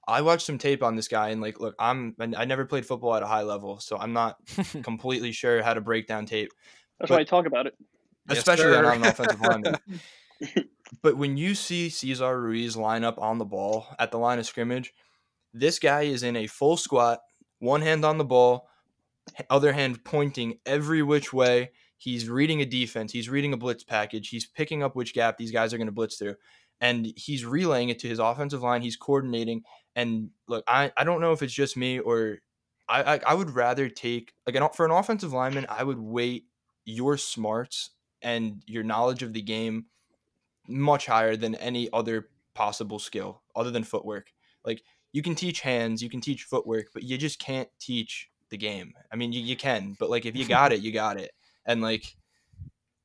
I 0.07 0.23
watched 0.23 0.47
some 0.47 0.59
tape 0.59 0.83
on 0.83 0.97
this 0.97 1.09
guy, 1.09 1.29
and 1.31 1.41
like, 1.41 1.61
look, 1.61 1.75
I'm 1.79 2.15
I 2.37 2.45
never 2.45 2.65
played 2.65 2.87
football 2.87 3.15
at 3.15 3.23
a 3.23 3.27
high 3.27 3.43
level, 3.43 3.81
so 3.81 3.97
I'm 3.97 4.13
not 4.13 4.39
completely 4.83 5.33
sure 5.33 5.63
how 5.63 5.75
to 5.75 5.81
break 5.81 6.07
down 6.07 6.27
tape, 6.27 6.51
That's 6.99 7.09
But- 7.09 7.17
why 7.17 7.21
I 7.21 7.25
talk 7.25 7.47
about 7.47 7.67
it. 7.67 7.75
Especially 8.29 8.71
when 8.71 8.85
sir. 8.85 8.91
I'm 8.93 9.03
an 9.03 9.09
offensive 9.09 9.41
lineman. 9.41 9.77
But 11.03 11.17
when 11.17 11.37
you 11.37 11.55
see 11.55 11.89
Cesar 11.89 12.41
Ruiz 12.41 12.77
line 12.77 13.05
up 13.05 13.19
on 13.19 13.39
the 13.39 13.45
ball 13.45 13.87
at 13.99 14.11
the 14.11 14.19
line 14.19 14.39
of 14.41 14.47
scrimmage, 14.47 14.93
this 15.55 15.79
guy 15.79 16.03
is 16.03 16.23
in 16.25 16.35
a 16.37 16.47
full 16.49 16.77
squat, 16.77 17.21
one 17.61 17.83
hand 17.83 18.05
on 18.05 18.19
the 18.19 18.25
ball, 18.25 18.69
other 19.49 19.73
hand 19.73 20.03
pointing 20.03 20.59
every 20.67 21.03
which 21.03 21.33
way. 21.33 21.71
He's 21.97 22.29
reading 22.29 22.61
a 22.61 22.67
defense, 22.67 23.13
he's 23.13 23.29
reading 23.29 23.53
a 23.53 23.57
blitz 23.57 23.85
package, 23.85 24.31
he's 24.31 24.47
picking 24.47 24.83
up 24.83 24.97
which 24.97 25.15
gap 25.15 25.37
these 25.37 25.53
guys 25.53 25.73
are 25.73 25.77
going 25.77 25.87
to 25.87 25.93
blitz 25.93 26.17
through, 26.17 26.37
and 26.81 27.13
he's 27.15 27.45
relaying 27.45 27.91
it 27.91 27.99
to 28.01 28.09
his 28.09 28.19
offensive 28.19 28.63
line. 28.63 28.83
He's 28.83 28.97
coordinating. 28.97 29.63
And 29.95 30.31
look, 30.49 30.65
I, 30.67 30.93
I 30.97 31.05
don't 31.05 31.21
know 31.21 31.33
if 31.33 31.43
it's 31.43 31.53
just 31.53 31.77
me 31.77 31.99
or 31.99 32.39
I, 32.89 33.03
I, 33.03 33.21
I 33.29 33.35
would 33.35 33.51
rather 33.51 33.89
take, 33.89 34.33
like, 34.47 34.57
an, 34.57 34.67
for 34.75 34.85
an 34.87 34.93
offensive 34.93 35.33
lineman, 35.33 35.67
I 35.69 35.85
would 35.85 35.99
weight 35.99 36.47
your 36.85 37.17
smarts 37.19 37.91
and 38.23 38.63
your 38.67 38.83
knowledge 38.83 39.23
of 39.23 39.33
the 39.33 39.43
game 39.43 39.87
much 40.67 41.07
higher 41.07 41.37
than 41.37 41.55
any 41.57 41.89
other 41.93 42.29
possible 42.55 42.99
skill 42.99 43.43
other 43.55 43.71
than 43.71 43.85
footwork. 43.85 44.33
Like 44.65 44.83
you 45.13 45.23
can 45.23 45.35
teach 45.35 45.61
hands, 45.61 46.03
you 46.03 46.11
can 46.11 46.21
teach 46.21 46.45
footwork, 46.45 46.89
but 46.93 47.03
you 47.03 47.19
just 47.19 47.39
can't 47.39 47.69
teach 47.81 48.29
the 48.51 48.57
game. 48.57 48.93
I 49.13 49.17
mean, 49.17 49.33
you, 49.33 49.41
you 49.41 49.57
can, 49.57 49.97
but 49.99 50.11
like 50.11 50.27
if 50.27 50.37
you 50.37 50.45
got 50.49 50.73
it, 50.73 50.81
you 50.81 50.93
got 50.93 51.19
it. 51.19 51.33
And 51.67 51.83
like 51.83 52.05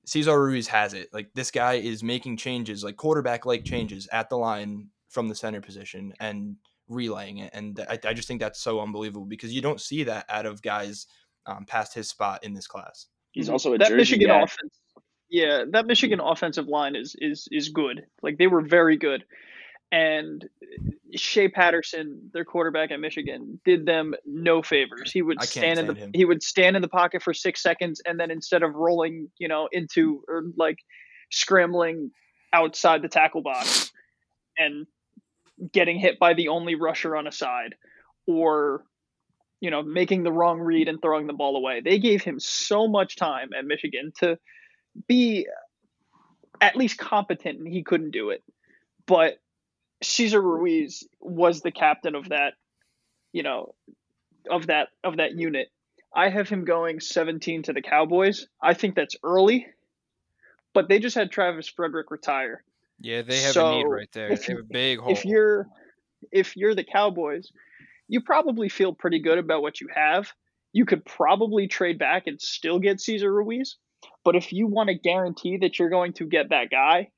Cesar 0.06 0.42
Ruiz 0.42 0.68
has 0.68 0.94
it. 0.94 1.10
Like 1.14 1.30
this 1.34 1.52
guy 1.52 1.76
is 1.76 2.04
making 2.04 2.38
changes, 2.38 2.84
like 2.84 2.98
quarterback 2.98 3.46
like 3.46 3.64
changes 3.64 4.08
at 4.12 4.30
the 4.30 4.38
line 4.38 4.90
from 5.10 5.28
the 5.28 5.36
center 5.36 5.62
position 5.62 6.14
and 6.20 6.56
relaying 6.88 7.40
it. 7.40 7.52
And 7.54 7.80
I, 7.90 8.00
I 8.06 8.14
just 8.14 8.28
think 8.28 8.40
that's 8.40 8.60
so 8.60 8.80
unbelievable 8.80 9.26
because 9.26 9.54
you 9.54 9.62
don't 9.62 9.82
see 9.82 10.04
that 10.04 10.26
out 10.30 10.46
of 10.46 10.62
guys 10.62 11.08
um, 11.46 11.66
past 11.66 11.94
his 11.94 12.10
spot 12.10 12.44
in 12.44 12.54
this 12.54 12.68
class. 12.68 13.08
He's 13.32 13.50
also 13.50 13.74
a 13.74 13.78
that 13.78 13.90
Jersey 13.90 13.98
Michigan 13.98 14.28
guy. 14.30 14.42
offense. 14.42 14.80
Yeah, 15.30 15.64
that 15.72 15.88
Michigan 15.88 16.20
offensive 16.20 16.68
line 16.68 16.96
is 16.96 17.16
is 17.20 17.48
is 17.52 17.70
good. 17.70 18.06
Like 18.22 18.38
they 18.38 18.48
were 18.48 18.62
very 18.62 18.96
good, 18.96 19.26
and 19.96 20.50
Shea 21.16 21.48
Patterson, 21.48 22.30
their 22.34 22.44
quarterback 22.44 22.92
at 22.92 23.00
Michigan, 23.00 23.62
did 23.64 23.86
them 23.86 24.14
no 24.26 24.62
favors. 24.62 25.10
He 25.10 25.22
would 25.22 25.42
stand 25.42 25.80
in 25.80 25.88
the 25.88 25.94
him. 25.94 26.12
he 26.14 26.26
would 26.26 26.44
stand 26.44 26.76
in 26.76 26.82
the 26.82 26.90
pocket 26.90 27.24
for 27.24 27.34
six 27.34 27.64
seconds, 27.64 28.02
and 28.06 28.20
then 28.20 28.30
instead 28.30 28.62
of 28.62 28.76
rolling, 28.76 29.30
you 29.38 29.48
know, 29.48 29.70
into 29.72 30.22
or 30.28 30.44
like 30.58 30.80
scrambling 31.32 32.12
outside 32.52 33.04
the 33.04 33.08
tackle 33.08 33.42
box 33.42 33.94
and 34.58 34.86
getting 35.72 35.98
hit 35.98 36.20
by 36.20 36.34
the 36.34 36.50
only 36.50 36.76
rusher 36.76 37.16
on 37.16 37.26
a 37.26 37.32
side, 37.32 37.76
or 38.28 38.84
you 39.62 39.72
know, 39.72 39.82
making 39.82 40.24
the 40.24 40.32
wrong 40.32 40.60
read 40.60 40.90
and 40.90 41.02
throwing 41.02 41.26
the 41.26 41.34
ball 41.34 41.56
away. 41.56 41.80
They 41.80 42.00
gave 42.00 42.22
him 42.22 42.38
so 42.38 42.90
much 42.90 43.16
time 43.16 43.52
at 43.58 43.64
Michigan 43.64 44.12
to 44.20 44.38
be 45.08 45.48
at 46.60 46.76
least 46.76 46.98
competent, 46.98 47.60
and 47.60 47.68
he 47.68 47.82
couldn't 47.82 48.12
do 48.12 48.32
it. 48.32 48.44
But 49.08 49.38
Cesar 50.04 50.42
Ruiz 50.42 51.08
was 51.20 51.62
the 51.62 51.72
captain 51.72 52.16
of 52.16 52.30
that, 52.30 52.54
you 53.32 53.44
know, 53.44 53.74
of 54.50 54.68
that 54.68 54.90
of 55.04 55.18
that 55.18 55.34
unit. 55.34 55.70
I 56.14 56.30
have 56.30 56.48
him 56.48 56.64
going 56.64 57.02
17 57.02 57.64
to 57.64 57.74
the 57.74 57.82
Cowboys. 57.82 58.48
I 58.62 58.74
think 58.74 58.96
that's 58.96 59.18
early, 59.24 59.68
but 60.74 60.88
they 60.88 61.00
just 61.00 61.16
had 61.16 61.32
Travis 61.32 61.68
Frederick 61.68 62.12
retire. 62.12 62.64
Yeah, 63.00 63.22
they 63.22 63.42
have 63.42 63.58
a 63.58 63.72
need 63.72 63.84
right 63.84 64.12
there. 64.14 64.32
if 64.32 64.46
They 64.46 64.54
have 64.54 64.62
a 64.62 64.64
big 64.64 65.00
hole. 65.00 65.12
If 65.12 65.26
you're 65.26 65.68
if 66.32 66.56
you're 66.56 66.76
the 66.76 66.84
Cowboys, 66.84 67.52
you 68.08 68.22
probably 68.22 68.70
feel 68.70 68.94
pretty 68.94 69.20
good 69.20 69.38
about 69.38 69.62
what 69.62 69.82
you 69.82 69.90
have. 69.94 70.32
You 70.72 70.86
could 70.86 71.06
probably 71.06 71.68
trade 71.68 72.00
back 72.00 72.28
and 72.28 72.42
still 72.42 72.80
get 72.80 73.02
Cesar 73.02 73.34
Ruiz. 73.34 73.78
But 74.24 74.36
if 74.36 74.52
you 74.52 74.68
want 74.68 74.90
to 74.90 74.96
guarantee 74.96 75.58
that 75.58 75.80
you're 75.80 75.90
going 75.90 76.14
to 76.14 76.26
get 76.26 76.50
that 76.50 76.70
guy, 76.70 77.10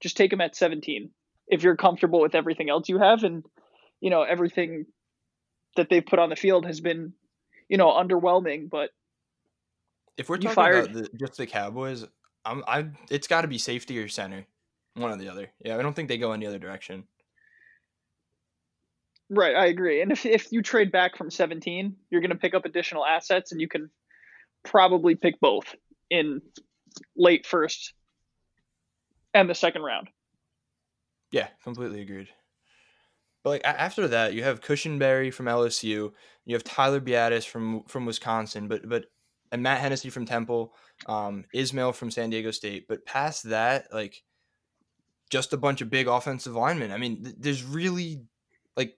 just 0.00 0.16
take 0.16 0.32
him 0.32 0.40
at 0.40 0.56
17. 0.56 1.10
If 1.48 1.62
you're 1.62 1.76
comfortable 1.76 2.20
with 2.20 2.34
everything 2.34 2.68
else 2.70 2.88
you 2.88 2.98
have 2.98 3.22
and 3.22 3.44
you 4.00 4.10
know 4.10 4.22
everything 4.22 4.86
that 5.76 5.88
they've 5.90 6.04
put 6.04 6.18
on 6.18 6.30
the 6.30 6.36
field 6.36 6.64
has 6.66 6.80
been, 6.80 7.12
you 7.68 7.76
know, 7.76 7.88
underwhelming, 7.88 8.68
but 8.70 8.90
If 10.16 10.28
we're 10.28 10.38
talking 10.38 10.54
fired- 10.54 10.90
about 10.90 10.94
the, 10.94 11.18
just 11.18 11.36
the 11.36 11.46
Cowboys, 11.46 12.04
I'm 12.44 12.64
I 12.66 12.86
it's 13.10 13.26
got 13.28 13.42
to 13.42 13.48
be 13.48 13.58
safety 13.58 13.98
or 13.98 14.08
center. 14.08 14.46
One 14.94 15.10
or 15.10 15.16
the 15.16 15.28
other. 15.28 15.50
Yeah, 15.62 15.76
I 15.76 15.82
don't 15.82 15.94
think 15.94 16.08
they 16.08 16.16
go 16.16 16.32
any 16.32 16.46
other 16.46 16.58
direction. 16.58 17.04
Right, 19.28 19.54
I 19.56 19.66
agree. 19.66 20.00
And 20.02 20.12
if 20.12 20.24
if 20.24 20.52
you 20.52 20.62
trade 20.62 20.92
back 20.92 21.16
from 21.16 21.30
17, 21.30 21.96
you're 22.10 22.20
going 22.20 22.30
to 22.30 22.36
pick 22.38 22.54
up 22.54 22.64
additional 22.64 23.04
assets, 23.04 23.52
and 23.52 23.60
you 23.60 23.68
can 23.68 23.90
probably 24.64 25.14
pick 25.16 25.38
both 25.40 25.74
in 26.10 26.40
late 27.16 27.44
first 27.44 27.92
and 29.34 29.50
the 29.50 29.54
second 29.54 29.82
round. 29.82 30.08
Yeah, 31.30 31.48
completely 31.62 32.00
agreed. 32.02 32.28
But 33.42 33.50
like 33.50 33.64
after 33.64 34.08
that, 34.08 34.34
you 34.34 34.42
have 34.42 34.60
Cushenberry 34.60 35.32
from 35.32 35.46
LSU, 35.46 36.12
you 36.44 36.54
have 36.54 36.64
Tyler 36.64 37.00
Biadasz 37.00 37.46
from 37.46 37.84
from 37.84 38.04
Wisconsin, 38.06 38.68
but 38.68 38.88
but 38.88 39.06
and 39.52 39.62
Matt 39.62 39.80
Hennessy 39.80 40.10
from 40.10 40.26
Temple, 40.26 40.74
um, 41.06 41.44
Ismael 41.52 41.92
from 41.92 42.10
San 42.10 42.30
Diego 42.30 42.50
State. 42.50 42.86
But 42.88 43.06
past 43.06 43.44
that, 43.44 43.92
like 43.92 44.24
just 45.30 45.52
a 45.52 45.56
bunch 45.56 45.80
of 45.80 45.90
big 45.90 46.08
offensive 46.08 46.54
linemen. 46.54 46.90
I 46.92 46.98
mean, 46.98 47.22
th- 47.22 47.36
there's 47.38 47.62
really 47.62 48.22
like 48.76 48.96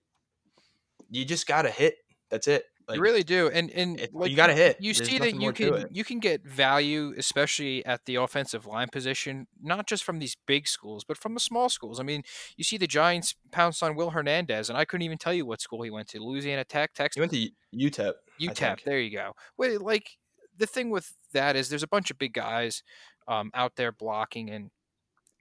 you 1.11 1.25
just 1.25 1.47
gotta 1.47 1.71
hit. 1.71 1.97
That's 2.31 2.49
it. 2.49 2.65
Like, 2.89 2.97
you 2.97 3.03
really 3.03 3.23
do, 3.23 3.49
and 3.51 3.71
and 3.71 4.01
it- 4.01 4.15
like 4.15 4.31
you 4.31 4.37
gotta 4.37 4.55
hit. 4.55 4.79
You 4.81 4.95
There's 4.95 5.09
see 5.09 5.19
that 5.19 5.35
you 5.35 5.53
can 5.53 5.89
you 5.93 6.05
can 6.05 6.21
get 6.21 6.43
value, 6.47 7.13
especially 7.19 7.85
at 7.85 8.07
the 8.07 8.15
offensive 8.15 8.65
line 8.65 8.89
position, 8.89 9.47
not 9.63 9.87
just 9.87 10.05
from 10.05 10.19
these 10.21 10.37
big 10.47 10.67
schools, 10.67 11.05
but 11.05 11.19
from 11.19 11.35
the 11.35 11.41
small 11.41 11.69
schools. 11.69 12.01
I 12.01 12.03
mean, 12.03 12.23
you 12.57 12.65
see 12.65 12.79
the 12.79 12.87
Giants 12.87 13.35
pounce 13.53 13.83
on 13.83 13.95
Will 13.95 14.11
Hernandez, 14.11 14.71
and 14.71 14.79
I 14.79 14.87
couldn't 14.87 15.05
even 15.05 15.19
tell 15.19 15.35
you 15.35 15.45
what 15.45 15.61
school 15.61 15.83
he 15.83 15.91
went 15.91 16.09
to: 16.09 16.19
Louisiana 16.19 16.65
Tech, 16.65 16.95
Texas. 16.95 17.17
He 17.17 17.21
went 17.21 17.33
to 17.33 17.51
UTEP. 17.77 18.15
UTEP. 18.41 18.85
There 18.85 19.01
you 19.01 19.15
go. 19.15 19.33
Wait, 19.59 19.81
like 19.83 20.17
the 20.57 20.67
thing 20.67 20.89
with 20.89 21.13
that 21.35 21.57
is 21.57 21.69
there's 21.69 21.83
a 21.83 21.89
bunch 21.89 22.11
of 22.11 22.19
big 22.19 22.33
guys 22.33 22.83
um, 23.27 23.51
out 23.53 23.77
there 23.77 23.93
blocking, 23.93 24.49
and 24.49 24.71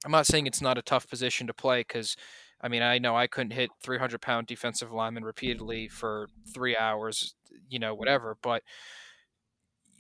I'm 0.04 0.12
not 0.12 0.28
saying 0.28 0.48
it's 0.48 0.62
not 0.62 0.78
a 0.78 0.82
tough 0.82 1.08
position 1.08 1.48
to 1.48 1.54
play 1.54 1.80
because. 1.82 2.18
I 2.62 2.68
mean, 2.70 2.82
I 2.82 2.98
know 2.98 3.16
I 3.16 3.28
couldn't 3.28 3.52
hit 3.52 3.70
300 3.84 4.22
pound 4.22 4.48
defensive 4.48 4.92
linemen 4.92 5.24
repeatedly 5.24 5.88
for 5.88 6.28
three 6.54 6.76
hours, 6.76 7.36
you 7.70 7.80
know, 7.80 7.94
whatever. 7.94 8.38
But 8.42 8.64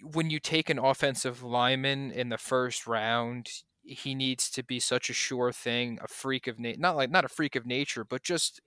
when 0.02 0.30
you 0.30 0.40
take 0.40 0.70
an 0.70 0.80
offensive 0.80 1.44
lineman 1.44 2.12
in 2.12 2.30
the 2.30 2.38
first 2.38 2.88
round, 2.88 3.50
he 3.84 4.16
needs 4.16 4.50
to 4.52 4.64
be 4.64 4.80
such 4.80 5.10
a 5.10 5.14
sure 5.14 5.52
thing, 5.52 6.00
a 6.04 6.08
freak 6.08 6.48
of 6.48 6.60
nature, 6.60 6.80
not 6.80 6.96
like 6.96 7.12
not 7.12 7.26
a 7.26 7.30
freak 7.30 7.56
of 7.56 7.66
nature, 7.66 8.04
but 8.04 8.24
just 8.24 8.62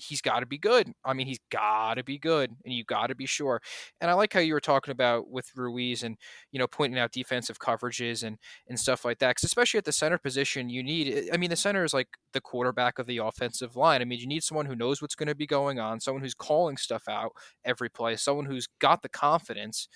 he's 0.00 0.20
got 0.20 0.40
to 0.40 0.46
be 0.46 0.58
good. 0.58 0.92
I 1.04 1.12
mean, 1.12 1.26
he's 1.26 1.38
got 1.50 1.94
to 1.94 2.04
be 2.04 2.18
good, 2.18 2.50
and 2.64 2.74
you 2.74 2.84
got 2.84 3.08
to 3.08 3.14
be 3.14 3.26
sure. 3.26 3.60
And 4.00 4.10
I 4.10 4.14
like 4.14 4.32
how 4.32 4.40
you 4.40 4.54
were 4.54 4.60
talking 4.60 4.92
about 4.92 5.28
with 5.30 5.46
Ruiz 5.56 6.02
and 6.02 6.16
you 6.52 6.58
know 6.58 6.66
pointing 6.66 6.98
out 6.98 7.12
defensive 7.12 7.58
coverages 7.58 8.22
and 8.22 8.38
and 8.68 8.78
stuff 8.78 9.04
like 9.04 9.18
that. 9.18 9.30
Because 9.30 9.44
especially 9.44 9.78
at 9.78 9.84
the 9.84 9.92
center 9.92 10.18
position, 10.18 10.68
you 10.68 10.82
need. 10.82 11.30
I 11.32 11.36
mean, 11.36 11.50
the 11.50 11.56
center 11.56 11.84
is 11.84 11.94
like 11.94 12.08
the 12.32 12.40
quarterback 12.40 12.98
of 12.98 13.06
the 13.06 13.18
offensive 13.18 13.76
line. 13.76 14.00
I 14.00 14.04
mean, 14.04 14.18
you 14.20 14.26
need 14.26 14.42
someone 14.42 14.66
who 14.66 14.76
knows 14.76 15.00
what's 15.02 15.14
going 15.14 15.28
to 15.28 15.34
be 15.34 15.46
going 15.46 15.78
on, 15.78 16.00
someone 16.00 16.22
who's 16.22 16.34
calling 16.34 16.76
stuff 16.76 17.04
out 17.08 17.32
every 17.64 17.90
play, 17.90 18.16
someone 18.16 18.46
who's 18.46 18.68
got 18.80 19.02
the 19.02 19.08
confidence. 19.08 19.88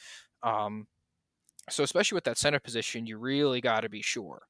Um, 0.42 0.86
so 1.70 1.82
especially 1.82 2.16
with 2.16 2.24
that 2.24 2.36
center 2.38 2.60
position, 2.60 3.06
you 3.06 3.16
really 3.16 3.60
got 3.60 3.80
to 3.80 3.88
be 3.88 4.02
sure. 4.02 4.42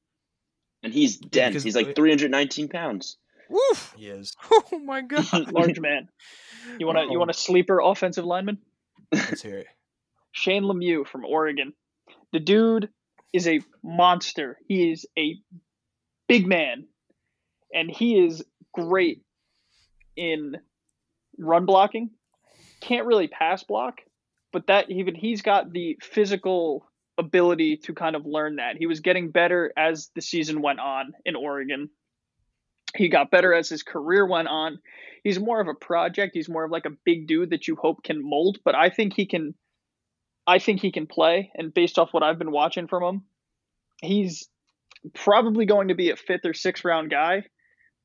And 0.83 0.93
he's 0.93 1.17
dense. 1.17 1.53
because- 1.53 1.63
He's 1.63 1.75
like 1.75 1.95
319 1.95 2.67
pounds. 2.67 3.17
Woof! 3.49 3.93
He 3.97 4.07
is. 4.07 4.35
Oh 4.71 4.79
my 4.79 5.01
god! 5.01 5.51
Large 5.51 5.79
man. 5.79 6.09
You 6.79 6.85
want 6.85 6.97
to 6.97 7.03
you 7.05 7.15
oh. 7.15 7.19
want 7.19 7.31
a 7.31 7.35
sleeper 7.35 7.79
offensive 7.79 8.25
lineman? 8.25 8.57
Let's 9.11 9.41
hear 9.41 9.59
it. 9.59 9.67
Shane 10.31 10.63
Lemieux 10.63 11.07
from 11.07 11.25
Oregon. 11.25 11.73
The 12.33 12.39
dude 12.39 12.89
is 13.33 13.47
a 13.47 13.61
monster. 13.83 14.57
He 14.67 14.91
is 14.91 15.05
a 15.17 15.35
big 16.27 16.47
man, 16.47 16.87
and 17.73 17.89
he 17.89 18.19
is 18.19 18.43
great 18.73 19.21
in 20.17 20.57
run 21.37 21.65
blocking. 21.65 22.11
Can't 22.81 23.07
really 23.07 23.27
pass 23.27 23.63
block, 23.63 24.01
but 24.51 24.67
that 24.67 24.89
even 24.89 25.15
he's 25.15 25.41
got 25.41 25.71
the 25.71 25.97
physical 26.01 26.85
ability 27.17 27.77
to 27.77 27.93
kind 27.93 28.15
of 28.15 28.25
learn 28.25 28.57
that. 28.57 28.77
He 28.77 28.87
was 28.87 28.99
getting 28.99 29.31
better 29.31 29.71
as 29.77 30.09
the 30.15 30.21
season 30.21 30.61
went 30.61 30.79
on 30.79 31.13
in 31.25 31.35
Oregon. 31.35 31.89
He 32.95 33.09
got 33.09 33.31
better 33.31 33.53
as 33.53 33.69
his 33.69 33.83
career 33.83 34.25
went 34.25 34.47
on. 34.47 34.79
He's 35.23 35.39
more 35.39 35.59
of 35.59 35.67
a 35.67 35.73
project. 35.73 36.31
He's 36.33 36.49
more 36.49 36.63
of 36.65 36.71
like 36.71 36.85
a 36.85 36.97
big 37.03 37.27
dude 37.27 37.49
that 37.49 37.67
you 37.67 37.75
hope 37.75 38.03
can 38.03 38.27
mold, 38.27 38.59
but 38.63 38.75
I 38.75 38.89
think 38.89 39.13
he 39.13 39.25
can 39.25 39.55
I 40.47 40.59
think 40.59 40.81
he 40.81 40.91
can 40.91 41.07
play, 41.07 41.51
and 41.55 41.73
based 41.73 41.97
off 41.97 42.13
what 42.13 42.21
I've 42.21 42.37
been 42.37 42.51
watching 42.51 42.87
from 42.87 43.03
him, 43.03 43.23
he's 44.01 44.47
probably 45.13 45.65
going 45.65 45.87
to 45.87 45.95
be 45.95 46.11
a 46.11 46.15
fifth 46.15 46.45
or 46.45 46.53
sixth 46.53 46.85
round 46.85 47.09
guy. 47.09 47.43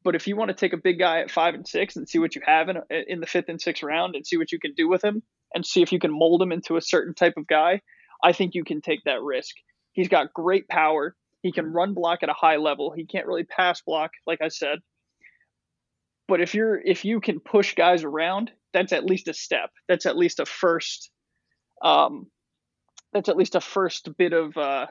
But 0.02 0.14
if 0.14 0.26
you 0.26 0.36
want 0.36 0.48
to 0.48 0.54
take 0.56 0.72
a 0.72 0.78
big 0.78 0.98
guy 0.98 1.20
at 1.20 1.30
five 1.30 1.54
and 1.54 1.68
six 1.68 1.96
and 1.96 2.08
see 2.08 2.18
what 2.18 2.34
you 2.34 2.40
have 2.46 2.70
in 2.70 2.78
in 3.06 3.20
the 3.20 3.26
fifth 3.26 3.48
and 3.48 3.60
sixth 3.60 3.82
round 3.82 4.14
and 4.14 4.26
see 4.26 4.38
what 4.38 4.52
you 4.52 4.58
can 4.58 4.72
do 4.74 4.88
with 4.88 5.04
him 5.04 5.22
and 5.54 5.66
see 5.66 5.82
if 5.82 5.92
you 5.92 5.98
can 5.98 6.12
mold 6.12 6.40
him 6.40 6.52
into 6.52 6.76
a 6.76 6.82
certain 6.82 7.14
type 7.14 7.34
of 7.36 7.46
guy, 7.46 7.82
I 8.24 8.32
think 8.32 8.54
you 8.54 8.64
can 8.64 8.80
take 8.80 9.00
that 9.04 9.20
risk. 9.20 9.54
He's 9.92 10.08
got 10.08 10.32
great 10.32 10.68
power. 10.68 11.14
He 11.42 11.52
can 11.52 11.72
run 11.72 11.94
block 11.94 12.22
at 12.22 12.28
a 12.28 12.34
high 12.34 12.56
level. 12.56 12.92
He 12.94 13.06
can't 13.06 13.26
really 13.26 13.44
pass 13.44 13.80
block, 13.80 14.12
like 14.26 14.40
I 14.42 14.48
said. 14.48 14.78
But 16.28 16.40
if 16.40 16.54
you're 16.54 16.80
if 16.80 17.04
you 17.04 17.20
can 17.20 17.40
push 17.40 17.74
guys 17.74 18.04
around, 18.04 18.52
that's 18.72 18.92
at 18.92 19.04
least 19.04 19.28
a 19.28 19.34
step. 19.34 19.70
That's 19.88 20.06
at 20.06 20.16
least 20.16 20.38
a 20.38 20.46
first 20.46 21.10
um, 21.82 22.26
that's 23.12 23.28
at 23.28 23.36
least 23.36 23.54
a 23.54 23.60
first 23.60 24.16
bit 24.16 24.32
of 24.32 24.56
uh, 24.56 24.86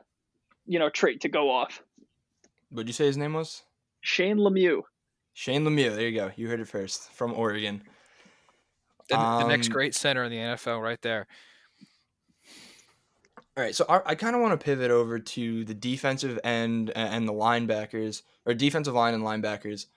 you 0.65 0.79
know 0.79 0.89
trait 0.89 1.21
to 1.21 1.29
go 1.29 1.49
off. 1.49 1.81
What'd 2.71 2.87
you 2.87 2.93
say 2.93 3.05
his 3.05 3.17
name 3.17 3.33
was? 3.33 3.63
Shane 4.01 4.37
Lemieux. 4.37 4.81
Shane 5.33 5.63
Lemieux. 5.63 5.95
There 5.95 6.07
you 6.07 6.17
go. 6.17 6.31
You 6.35 6.49
heard 6.49 6.59
it 6.59 6.67
first 6.67 7.11
from 7.13 7.33
Oregon. 7.33 7.83
The, 9.09 9.15
the 9.15 9.47
next 9.47 9.67
Um, 9.67 9.73
great 9.73 9.95
center 9.95 10.23
in 10.23 10.31
the 10.31 10.37
NFL, 10.37 10.81
right 10.81 11.01
there. 11.01 11.27
All 13.57 13.63
right, 13.63 13.75
so 13.75 13.85
I, 13.89 14.01
I 14.05 14.15
kind 14.15 14.35
of 14.35 14.41
want 14.41 14.59
to 14.59 14.63
pivot 14.63 14.91
over 14.91 15.19
to 15.19 15.65
the 15.65 15.73
defensive 15.73 16.39
end 16.43 16.91
and 16.95 17.27
the 17.27 17.33
linebackers, 17.33 18.21
or 18.45 18.53
defensive 18.53 18.93
line 18.93 19.13
and 19.13 19.23
linebackers. 19.23 19.87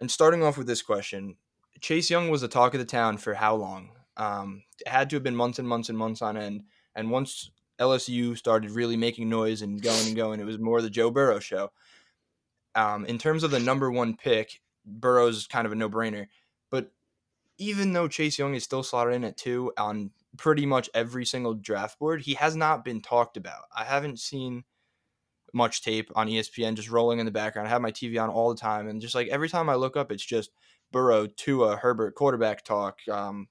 And 0.00 0.10
starting 0.10 0.42
off 0.42 0.56
with 0.56 0.66
this 0.66 0.82
question 0.82 1.36
Chase 1.80 2.10
Young 2.10 2.28
was 2.28 2.40
the 2.40 2.48
talk 2.48 2.74
of 2.74 2.80
the 2.80 2.86
town 2.86 3.18
for 3.18 3.34
how 3.34 3.54
long? 3.54 3.90
Um, 4.16 4.62
it 4.80 4.88
had 4.88 5.10
to 5.10 5.16
have 5.16 5.22
been 5.22 5.36
months 5.36 5.58
and 5.58 5.68
months 5.68 5.88
and 5.88 5.98
months 5.98 6.22
on 6.22 6.36
end. 6.36 6.64
And 6.94 7.10
once 7.10 7.50
LSU 7.78 8.36
started 8.36 8.72
really 8.72 8.96
making 8.96 9.28
noise 9.28 9.62
and 9.62 9.80
going 9.80 10.06
and 10.06 10.16
going, 10.16 10.40
it 10.40 10.46
was 10.46 10.58
more 10.58 10.82
the 10.82 10.90
Joe 10.90 11.10
Burrow 11.10 11.38
show. 11.38 11.70
Um, 12.74 13.04
in 13.06 13.18
terms 13.18 13.44
of 13.44 13.50
the 13.50 13.60
number 13.60 13.90
one 13.90 14.16
pick, 14.16 14.60
Burrow's 14.84 15.46
kind 15.46 15.66
of 15.66 15.72
a 15.72 15.76
no 15.76 15.88
brainer. 15.88 16.26
But 16.70 16.90
even 17.58 17.92
though 17.92 18.08
Chase 18.08 18.38
Young 18.38 18.54
is 18.54 18.64
still 18.64 18.82
slotted 18.82 19.14
in 19.14 19.24
at 19.24 19.36
two 19.36 19.72
on 19.78 20.10
pretty 20.36 20.66
much 20.66 20.90
every 20.94 21.24
single 21.24 21.54
draft 21.54 21.98
board, 21.98 22.22
he 22.22 22.34
has 22.34 22.54
not 22.54 22.84
been 22.84 23.00
talked 23.00 23.36
about. 23.36 23.64
I 23.74 23.84
haven't 23.84 24.20
seen 24.20 24.64
much 25.52 25.82
tape 25.82 26.10
on 26.14 26.28
ESPN 26.28 26.74
just 26.74 26.90
rolling 26.90 27.18
in 27.18 27.26
the 27.26 27.32
background. 27.32 27.66
I 27.66 27.70
have 27.70 27.82
my 27.82 27.90
TV 27.92 28.22
on 28.22 28.28
all 28.28 28.50
the 28.50 28.60
time, 28.60 28.88
and 28.88 29.00
just 29.00 29.14
like 29.14 29.28
every 29.28 29.48
time 29.48 29.68
I 29.68 29.74
look 29.74 29.96
up, 29.96 30.12
it's 30.12 30.24
just 30.24 30.50
Burrow, 30.92 31.26
Tua, 31.26 31.76
Herbert, 31.76 32.14
quarterback 32.14 32.64
talk, 32.64 32.98
um, 33.10 33.48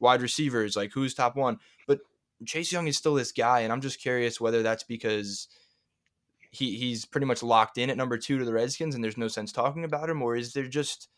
wide 0.00 0.22
receivers, 0.22 0.76
like 0.76 0.92
who's 0.92 1.14
top 1.14 1.36
one. 1.36 1.58
But 1.86 2.00
Chase 2.46 2.72
Young 2.72 2.86
is 2.86 2.96
still 2.96 3.14
this 3.14 3.32
guy, 3.32 3.60
and 3.60 3.72
I'm 3.72 3.80
just 3.80 4.00
curious 4.00 4.40
whether 4.40 4.62
that's 4.62 4.84
because 4.84 5.48
he 6.50 6.76
he's 6.76 7.04
pretty 7.04 7.26
much 7.26 7.42
locked 7.42 7.78
in 7.78 7.90
at 7.90 7.96
number 7.96 8.18
two 8.18 8.38
to 8.38 8.44
the 8.44 8.52
Redskins, 8.52 8.94
and 8.94 9.02
there's 9.02 9.18
no 9.18 9.28
sense 9.28 9.52
talking 9.52 9.84
about 9.84 10.10
him, 10.10 10.22
or 10.22 10.36
is 10.36 10.52
there 10.52 10.68
just 10.68 11.08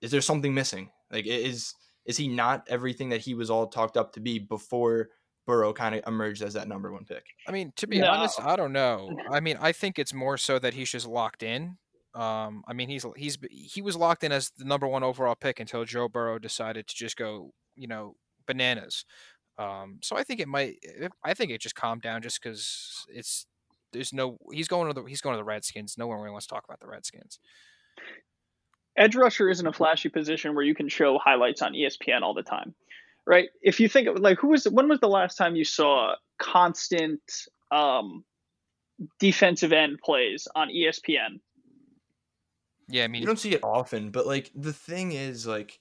is 0.00 0.10
there 0.10 0.20
something 0.20 0.54
missing? 0.54 0.90
Like, 1.10 1.26
is 1.26 1.74
is 2.04 2.16
he 2.16 2.28
not 2.28 2.66
everything 2.68 3.08
that 3.10 3.20
he 3.20 3.34
was 3.34 3.50
all 3.50 3.66
talked 3.66 3.96
up 3.96 4.12
to 4.14 4.20
be 4.20 4.38
before 4.38 5.10
Burrow 5.46 5.72
kind 5.72 5.94
of 5.94 6.02
emerged 6.06 6.42
as 6.42 6.54
that 6.54 6.68
number 6.68 6.92
one 6.92 7.04
pick? 7.04 7.24
I 7.46 7.52
mean, 7.52 7.72
to 7.76 7.86
be 7.86 7.98
No. 8.00 8.10
honest, 8.10 8.40
I 8.40 8.56
don't 8.56 8.72
know. 8.72 9.16
I 9.30 9.40
mean, 9.40 9.56
I 9.60 9.72
think 9.72 9.98
it's 9.98 10.14
more 10.14 10.36
so 10.38 10.58
that 10.58 10.74
he's 10.74 10.90
just 10.90 11.06
locked 11.06 11.42
in. 11.42 11.76
Um, 12.14 12.62
I 12.68 12.72
mean, 12.74 12.88
he's 12.88 13.04
he's 13.16 13.38
he 13.50 13.82
was 13.82 13.96
locked 13.96 14.22
in 14.22 14.30
as 14.32 14.50
the 14.56 14.64
number 14.64 14.86
one 14.86 15.02
overall 15.02 15.34
pick 15.34 15.58
until 15.60 15.84
Joe 15.84 16.08
Burrow 16.08 16.38
decided 16.38 16.86
to 16.86 16.94
just 16.94 17.16
go, 17.16 17.52
you 17.74 17.88
know, 17.88 18.14
bananas. 18.46 19.04
Um, 19.58 19.98
so 20.02 20.16
I 20.16 20.22
think 20.22 20.40
it 20.40 20.48
might. 20.48 20.76
I 21.24 21.34
think 21.34 21.50
it 21.50 21.60
just 21.60 21.74
calmed 21.74 22.02
down 22.02 22.22
just 22.22 22.40
because 22.42 23.04
it's 23.08 23.46
there's 23.92 24.12
no 24.12 24.38
he's 24.52 24.68
going 24.68 24.88
to 24.88 25.00
the 25.00 25.06
he's 25.08 25.20
going 25.20 25.34
to 25.34 25.38
the 25.38 25.44
Redskins. 25.44 25.96
No 25.98 26.06
one 26.06 26.18
really 26.18 26.30
wants 26.30 26.46
to 26.46 26.54
talk 26.54 26.64
about 26.64 26.80
the 26.80 26.86
Redskins. 26.86 27.38
Edge 28.96 29.16
rusher 29.16 29.48
isn't 29.48 29.66
a 29.66 29.72
flashy 29.72 30.08
position 30.08 30.54
where 30.54 30.64
you 30.64 30.74
can 30.74 30.88
show 30.88 31.18
highlights 31.18 31.62
on 31.62 31.72
ESPN 31.72 32.22
all 32.22 32.34
the 32.34 32.42
time, 32.42 32.74
right? 33.26 33.48
If 33.60 33.80
you 33.80 33.88
think 33.88 34.08
of 34.08 34.18
like 34.18 34.38
who 34.38 34.48
was 34.48 34.64
when 34.64 34.88
was 34.88 35.00
the 35.00 35.08
last 35.08 35.36
time 35.36 35.56
you 35.56 35.64
saw 35.64 36.14
constant 36.38 37.20
um, 37.70 38.24
defensive 39.18 39.72
end 39.72 39.98
plays 40.02 40.46
on 40.54 40.68
ESPN? 40.68 41.40
Yeah, 42.88 43.04
I 43.04 43.08
mean, 43.08 43.22
You 43.22 43.26
don't 43.26 43.38
see 43.38 43.54
it 43.54 43.64
often, 43.64 44.10
but 44.10 44.26
like 44.26 44.50
the 44.54 44.72
thing 44.72 45.12
is 45.12 45.46
like 45.46 45.80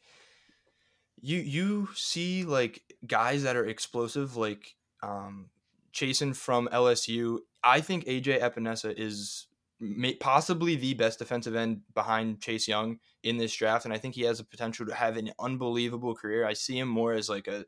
you 1.22 1.38
you 1.38 1.89
see 1.95 2.43
like 2.43 2.82
guys 3.05 3.43
that 3.43 3.55
are 3.55 3.66
explosive 3.66 4.36
like 4.36 4.76
um 5.01 5.49
Chaisson 5.93 6.36
from 6.36 6.68
LSU. 6.70 7.39
I 7.64 7.82
think 7.82 8.05
AJ 8.05 8.41
Epenesa 8.41 8.93
is 8.97 9.47
may, 9.80 10.15
possibly 10.15 10.76
the 10.76 10.93
best 10.93 11.19
defensive 11.19 11.55
end 11.55 11.82
behind 11.93 12.41
Chase 12.41 12.67
Young 12.67 12.99
in 13.24 13.38
this 13.38 13.55
draft, 13.55 13.86
and 13.86 13.93
I 13.93 13.97
think 13.97 14.15
he 14.15 14.21
has 14.24 14.38
the 14.38 14.43
potential 14.43 14.86
to 14.86 14.95
have 14.95 15.17
an 15.17 15.32
unbelievable 15.39 16.15
career. 16.15 16.45
I 16.45 16.53
see 16.53 16.78
him 16.78 16.88
more 16.88 17.13
as 17.13 17.30
like 17.30 17.47
a, 17.47 17.65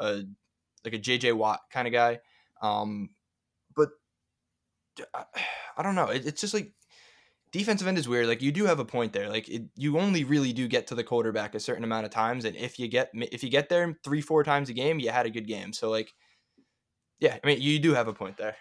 a 0.00 0.22
like 0.84 0.94
a 0.94 0.98
JJ 0.98 1.34
Watt 1.34 1.60
kind 1.70 1.86
of 1.86 1.92
guy, 1.92 2.20
um, 2.62 3.10
but 3.74 3.88
I, 5.14 5.24
I 5.76 5.82
don't 5.82 5.94
know. 5.94 6.08
It, 6.08 6.26
it's 6.26 6.40
just 6.40 6.54
like 6.54 6.72
defensive 7.52 7.88
end 7.88 7.98
is 7.98 8.08
weird. 8.08 8.26
Like 8.26 8.42
you 8.42 8.52
do 8.52 8.66
have 8.66 8.78
a 8.78 8.84
point 8.84 9.12
there. 9.12 9.28
Like 9.28 9.48
it, 9.48 9.62
you 9.76 9.98
only 9.98 10.24
really 10.24 10.52
do 10.52 10.68
get 10.68 10.86
to 10.88 10.94
the 10.94 11.04
quarterback 11.04 11.54
a 11.54 11.60
certain 11.60 11.84
amount 11.84 12.04
of 12.06 12.12
times, 12.12 12.44
and 12.44 12.56
if 12.56 12.78
you 12.78 12.88
get 12.88 13.10
if 13.14 13.42
you 13.42 13.50
get 13.50 13.68
there 13.68 13.98
three 14.04 14.20
four 14.20 14.44
times 14.44 14.68
a 14.68 14.72
game, 14.72 14.98
you 14.98 15.10
had 15.10 15.26
a 15.26 15.30
good 15.30 15.46
game. 15.46 15.72
So 15.72 15.90
like, 15.90 16.12
yeah, 17.18 17.38
I 17.42 17.46
mean 17.46 17.60
you 17.60 17.78
do 17.78 17.94
have 17.94 18.08
a 18.08 18.12
point 18.12 18.36
there, 18.36 18.56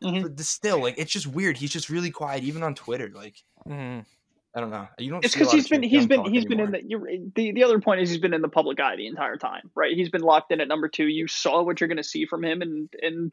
but, 0.00 0.08
Mhm. 0.08 0.22
but 0.22 0.40
still, 0.40 0.80
like 0.80 0.98
it's 0.98 1.12
just 1.12 1.26
weird. 1.26 1.56
He's 1.56 1.70
just 1.72 1.88
really 1.90 2.10
quiet, 2.10 2.42
even 2.44 2.62
on 2.62 2.74
Twitter. 2.74 3.08
Like 3.14 3.36
Mhm. 3.66 4.04
I 4.54 4.60
don't 4.60 4.70
know. 4.70 4.88
You 4.98 5.10
don't. 5.10 5.24
It's 5.24 5.32
because 5.34 5.46
lot 5.48 5.54
he's 5.56 5.66
of 5.66 5.70
been 5.70 5.82
Chase 5.82 5.90
he's 5.90 6.00
Young 6.00 6.08
been 6.08 6.18
talk 6.24 6.28
he's 6.32 6.44
been 6.44 6.60
in 6.60 6.74
anymore. 6.74 6.80
the 6.80 6.88
you're, 6.88 7.28
the 7.36 7.52
the 7.52 7.62
other 7.64 7.80
point 7.80 8.00
is 8.00 8.10
he's 8.10 8.18
been 8.20 8.34
in 8.34 8.42
the 8.42 8.48
public 8.48 8.80
eye 8.80 8.96
the 8.96 9.06
entire 9.06 9.36
time, 9.36 9.70
right? 9.76 9.92
He's 9.94 10.08
been 10.08 10.22
locked 10.22 10.50
in 10.52 10.60
at 10.60 10.66
number 10.68 10.88
two. 10.88 11.06
You 11.06 11.28
saw 11.28 11.62
what 11.62 11.80
you're 11.80 11.86
going 11.88 11.98
to 11.98 12.02
see 12.02 12.26
from 12.26 12.42
him, 12.44 12.60
and 12.62 12.88
and 13.00 13.30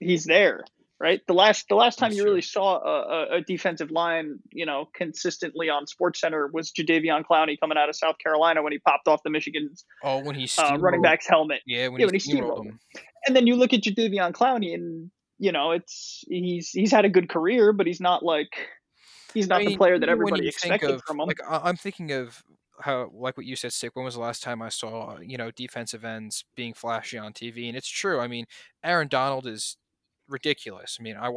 he's 0.00 0.24
there, 0.24 0.64
right? 0.98 1.20
The 1.28 1.34
last 1.34 1.68
the 1.68 1.76
last 1.76 2.00
time 2.00 2.08
That's 2.08 2.16
you 2.16 2.22
true. 2.24 2.30
really 2.32 2.42
saw 2.42 2.78
a, 2.80 3.00
a, 3.00 3.36
a 3.36 3.40
defensive 3.42 3.92
line, 3.92 4.40
you 4.50 4.66
know, 4.66 4.88
consistently 4.92 5.68
on 5.70 5.86
Sports 5.86 6.20
Center 6.20 6.48
was 6.52 6.72
Jadeveon 6.72 7.22
Clowney 7.24 7.56
coming 7.60 7.78
out 7.78 7.88
of 7.88 7.94
South 7.94 8.16
Carolina 8.18 8.62
when 8.62 8.72
he 8.72 8.78
popped 8.80 9.06
off 9.06 9.22
the 9.22 9.30
Michigan's 9.30 9.84
Oh, 10.02 10.18
when 10.24 10.34
he 10.34 10.48
uh, 10.58 10.78
running 10.78 11.02
back's 11.02 11.28
helmet. 11.28 11.60
Yeah, 11.64 11.88
when 11.88 12.00
yeah, 12.00 12.06
he 12.06 12.06
when 12.06 12.14
he 12.14 12.18
steamrolled 12.18 12.58
steamrolled 12.58 12.66
him. 12.66 12.80
And 13.26 13.36
then 13.36 13.46
you 13.46 13.56
look 13.56 13.72
at 13.72 13.82
Jadeveon 13.82 14.32
Clowney, 14.32 14.74
and 14.74 15.10
you 15.38 15.52
know 15.52 15.72
it's 15.72 16.24
he's 16.28 16.70
he's 16.70 16.92
had 16.92 17.04
a 17.04 17.08
good 17.08 17.28
career, 17.28 17.72
but 17.72 17.86
he's 17.86 18.00
not 18.00 18.24
like 18.24 18.50
he's 19.34 19.48
not 19.48 19.62
I 19.62 19.66
the 19.66 19.76
player 19.76 19.98
that 19.98 20.08
everybody 20.08 20.48
expected 20.48 20.90
of- 20.90 21.02
from 21.06 21.20
him. 21.20 21.26
Like 21.26 21.40
I'm 21.48 21.76
thinking 21.76 22.12
of 22.12 22.42
how, 22.80 23.10
like 23.14 23.36
what 23.36 23.46
you 23.46 23.56
said, 23.56 23.72
Sick. 23.72 23.94
When 23.94 24.04
was 24.04 24.14
the 24.14 24.20
last 24.20 24.42
time 24.42 24.60
I 24.62 24.68
saw 24.68 25.18
you 25.20 25.36
know 25.36 25.50
defensive 25.50 26.04
ends 26.04 26.44
being 26.56 26.74
flashy 26.74 27.18
on 27.18 27.32
TV? 27.32 27.68
And 27.68 27.76
it's 27.76 27.88
true. 27.88 28.20
I 28.20 28.28
mean, 28.28 28.46
Aaron 28.82 29.08
Donald 29.08 29.46
is 29.46 29.76
ridiculous. 30.28 30.96
I 30.98 31.02
mean, 31.02 31.16
I 31.16 31.30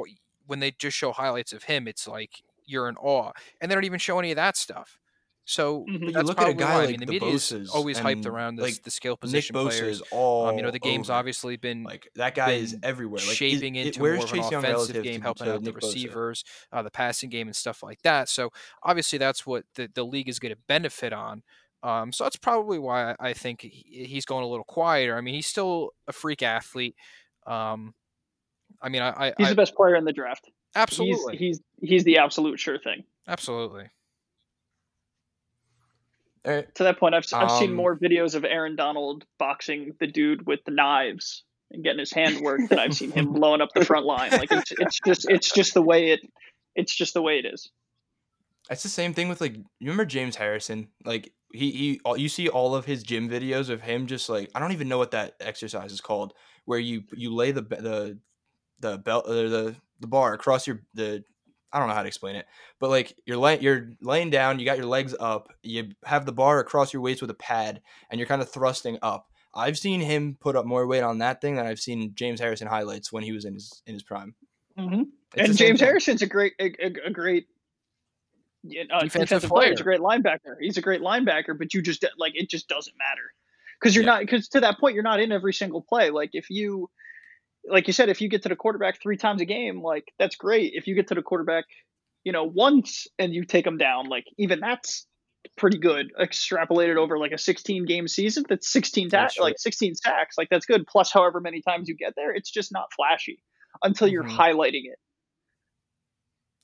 when 0.47 0.59
they 0.59 0.71
just 0.71 0.97
show 0.97 1.11
highlights 1.11 1.53
of 1.53 1.63
him, 1.63 1.88
it's 1.88 2.07
like 2.07 2.41
you're 2.65 2.89
in 2.89 2.97
awe, 2.97 3.31
and 3.61 3.69
they 3.69 3.75
don't 3.75 3.86
even 3.86 3.99
show 3.99 4.19
any 4.19 4.31
of 4.31 4.36
that 4.38 4.57
stuff. 4.57 4.99
So 5.48 5.86
Mhm. 5.88 6.02
You 6.08 6.12
that's 6.12 6.28
look 6.28 6.41
at 6.41 6.50
a 6.50 6.54
guy 6.56 6.66
why. 6.66 6.72
I 6.74 6.78
like 6.86 6.89
mean, 6.91 7.00
the 7.02 7.06
the 7.06 7.12
media 7.14 7.30
is 7.30 7.43
Bosas 7.52 7.70
always 7.74 8.00
hyped 8.00 8.26
around 8.26 8.56
this, 8.56 8.64
like, 8.64 8.84
the 8.84 8.89
skill 8.91 9.18
Nick 9.24 9.46
Bosa 9.46 9.52
players. 9.70 9.82
is 9.98 10.02
all. 10.12 10.48
Um, 10.48 10.58
you 10.58 10.64
know, 10.64 10.72
the 10.72 10.80
game's 10.80 11.10
over. 11.12 11.20
obviously 11.20 11.56
been 11.56 11.84
like 11.84 12.10
that 12.16 12.34
guy 12.34 12.54
is 12.54 12.76
everywhere. 12.82 13.22
Like, 13.26 13.38
shaping 13.38 13.76
it- 13.76 13.88
into 13.88 14.02
where's 14.02 14.18
more 14.18 14.26
of 14.26 14.32
an 14.34 14.52
Young 14.52 14.66
offensive 14.66 15.04
game, 15.04 15.22
helping 15.22 15.48
out 15.48 15.64
the 15.64 15.72
Nick 15.72 15.76
Bosa? 15.76 15.84
receivers, 15.88 16.43
uh, 16.72 16.82
the 16.82 16.89
passing 16.89 17.30
game, 17.30 17.48
and 17.48 17.56
stuff 17.56 17.84
like 17.84 18.02
that. 18.02 18.28
So 18.28 18.50
obviously, 18.84 19.20
that's 19.20 19.46
what 19.46 19.66
the, 19.76 19.88
the 19.93 20.04
league 20.04 20.28
is 20.30 20.39
going 20.39 20.54
to 20.54 20.60
benefit 20.68 21.14
on. 21.14 21.43
Um, 21.84 22.12
so 22.12 22.24
that's 22.24 22.38
probably 22.38 22.80
why 22.80 23.12
I 23.12 23.16
I 23.20 23.34
think 23.34 23.62
he, 23.62 24.06
he's 24.10 24.26
going 24.26 24.43
a 24.43 24.48
little 24.48 24.66
quieter. 24.66 25.16
I 25.16 25.22
mean, 25.22 25.36
he's 25.36 25.46
still 25.48 25.91
a 26.08 26.12
freak 26.14 26.41
athlete. 26.41 26.96
Um, 27.46 27.93
I 28.82 28.89
mean, 28.89 29.04
I, 29.04 29.10
I, 29.28 29.34
He's 29.38 29.48
I 29.48 29.50
the 29.52 29.56
best 29.56 29.76
player 29.76 29.96
in 29.96 30.06
the 30.06 30.12
draft. 30.14 30.50
absolutely, 30.74 31.38
He's 31.38 31.62
he's 31.80 31.89
he's 31.89 32.04
the 32.04 32.18
absolute 32.18 32.60
sure 32.60 32.80
thing. 32.80 33.04
absolutely. 33.28 33.89
To 36.46 36.84
that 36.84 37.00
point, 37.00 37.16
I've 37.16 37.26
I've 37.34 37.52
seen 37.52 37.72
Um, 37.72 37.76
more 37.76 37.98
videos 37.98 38.36
of 38.36 38.46
Aaron 38.46 38.76
Donald 38.76 39.26
boxing 39.39 39.96
the 40.00 40.08
dude 40.08 40.46
with 40.46 40.60
the 40.66 40.72
knives 40.72 41.43
and 41.72 41.84
getting 41.84 42.00
his 42.00 42.14
hand 42.14 42.41
worked 42.41 42.70
than 42.70 42.80
I've 42.80 42.93
seen 42.93 43.12
him 43.12 43.34
blowing 43.34 43.62
up 43.62 43.70
the 43.74 43.84
front 43.84 44.06
line. 44.06 44.32
Like 44.32 44.52
it's 44.52 44.72
it's 44.72 45.00
just 45.06 45.30
it's 45.30 45.52
just 45.52 45.74
the 45.74 45.82
way 45.82 46.12
it 46.12 46.20
it's 46.76 46.96
just 46.96 47.14
the 47.14 47.22
way 47.22 47.39
it 47.39 47.46
is. 47.46 47.72
It's 48.70 48.84
the 48.84 48.89
same 48.89 49.14
thing 49.14 49.28
with 49.30 49.41
like 49.41 49.56
you 49.56 49.66
remember 49.82 50.06
James 50.06 50.36
Harrison? 50.36 50.89
Like 51.04 51.34
he 51.52 51.72
he 51.72 52.00
all- 52.06 52.18
you 52.18 52.30
see 52.30 52.48
all 52.50 52.76
of 52.76 52.86
his 52.86 53.04
gym 53.04 53.30
videos 53.30 53.70
of 53.70 53.82
him 53.82 54.06
just 54.08 54.30
like 54.30 54.52
I 54.54 54.60
don't 54.60 54.72
even 54.72 54.88
know 54.88 54.98
what 54.98 55.12
that 55.12 55.36
exercise 55.39 55.91
is 55.91 56.02
called 56.02 56.34
where 56.66 56.80
you 56.80 57.04
you 57.14 57.34
lay 57.34 57.52
the 57.52 57.62
the 57.62 58.20
the 58.80 58.98
belt 58.98 59.28
or 59.28 59.50
the 59.50 59.76
the 60.00 60.08
bar 60.08 60.34
across 60.34 60.68
your 60.68 60.82
the 60.93 61.24
I 61.76 61.80
don't 61.80 61.89
know 61.89 61.93
how 61.93 62.03
to 62.03 62.07
explain 62.07 62.38
it, 62.38 62.45
but 62.80 62.89
like 62.89 63.17
you're 63.26 63.38
laying 63.38 63.61
you're 63.61 63.89
laying 64.01 64.30
down, 64.30 64.59
you 64.59 64.65
got 64.65 64.78
your 64.78 64.86
legs 64.88 65.13
up, 65.19 65.51
you 65.61 65.89
have 66.05 66.26
the 66.26 66.32
bar 66.32 66.59
across 66.59 66.93
your 66.93 67.01
waist 67.01 67.21
with 67.21 67.30
a 67.30 67.36
pad, 67.36 67.82
and 68.09 68.17
you're 68.19 68.28
kind 68.28 68.41
of 68.41 68.49
thrusting 68.49 68.97
up. 69.01 69.28
I've 69.53 69.78
seen 69.78 69.99
him 70.01 70.38
put 70.39 70.55
up 70.55 70.65
more 70.65 70.88
weight 70.88 71.01
on 71.03 71.17
that 71.19 71.41
thing 71.41 71.55
than 71.55 71.65
I've 71.65 71.80
seen 71.80 72.13
James 72.15 72.39
Harrison 72.39 72.67
highlights 72.67 73.11
when 73.11 73.23
he 73.23 73.32
was 73.34 73.45
in 73.45 73.53
his 73.53 73.82
in 73.86 73.93
his 73.93 74.03
prime. 74.03 74.36
Mm-hmm. 74.80 75.03
And 75.38 75.57
James. 75.57 75.82
Harrison's 75.82 76.21
a 76.21 76.28
great 76.28 76.53
a, 76.59 76.65
a, 76.82 76.93
a 77.07 77.11
great 77.11 77.47
uh, 78.65 79.01
Defensive 79.01 79.11
defensive, 79.11 79.49
player. 79.49 79.69
He's 79.71 79.80
a 79.80 79.84
great 79.84 79.99
linebacker. 79.99 80.55
He's 80.59 80.78
a 80.78 80.82
great 80.82 81.01
linebacker, 81.01 81.57
but 81.57 81.73
you 81.73 81.82
just 81.82 82.05
like 82.17 82.34
it 82.36 82.49
just 82.49 82.67
doesn't 82.67 82.95
matter 82.97 83.21
because 83.80 83.95
you're 83.95 84.03
Yeah. 84.03 84.11
not 84.11 84.19
because 84.21 84.47
to 84.49 84.59
that 84.61 84.80
point 84.80 84.95
you're 84.95 85.03
not 85.03 85.19
in 85.19 85.32
every 85.32 85.53
single 85.53 85.82
play. 85.82 86.09
Like 86.09 86.32
if 86.34 86.49
you 86.49 86.89
like 87.70 87.88
you 87.88 87.93
said, 87.93 88.09
if 88.09 88.22
you 88.22 88.30
get 88.30 88.43
to 88.43 88.49
the 88.49 88.55
quarterback 88.55 89.01
three 89.01 89.18
times 89.18 89.41
a 89.41 89.45
game, 89.45 89.82
like 89.82 90.11
that's 90.20 90.36
great. 90.36 90.74
If 90.76 90.88
you 90.88 90.95
get 90.95 91.07
to 91.07 91.16
the 91.16 91.22
quarterback, 91.22 91.66
you 92.24 92.32
know, 92.32 92.43
once 92.43 93.07
and 93.20 93.34
you 93.34 93.45
take 93.45 93.66
them 93.66 93.78
down, 93.78 94.07
like 94.07 94.26
even 94.38 94.59
that's 94.59 95.07
pretty 95.57 95.78
good. 95.78 96.11
Extrapolated 96.20 96.97
over 96.97 97.18
like 97.20 97.32
a 97.32 97.38
16 97.38 97.86
game 97.86 98.07
season, 98.07 98.45
that's 98.49 98.72
16 98.72 99.09
ta- 99.09 99.18
That's 99.24 99.39
like 99.39 99.55
16 99.57 99.95
sacks, 99.95 100.38
like 100.38 100.49
that's 100.49 100.66
good. 100.66 100.86
Plus, 100.88 101.11
however 101.11 101.39
many 101.39 101.61
times 101.61 101.88
you 101.88 101.95
get 101.95 102.13
there, 102.16 102.34
it's 102.34 102.51
just 102.51 102.72
not 102.72 102.86
flashy 102.95 103.43
until 103.84 104.07
you're 104.07 104.24
Mhm. 104.24 104.38
highlighting 104.38 104.86
it. 104.86 104.99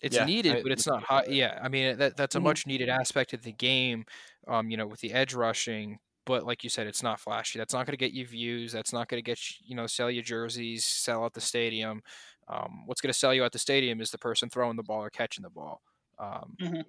It's 0.02 0.16
Yeah, 0.16 0.26
needed, 0.26 0.58
I- 0.58 0.64
but 0.64 0.72
it's 0.72 0.88
not 0.88 1.00
get 1.00 1.04
hot. 1.04 1.30
Yeah, 1.30 1.60
I 1.62 1.70
mean 1.70 1.98
that 2.00 2.18
that's 2.18 2.36
a 2.36 2.40
Mhm. 2.40 2.44
much 2.44 2.66
needed 2.66 2.90
aspect 2.90 3.34
of 3.34 3.44
the 3.44 3.52
game. 3.52 4.06
Um, 4.48 4.70
you 4.72 4.78
know, 4.78 4.88
with 4.88 5.00
the 5.02 5.14
edge 5.14 5.34
rushing, 5.34 6.00
but 6.32 6.46
like 6.46 6.64
you 6.64 6.70
said, 6.70 6.88
it's 6.88 7.04
not 7.04 7.20
flashy. 7.20 7.60
That's 7.60 7.74
not 7.74 7.86
going 7.86 7.92
to 7.98 7.98
get 8.06 8.14
you 8.14 8.26
views. 8.26 8.72
That's 8.72 8.94
not 8.94 9.10
going 9.10 9.22
to 9.22 9.30
get 9.32 9.38
you, 9.50 9.56
you 9.66 9.76
know, 9.76 9.86
sell 9.86 10.10
you 10.10 10.22
jerseys, 10.22 10.86
sell 10.86 11.26
out 11.26 11.34
the 11.34 11.42
stadium. 11.42 12.02
Um, 12.48 12.84
what's 12.86 13.02
going 13.02 13.12
to 13.12 13.20
sell 13.20 13.34
you 13.34 13.44
at 13.44 13.52
the 13.52 13.60
stadium 13.60 14.00
is 14.00 14.12
the 14.12 14.18
person 14.18 14.50
throwing 14.50 14.78
the 14.78 14.84
ball 14.84 15.04
or 15.04 15.10
catching 15.10 15.44
the 15.44 15.50
ball. 15.50 15.82
Um, 16.18 16.56
Mhm. 16.62 16.84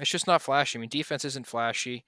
It's 0.00 0.10
just 0.10 0.26
not 0.26 0.42
flashy. 0.42 0.78
I 0.78 0.80
mean, 0.80 0.88
defense 0.88 1.24
isn't 1.24 1.46
flashy. 1.46 2.04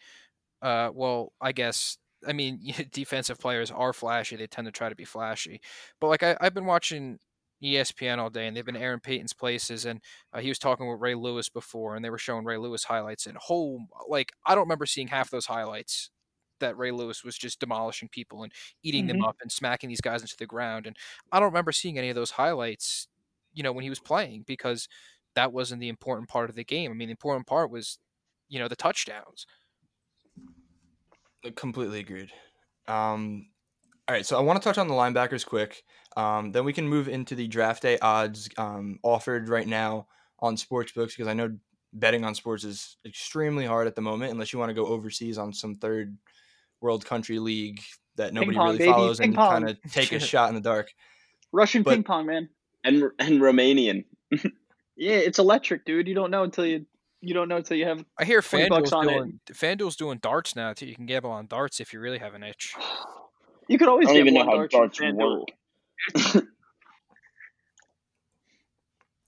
Uh, 0.63 0.91
well, 0.93 1.33
I 1.41 1.53
guess. 1.53 1.99
I 2.27 2.33
mean, 2.33 2.61
defensive 2.93 3.39
players 3.39 3.71
are 3.71 3.93
flashy. 3.93 4.37
They 4.37 4.47
tend 4.47 4.67
to 4.67 4.73
try 4.73 4.89
to 4.89 4.95
be 4.97 5.05
flashy. 5.05 5.61
But 6.01 6.09
like 6.09 6.23
I, 6.23 6.37
I've 6.41 6.55
been 6.55 6.67
watching 6.67 7.19
ESPN 7.63 8.19
all 8.19 8.31
day, 8.31 8.47
and 8.47 8.57
they've 8.57 8.65
been 8.67 8.77
airing 8.77 9.01
Peyton's 9.01 9.33
places, 9.33 9.85
and 9.85 10.01
uh, 10.33 10.41
he 10.41 10.49
was 10.49 10.59
talking 10.59 10.89
with 10.89 11.01
Ray 11.01 11.15
Lewis 11.15 11.49
before, 11.49 11.95
and 11.95 12.05
they 12.05 12.11
were 12.11 12.19
showing 12.19 12.45
Ray 12.45 12.59
Lewis 12.59 12.85
highlights, 12.85 13.27
and 13.27 13.37
whole 13.37 13.87
like 14.09 14.33
I 14.45 14.55
don't 14.55 14.65
remember 14.65 14.87
seeing 14.87 15.09
half 15.09 15.31
those 15.31 15.47
highlights 15.47 16.11
that 16.61 16.77
Ray 16.77 16.93
Lewis 16.93 17.25
was 17.25 17.37
just 17.37 17.61
demolishing 17.61 18.09
people 18.09 18.43
and 18.43 18.53
eating 18.83 19.09
them 19.09 19.25
up 19.25 19.37
and 19.43 19.51
smacking 19.51 19.89
these 19.89 20.01
guys 20.01 20.23
into 20.23 20.37
the 20.39 20.47
ground, 20.47 20.87
and 20.87 20.97
I 21.31 21.39
don't 21.39 21.51
remember 21.51 21.73
seeing 21.73 21.99
any 21.99 22.09
of 22.09 22.15
those 22.15 22.33
highlights, 22.33 23.09
you 23.55 23.63
know, 23.63 23.73
when 23.73 23.85
he 23.85 23.91
was 23.91 24.01
playing 24.01 24.45
because 24.47 24.89
that 25.35 25.53
wasn't 25.53 25.81
the 25.81 25.89
important 25.89 26.29
part 26.29 26.51
of 26.51 26.57
the 26.57 26.65
game. 26.65 26.91
I 26.91 26.95
mean, 26.95 27.09
the 27.09 27.13
important 27.13 27.47
part 27.47 27.71
was, 27.71 27.99
you 28.49 28.59
know, 28.59 28.69
the 28.69 28.77
touchdowns. 28.77 29.47
I 31.45 31.51
completely 31.51 32.01
agreed. 32.01 32.31
Um, 32.87 33.47
all 34.09 34.15
right, 34.15 34.27
so 34.27 34.37
I 34.37 34.41
want 34.41 34.61
to 34.61 34.65
touch 34.69 34.79
on 34.79 34.89
the 34.89 34.95
linebackers 34.95 35.47
quick. 35.47 35.85
Um, 36.17 36.53
then 36.53 36.65
we 36.65 36.73
can 36.73 36.89
move 36.89 37.09
into 37.09 37.35
the 37.35 37.47
draft 37.49 37.83
day 37.83 37.99
odds 38.01 38.49
um, 38.59 38.99
offered 39.03 39.49
right 39.49 39.67
now 39.67 40.07
on 40.41 40.57
sports 40.57 40.93
books 40.93 41.15
because 41.15 41.29
I 41.29 41.35
know 41.35 41.57
betting 41.93 42.25
on 42.25 42.35
sports 42.35 42.65
is 42.65 42.97
extremely 43.07 43.65
hard 43.65 43.87
at 43.87 43.95
the 43.95 44.03
moment 44.03 44.33
unless 44.33 44.53
you 44.53 44.59
want 44.59 44.71
to 44.71 44.75
go 44.75 44.87
overseas 44.87 45.39
on 45.39 45.53
some 45.53 45.77
third 45.77 46.17
world 46.81 47.05
country 47.05 47.39
league 47.39 47.81
that 48.17 48.35
nobody 48.35 48.57
pong, 48.57 48.67
really 48.67 48.79
baby, 48.79 48.91
follows 48.91 49.19
ping 49.19 49.29
and 49.29 49.35
pong. 49.37 49.51
kind 49.53 49.69
of 49.71 49.93
take 49.93 50.13
a 50.13 50.21
shot 50.21 50.49
in 50.49 50.55
the 50.55 50.61
dark. 50.61 50.93
Russian 51.53 51.83
But- 51.83 51.93
ping 51.95 52.03
pong, 52.05 52.27
man. 52.27 52.49
and 52.85 53.05
and 53.19 53.41
Romanian. 53.41 54.05
Yeah, 54.95 55.15
it's 55.15 55.39
electric, 55.39 55.87
dude. 55.87 56.07
You 56.07 56.15
don't 56.15 56.31
know 56.31 56.43
until 56.45 56.67
you 56.67 56.85
you 57.23 57.33
don't 57.33 57.49
know 57.49 57.57
until 57.57 57.79
you 57.79 57.87
have. 57.87 58.05
I 58.19 58.25
hear 58.27 58.41
FanDuel's 58.41 58.91
bucks 58.91 58.93
it. 58.93 59.09
doing 59.09 59.41
FanDuel's 59.51 59.97
doing 59.97 60.19
darts 60.19 60.55
now 60.55 60.75
too. 60.75 60.87
You 60.87 60.95
can 60.95 61.07
gamble 61.07 61.31
on 61.31 61.47
darts 61.47 61.81
if 61.81 61.95
you 61.95 61.99
really 62.01 62.19
have 62.19 62.35
an 62.35 62.43
itch. 62.43 62.75
You 63.69 63.79
could 63.79 63.89
I 63.89 63.91
always 63.93 64.09
don't 64.09 64.17
even 64.17 64.35
know 64.35 64.45
how 64.45 64.57
darts. 64.57 64.75
darts 64.75 65.01
and 65.01 65.19
FanDuel. 65.19 65.47
work. 66.35 66.45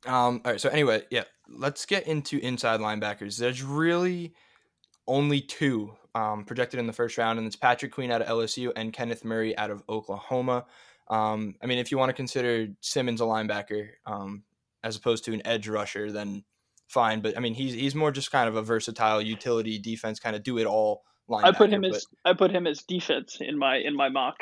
Um, 0.07 0.43
all 0.45 0.53
right, 0.53 0.61
so 0.61 0.69
anyway, 0.69 1.03
yeah, 1.11 1.25
let's 1.49 1.87
get 1.87 2.07
into 2.07 2.39
inside 2.39 2.81
linebackers. 2.81 3.39
There's 3.39 3.63
really 3.63 4.35
only 5.07 5.41
two 5.41 5.95
um, 6.15 6.45
projected 6.45 6.79
in 6.79 6.87
the 6.87 6.93
first 6.93 7.17
round, 7.17 7.39
and 7.39 7.47
it's 7.47 7.57
Patrick 7.57 7.93
Queen 7.93 8.11
out 8.11 8.23
of 8.23 8.29
LSU 8.29 8.71
and 8.77 8.93
Kenneth 8.93 9.25
Murray 9.25 9.57
out 9.57 9.71
of 9.71 9.83
Oklahoma. 9.89 10.67
Um, 11.09 11.55
I 11.63 11.67
mean, 11.67 11.79
if 11.79 11.91
you 11.91 11.99
want 11.99 12.11
to 12.11 12.15
consider 12.15 12.69
Simmons 12.81 13.21
a 13.21 13.25
linebacker 13.25 13.89
um, 14.07 14.45
as 14.83 14.97
opposed 14.97 15.25
to 15.25 15.33
an 15.33 15.43
edge 15.47 15.69
rusher, 15.69 16.13
then 16.13 16.45
fine. 16.87 17.21
But 17.21 17.37
I 17.37 17.41
mean, 17.41 17.55
he's 17.55 17.75
he's 17.75 17.95
more 17.95 18.11
just 18.11 18.31
kind 18.31 18.49
of 18.49 18.57
a 18.57 18.63
versatile 18.63 19.23
utility 19.23 19.79
defense, 19.79 20.21
kind 20.21 20.37
of 20.37 20.43
do 20.43 20.59
it 20.59 20.67
all 20.67 21.03
linebacker. 21.29 21.45
I 21.45 21.53
put 21.53 21.71
him 21.71 21.85
as 21.85 22.07
I 22.25 22.33
put 22.35 22.51
him 22.51 22.67
as 22.67 22.83
defense 22.83 23.39
in 23.41 23.59
my 23.59 23.77
in 23.77 23.95
my 23.97 24.09
mock 24.09 24.37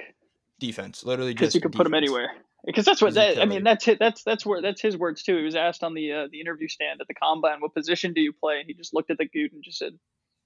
defense, 0.58 1.04
literally 1.04 1.32
because 1.34 1.48
just 1.48 1.54
you 1.56 1.60
can 1.60 1.70
put 1.72 1.86
him 1.86 1.94
anywhere. 1.94 2.30
because 2.64 2.84
that's 2.84 3.00
what 3.02 3.08
He's 3.08 3.14
that, 3.16 3.40
I 3.40 3.44
mean. 3.44 3.64
That's 3.64 3.86
it. 3.88 3.98
That's 3.98 4.22
that's 4.22 4.46
where 4.46 4.62
that's 4.62 4.80
his 4.80 4.96
words 4.96 5.22
too. 5.22 5.36
He 5.38 5.42
was 5.44 5.56
asked 5.56 5.82
on 5.82 5.94
the 5.94 6.12
uh, 6.12 6.28
the 6.30 6.40
interview 6.40 6.68
stand 6.68 7.00
at 7.00 7.08
the 7.08 7.14
combine, 7.14 7.60
"What 7.60 7.74
position 7.74 8.12
do 8.12 8.20
you 8.20 8.32
play?" 8.32 8.58
And 8.58 8.66
he 8.66 8.74
just 8.74 8.94
looked 8.94 9.10
at 9.10 9.18
the 9.18 9.28
dude 9.32 9.52
and 9.52 9.62
just 9.64 9.78
said, 9.78 9.92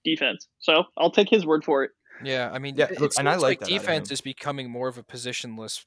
"Defense." 0.04 0.48
So 0.58 0.84
I'll 0.96 1.10
take 1.10 1.28
his 1.28 1.44
word 1.44 1.64
for 1.64 1.84
it. 1.84 1.90
Yeah, 2.24 2.50
I 2.50 2.58
mean, 2.58 2.76
Yeah, 2.76 2.86
it 2.86 2.92
look, 2.92 3.12
seems 3.12 3.18
and 3.18 3.28
I 3.28 3.32
like 3.32 3.42
like 3.42 3.58
that 3.60 3.68
defense 3.68 4.10
is 4.10 4.22
becoming 4.22 4.70
more 4.70 4.88
of 4.88 4.96
a 4.96 5.02
positionless, 5.02 5.80
s- 5.80 5.84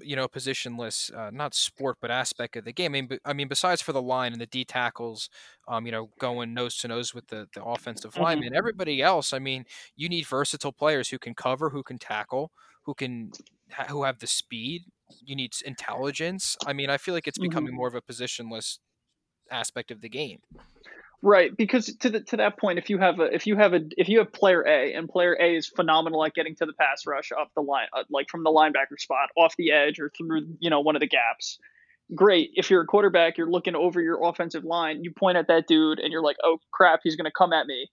you 0.00 0.14
know, 0.16 0.28
positionless, 0.28 1.12
uh, 1.16 1.30
not 1.30 1.54
sport, 1.54 1.98
but 2.00 2.10
aspect 2.10 2.56
of 2.56 2.64
the 2.64 2.72
game. 2.72 2.92
I 2.92 2.94
mean, 3.00 3.06
b- 3.08 3.18
I 3.24 3.32
mean, 3.32 3.48
besides 3.48 3.82
for 3.82 3.92
the 3.92 4.02
line 4.02 4.32
and 4.32 4.40
the 4.40 4.46
D 4.46 4.64
tackles, 4.64 5.28
um, 5.68 5.86
you 5.86 5.92
know, 5.92 6.10
going 6.18 6.54
nose 6.54 6.76
to 6.78 6.88
nose 6.88 7.14
with 7.14 7.28
the 7.28 7.48
the 7.54 7.64
offensive 7.64 8.16
Mhm. 8.16 8.44
lineman, 8.44 8.54
everybody 8.54 9.02
else. 9.02 9.32
I 9.32 9.38
mean, 9.38 9.64
you 9.96 10.08
need 10.08 10.26
versatile 10.26 10.72
players 10.72 11.08
who 11.10 11.18
can 11.18 11.34
cover, 11.34 11.70
who 11.70 11.82
can 11.82 11.98
tackle, 11.98 12.52
who 12.82 12.94
can, 12.94 13.34
ha- 13.72 13.86
who 13.88 14.04
have 14.04 14.18
the 14.20 14.26
speed. 14.26 14.84
You 15.20 15.34
need 15.36 15.52
intelligence. 15.64 16.56
I 16.64 16.72
mean, 16.72 16.90
I 16.90 16.98
feel 16.98 17.14
like 17.14 17.26
it's 17.26 17.38
Mhm. 17.38 17.68
becoming 17.68 17.74
more 17.74 17.88
of 17.88 17.94
a 17.94 18.02
positionless 18.02 18.78
aspect 19.50 19.90
of 19.90 20.00
the 20.02 20.08
game. 20.08 20.40
Right, 21.22 21.56
because 21.56 21.86
to 22.00 22.10
the, 22.10 22.20
to 22.20 22.36
that 22.36 22.58
point, 22.58 22.78
if 22.78 22.90
you 22.90 22.98
have 22.98 23.18
a 23.18 23.34
if 23.34 23.46
you 23.46 23.56
have 23.56 23.72
a 23.72 23.80
if 23.96 24.10
you 24.10 24.18
have 24.18 24.30
player 24.32 24.62
A 24.66 24.92
and 24.92 25.08
player 25.08 25.34
A 25.40 25.56
is 25.56 25.66
phenomenal 25.66 26.22
at 26.24 26.34
getting 26.34 26.54
to 26.56 26.66
the 26.66 26.74
pass 26.74 27.06
rush 27.06 27.32
up 27.32 27.50
the 27.54 27.62
line, 27.62 27.86
uh, 27.96 28.04
like 28.10 28.28
from 28.28 28.44
the 28.44 28.50
linebacker 28.50 28.98
spot, 28.98 29.30
off 29.36 29.54
the 29.56 29.72
edge 29.72 29.98
or 29.98 30.10
through 30.10 30.46
you 30.60 30.68
know 30.68 30.80
one 30.80 30.96
of 30.96 31.00
the 31.00 31.06
gaps. 31.08 31.58
Great. 32.14 32.50
If 32.54 32.70
you're 32.70 32.82
a 32.82 32.86
quarterback, 32.86 33.38
you're 33.38 33.50
looking 33.50 33.74
over 33.74 34.02
your 34.02 34.22
offensive 34.28 34.64
line. 34.64 35.02
You 35.02 35.12
point 35.12 35.38
at 35.38 35.48
that 35.48 35.66
dude, 35.66 35.98
and 35.98 36.12
you're 36.12 36.22
like, 36.22 36.36
"Oh 36.44 36.58
crap, 36.72 37.00
he's 37.02 37.16
going 37.16 37.24
to 37.24 37.32
come 37.36 37.54
at 37.54 37.66
me." 37.66 37.88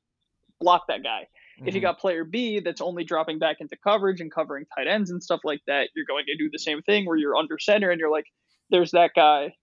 Block 0.60 0.84
that 0.90 1.04
guy. 1.04 1.28
If 1.66 1.76
you 1.76 1.82
Mhm. 1.82 1.84
got 1.84 2.00
player 2.00 2.26
B 2.26 2.60
that's 2.60 2.82
only 2.82 3.04
dropping 3.06 3.40
back 3.40 3.58
into 3.62 3.78
coverage 3.78 4.22
and 4.22 4.32
covering 4.32 4.66
tight 4.76 4.88
ends 4.88 5.12
and 5.12 5.24
stuff 5.24 5.42
like 5.46 5.62
that, 5.68 5.90
you're 5.96 6.06
going 6.06 6.26
to 6.28 6.38
do 6.38 6.50
the 6.52 6.60
same 6.60 6.82
thing 6.82 7.06
where 7.06 7.18
you're 7.18 7.38
under 7.38 7.60
center 7.60 7.92
and 7.92 8.00
you're 8.00 8.12
like, 8.12 8.26
"There's 8.70 8.92
that 8.92 9.12
guy." 9.16 9.54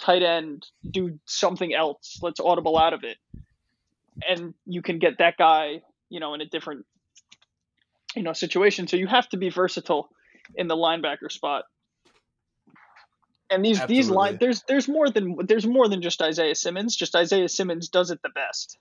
Tight 0.00 0.22
end 0.22 0.66
do 0.88 1.18
something 1.26 1.74
else. 1.74 2.18
Let's 2.22 2.40
audible 2.40 2.78
out 2.78 2.92
of 2.92 3.04
it. 3.04 3.16
And 4.28 4.54
you 4.66 4.82
can 4.82 4.98
get 4.98 5.18
that 5.18 5.36
guy, 5.36 5.82
you 6.08 6.20
know, 6.20 6.34
in 6.34 6.40
a 6.40 6.46
different, 6.46 6.86
you 8.14 8.22
know, 8.22 8.32
situation. 8.32 8.86
So 8.88 8.96
you 8.96 9.06
have 9.06 9.28
to 9.30 9.36
be 9.36 9.50
versatile 9.50 10.10
in 10.54 10.68
the 10.68 10.76
linebacker 10.76 11.30
spot. 11.30 11.64
And 13.50 13.64
these 13.64 13.84
these 13.86 14.08
line 14.08 14.38
there's 14.40 14.62
there's 14.68 14.86
more 14.86 15.10
than 15.10 15.36
there's 15.46 15.66
more 15.66 15.88
than 15.88 16.02
just 16.02 16.22
Isaiah 16.22 16.54
Simmons. 16.54 16.94
Just 16.94 17.16
Isaiah 17.16 17.48
Simmons 17.48 17.88
does 17.88 18.10
it 18.10 18.20
the 18.22 18.30
best. 18.30 18.78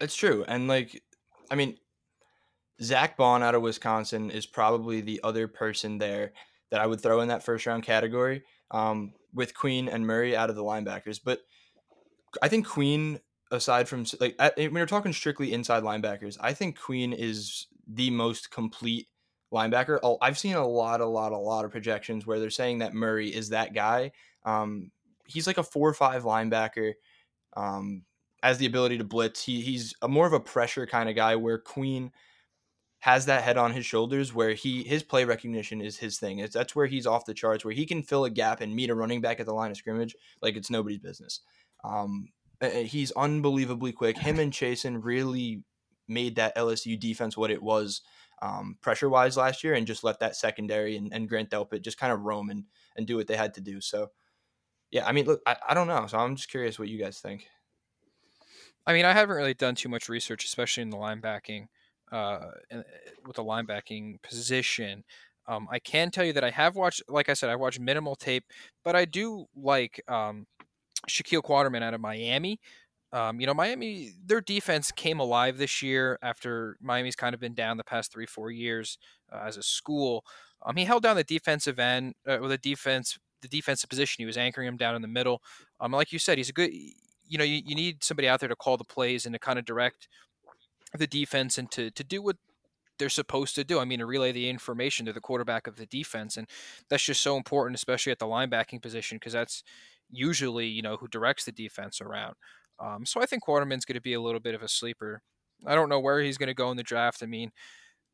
It's 0.00 0.14
true. 0.14 0.44
And 0.46 0.68
like, 0.68 1.02
I 1.50 1.56
mean, 1.56 1.78
Zack 2.82 3.16
Baun 3.16 3.42
out 3.42 3.54
of 3.54 3.62
Wisconsin 3.62 4.30
is 4.30 4.46
probably 4.46 5.00
the 5.00 5.20
other 5.24 5.48
person 5.48 5.98
there 5.98 6.32
that 6.70 6.80
I 6.80 6.86
would 6.86 7.00
throw 7.00 7.20
in 7.20 7.28
that 7.28 7.42
first 7.42 7.66
round 7.66 7.82
category 7.82 8.42
um, 8.70 9.12
with 9.34 9.54
Queen 9.54 9.88
and 9.88 10.06
Murray 10.06 10.36
out 10.36 10.50
of 10.50 10.56
the 10.56 10.62
linebackers. 10.62 11.20
But 11.22 11.40
I 12.42 12.48
think 12.48 12.66
Queen, 12.66 13.20
aside 13.50 13.88
from 13.88 14.06
like, 14.20 14.36
at, 14.38 14.56
when 14.56 14.74
you're 14.74 14.86
talking 14.86 15.12
strictly 15.12 15.52
inside 15.52 15.82
linebackers, 15.82 16.36
I 16.40 16.52
think 16.52 16.80
Queen 16.80 17.12
is 17.12 17.66
the 17.86 18.10
most 18.10 18.50
complete 18.50 19.08
linebacker. 19.52 19.98
Oh, 20.02 20.18
I've 20.20 20.38
seen 20.38 20.54
a 20.54 20.66
lot, 20.66 21.00
a 21.00 21.06
lot, 21.06 21.32
a 21.32 21.38
lot 21.38 21.64
of 21.64 21.70
projections 21.70 22.26
where 22.26 22.40
they're 22.40 22.50
saying 22.50 22.78
that 22.78 22.94
Murray 22.94 23.28
is 23.28 23.50
that 23.50 23.74
guy. 23.74 24.12
Um, 24.44 24.90
he's 25.26 25.46
like 25.46 25.58
a 25.58 25.62
four 25.62 25.88
or 25.88 25.94
five 25.94 26.22
linebacker. 26.24 26.94
Um, 27.56 28.02
has 28.42 28.58
the 28.58 28.66
ability 28.66 28.98
to 28.98 29.04
blitz. 29.04 29.42
He 29.42 29.62
he's 29.62 29.94
a 30.02 30.08
more 30.08 30.26
of 30.26 30.34
a 30.34 30.40
pressure 30.40 30.86
kind 30.86 31.08
of 31.08 31.16
guy 31.16 31.34
where 31.36 31.58
Queen 31.58 32.12
has 33.04 33.26
that 33.26 33.44
head 33.44 33.58
on 33.58 33.70
his 33.70 33.84
shoulders 33.84 34.32
where 34.32 34.54
he 34.54 34.82
his 34.82 35.02
play 35.02 35.26
recognition 35.26 35.82
is 35.82 35.98
his 35.98 36.18
thing. 36.18 36.38
It's, 36.38 36.54
that's 36.54 36.74
where 36.74 36.86
he's 36.86 37.06
off 37.06 37.26
the 37.26 37.34
charts 37.34 37.62
where 37.62 37.74
he 37.74 37.84
can 37.84 38.02
fill 38.02 38.24
a 38.24 38.30
gap 38.30 38.62
and 38.62 38.74
meet 38.74 38.88
a 38.88 38.94
running 38.94 39.20
back 39.20 39.40
at 39.40 39.44
the 39.44 39.52
line 39.52 39.70
of 39.70 39.76
scrimmage 39.76 40.16
like 40.40 40.56
it's 40.56 40.70
nobody's 40.70 41.00
business. 41.00 41.40
Um, 41.84 42.30
he's 42.62 43.12
unbelievably 43.12 43.92
quick. 43.92 44.16
Him 44.16 44.38
and 44.38 44.50
Chaisson 44.50 45.04
really 45.04 45.64
made 46.08 46.36
that 46.36 46.56
LSU 46.56 46.98
defense 46.98 47.36
what 47.36 47.50
it 47.50 47.62
was 47.62 48.00
um, 48.40 48.78
pressure 48.80 49.10
wise 49.10 49.36
last 49.36 49.62
year 49.62 49.74
and 49.74 49.86
just 49.86 50.02
let 50.02 50.20
that 50.20 50.34
secondary 50.34 50.96
and, 50.96 51.12
and 51.12 51.28
Grant 51.28 51.50
Delpit 51.50 51.82
just 51.82 51.98
kind 51.98 52.10
of 52.10 52.22
roam 52.22 52.48
and, 52.48 52.64
and 52.96 53.06
do 53.06 53.16
what 53.16 53.26
they 53.26 53.36
had 53.36 53.52
to 53.52 53.60
do. 53.60 53.82
So 53.82 54.12
yeah, 54.90 55.06
I 55.06 55.12
mean, 55.12 55.26
look, 55.26 55.42
I, 55.46 55.56
I 55.68 55.74
don't 55.74 55.88
know. 55.88 56.06
So 56.06 56.16
I'm 56.16 56.36
just 56.36 56.48
curious 56.48 56.78
what 56.78 56.88
you 56.88 56.98
guys 56.98 57.18
think. 57.18 57.48
I 58.86 58.94
mean, 58.94 59.04
I 59.04 59.12
haven't 59.12 59.36
really 59.36 59.52
done 59.52 59.74
too 59.74 59.90
much 59.90 60.08
research, 60.08 60.46
especially 60.46 60.84
in 60.84 60.90
the 60.90 60.96
linebacking, 60.96 61.66
uh, 62.14 62.38
with 63.26 63.36
the 63.36 63.44
linebacking 63.44 64.22
position. 64.22 65.02
Um, 65.48 65.66
I 65.70 65.80
can 65.80 66.10
tell 66.10 66.24
you 66.24 66.32
that 66.34 66.44
I 66.44 66.50
have 66.50 66.76
watched, 66.76 67.02
like 67.08 67.28
I 67.28 67.34
said, 67.34 67.50
I 67.50 67.56
watched 67.56 67.80
minimal 67.80 68.14
tape, 68.14 68.44
but 68.84 68.94
I 68.94 69.04
do 69.04 69.46
like 69.56 70.00
um, 70.08 70.46
Shaquille 71.08 71.42
Quarterman 71.42 71.82
out 71.82 71.92
of 71.92 72.00
Miami. 72.00 72.60
Um, 73.12 73.40
you 73.40 73.46
know, 73.46 73.54
Miami, 73.54 74.12
their 74.24 74.40
defense 74.40 74.90
came 74.90 75.20
alive 75.20 75.58
this 75.58 75.82
year 75.82 76.18
after 76.22 76.76
Miami's 76.80 77.16
kind 77.16 77.34
of 77.34 77.40
been 77.40 77.54
down 77.54 77.76
the 77.76 77.84
past 77.84 78.12
three, 78.12 78.26
four 78.26 78.50
years 78.50 78.96
uh, 79.32 79.42
as 79.44 79.56
a 79.56 79.62
school. 79.62 80.24
Um, 80.64 80.76
he 80.76 80.84
held 80.84 81.02
down 81.02 81.16
the 81.16 81.24
defensive 81.24 81.78
end, 81.78 82.14
uh, 82.26 82.38
with 82.40 82.50
the 82.50 82.58
defense, 82.58 83.18
the 83.42 83.48
defensive 83.48 83.90
position. 83.90 84.22
He 84.22 84.26
was 84.26 84.38
anchoring 84.38 84.66
him 84.66 84.76
down 84.76 84.94
in 84.94 85.02
the 85.02 85.08
middle. 85.08 85.42
Um, 85.80 85.92
like 85.92 86.12
you 86.12 86.18
said, 86.18 86.38
he's 86.38 86.48
a 86.48 86.52
good. 86.52 86.72
You 87.26 87.38
know, 87.38 87.44
you, 87.44 87.60
you 87.64 87.74
need 87.74 88.04
somebody 88.04 88.28
out 88.28 88.40
there 88.40 88.48
to 88.48 88.56
call 88.56 88.76
the 88.76 88.84
plays 88.84 89.26
and 89.26 89.34
to 89.34 89.38
kind 89.38 89.58
of 89.58 89.64
direct 89.64 90.08
the 90.98 91.06
defense 91.06 91.58
and 91.58 91.70
to 91.72 91.90
to 91.90 92.04
do 92.04 92.22
what 92.22 92.36
they're 92.98 93.08
supposed 93.08 93.54
to 93.56 93.64
do. 93.64 93.80
I 93.80 93.84
mean, 93.84 93.98
to 94.00 94.06
relay 94.06 94.32
the 94.32 94.48
information 94.48 95.06
to 95.06 95.12
the 95.12 95.20
quarterback 95.20 95.66
of 95.66 95.76
the 95.76 95.86
defense, 95.86 96.36
and 96.36 96.48
that's 96.88 97.04
just 97.04 97.20
so 97.22 97.36
important, 97.36 97.76
especially 97.76 98.12
at 98.12 98.18
the 98.20 98.26
linebacking 98.26 98.82
position, 98.82 99.16
because 99.18 99.32
that's 99.32 99.62
usually 100.10 100.66
you 100.66 100.82
know 100.82 100.96
who 100.96 101.08
directs 101.08 101.44
the 101.44 101.52
defense 101.52 102.00
around. 102.00 102.36
Um, 102.78 103.06
so 103.06 103.20
I 103.22 103.26
think 103.26 103.44
Quarterman's 103.44 103.84
going 103.84 103.94
to 103.96 104.00
be 104.00 104.14
a 104.14 104.20
little 104.20 104.40
bit 104.40 104.54
of 104.54 104.62
a 104.62 104.68
sleeper. 104.68 105.22
I 105.66 105.74
don't 105.74 105.88
know 105.88 106.00
where 106.00 106.20
he's 106.20 106.38
going 106.38 106.48
to 106.48 106.54
go 106.54 106.70
in 106.70 106.76
the 106.76 106.82
draft. 106.82 107.22
I 107.22 107.26
mean, 107.26 107.50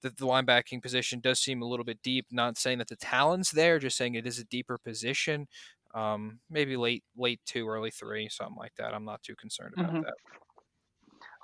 the, 0.03 0.11
the 0.11 0.26
linebacking 0.26 0.83
position 0.83 1.20
does 1.20 1.41
seem 1.41 1.62
a 1.62 1.66
little 1.66 1.85
bit 1.85 2.03
deep. 2.03 2.26
Not 2.31 2.59
saying 2.59 2.78
that 2.78 2.89
the 2.89 2.97
talent's 2.97 3.51
there, 3.51 3.78
just 3.78 3.97
saying 3.97 4.14
it 4.14 4.26
is 4.26 4.39
a 4.39 4.45
deeper 4.45 4.78
position. 4.78 5.49
Um, 5.95 6.41
maybe 6.49 6.76
late 6.76 7.05
late 7.16 7.41
two, 7.47 7.68
early 7.68 7.91
three, 7.91 8.28
something 8.28 8.57
like 8.57 8.74
that. 8.76 8.95
I'm 8.95 9.05
not 9.05 9.22
too 9.22 9.37
concerned 9.37 9.74
about 9.74 9.95
Mhm. 9.95 10.03
that. 10.03 10.14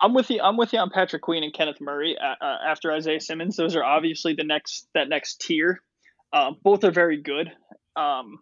I'm 0.01 0.12
with 0.14 0.30
you. 0.30 0.40
I'm 0.42 0.57
with 0.57 0.72
you 0.72 0.78
on 0.78 0.90
Patrick 0.90 1.22
Queen 1.22 1.42
and 1.42 1.53
Kenneth 1.53 1.80
Murray 1.80 2.16
uh, 2.18 2.44
uh, 2.44 2.59
after 2.66 2.92
Isaiah 2.92 3.20
Simmons. 3.20 3.57
Those 3.57 3.76
are 3.76 3.84
obviously 3.84 4.34
the 4.34 4.44
next 4.44 4.88
that 4.94 5.09
next 5.09 5.40
tier. 5.40 5.80
Um, 6.32 6.57
both 6.62 6.84
are 6.84 6.90
very 6.90 7.22
good. 7.22 7.51
Um, 7.94 8.40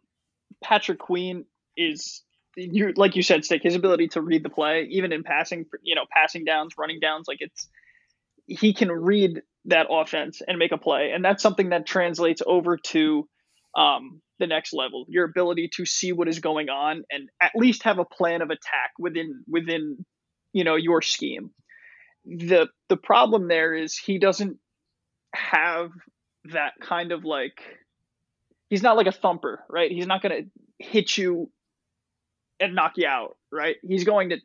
Patrick 0.62 0.98
Queen 0.98 1.44
is 1.76 2.22
you 2.57 2.92
like 2.96 3.16
you 3.16 3.22
said, 3.22 3.44
Stick. 3.44 3.62
His 3.62 3.74
ability 3.74 4.09
to 4.09 4.20
read 4.20 4.42
the 4.42 4.50
play, 4.50 4.88
even 4.90 5.12
in 5.12 5.22
passing, 5.22 5.66
you 5.82 5.94
know, 5.94 6.05
passing 6.11 6.44
downs, 6.44 6.74
running 6.78 6.98
downs, 7.00 7.26
like 7.28 7.38
it's 7.40 7.68
he 8.46 8.74
can 8.74 8.90
read 8.90 9.40
that 9.66 9.86
offense 9.90 10.42
and 10.46 10.59
make 10.59 10.72
a 10.72 10.78
play, 10.78 11.12
and 11.14 11.24
that's 11.24 11.42
something 11.42 11.70
that 11.70 11.86
translates 11.86 12.42
over 12.46 12.76
to 12.76 13.28
um, 13.76 14.20
the 14.38 14.46
next 14.46 14.72
level. 14.72 15.05
Your 15.09 15.24
ability 15.24 15.70
to 15.76 15.86
see 15.86 16.12
what 16.12 16.28
is 16.28 16.40
going 16.40 16.68
on 16.68 17.05
and 17.11 17.28
at 17.40 17.52
least 17.55 17.84
have 17.84 17.98
a 17.98 18.05
plan 18.05 18.42
of 18.42 18.50
attack 18.50 18.92
within 18.98 19.44
within 19.48 20.05
you 20.55 20.64
know 20.64 20.76
your 20.76 21.02
scheme. 21.02 21.50
The 22.24 22.68
the 22.88 22.96
problem 22.96 23.48
there 23.48 23.74
is 23.74 23.98
he 23.98 24.18
doesn't 24.18 24.57
have 25.34 25.90
that 26.52 26.72
kind 26.80 27.12
of 27.12 27.24
like 27.24 27.61
he's 28.70 28.82
not 28.82 28.96
like 28.96 29.07
a 29.07 29.12
thumper, 29.12 29.62
right? 29.68 29.90
He's 29.90 30.07
not 30.07 30.22
going 30.22 30.44
to 30.44 30.50
hit 30.84 31.18
you 31.18 31.50
and 32.61 32.74
knock 32.74 32.92
you 32.96 33.07
out, 33.07 33.36
right? 33.52 33.76
He's 33.86 34.05
going 34.05 34.30
to 34.30 34.38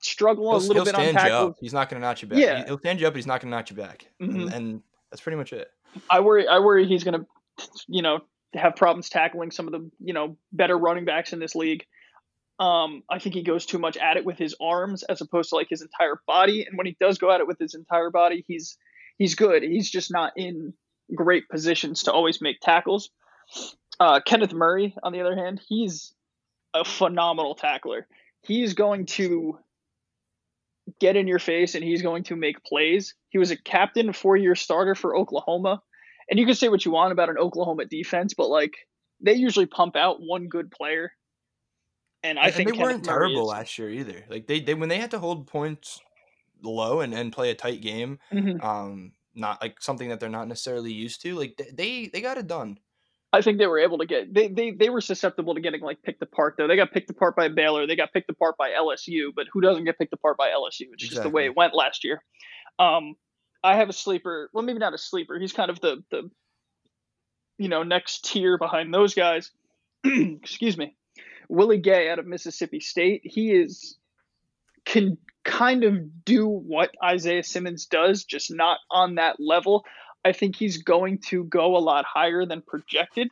struggle 0.00 0.48
a 0.50 0.58
He'll, 0.58 0.68
little 0.68 0.84
he'll 0.84 0.92
bit 0.92 0.94
on 0.94 1.12
tackles. 1.14 1.56
He's 1.60 1.72
not 1.72 1.88
going 1.88 2.00
to 2.00 2.06
knock 2.06 2.22
you 2.22 2.28
back. 2.28 2.38
Yeah. 2.38 2.58
He- 2.58 2.64
He'll 2.64 2.78
stand 2.78 3.00
you 3.00 3.06
up, 3.06 3.12
but 3.12 3.18
he's 3.18 3.26
not 3.26 3.40
going 3.40 3.50
to 3.50 3.56
knock 3.56 3.70
you 3.70 3.76
back. 3.76 4.06
Mhm. 4.20 4.42
And, 4.42 4.52
and 4.52 4.82
that's 5.10 5.20
pretty 5.20 5.36
much 5.36 5.52
it. 5.52 5.68
I 6.10 6.20
worry 6.20 6.46
I 6.48 6.58
worry 6.58 6.86
he's 6.86 7.04
going 7.04 7.20
to 7.20 7.66
you 7.86 8.02
know 8.02 8.20
have 8.54 8.76
problems 8.76 9.08
tackling 9.08 9.50
some 9.50 9.66
of 9.66 9.72
the 9.72 9.90
you 10.00 10.12
know 10.14 10.36
better 10.52 10.76
running 10.76 11.04
backs 11.04 11.32
in 11.32 11.38
this 11.38 11.54
league. 11.54 11.84
Um, 12.58 13.02
I 13.10 13.18
think 13.18 13.34
he 13.34 13.42
goes 13.42 13.66
too 13.66 13.78
much 13.78 13.96
at 13.96 14.16
it 14.16 14.24
with 14.24 14.38
his 14.38 14.54
arms 14.60 15.02
as 15.02 15.20
opposed 15.20 15.50
to 15.50 15.56
like 15.56 15.68
his 15.68 15.82
entire 15.82 16.20
body. 16.26 16.64
And 16.64 16.78
when 16.78 16.86
he 16.86 16.96
does 16.98 17.18
go 17.18 17.30
at 17.30 17.40
it 17.40 17.46
with 17.46 17.58
his 17.58 17.74
entire 17.74 18.10
body, 18.10 18.44
he's 18.48 18.78
he's 19.18 19.34
good. 19.34 19.62
He's 19.62 19.90
just 19.90 20.10
not 20.10 20.32
in 20.36 20.72
great 21.14 21.48
positions 21.48 22.04
to 22.04 22.12
always 22.12 22.40
make 22.40 22.60
tackles. 22.60 23.10
Uh, 24.00 24.20
Kenneth 24.24 24.52
Murray, 24.52 24.94
on 25.02 25.12
the 25.12 25.20
other 25.20 25.36
hand, 25.36 25.60
he's 25.68 26.14
a 26.74 26.84
phenomenal 26.84 27.54
tackler. 27.54 28.06
He's 28.42 28.74
going 28.74 29.06
to 29.06 29.58
get 31.00 31.16
in 31.16 31.26
your 31.26 31.38
face 31.38 31.74
and 31.74 31.82
he's 31.82 32.02
going 32.02 32.24
to 32.24 32.36
make 32.36 32.64
plays. 32.64 33.14
He 33.30 33.38
was 33.38 33.50
a 33.50 33.56
captain, 33.56 34.12
four 34.12 34.36
year 34.36 34.54
starter 34.54 34.94
for 34.94 35.16
Oklahoma. 35.16 35.82
And 36.30 36.38
you 36.38 36.46
can 36.46 36.54
say 36.54 36.68
what 36.68 36.84
you 36.84 36.90
want 36.90 37.12
about 37.12 37.28
an 37.28 37.38
Oklahoma 37.38 37.84
defense, 37.84 38.34
but 38.34 38.48
like 38.48 38.74
they 39.20 39.34
usually 39.34 39.66
pump 39.66 39.96
out 39.96 40.18
one 40.20 40.48
good 40.48 40.70
player. 40.70 41.12
And 42.26 42.38
I 42.38 42.46
And- 42.46 42.54
think 42.54 42.68
they 42.70 42.76
Kenneth 42.76 42.86
weren't 42.94 43.06
Murray 43.06 43.18
terrible 43.28 43.42
is- 43.42 43.48
last 43.48 43.78
year 43.78 43.90
either. 43.90 44.24
Like 44.28 44.46
they, 44.46 44.60
they 44.60 44.74
when 44.74 44.88
they 44.88 44.98
had 44.98 45.10
to 45.12 45.18
hold 45.18 45.46
points 45.46 46.00
low 46.62 47.00
and, 47.00 47.14
and 47.14 47.32
play 47.32 47.50
a 47.50 47.54
tight 47.54 47.80
game, 47.80 48.18
Mhm. 48.32 48.62
um, 48.64 49.12
not 49.34 49.60
like 49.62 49.80
something 49.82 50.08
that 50.08 50.18
they're 50.20 50.28
not 50.28 50.48
necessarily 50.48 50.92
used 50.92 51.20
to. 51.22 51.34
Like 51.34 51.56
they 51.56 51.70
they, 51.72 52.06
they 52.08 52.20
got 52.20 52.38
it 52.38 52.46
done. 52.46 52.78
I 53.32 53.42
think 53.42 53.58
they 53.58 53.66
were 53.66 53.78
able 53.78 53.98
to 53.98 54.06
get 54.06 54.32
they, 54.32 54.48
they 54.48 54.70
they 54.70 54.88
were 54.88 55.00
susceptible 55.02 55.54
to 55.54 55.60
getting 55.60 55.82
like 55.82 56.02
picked 56.02 56.22
apart 56.22 56.54
though. 56.56 56.66
They 56.66 56.76
got 56.76 56.92
picked 56.92 57.10
apart 57.10 57.36
by 57.36 57.48
Baylor, 57.48 57.86
they 57.86 57.96
got 57.96 58.12
picked 58.12 58.30
apart 58.30 58.56
by 58.56 58.70
LSU, 58.70 59.30
but 59.34 59.46
who 59.52 59.60
doesn't 59.60 59.84
get 59.84 59.98
picked 59.98 60.12
apart 60.14 60.36
by 60.38 60.48
LSU? 60.48 60.86
It's 60.94 61.06
just 61.06 61.22
the 61.22 61.28
way 61.28 61.44
it 61.44 61.54
went 61.56 61.74
last 61.74 62.02
year. 62.04 62.22
Um, 62.78 63.14
I 63.62 63.76
have 63.76 63.88
a 63.88 63.92
sleeper. 63.92 64.48
Well, 64.52 64.62
maybe 64.64 64.78
not 64.78 64.94
a 64.94 64.98
sleeper. 64.98 65.38
He's 65.38 65.52
kind 65.52 65.70
of 65.70 65.80
the 65.80 66.02
the 66.10 66.30
you 67.58 67.68
know 67.68 67.82
next 67.82 68.24
tier 68.24 68.56
behind 68.58 68.92
those 68.94 69.14
guys. 69.14 69.50
Excuse 70.04 70.78
me, 70.78 70.96
Willie 71.48 71.78
Gay 71.78 72.10
out 72.10 72.18
of 72.18 72.26
Mississippi 72.26 72.80
State. 72.80 73.22
He 73.24 73.52
is 73.52 73.96
can 74.84 75.18
kind 75.44 75.84
of 75.84 76.24
do 76.24 76.46
what 76.46 76.90
Isaiah 77.02 77.42
Simmons 77.42 77.86
does, 77.86 78.24
just 78.24 78.52
not 78.52 78.78
on 78.90 79.16
that 79.16 79.36
level. 79.38 79.84
I 80.24 80.32
think 80.32 80.56
he's 80.56 80.82
going 80.82 81.18
to 81.28 81.44
go 81.44 81.76
a 81.76 81.78
lot 81.78 82.04
higher 82.04 82.44
than 82.46 82.62
projected. 82.62 83.28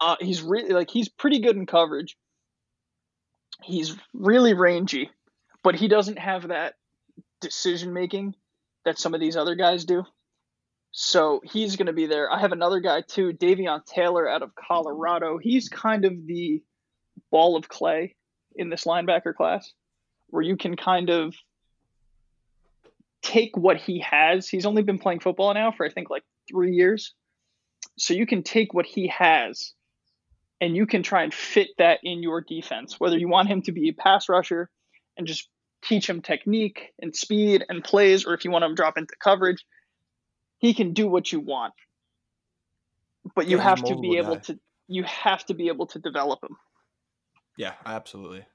Uh, 0.00 0.16
he's 0.20 0.42
really 0.42 0.70
like 0.70 0.90
he's 0.90 1.08
pretty 1.08 1.40
good 1.40 1.56
in 1.56 1.66
coverage. 1.66 2.16
He's 3.62 3.96
really 4.12 4.52
rangy, 4.52 5.10
but 5.62 5.74
he 5.74 5.88
doesn't 5.88 6.18
have 6.18 6.48
that 6.48 6.74
decision 7.40 7.92
making 7.92 8.34
that 8.84 8.98
some 8.98 9.14
of 9.14 9.20
these 9.20 9.36
other 9.36 9.54
guys 9.54 9.84
do. 9.84 10.04
So 10.92 11.40
he's 11.44 11.76
going 11.76 11.86
to 11.86 11.92
be 11.92 12.06
there. 12.06 12.30
I 12.30 12.40
have 12.40 12.52
another 12.52 12.80
guy 12.80 13.02
too, 13.02 13.32
Davion 13.32 13.84
Taylor 13.84 14.28
out 14.28 14.42
of 14.42 14.54
Colorado. 14.54 15.38
He's 15.38 15.68
kind 15.68 16.04
of 16.04 16.26
the 16.26 16.62
ball 17.30 17.56
of 17.56 17.68
clay 17.68 18.14
in 18.54 18.70
this 18.70 18.84
linebacker 18.84 19.34
class, 19.34 19.72
where 20.28 20.42
you 20.42 20.56
can 20.56 20.76
kind 20.76 21.10
of 21.10 21.34
take 23.22 23.56
what 23.56 23.76
he 23.76 24.00
has. 24.00 24.48
He's 24.48 24.66
only 24.66 24.82
been 24.82 24.98
playing 24.98 25.20
football 25.20 25.52
now 25.54 25.72
for 25.72 25.84
I 25.84 25.90
think 25.90 26.10
like 26.10 26.22
three 26.48 26.72
years. 26.72 27.14
So 27.98 28.14
you 28.14 28.26
can 28.26 28.42
take 28.42 28.74
what 28.74 28.86
he 28.86 29.08
has 29.08 29.72
and 30.60 30.76
you 30.76 30.86
can 30.86 31.02
try 31.02 31.22
and 31.22 31.32
fit 31.32 31.68
that 31.78 32.00
in 32.02 32.22
your 32.22 32.40
defense, 32.40 32.98
whether 32.98 33.18
you 33.18 33.28
want 33.28 33.48
him 33.48 33.62
to 33.62 33.72
be 33.72 33.88
a 33.88 33.92
pass 33.92 34.28
rusher 34.28 34.70
and 35.16 35.26
just 35.26 35.48
teach 35.82 36.08
him 36.08 36.22
technique 36.22 36.92
and 37.00 37.14
speed 37.14 37.64
and 37.68 37.84
plays, 37.84 38.26
or 38.26 38.34
if 38.34 38.44
you 38.44 38.50
want 38.50 38.64
him 38.64 38.70
to 38.72 38.76
drop 38.76 38.98
into 38.98 39.14
coverage, 39.22 39.64
he 40.58 40.74
can 40.74 40.92
do 40.94 41.06
what 41.08 41.30
you 41.30 41.40
want. 41.40 41.74
But 43.34 43.46
you 43.46 43.58
Yeah, 43.58 43.64
have 43.64 43.84
to 43.84 43.98
be 43.98 44.16
able 44.18 44.36
guy. 44.36 44.42
to 44.42 44.58
you 44.88 45.02
have 45.02 45.44
to 45.46 45.54
be 45.54 45.68
able 45.68 45.86
to 45.88 45.98
develop 45.98 46.42
him. 46.42 46.56
Yeah, 47.56 47.72
absolutely. 47.84 48.46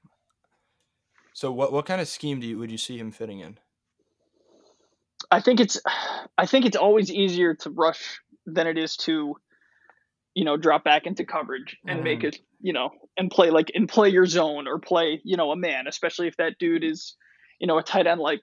So 1.32 1.50
what 1.50 1.72
what 1.72 1.86
kind 1.86 2.00
of 2.00 2.08
scheme 2.08 2.40
do 2.40 2.46
you 2.46 2.58
would 2.58 2.70
you 2.70 2.78
see 2.78 2.98
him 2.98 3.10
fitting 3.10 3.40
in? 3.40 3.58
I 5.30 5.40
think 5.40 5.60
it's 5.60 5.80
I 6.36 6.46
think 6.46 6.66
it's 6.66 6.76
always 6.76 7.10
easier 7.10 7.54
to 7.54 7.70
rush 7.70 8.20
than 8.46 8.66
it 8.66 8.76
is 8.76 8.96
to 8.98 9.36
you 10.34 10.44
know 10.44 10.56
drop 10.56 10.84
back 10.84 11.06
into 11.06 11.24
coverage 11.24 11.76
and 11.86 12.04
make 12.04 12.20
mm. 12.20 12.24
it 12.24 12.38
you 12.60 12.72
know 12.72 12.90
and 13.16 13.30
play 13.30 13.50
like 13.50 13.70
and 13.74 13.88
play 13.88 14.08
your 14.08 14.26
zone 14.26 14.66
or 14.66 14.78
play 14.78 15.20
you 15.24 15.36
know 15.36 15.50
a 15.50 15.56
man 15.56 15.86
especially 15.86 16.26
if 16.26 16.36
that 16.36 16.58
dude 16.58 16.84
is 16.84 17.16
you 17.60 17.66
know 17.66 17.78
a 17.78 17.82
tight 17.82 18.06
end 18.06 18.20
like 18.20 18.42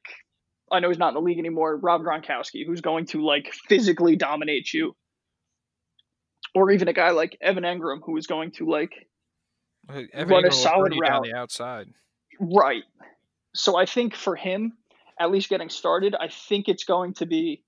I 0.71 0.79
know 0.79 0.89
he's 0.89 0.99
not 0.99 1.09
in 1.09 1.13
the 1.15 1.21
league 1.21 1.39
anymore 1.39 1.77
Rob 1.77 2.01
Gronkowski 2.01 2.65
who's 2.65 2.81
going 2.81 3.05
to 3.07 3.23
like 3.23 3.51
physically 3.67 4.15
dominate 4.15 4.73
you 4.73 4.95
or 6.55 6.71
even 6.71 6.87
a 6.87 6.93
guy 6.93 7.11
like 7.11 7.37
Evan 7.41 7.63
Engram 7.63 7.99
who 8.03 8.17
is 8.17 8.27
going 8.27 8.51
to 8.53 8.69
like 8.69 8.91
Run 9.89 10.45
a 10.45 10.51
solid 10.51 10.93
route. 10.99 11.23
the 11.23 11.33
outside. 11.33 11.87
Right. 12.39 12.83
So 13.55 13.75
I 13.77 13.85
think 13.85 14.15
for 14.15 14.35
him, 14.35 14.73
at 15.19 15.31
least 15.31 15.49
getting 15.49 15.69
started, 15.69 16.15
I 16.19 16.27
think 16.27 16.69
it's 16.69 16.83
going 16.83 17.13
to 17.15 17.25
be 17.25 17.63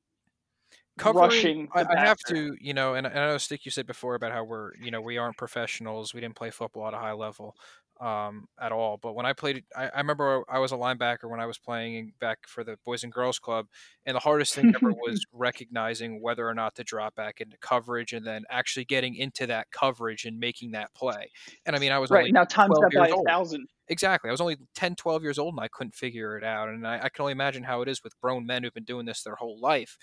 Covering, 0.98 1.24
rushing. 1.24 1.70
I, 1.74 1.86
I 1.90 2.00
have 2.00 2.18
to, 2.28 2.56
you 2.62 2.74
know, 2.74 2.94
and, 2.94 3.08
and 3.08 3.18
I 3.18 3.28
know 3.28 3.38
Stick, 3.38 3.66
you 3.66 3.72
said 3.72 3.88
before 3.88 4.16
about 4.16 4.32
how 4.32 4.44
we're, 4.44 4.76
you 4.76 4.92
know, 4.92 5.02
we 5.02 5.18
aren't 5.18 5.38
professionals. 5.38 6.14
We 6.14 6.22
didn't 6.22 6.36
play 6.36 6.52
football 6.52 6.88
at 6.88 6.94
a 6.94 6.98
high 6.98 7.14
level 7.14 7.56
um, 8.02 8.48
at 8.60 8.72
all. 8.72 8.98
But 8.98 9.14
when 9.14 9.26
I 9.26 9.34
played, 9.34 9.64
I, 9.76 9.90
I 9.90 9.98
remember 10.00 10.44
I 10.50 10.60
was 10.60 10.72
a 10.72 10.76
linebacker 10.76 11.30
when 11.30 11.40
I 11.40 11.46
was 11.46 11.60
playing 11.60 12.14
back 12.20 12.40
for 12.48 12.64
the 12.64 12.78
Boys 12.84 13.04
and 13.04 13.14
Girls 13.14 13.38
Club, 13.38 13.68
and 14.06 14.16
the 14.16 14.20
hardest 14.20 14.56
thing 14.56 14.74
ever 14.76 14.92
was 14.92 15.24
recognizing 15.32 16.22
whether 16.22 16.48
or 16.48 16.56
not 16.56 16.76
to 16.76 16.84
drop 16.84 17.16
back 17.16 17.40
into 17.40 17.58
coverage 17.60 18.12
and 18.12 18.26
then 18.26 18.44
actually 18.50 18.86
getting 18.86 19.16
into 19.16 19.46
that 19.48 19.68
coverage 19.72 20.26
and 20.26 20.40
making 20.40 20.72
that 20.72 20.94
play. 20.96 21.30
And 21.66 21.76
I 21.76 21.80
mean, 21.80 21.92
I 21.92 22.00
was 22.00 22.10
Right 22.10 22.22
only 22.22 22.32
now, 22.32 22.44
times 22.44 22.78
12 22.78 22.92
that 22.92 22.98
by 22.98 23.06
years 23.06 23.14
a 23.14 23.16
old. 23.16 23.28
thousand. 23.28 23.68
Exactly. 23.88 24.30
I 24.30 24.32
was 24.32 24.42
only 24.42 24.58
10, 24.76 24.96
12 24.96 25.22
years 25.22 25.38
old 25.38 25.54
and 25.54 25.64
I 25.64 25.68
couldn't 25.68 25.94
figure 25.94 26.38
it 26.38 26.44
out. 26.44 26.70
And 26.70 26.88
I, 26.88 26.96
I 26.96 27.10
can 27.10 27.22
only 27.24 27.34
imagine 27.34 27.64
how 27.64 27.82
it 27.82 27.90
is 27.90 28.04
with 28.04 28.20
grown 28.22 28.46
men 28.46 28.64
who've 28.64 28.74
been 28.74 28.84
doing 28.84 29.06
this 29.06 29.22
their 29.22 29.36
whole 29.36 29.60
life. 29.60 29.98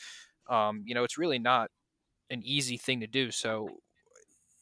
Um, 0.49 0.83
you 0.85 0.95
know, 0.95 1.05
it's 1.05 1.19
really 1.19 1.39
not 1.39 1.71
an 2.31 2.43
easy 2.45 2.77
thing 2.77 3.01
to 3.01 3.07
do. 3.07 3.31
So 3.31 3.69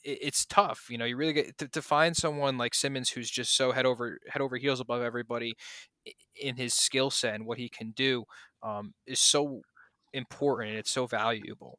it's 0.07 0.47
tough. 0.47 0.87
You 0.89 0.99
know, 0.99 1.05
you 1.05 1.17
really 1.17 1.33
get 1.33 1.59
to, 1.59 1.69
to 1.69 1.83
find 1.83 2.17
someone 2.17 2.57
like 2.59 2.75
Simmons 2.75 3.11
who's 3.11 3.31
just 3.31 3.57
so 3.57 3.73
head 3.73 3.87
over 3.87 4.19
head 4.29 4.41
over 4.41 4.57
heels 4.57 4.81
above 4.81 5.03
everybody 5.03 5.55
in 6.41 6.57
his 6.57 6.75
skill 6.75 7.11
set 7.11 7.35
and 7.35 7.47
what 7.47 7.59
he 7.59 7.69
can 7.69 7.91
do 7.91 8.25
um, 8.63 8.95
is 9.07 9.21
so 9.21 9.63
important 10.13 10.71
and 10.71 10.79
it's 10.79 10.91
so 10.91 11.07
valuable. 11.07 11.79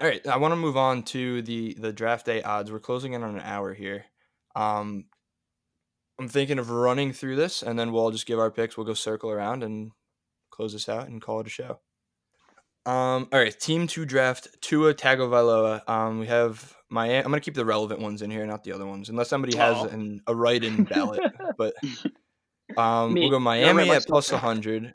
All 0.00 0.08
right, 0.08 0.24
I 0.26 0.36
want 0.36 0.52
to 0.52 0.56
move 0.56 0.76
on 0.76 1.02
to 1.04 1.42
the 1.42 1.74
the 1.78 1.92
draft 1.92 2.26
day 2.26 2.42
odds. 2.42 2.70
We're 2.70 2.78
closing 2.80 3.14
in 3.14 3.22
on 3.22 3.36
an 3.36 3.42
hour 3.42 3.74
here. 3.74 4.04
Um, 4.54 5.06
I'm 6.18 6.28
thinking 6.28 6.58
of 6.58 6.70
running 6.70 7.12
through 7.12 7.36
this, 7.36 7.62
and 7.62 7.78
then 7.78 7.92
we'll 7.92 8.10
just 8.10 8.26
give 8.26 8.38
our 8.38 8.50
picks. 8.50 8.76
We'll 8.76 8.86
go 8.86 8.94
circle 8.94 9.30
around 9.30 9.62
and 9.62 9.92
close 10.50 10.72
this 10.72 10.88
out 10.88 11.08
and 11.08 11.22
call 11.22 11.40
it 11.40 11.46
a 11.46 11.50
show. 11.50 11.80
Um, 12.86 13.28
all 13.32 13.38
right, 13.40 13.58
team 13.58 13.86
to 13.88 14.04
draft 14.04 14.48
Tua 14.60 14.94
Tagovailoa. 14.94 15.88
Um, 15.88 16.20
we 16.20 16.26
have 16.26 16.74
Miami. 16.90 17.18
I'm 17.18 17.24
gonna 17.24 17.40
keep 17.40 17.54
the 17.54 17.64
relevant 17.64 18.00
ones 18.00 18.22
in 18.22 18.30
here, 18.30 18.46
not 18.46 18.64
the 18.64 18.72
other 18.72 18.86
ones, 18.86 19.08
unless 19.08 19.28
somebody 19.28 19.56
has 19.56 19.76
Oh. 19.76 19.84
an, 19.88 20.22
a 20.26 20.34
write-in 20.34 20.84
ballot. 20.84 21.20
but 21.58 21.74
um, 22.76 23.14
we'll 23.14 23.30
go 23.30 23.38
Miami 23.38 23.88
write 23.88 24.02
at 24.02 24.06
plus 24.06 24.26
stuff 24.26 24.40
down. 24.40 24.56
100, 24.56 24.94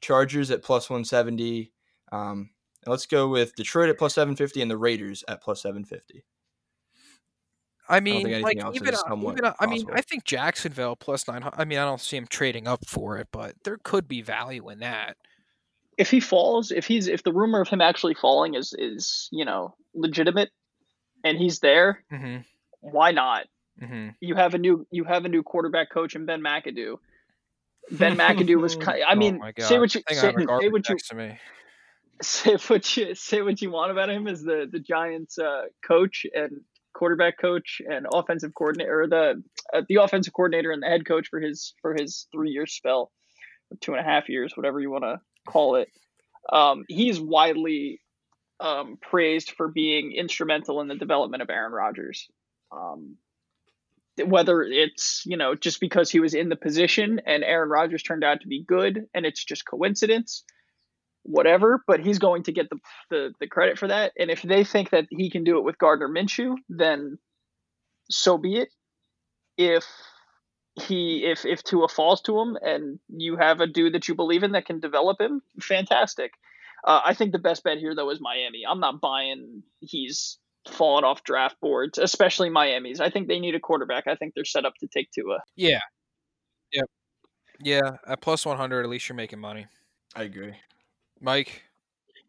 Chargers 0.00 0.50
at 0.50 0.62
plus 0.62 0.90
170. 0.90 1.72
Um, 2.12 2.50
let's 2.86 3.06
go 3.06 3.28
with 3.28 3.54
Detroit 3.54 3.88
at 3.88 3.98
plus 3.98 4.14
750 4.14 4.62
and 4.62 4.70
the 4.70 4.76
Raiders 4.76 5.24
at 5.28 5.42
plus 5.42 5.62
750. 5.62 6.24
I 7.88 7.94
think 7.94 8.04
mean, 8.04 8.26
anything 8.26 8.42
like 8.42 8.58
else 8.58 8.76
even, 8.76 8.94
is 8.94 9.02
uh, 9.10 9.16
even 9.16 9.44
uh, 9.44 9.52
I 9.58 9.66
mean, 9.66 9.84
I 9.92 10.00
think 10.00 10.24
Jacksonville 10.24 10.94
plus 10.94 11.26
nine. 11.26 11.42
I 11.54 11.64
mean, 11.64 11.78
I 11.78 11.84
don't 11.84 12.00
see 12.00 12.16
him 12.16 12.26
trading 12.28 12.68
up 12.68 12.86
for 12.86 13.18
it, 13.18 13.26
but 13.32 13.56
there 13.64 13.78
could 13.82 14.06
be 14.06 14.22
value 14.22 14.68
in 14.68 14.78
that. 14.78 15.16
If 15.98 16.08
he 16.08 16.20
falls, 16.20 16.70
if 16.70 16.86
he's 16.86 17.08
if 17.08 17.24
the 17.24 17.32
rumor 17.32 17.60
of 17.60 17.68
him 17.68 17.80
actually 17.80 18.14
falling 18.14 18.54
is 18.54 18.74
is 18.78 19.28
you 19.32 19.44
know 19.44 19.74
legitimate, 19.92 20.50
and 21.24 21.38
he's 21.38 21.60
there, 21.60 22.04
hmm 22.10 22.38
why 22.80 23.12
not? 23.12 23.46
hmm 23.78 24.08
You 24.20 24.34
have 24.34 24.54
a 24.54 24.58
new 24.58 24.86
you 24.90 25.04
have 25.04 25.24
a 25.24 25.28
new 25.28 25.42
quarterback 25.42 25.90
coach 25.90 26.14
in 26.14 26.26
Ben 26.26 26.42
McAdoo. 26.42 26.96
Ben 27.90 28.16
McAdoo 28.18 28.60
was. 28.60 28.76
I 28.86 29.14
mean, 29.14 29.40
oh 29.42 29.50
say 29.58 29.78
what 29.78 29.94
you 29.94 30.02
I 30.08 30.14
think 30.14 30.50
I 30.50 30.60
say, 30.60 30.60
say 30.60 30.68
what 30.68 30.88
you 30.88 30.96
to 30.96 31.14
me. 31.14 31.38
say 32.22 32.56
what 32.68 32.96
you 32.96 33.14
say 33.14 33.42
what 33.42 33.60
you 33.62 33.70
want 33.70 33.92
about 33.92 34.10
him 34.10 34.26
as 34.26 34.42
the 34.42 34.68
the 34.70 34.80
Giants 34.80 35.38
uh, 35.38 35.64
coach 35.86 36.26
and 36.34 36.60
quarterback 36.92 37.38
coach 37.38 37.80
and 37.88 38.06
offensive 38.12 38.52
coordinator, 38.54 39.02
or 39.02 39.06
the 39.06 39.42
uh, 39.72 39.82
the 39.88 39.96
offensive 39.96 40.32
coordinator 40.34 40.70
and 40.70 40.82
the 40.82 40.86
head 40.86 41.06
coach 41.06 41.28
for 41.28 41.40
his 41.40 41.74
for 41.80 41.94
his 41.94 42.26
three 42.32 42.50
year 42.50 42.66
spell, 42.66 43.10
or 43.70 43.76
two 43.80 43.92
and 43.92 44.00
a 44.00 44.04
half 44.04 44.28
years, 44.28 44.56
whatever 44.56 44.80
you 44.80 44.90
want 44.90 45.04
to 45.04 45.20
call 45.46 45.76
it. 45.76 45.88
Um, 46.52 46.84
he's 46.88 47.20
widely 47.20 48.00
um, 48.60 48.98
praised 49.00 49.52
for 49.52 49.68
being 49.68 50.12
instrumental 50.12 50.80
in 50.80 50.88
the 50.88 50.94
development 50.94 51.42
of 51.42 51.50
Aaron 51.50 51.72
Rodgers. 51.72 52.28
Um, 52.70 53.16
whether 54.24 54.62
it's 54.62 55.22
you 55.24 55.36
know 55.36 55.54
just 55.54 55.80
because 55.80 56.10
he 56.10 56.20
was 56.20 56.34
in 56.34 56.48
the 56.48 56.56
position 56.56 57.20
and 57.26 57.42
Aaron 57.42 57.70
Rodgers 57.70 58.02
turned 58.02 58.24
out 58.24 58.42
to 58.42 58.48
be 58.48 58.62
good 58.62 59.06
and 59.14 59.24
it's 59.24 59.44
just 59.44 59.66
coincidence, 59.66 60.44
whatever. 61.22 61.82
But 61.86 62.00
he's 62.00 62.18
going 62.18 62.44
to 62.44 62.52
get 62.52 62.68
the 62.70 62.78
the, 63.08 63.34
the 63.40 63.46
credit 63.46 63.78
for 63.78 63.88
that. 63.88 64.12
And 64.18 64.30
if 64.30 64.42
they 64.42 64.64
think 64.64 64.90
that 64.90 65.06
he 65.10 65.30
can 65.30 65.44
do 65.44 65.58
it 65.58 65.64
with 65.64 65.78
Gardner 65.78 66.08
Minshew, 66.08 66.56
then 66.68 67.18
so 68.10 68.36
be 68.36 68.56
it. 68.56 68.68
If 69.56 69.86
he 70.74 71.24
if 71.24 71.44
if 71.44 71.62
Tua 71.62 71.88
falls 71.88 72.20
to 72.22 72.38
him 72.38 72.56
and 72.60 72.98
you 73.08 73.36
have 73.36 73.60
a 73.60 73.66
dude 73.66 73.94
that 73.94 74.08
you 74.08 74.14
believe 74.14 74.42
in 74.42 74.52
that 74.52 74.66
can 74.66 74.80
develop 74.80 75.20
him, 75.20 75.42
fantastic. 75.60 76.32
Uh, 76.84 77.00
I 77.04 77.14
think 77.14 77.32
the 77.32 77.38
best 77.38 77.64
bet 77.64 77.78
here 77.78 77.94
though 77.94 78.10
is 78.10 78.20
Miami. 78.20 78.62
I'm 78.68 78.80
not 78.80 79.00
buying 79.00 79.62
he's 79.80 80.38
fallen 80.68 81.04
off 81.04 81.24
draft 81.24 81.56
boards, 81.60 81.98
especially 81.98 82.50
Miami's. 82.50 83.00
I 83.00 83.10
think 83.10 83.28
they 83.28 83.40
need 83.40 83.54
a 83.54 83.60
quarterback. 83.60 84.06
I 84.06 84.14
think 84.14 84.34
they're 84.34 84.44
set 84.44 84.64
up 84.64 84.74
to 84.80 84.86
take 84.86 85.10
Tua. 85.10 85.38
Yeah. 85.56 85.80
Yep. 86.72 86.86
Yeah. 87.62 87.90
At 88.06 88.20
plus 88.20 88.44
100, 88.44 88.84
at 88.84 88.90
least 88.90 89.08
you're 89.08 89.16
making 89.16 89.40
money. 89.40 89.66
I 90.14 90.24
agree. 90.24 90.54
Mike? 91.20 91.62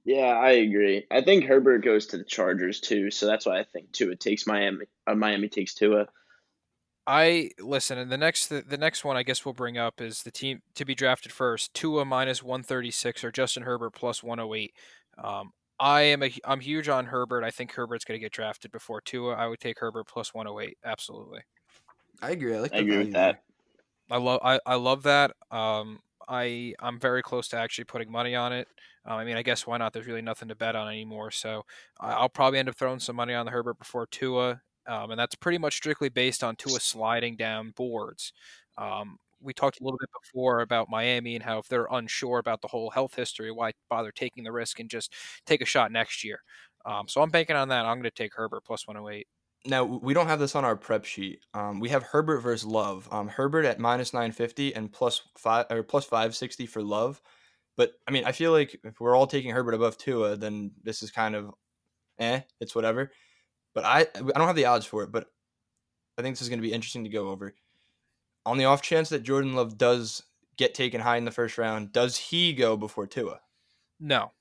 Yeah, 0.03 0.37
I 0.37 0.51
agree. 0.51 1.05
I 1.11 1.21
think 1.21 1.45
Herbert 1.45 1.83
goes 1.83 2.07
to 2.07 2.17
the 2.17 2.23
Chargers 2.23 2.79
too, 2.79 3.11
so 3.11 3.27
that's 3.27 3.45
why 3.45 3.59
I 3.59 3.63
think 3.63 3.91
Tua 3.91 4.15
takes 4.15 4.47
Miami. 4.47 4.85
Uh, 5.05 5.15
Miami 5.15 5.47
takes 5.47 5.75
Tua. 5.75 6.07
I 7.07 7.51
listen, 7.59 7.97
and 7.97 8.11
the 8.11 8.17
next 8.17 8.47
the, 8.47 8.61
the 8.61 8.77
next 8.77 9.03
one 9.03 9.17
I 9.17 9.23
guess 9.23 9.43
we'll 9.43 9.53
bring 9.53 9.77
up 9.77 10.01
is 10.01 10.23
the 10.23 10.31
team 10.31 10.61
to 10.75 10.85
be 10.85 10.95
drafted 10.95 11.31
first. 11.31 11.73
Tua 11.73 12.05
minus 12.05 12.43
one 12.43 12.63
thirty 12.63 12.91
six 12.91 13.23
or 13.23 13.31
Justin 13.31 13.63
Herbert 13.63 13.91
plus 13.91 14.21
one 14.23 14.39
oh 14.39 14.53
eight. 14.53 14.73
Um, 15.17 15.51
I 15.79 16.01
am 16.01 16.21
a 16.21 16.31
I'm 16.45 16.59
huge 16.59 16.89
on 16.89 17.07
Herbert. 17.07 17.43
I 17.43 17.49
think 17.49 17.73
Herbert's 17.73 18.05
going 18.05 18.19
to 18.19 18.23
get 18.23 18.31
drafted 18.31 18.71
before 18.71 19.01
Tua. 19.01 19.33
I 19.35 19.47
would 19.47 19.59
take 19.59 19.79
Herbert 19.79 20.07
plus 20.07 20.31
108. 20.33 20.77
Absolutely. 20.85 21.41
I 22.21 22.31
agree. 22.31 22.55
I 22.55 22.59
like. 22.59 22.73
I 22.73 22.77
agree 22.77 22.91
value 22.91 23.05
with 23.05 23.13
that. 23.13 23.43
I 24.11 24.17
love 24.17 24.39
I, 24.43 24.59
I 24.65 24.75
love 24.75 25.03
that. 25.03 25.31
Um, 25.49 25.99
I 26.27 26.75
I'm 26.79 26.99
very 26.99 27.23
close 27.23 27.47
to 27.49 27.57
actually 27.57 27.85
putting 27.85 28.11
money 28.11 28.35
on 28.35 28.53
it. 28.53 28.67
Um, 29.05 29.17
I 29.17 29.25
mean, 29.25 29.37
I 29.37 29.41
guess 29.41 29.65
why 29.65 29.77
not? 29.77 29.93
There's 29.93 30.05
really 30.05 30.21
nothing 30.21 30.49
to 30.49 30.55
bet 30.55 30.75
on 30.75 30.87
anymore, 30.87 31.31
so 31.31 31.63
I- 31.99 32.13
I'll 32.13 32.29
probably 32.29 32.59
end 32.59 32.69
up 32.69 32.75
throwing 32.75 32.99
some 32.99 33.15
money 33.15 33.33
on 33.33 33.45
the 33.47 33.51
Herbert 33.51 33.79
before 33.79 34.05
Tua, 34.05 34.61
um, 34.87 35.11
and 35.11 35.19
that's 35.19 35.35
pretty 35.35 35.57
much 35.57 35.75
strictly 35.75 36.09
based 36.09 36.43
on 36.43 36.55
Tua 36.55 36.79
sliding 36.79 37.35
down 37.35 37.71
boards. 37.71 38.33
Um, 38.77 39.17
we 39.39 39.53
talked 39.53 39.79
a 39.81 39.83
little 39.83 39.97
bit 39.99 40.09
before 40.21 40.61
about 40.61 40.89
Miami 40.89 41.35
and 41.35 41.43
how 41.43 41.57
if 41.59 41.67
they're 41.67 41.87
unsure 41.91 42.39
about 42.39 42.61
the 42.61 42.67
whole 42.67 42.91
health 42.91 43.15
history, 43.15 43.51
why 43.51 43.71
bother 43.89 44.11
taking 44.11 44.43
the 44.43 44.51
risk 44.51 44.79
and 44.79 44.89
just 44.89 45.13
take 45.45 45.61
a 45.61 45.65
shot 45.65 45.91
next 45.91 46.23
year? 46.23 46.41
Um, 46.85 47.07
so 47.07 47.21
I'm 47.21 47.29
banking 47.31 47.55
on 47.55 47.69
that. 47.69 47.85
I'm 47.85 47.97
going 47.97 48.03
to 48.03 48.11
take 48.11 48.35
Herbert 48.35 48.63
plus 48.65 48.87
108. 48.87 49.27
Now 49.65 49.83
we 49.83 50.13
don't 50.15 50.25
have 50.27 50.39
this 50.39 50.55
on 50.55 50.65
our 50.65 50.75
prep 50.75 51.05
sheet. 51.05 51.45
Um, 51.53 51.79
we 51.79 51.89
have 51.89 52.01
Herbert 52.01 52.39
versus 52.39 52.65
Love. 52.65 53.07
Um, 53.11 53.27
Herbert 53.27 53.65
at 53.65 53.79
minus 53.79 54.11
nine 54.13 54.31
fifty 54.31 54.73
and 54.73 54.91
plus 54.91 55.21
five 55.37 55.67
or 55.69 55.83
plus 55.83 56.05
five 56.05 56.35
sixty 56.35 56.65
for 56.65 56.81
Love. 56.81 57.21
But 57.77 57.93
I 58.07 58.11
mean, 58.11 58.25
I 58.25 58.31
feel 58.31 58.51
like 58.51 58.79
if 58.83 58.99
we're 58.99 59.15
all 59.15 59.27
taking 59.27 59.51
Herbert 59.51 59.75
above 59.75 59.97
Tua, 59.97 60.35
then 60.35 60.71
this 60.83 61.03
is 61.03 61.11
kind 61.11 61.35
of, 61.35 61.53
eh, 62.19 62.41
it's 62.61 62.75
whatever. 62.75 63.11
But 63.73 63.85
I 63.85 64.01
I 64.01 64.37
don't 64.37 64.47
have 64.47 64.55
the 64.55 64.65
odds 64.65 64.85
for 64.85 65.03
it, 65.03 65.11
but 65.11 65.27
I 66.17 66.21
think 66.21 66.35
this 66.35 66.41
is 66.41 66.49
going 66.49 66.59
to 66.59 66.67
be 66.67 66.73
interesting 66.73 67.03
to 67.03 67.09
go 67.09 67.29
over. 67.29 67.53
On 68.45 68.57
the 68.57 68.65
off 68.65 68.81
chance 68.81 69.09
that 69.09 69.23
Jordan 69.23 69.53
Love 69.53 69.77
does 69.77 70.23
get 70.57 70.73
taken 70.73 71.01
high 71.01 71.17
in 71.17 71.25
the 71.25 71.31
first 71.31 71.57
round, 71.57 71.91
does 71.91 72.17
he 72.17 72.53
go 72.53 72.75
before 72.75 73.07
Tua? 73.07 73.39
No. 73.99 74.31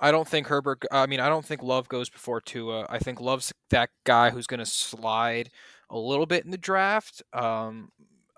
I 0.00 0.10
don't 0.10 0.26
think 0.26 0.46
Herbert. 0.46 0.82
I 0.90 1.06
mean, 1.06 1.20
I 1.20 1.28
don't 1.28 1.44
think 1.44 1.62
Love 1.62 1.88
goes 1.88 2.08
before 2.08 2.40
Tua. 2.40 2.86
I 2.88 2.98
think 2.98 3.20
Love's 3.20 3.52
that 3.68 3.90
guy 4.04 4.30
who's 4.30 4.46
going 4.46 4.60
to 4.60 4.66
slide 4.66 5.50
a 5.90 5.98
little 5.98 6.26
bit 6.26 6.44
in 6.44 6.50
the 6.50 6.58
draft. 6.58 7.22
Um, 7.34 7.90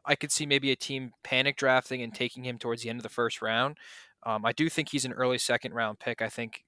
I 0.05 0.17
could 0.17 0.33
see 0.33 0.45
maybe 0.45 0.73
a 0.73 0.77
team 0.77 1.13
panic 1.23 1.57
drafting 1.57 2.03
and 2.03 2.13
taking 2.13 2.45
him 2.45 2.59
towards 2.59 2.83
the 2.83 2.91
end 2.91 2.99
of 2.99 3.05
the 3.05 3.09
first 3.09 3.41
round. 3.41 3.79
Um, 4.25 4.45
I 4.45 4.53
do 4.53 4.69
think 4.69 4.89
he's 4.89 5.05
an 5.05 5.13
early 5.13 5.39
second 5.39 5.73
round 5.73 6.01
pick. 6.01 6.21
I 6.21 6.29
think 6.29 6.65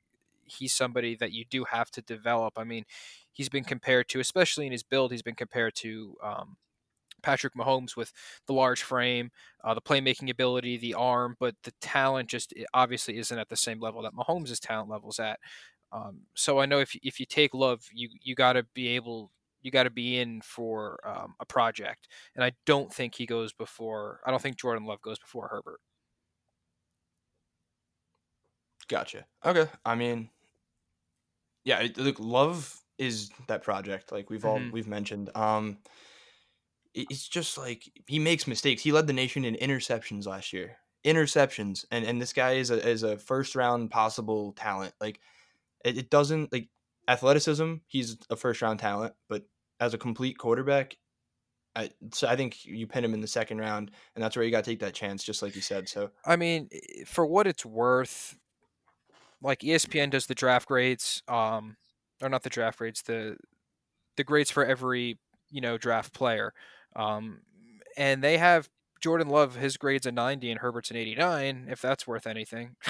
he's 0.47 0.72
somebody 0.72 1.16
that 1.16 1.32
you 1.32 1.45
do 1.49 1.64
have 1.64 1.90
to 1.92 2.03
develop. 2.03 2.55
I 2.59 2.64
mean, 2.64 2.84
he's 3.32 3.49
been 3.49 3.64
compared 3.64 4.09
to, 4.11 4.20
especially 4.20 4.66
in 4.66 4.72
his 4.72 4.82
build, 4.82 5.12
he's 5.12 5.22
been 5.22 5.34
compared 5.34 5.74
to 5.76 6.16
um, 6.22 6.57
Patrick 7.22 7.55
Mahomes 7.55 7.97
with 7.97 8.12
the 8.47 8.53
large 8.53 8.82
frame, 8.82 9.30
uh, 9.64 9.74
the 9.74 9.80
playmaking 9.82 10.30
ability, 10.30 10.76
the 10.76 10.95
arm, 10.95 11.36
but 11.40 11.55
the 11.64 11.72
talent 11.80 12.28
just 12.28 12.55
obviously 12.74 13.18
isn't 13.18 13.38
at 13.38 13.49
the 13.49 13.57
same 13.57 13.80
level 13.80 14.03
that 14.03 14.14
Mahomes' 14.14 14.61
talent 14.61 14.90
levels 14.90 15.18
at. 15.18 15.40
Um, 15.92 16.22
so 16.34 16.59
I 16.61 16.66
know 16.66 16.80
if 16.80 16.97
if 17.03 17.20
you 17.20 17.26
take 17.26 17.55
Love, 17.55 17.86
you 17.92 18.11
you 18.22 18.34
got 18.34 18.55
to 18.55 18.64
be 18.74 18.88
able 18.88 19.30
you 19.62 19.70
got 19.70 19.84
to 19.84 19.90
be 19.90 20.18
in 20.18 20.40
for 20.42 21.01
um, 21.07 21.34
a 21.40 21.47
project, 21.47 22.09
and 22.34 22.45
I 22.45 22.53
don't 22.66 22.92
think 22.92 23.14
he 23.14 23.26
goes 23.26 23.53
before. 23.53 24.20
I 24.26 24.30
don't 24.30 24.42
think 24.42 24.57
Jordan 24.59 24.84
Love 24.86 25.01
goes 25.03 25.18
before 25.18 25.49
Herbert. 25.49 25.80
Gotcha. 28.88 29.26
Okay. 29.45 29.70
I 29.84 29.95
mean, 29.95 30.30
yeah, 31.65 31.87
look, 31.97 32.19
love 32.21 32.81
is 32.99 33.31
that 33.49 33.62
project 33.62 34.12
like 34.12 34.31
we've 34.31 34.45
all 34.45 34.61
Mhm. 34.61 34.73
we've 34.73 34.89
mentioned. 34.89 35.31
Um, 35.37 35.79
it's 36.95 37.27
just 37.27 37.59
like 37.59 37.91
he 38.07 38.19
makes 38.19 38.47
mistakes. 38.47 38.83
He 38.83 38.93
led 38.93 39.07
the 39.07 39.12
nation 39.12 39.45
in 39.45 39.55
interceptions 39.57 40.27
last 40.27 40.53
year. 40.53 40.77
Interceptions, 41.05 41.85
and 41.91 42.05
and 42.05 42.21
this 42.21 42.33
guy 42.33 42.53
is 42.53 42.71
a 42.71 42.87
is 42.89 43.03
a 43.03 43.19
first 43.19 43.55
round 43.55 43.91
possible 43.91 44.53
talent. 44.53 44.95
Like 45.01 45.21
it, 45.85 45.99
it 45.99 46.11
doesn't 46.11 46.53
like 46.53 46.71
athleticism. 47.09 47.77
He's 47.89 48.19
a 48.31 48.37
first 48.37 48.62
round 48.62 48.81
talent, 48.81 49.15
but 49.29 49.47
as 49.81 49.95
a 49.95 49.99
complete 49.99 50.39
quarterback. 50.39 50.97
I, 51.77 51.91
so 52.12 52.29
I 52.29 52.37
think 52.37 52.65
you 52.65 52.87
pin 52.87 53.05
him 53.05 53.15
in 53.15 53.21
the 53.21 53.29
second 53.29 53.59
round, 53.59 53.93
and 54.15 54.23
that's 54.25 54.37
where 54.37 54.45
you 54.45 54.51
got 54.53 54.65
to 54.65 54.71
take 54.71 54.81
that 54.81 54.95
chance, 54.95 55.25
just 55.25 55.43
like 55.43 55.57
you 55.57 55.62
said. 55.62 55.89
So 55.89 56.11
I 56.25 56.37
mean, 56.37 56.69
for 57.07 57.27
what 57.27 57.47
it's 57.47 57.67
worth, 57.67 58.39
like 59.45 59.61
ESPN 59.61 60.11
does 60.11 60.26
the 60.26 60.34
draft 60.34 60.66
grades, 60.66 61.22
um, 61.28 61.76
or 62.22 62.28
not 62.30 62.42
the 62.42 62.51
draft 62.51 62.78
grades, 62.78 63.03
the 63.03 63.36
the 64.16 64.24
grades 64.24 64.51
for 64.51 64.64
every 64.64 65.18
you 65.51 65.61
know 65.61 65.76
draft 65.78 66.12
player, 66.14 66.53
um, 66.97 67.42
and 67.97 68.24
they 68.24 68.38
have 68.38 68.68
Jordan 69.01 69.28
Love 69.28 69.55
his 69.55 69.76
grades 69.76 70.07
a 70.07 70.12
ninety 70.12 70.51
and 70.51 70.59
Herbert's 70.61 70.90
an 70.90 70.97
eighty 70.97 71.14
nine. 71.14 71.66
If 71.70 71.82
that's 71.82 72.07
worth 72.07 72.26
anything, 72.26 72.74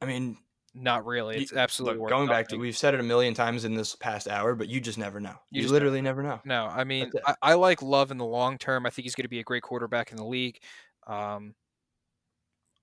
I 0.00 0.04
mean, 0.04 0.36
not 0.74 1.06
really. 1.06 1.36
You- 1.36 1.42
It's 1.42 1.54
absolutely 1.54 2.00
Look, 2.00 2.10
going 2.10 2.28
back 2.28 2.48
to 2.48 2.54
nothing. 2.54 2.60
we've 2.60 2.76
said 2.76 2.92
it 2.92 3.00
a 3.00 3.04
million 3.04 3.32
times 3.32 3.64
in 3.64 3.74
this 3.74 3.96
past 3.96 4.28
hour, 4.28 4.54
but 4.54 4.68
you 4.68 4.80
just 4.80 4.98
never 4.98 5.20
know. 5.20 5.36
You 5.50 5.62
You, 5.62 5.68
literally 5.68 6.02
never 6.02 6.22
know. 6.22 6.40
No, 6.44 6.66
I 6.66 6.84
mean. 6.84 7.10
I, 7.26 7.34
I 7.40 7.54
like 7.54 7.80
Love 7.80 8.10
in 8.10 8.18
the 8.18 8.26
long 8.26 8.58
term. 8.58 8.84
I 8.84 8.90
think 8.90 9.04
he's 9.04 9.14
going 9.14 9.24
to 9.24 9.28
be 9.30 9.40
a 9.40 9.44
great 9.44 9.62
quarterback 9.62 10.10
in 10.10 10.18
the 10.18 10.24
league. 10.26 10.58
Um, 11.06 11.54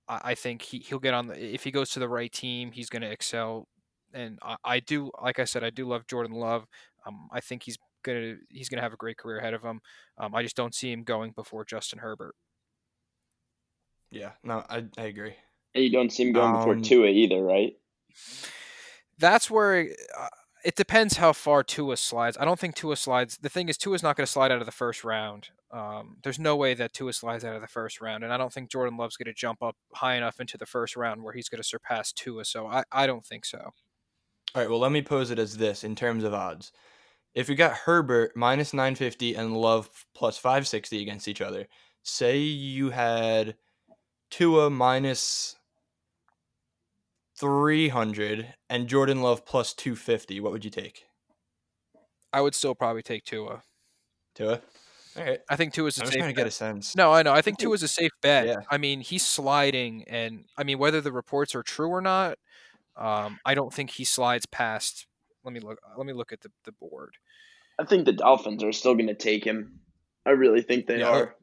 I, 0.08 0.20
I 0.24 0.34
think 0.34 0.62
he, 0.62 0.78
he'll 0.78 0.98
get 0.98 1.14
on 1.14 1.28
the, 1.28 1.54
if 1.54 1.64
he 1.64 1.70
goes 1.70 1.90
to 1.90 2.00
the 2.00 2.08
right 2.08 2.32
team, 2.32 2.72
he's 2.72 2.88
going 2.88 3.02
to 3.02 3.10
excel. 3.10 3.68
And 4.12 4.38
I, 4.42 4.56
I 4.64 4.80
do, 4.80 5.10
like 5.22 5.38
I 5.38 5.44
said, 5.44 5.64
I 5.64 5.70
do 5.70 5.86
love 5.88 6.06
Jordan 6.06 6.36
Love. 6.36 6.66
Um, 7.06 7.28
I 7.32 7.40
think 7.40 7.64
he's 7.64 7.78
gonna 8.04 8.36
he's 8.48 8.68
gonna 8.68 8.82
have 8.82 8.92
a 8.92 8.96
great 8.96 9.16
career 9.16 9.38
ahead 9.38 9.54
of 9.54 9.62
him. 9.62 9.80
Um, 10.18 10.34
I 10.34 10.42
just 10.42 10.56
don't 10.56 10.74
see 10.74 10.92
him 10.92 11.02
going 11.02 11.32
before 11.32 11.64
Justin 11.64 11.98
Herbert. 11.98 12.34
Yeah, 14.10 14.32
no, 14.44 14.64
I, 14.68 14.84
I 14.96 15.04
agree. 15.04 15.34
And 15.74 15.82
you 15.82 15.90
don't 15.90 16.12
see 16.12 16.24
him 16.26 16.32
going 16.32 16.52
before 16.52 16.74
Um, 16.74 16.82
Tua 16.82 17.08
either, 17.08 17.42
right? 17.42 17.74
That's 19.18 19.50
where 19.50 19.88
uh, 20.16 20.28
it 20.64 20.76
depends 20.76 21.18
how 21.18 21.32
far 21.32 21.62
Tua 21.62 21.96
slides. 21.96 22.38
I 22.40 22.44
don't 22.44 22.58
think 22.58 22.74
Tua 22.74 22.96
slides. 22.96 23.36
The 23.36 23.50
thing 23.50 23.68
is, 23.68 23.76
Tua's 23.76 24.02
not 24.02 24.16
going 24.16 24.24
to 24.24 24.32
slide 24.32 24.50
out 24.50 24.60
of 24.60 24.66
the 24.66 24.72
first 24.72 25.04
round. 25.04 25.50
Um, 25.70 26.16
there's 26.22 26.38
no 26.38 26.56
way 26.56 26.72
that 26.74 26.94
Tua 26.94 27.12
slides 27.12 27.44
out 27.44 27.54
of 27.54 27.60
the 27.60 27.68
first 27.68 28.00
round, 28.00 28.24
and 28.24 28.32
I 28.32 28.38
don't 28.38 28.52
think 28.52 28.70
Jordan 28.70 28.96
Love's 28.96 29.16
going 29.16 29.26
to 29.26 29.34
jump 29.34 29.62
up 29.62 29.76
high 29.92 30.14
enough 30.14 30.40
into 30.40 30.56
the 30.56 30.66
first 30.66 30.96
round 30.96 31.22
where 31.22 31.34
he's 31.34 31.48
going 31.50 31.60
to 31.60 31.68
surpass 31.68 32.12
Tua. 32.12 32.44
So 32.46 32.66
I, 32.66 32.84
I 32.90 33.06
don't 33.06 33.24
think 33.24 33.44
so. 33.44 33.58
All 33.58 34.62
right, 34.62 34.70
well, 34.70 34.78
let 34.78 34.92
me 34.92 35.02
pose 35.02 35.30
it 35.30 35.38
as 35.38 35.56
this 35.56 35.84
in 35.84 35.94
terms 35.94 36.24
of 36.24 36.32
odds. 36.32 36.72
If 37.34 37.48
you 37.48 37.56
got 37.56 37.72
Herbert 37.72 38.32
minus 38.36 38.72
950 38.72 39.34
and 39.34 39.56
Love 39.56 39.90
plus 40.14 40.38
560 40.38 41.02
against 41.02 41.28
each 41.28 41.40
other, 41.40 41.66
say 42.04 42.38
you 42.38 42.90
had 42.90 43.56
Tua 44.30 44.70
minus 44.70 45.56
300 47.36 48.54
and 48.70 48.88
Jordan 48.88 49.22
Love 49.22 49.44
plus 49.44 49.74
250, 49.74 50.40
what 50.40 50.52
would 50.52 50.64
you 50.64 50.70
take? 50.70 51.04
I 52.32 52.40
would 52.40 52.54
still 52.54 52.74
probably 52.74 53.02
take 53.02 53.24
Tua. 53.24 53.62
Tua? 54.34 54.60
All 55.16 55.24
right. 55.24 55.40
I 55.48 55.56
think 55.56 55.72
Tua's 55.72 55.98
a 55.98 56.00
I'm 56.00 56.04
just 56.06 56.12
safe 56.12 56.20
trying 56.20 56.30
to 56.32 56.36
bet. 56.36 56.44
get 56.44 56.48
a 56.48 56.50
sense. 56.50 56.96
No, 56.96 57.12
I 57.12 57.22
know. 57.22 57.32
I 57.32 57.40
think 57.42 57.58
Tua's 57.58 57.82
a 57.84 57.88
safe 57.88 58.10
bet. 58.20 58.46
Yeah. 58.46 58.56
I 58.68 58.78
mean, 58.78 59.00
he's 59.00 59.24
sliding, 59.24 60.04
and 60.08 60.44
I 60.56 60.64
mean, 60.64 60.78
whether 60.78 61.00
the 61.00 61.12
reports 61.12 61.54
are 61.54 61.62
true 61.62 61.88
or 61.88 62.00
not, 62.00 62.38
um, 62.96 63.38
I 63.44 63.54
don't 63.54 63.72
think 63.72 63.90
he 63.90 64.04
slides 64.04 64.46
past. 64.46 65.06
Let 65.44 65.52
me 65.52 65.60
look. 65.60 65.78
Let 65.96 66.06
me 66.06 66.12
look 66.12 66.32
at 66.32 66.40
the, 66.40 66.50
the 66.64 66.72
board. 66.72 67.14
I 67.78 67.84
think 67.84 68.04
the 68.06 68.12
Dolphins 68.12 68.62
are 68.64 68.72
still 68.72 68.94
going 68.94 69.06
to 69.08 69.14
take 69.14 69.44
him. 69.44 69.80
I 70.26 70.30
really 70.30 70.62
think 70.62 70.86
they 70.86 71.00
Yeah, 71.00 71.08
are. 71.10 71.34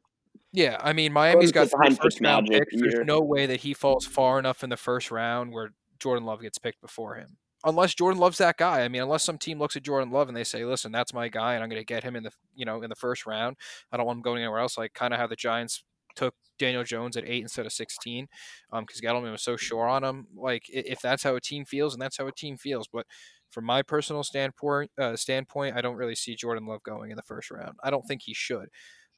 Yeah, 0.54 0.78
I 0.82 0.92
mean, 0.92 1.14
Miami's 1.14 1.52
got 1.54 1.70
get 1.70 1.78
three 1.78 1.96
first 1.96 2.20
round 2.20 2.50
Fitzmagic 2.50 2.60
picks. 2.60 2.82
There's 2.82 3.06
no 3.06 3.22
way 3.22 3.46
that 3.46 3.62
he 3.62 3.74
falls 3.74 4.06
far 4.06 4.38
enough 4.40 4.64
in 4.64 4.70
the 4.70 4.78
first 4.78 5.12
round 5.12 5.54
where 5.54 5.72
Jordan 6.02 6.26
Love 6.26 6.42
gets 6.42 6.58
picked 6.58 6.82
before 6.82 7.16
him. 7.16 7.38
Unless 7.64 7.94
Jordan 7.94 8.20
Love's 8.20 8.40
that 8.40 8.58
guy. 8.58 8.82
I 8.82 8.88
mean, 8.88 9.04
unless 9.04 9.24
some 9.24 9.38
team 9.38 9.60
looks 9.60 9.76
at 9.76 9.84
Jordan 9.84 10.12
Love 10.12 10.28
and 10.28 10.36
they 10.36 10.44
say, 10.44 10.66
"Listen, 10.66 10.92
that's 10.92 11.14
my 11.14 11.28
guy, 11.28 11.54
and 11.54 11.64
I'm 11.64 11.70
going 11.70 11.82
to 11.82 11.86
get 11.86 12.04
him 12.04 12.16
in 12.16 12.24
the 12.24 12.32
you 12.56 12.66
know 12.66 12.82
in 12.82 12.90
the 12.90 12.96
first 12.96 13.26
round. 13.26 13.56
I 13.92 13.98
don't 13.98 14.06
want 14.06 14.18
him 14.18 14.24
going 14.24 14.42
anywhere 14.42 14.60
else." 14.60 14.78
Like 14.78 14.94
kind 14.94 15.14
of 15.14 15.20
how 15.20 15.28
the 15.28 15.36
Giants 15.36 15.84
took 16.16 16.34
Daniel 16.58 16.84
Jones 16.84 17.16
at 17.18 17.24
eight 17.28 17.44
instead 17.44 17.68
of 17.68 17.72
sixteen, 17.72 18.28
because 18.72 19.00
Gettleman 19.00 19.32
was 19.32 19.44
so 19.44 19.58
sure 19.58 19.88
on 19.88 20.04
him. 20.04 20.28
Like 20.36 20.64
if 20.70 21.02
that's 21.02 21.22
how 21.22 21.36
a 21.36 21.42
team 21.42 21.66
feels, 21.66 21.94
and 21.94 22.02
that's 22.02 22.18
how 22.18 22.26
a 22.26 22.32
team 22.32 22.58
feels. 22.58 22.88
But 22.92 23.06
from 23.52 23.66
my 23.66 23.84
personal 23.84 24.24
standpoint, 24.24 24.90
uh, 25.00 25.16
standpoint, 25.16 25.76
I 25.76 25.82
don't 25.82 25.98
really 25.98 26.16
see 26.16 26.36
Jordan 26.36 26.66
Love 26.66 26.82
going 26.84 27.12
in 27.12 27.16
the 27.16 27.22
first 27.22 27.52
round. 27.52 27.76
I 27.84 27.92
don't 27.92 28.08
think 28.08 28.24
he 28.24 28.34
should. 28.34 28.70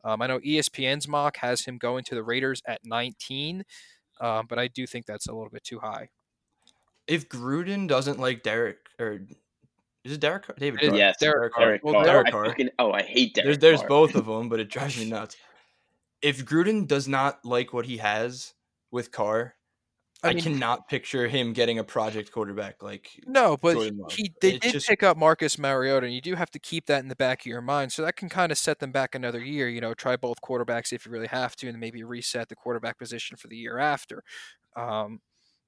Um, 0.03 0.21
I 0.21 0.27
know 0.27 0.39
ESPN's 0.39 1.07
mock 1.07 1.37
has 1.37 1.61
him 1.61 1.77
going 1.77 2.03
to 2.05 2.15
the 2.15 2.23
Raiders 2.23 2.61
at 2.67 2.81
19, 2.83 3.63
um, 4.19 4.47
but 4.49 4.59
I 4.59 4.67
do 4.67 4.85
think 4.85 5.05
that's 5.05 5.27
a 5.27 5.33
little 5.33 5.49
bit 5.49 5.63
too 5.63 5.79
high. 5.79 6.09
If 7.07 7.27
Gruden 7.29 7.87
doesn't 7.87 8.19
like 8.19 8.43
Derek, 8.43 8.77
or 8.99 9.21
is 10.03 10.13
it 10.13 10.19
Derek? 10.19 10.47
Carr? 10.47 10.55
David 10.59 10.79
Carr. 10.81 10.95
Yes, 10.95 11.15
Derek 11.19 11.35
Derek 11.35 11.53
Carr. 11.53 11.65
Derek 11.65 11.83
Well, 11.83 11.93
Carr. 11.95 12.03
Derek 12.05 12.27
I 12.27 12.31
Carr. 12.31 12.45
fucking, 12.45 12.69
oh, 12.79 12.91
I 12.91 13.01
hate 13.03 13.33
Derek 13.35 13.45
There's 13.45 13.59
there's 13.59 13.79
Carr. 13.79 13.89
both 13.89 14.15
of 14.15 14.25
them, 14.25 14.49
but 14.49 14.59
it 14.59 14.69
drives 14.69 14.97
me 14.97 15.05
nuts. 15.09 15.35
If 16.21 16.45
Gruden 16.45 16.87
does 16.87 17.07
not 17.07 17.43
like 17.43 17.73
what 17.73 17.85
he 17.85 17.97
has 17.97 18.53
with 18.91 19.11
Carr, 19.11 19.55
I, 20.25 20.29
I 20.29 20.33
mean, 20.35 20.43
cannot 20.43 20.87
picture 20.87 21.27
him 21.27 21.51
getting 21.51 21.79
a 21.79 21.83
project 21.83 22.31
quarterback 22.31 22.81
like 22.81 23.09
no, 23.27 23.57
but 23.57 23.75
he 24.09 24.33
they 24.39 24.51
It's 24.53 24.59
did 24.65 24.71
just- 24.71 24.87
pick 24.87 25.03
up 25.03 25.17
Marcus 25.17 25.57
Mariota, 25.57 26.05
and 26.05 26.15
you 26.15 26.21
do 26.21 26.35
have 26.35 26.49
to 26.51 26.59
keep 26.59 26.85
that 26.85 27.01
in 27.03 27.09
the 27.09 27.15
back 27.17 27.41
of 27.41 27.45
your 27.47 27.59
mind. 27.59 27.91
So 27.91 28.03
that 28.03 28.15
can 28.15 28.29
kind 28.29 28.49
of 28.49 28.57
set 28.57 28.79
them 28.79 28.93
back 28.93 29.15
another 29.15 29.41
year. 29.43 29.67
You 29.67 29.81
know, 29.81 29.93
try 29.93 30.15
both 30.15 30.39
quarterbacks 30.41 30.93
if 30.93 31.05
you 31.05 31.11
really 31.11 31.27
have 31.27 31.57
to, 31.57 31.67
and 31.67 31.77
maybe 31.77 32.05
reset 32.05 32.47
the 32.47 32.55
quarterback 32.55 32.97
position 32.97 33.35
for 33.35 33.49
the 33.49 33.57
year 33.57 33.79
after. 33.79 34.23
Um, 34.77 35.19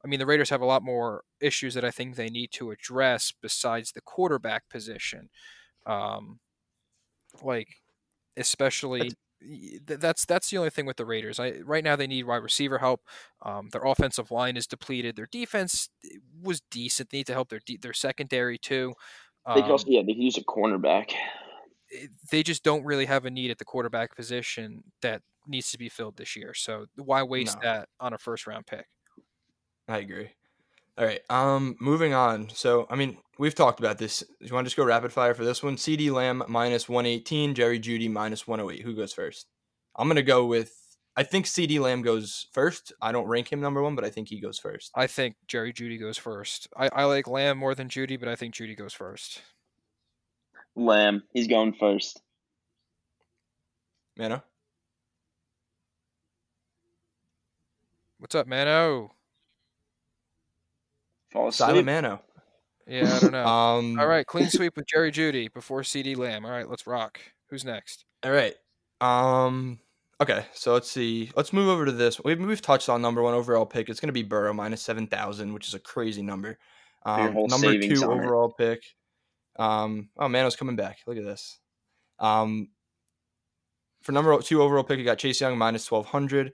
I 0.03 0.07
mean, 0.07 0.19
the 0.19 0.25
Raiders 0.25 0.49
have 0.49 0.61
a 0.61 0.65
lot 0.65 0.83
more 0.83 1.23
issues 1.41 1.73
that 1.73 1.85
I 1.85 1.91
think 1.91 2.15
they 2.15 2.29
need 2.29 2.51
to 2.53 2.71
address 2.71 3.33
besides 3.41 3.91
the 3.91 4.01
quarterback 4.01 4.69
position. 4.69 5.29
Um, 5.85 6.39
like, 7.41 7.69
especially 8.37 9.11
that's 9.85 10.25
that's 10.25 10.49
the 10.49 10.57
only 10.57 10.69
thing 10.69 10.85
with 10.85 10.97
the 10.97 11.05
Raiders. 11.05 11.39
I 11.39 11.59
right 11.63 11.83
now 11.83 11.95
they 11.95 12.07
need 12.07 12.25
wide 12.25 12.37
receiver 12.37 12.77
help. 12.79 13.01
Um, 13.43 13.69
their 13.71 13.83
offensive 13.83 14.31
line 14.31 14.57
is 14.57 14.67
depleted. 14.67 15.15
Their 15.15 15.27
defense 15.31 15.89
eh, 16.05 16.17
was 16.41 16.61
decent. 16.71 17.09
They 17.09 17.19
need 17.19 17.27
to 17.27 17.33
help 17.33 17.49
their 17.49 17.61
their 17.81 17.93
secondary 17.93 18.57
too. 18.57 18.93
Um, 19.45 19.55
they 19.55 19.61
could 19.61 19.71
also 19.71 19.85
yeah 19.87 20.01
they 20.01 20.13
could 20.13 20.23
use 20.23 20.37
a 20.37 20.43
cornerback. 20.43 21.13
Eh, 21.93 22.07
they 22.31 22.43
just 22.43 22.63
don't 22.63 22.83
really 22.83 23.05
have 23.05 23.25
a 23.25 23.31
need 23.31 23.51
at 23.51 23.57
the 23.57 23.65
quarterback 23.65 24.15
position 24.15 24.83
that 25.01 25.21
needs 25.47 25.71
to 25.71 25.77
be 25.77 25.89
filled 25.89 26.17
this 26.17 26.35
year. 26.35 26.53
So 26.53 26.85
why 26.95 27.23
waste 27.23 27.57
no. 27.57 27.69
that 27.69 27.89
on 27.99 28.13
a 28.13 28.17
first 28.17 28.47
round 28.47 28.65
pick? 28.65 28.87
I 29.87 29.99
agree. 29.99 30.29
All 30.97 31.05
right. 31.05 31.21
Um, 31.29 31.75
moving 31.79 32.13
on. 32.13 32.49
So, 32.49 32.87
I 32.89 32.95
mean, 32.95 33.17
we've 33.37 33.55
talked 33.55 33.79
about 33.79 33.97
this. 33.97 34.19
Do 34.19 34.45
you 34.45 34.53
want 34.53 34.65
to 34.65 34.69
just 34.69 34.77
go 34.77 34.85
rapid 34.85 35.11
fire 35.11 35.33
for 35.33 35.43
this 35.43 35.61
one? 35.61 35.75
CeeDee 35.75 36.11
Lamb 36.11 36.43
minus 36.47 36.87
118, 36.87 37.53
Jerry 37.53 37.79
Jeudy 37.79 38.09
minus 38.09 38.47
108. 38.47 38.83
Who 38.83 38.95
goes 38.95 39.13
first? 39.13 39.47
I'm 39.95 40.07
going 40.07 40.15
to 40.15 40.23
go 40.23 40.45
with, 40.45 40.73
I 41.15 41.23
think 41.23 41.45
CeeDee 41.45 41.79
Lamb 41.79 42.01
goes 42.01 42.47
first. 42.53 42.93
I 43.01 43.11
don't 43.11 43.27
rank 43.27 43.51
him 43.51 43.61
number 43.61 43.81
one, 43.81 43.95
but 43.95 44.05
I 44.05 44.09
think 44.09 44.29
he 44.29 44.39
goes 44.39 44.57
first. 44.57 44.91
I 44.95 45.07
think 45.07 45.35
Jerry 45.47 45.73
Jeudy 45.73 45.99
goes 45.99 46.17
first. 46.17 46.67
I, 46.75 46.89
I 46.93 47.03
like 47.05 47.27
Lamb 47.27 47.57
more 47.57 47.75
than 47.75 47.89
Jeudy, 47.89 48.17
but 48.19 48.29
I 48.29 48.35
think 48.35 48.55
Jeudy 48.55 48.77
goes 48.77 48.93
first. 48.93 49.41
Lamb. 50.75 51.23
He's 51.33 51.47
going 51.47 51.73
first. 51.73 52.21
Mano? 54.17 54.43
What's 58.17 58.35
up, 58.35 58.47
Mano? 58.47 59.14
Fall 61.35 61.49
asleep. 61.49 61.67
Silent 61.67 61.85
Mano. 61.85 62.21
Yeah, 62.87 63.13
I 63.13 63.19
don't 63.19 63.31
know. 63.31 63.45
um, 63.45 63.99
all 63.99 64.07
right, 64.07 64.25
clean 64.25 64.49
sweep 64.49 64.77
with 64.77 64.87
Jerry 64.87 65.11
Jeudy 65.11 65.53
before 65.53 65.81
CeeDee 65.81 66.15
Lamb. 66.15 66.45
All 66.45 66.51
right, 66.51 66.69
let's 66.69 66.87
rock. 66.87 67.19
Who's 67.49 67.65
next? 67.65 68.05
All 68.23 68.31
right. 68.31 68.55
Um. 69.01 69.79
Okay, 70.21 70.45
so 70.53 70.71
let's 70.71 70.89
see. 70.89 71.29
Let's 71.35 71.51
move 71.51 71.67
over 71.67 71.85
to 71.85 71.91
this. 71.91 72.23
We've, 72.23 72.39
we've 72.39 72.61
touched 72.61 72.87
on 72.87 73.01
number 73.01 73.21
one 73.21 73.33
overall 73.33 73.65
pick. 73.65 73.89
It's 73.89 73.99
going 73.99 74.07
to 74.07 74.13
be 74.13 74.23
Burrow 74.23 74.53
minus 74.53 74.81
seven 74.81 75.07
thousand, 75.07 75.53
which 75.53 75.67
is 75.67 75.73
a 75.73 75.79
crazy 75.79 76.21
number. 76.21 76.57
Um, 77.05 77.35
number 77.47 77.77
two 77.79 78.09
overall 78.09 78.55
it. 78.57 78.57
pick. 78.57 78.83
Um. 79.59 80.07
Oh, 80.17 80.29
Mano's 80.29 80.55
coming 80.55 80.77
back. 80.77 80.99
Look 81.05 81.17
at 81.17 81.25
this. 81.25 81.59
Um. 82.17 82.69
For 84.03 84.13
number 84.13 84.39
two 84.41 84.61
overall 84.61 84.85
pick, 84.85 84.99
you 84.99 85.03
got 85.05 85.17
Chase 85.17 85.41
Young 85.41 85.57
minus 85.57 85.85
twelve 85.85 86.05
hundred. 86.05 86.53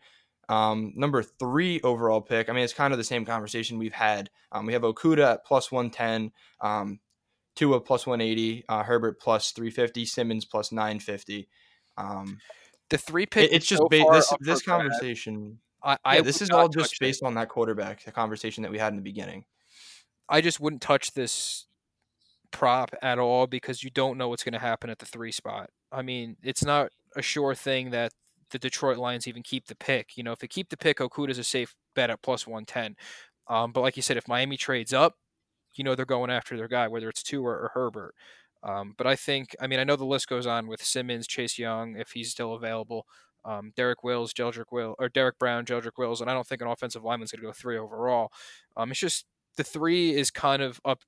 Um, 0.51 0.91
number 0.97 1.23
three 1.23 1.79
overall 1.81 2.19
pick. 2.19 2.49
I 2.49 2.53
mean, 2.53 2.65
it's 2.65 2.73
kind 2.73 2.93
of 2.93 2.97
the 2.97 3.05
same 3.05 3.23
conversation 3.23 3.77
we've 3.77 3.93
had. 3.93 4.29
Um, 4.51 4.65
we 4.65 4.73
have 4.73 4.81
Okudah 4.81 5.35
at 5.35 5.45
plus 5.45 5.71
110, 5.71 6.33
um, 6.59 6.99
Tua 7.55 7.79
plus 7.79 8.05
180, 8.05 8.65
uh, 8.67 8.83
Herbert 8.83 9.21
plus 9.21 9.51
350, 9.51 10.03
Simmons 10.05 10.43
plus 10.43 10.73
950. 10.73 11.47
Um, 11.97 12.39
the 12.89 12.97
three 12.97 13.25
pick. 13.25 13.49
It, 13.49 13.55
it's 13.55 13.65
just 13.65 13.81
so 13.81 13.87
ba- 13.87 14.03
this 14.11 14.33
this 14.41 14.61
conversation. 14.61 15.59
I, 15.81 15.97
I 16.03 16.15
yeah, 16.17 16.21
this 16.21 16.41
is 16.41 16.49
all 16.49 16.67
just 16.67 16.99
based 16.99 17.21
it. 17.23 17.25
on 17.25 17.35
that 17.35 17.47
quarterback, 17.47 18.03
the 18.03 18.11
conversation 18.11 18.63
that 18.63 18.71
we 18.73 18.77
had 18.77 18.91
in 18.91 18.97
the 18.97 19.01
beginning. 19.01 19.45
I 20.27 20.41
just 20.41 20.59
wouldn't 20.59 20.81
touch 20.81 21.13
this 21.13 21.65
prop 22.51 22.93
at 23.01 23.19
all 23.19 23.47
because 23.47 23.83
you 23.83 23.89
don't 23.89 24.17
know 24.17 24.27
what's 24.27 24.43
going 24.43 24.53
to 24.53 24.59
happen 24.59 24.89
at 24.89 24.99
the 24.99 25.05
three 25.05 25.31
spot. 25.31 25.69
I 25.93 26.01
mean, 26.01 26.35
it's 26.43 26.65
not 26.65 26.91
a 27.15 27.21
sure 27.21 27.55
thing 27.55 27.91
that 27.91 28.11
the 28.51 28.59
Detroit 28.59 28.97
Lions 28.97 29.27
even 29.27 29.43
keep 29.43 29.67
the 29.67 29.75
pick. 29.75 30.17
You 30.17 30.23
know, 30.23 30.31
if 30.31 30.39
they 30.39 30.47
keep 30.47 30.69
the 30.69 30.77
pick, 30.77 30.97
Okudah's 30.97 31.37
a 31.37 31.43
safe 31.43 31.75
bet 31.95 32.09
at 32.09 32.21
plus 32.21 32.45
110. 32.45 32.95
Um, 33.47 33.71
but 33.71 33.81
like 33.81 33.95
you 33.95 34.01
said, 34.01 34.17
if 34.17 34.27
Miami 34.27 34.57
trades 34.57 34.93
up, 34.93 35.15
you 35.73 35.83
know 35.83 35.95
they're 35.95 36.05
going 36.05 36.29
after 36.29 36.57
their 36.57 36.67
guy, 36.67 36.87
whether 36.87 37.09
it's 37.09 37.23
Tua 37.23 37.43
or, 37.43 37.59
or 37.59 37.71
Herbert. 37.73 38.15
Um, 38.63 38.93
but 38.97 39.07
I 39.07 39.15
think, 39.15 39.55
I 39.59 39.67
mean, 39.67 39.79
I 39.79 39.83
know 39.83 39.95
the 39.95 40.05
list 40.05 40.27
goes 40.27 40.45
on 40.45 40.67
with 40.67 40.83
Simmons, 40.83 41.27
Chase 41.27 41.57
Young, 41.57 41.95
if 41.95 42.11
he's 42.11 42.31
still 42.31 42.53
available, 42.53 43.07
um, 43.43 43.73
Derek 43.75 44.03
Wills, 44.03 44.33
Jedrick 44.33 44.71
Will, 44.71 44.95
or 44.99 45.09
Derek 45.09 45.39
Brown, 45.39 45.65
Jedrick 45.65 45.97
Wills, 45.97 46.21
and 46.21 46.29
I 46.29 46.33
don't 46.33 46.45
think 46.45 46.61
an 46.61 46.67
offensive 46.67 47.03
lineman's 47.03 47.31
going 47.31 47.41
to 47.41 47.47
go 47.47 47.53
three 47.53 47.77
overall. 47.77 48.31
Um, 48.77 48.91
it's 48.91 48.99
just 48.99 49.25
the 49.57 49.63
three 49.63 50.13
is 50.15 50.29
kind 50.29 50.61
of 50.61 50.79
up 50.85 51.01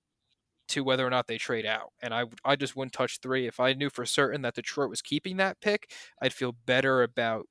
to 0.74 0.84
whether 0.84 1.06
or 1.06 1.10
not 1.10 1.28
they 1.28 1.38
trade 1.38 1.66
out. 1.66 1.94
And 2.02 2.14
I 2.14 2.26
I 2.46 2.56
just 2.56 2.76
wouldn't 2.76 2.94
touch 2.94 3.20
three. 3.20 3.48
If 3.48 3.60
I 3.60 3.74
knew 3.74 3.90
for 3.90 4.06
certain 4.06 4.42
that 4.44 4.56
Detroit 4.56 4.90
was 4.90 5.02
keeping 5.02 5.38
that 5.38 5.62
pick, 5.62 5.92
I'd 6.22 6.34
feel 6.34 6.54
better 6.54 7.04
about, 7.04 7.48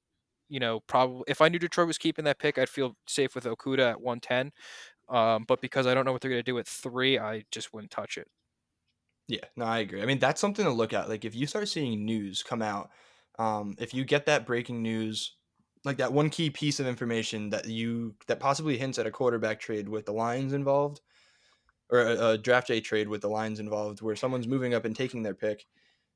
you 0.49 0.61
know, 0.61 0.81
probably 0.81 1.25
if 1.29 1.41
I 1.41 1.49
knew 1.49 1.59
Detroit 1.59 1.89
was 1.89 1.99
keeping 1.99 2.25
that 2.27 2.39
pick, 2.39 2.59
I'd 2.59 2.69
feel 2.69 2.97
safe 3.09 3.35
with 3.35 3.45
Okudah 3.45 3.93
at 3.93 4.01
110. 4.03 4.53
Um, 5.09 5.45
but 5.47 5.61
because 5.61 5.87
I 5.87 5.95
don't 5.95 6.05
know 6.07 6.13
what 6.13 6.23
they're 6.23 6.31
to 6.33 6.43
do 6.43 6.59
at 6.59 6.69
three, 6.69 7.19
I 7.19 7.45
just 7.53 7.73
wouldn't 7.75 7.91
touch 7.93 8.19
it. 8.19 8.29
Yeah, 9.29 9.45
no, 9.57 9.65
I 9.65 9.79
agree. 9.79 10.03
I 10.03 10.07
mean, 10.07 10.19
that's 10.19 10.41
something 10.41 10.65
to 10.65 10.71
look 10.71 10.93
at. 10.93 11.09
Like, 11.09 11.25
if 11.25 11.35
you 11.35 11.47
start 11.47 11.69
seeing 11.69 12.05
news 12.05 12.43
come 12.43 12.61
out, 12.63 12.91
um, 13.39 13.75
if 13.79 13.95
you 13.95 14.05
get 14.05 14.27
that 14.27 14.47
breaking 14.47 14.83
news, 14.83 15.37
like 15.85 15.97
that 15.99 16.13
one 16.13 16.31
key 16.31 16.51
piece 16.51 16.81
of 16.81 16.87
information 16.87 17.51
that 17.51 17.67
you 17.67 18.17
that 18.27 18.41
possibly 18.41 18.79
hints 18.79 18.99
at 18.99 19.07
a 19.07 19.11
quarterback 19.11 19.59
trade 19.61 19.89
with 19.89 20.07
the 20.07 20.13
Lions 20.13 20.53
involved, 20.53 21.01
or 21.93 22.01
a, 22.01 22.29
a 22.31 22.39
draft 22.39 22.69
day 22.69 22.81
trade 22.81 23.07
with 23.07 23.21
the 23.21 23.29
Lions 23.29 23.61
involved, 23.61 24.01
where 24.01 24.17
someone's 24.17 24.49
moving 24.49 24.75
up 24.75 24.85
and 24.85 24.97
taking 24.97 25.23
their 25.23 25.35
pick. 25.35 25.67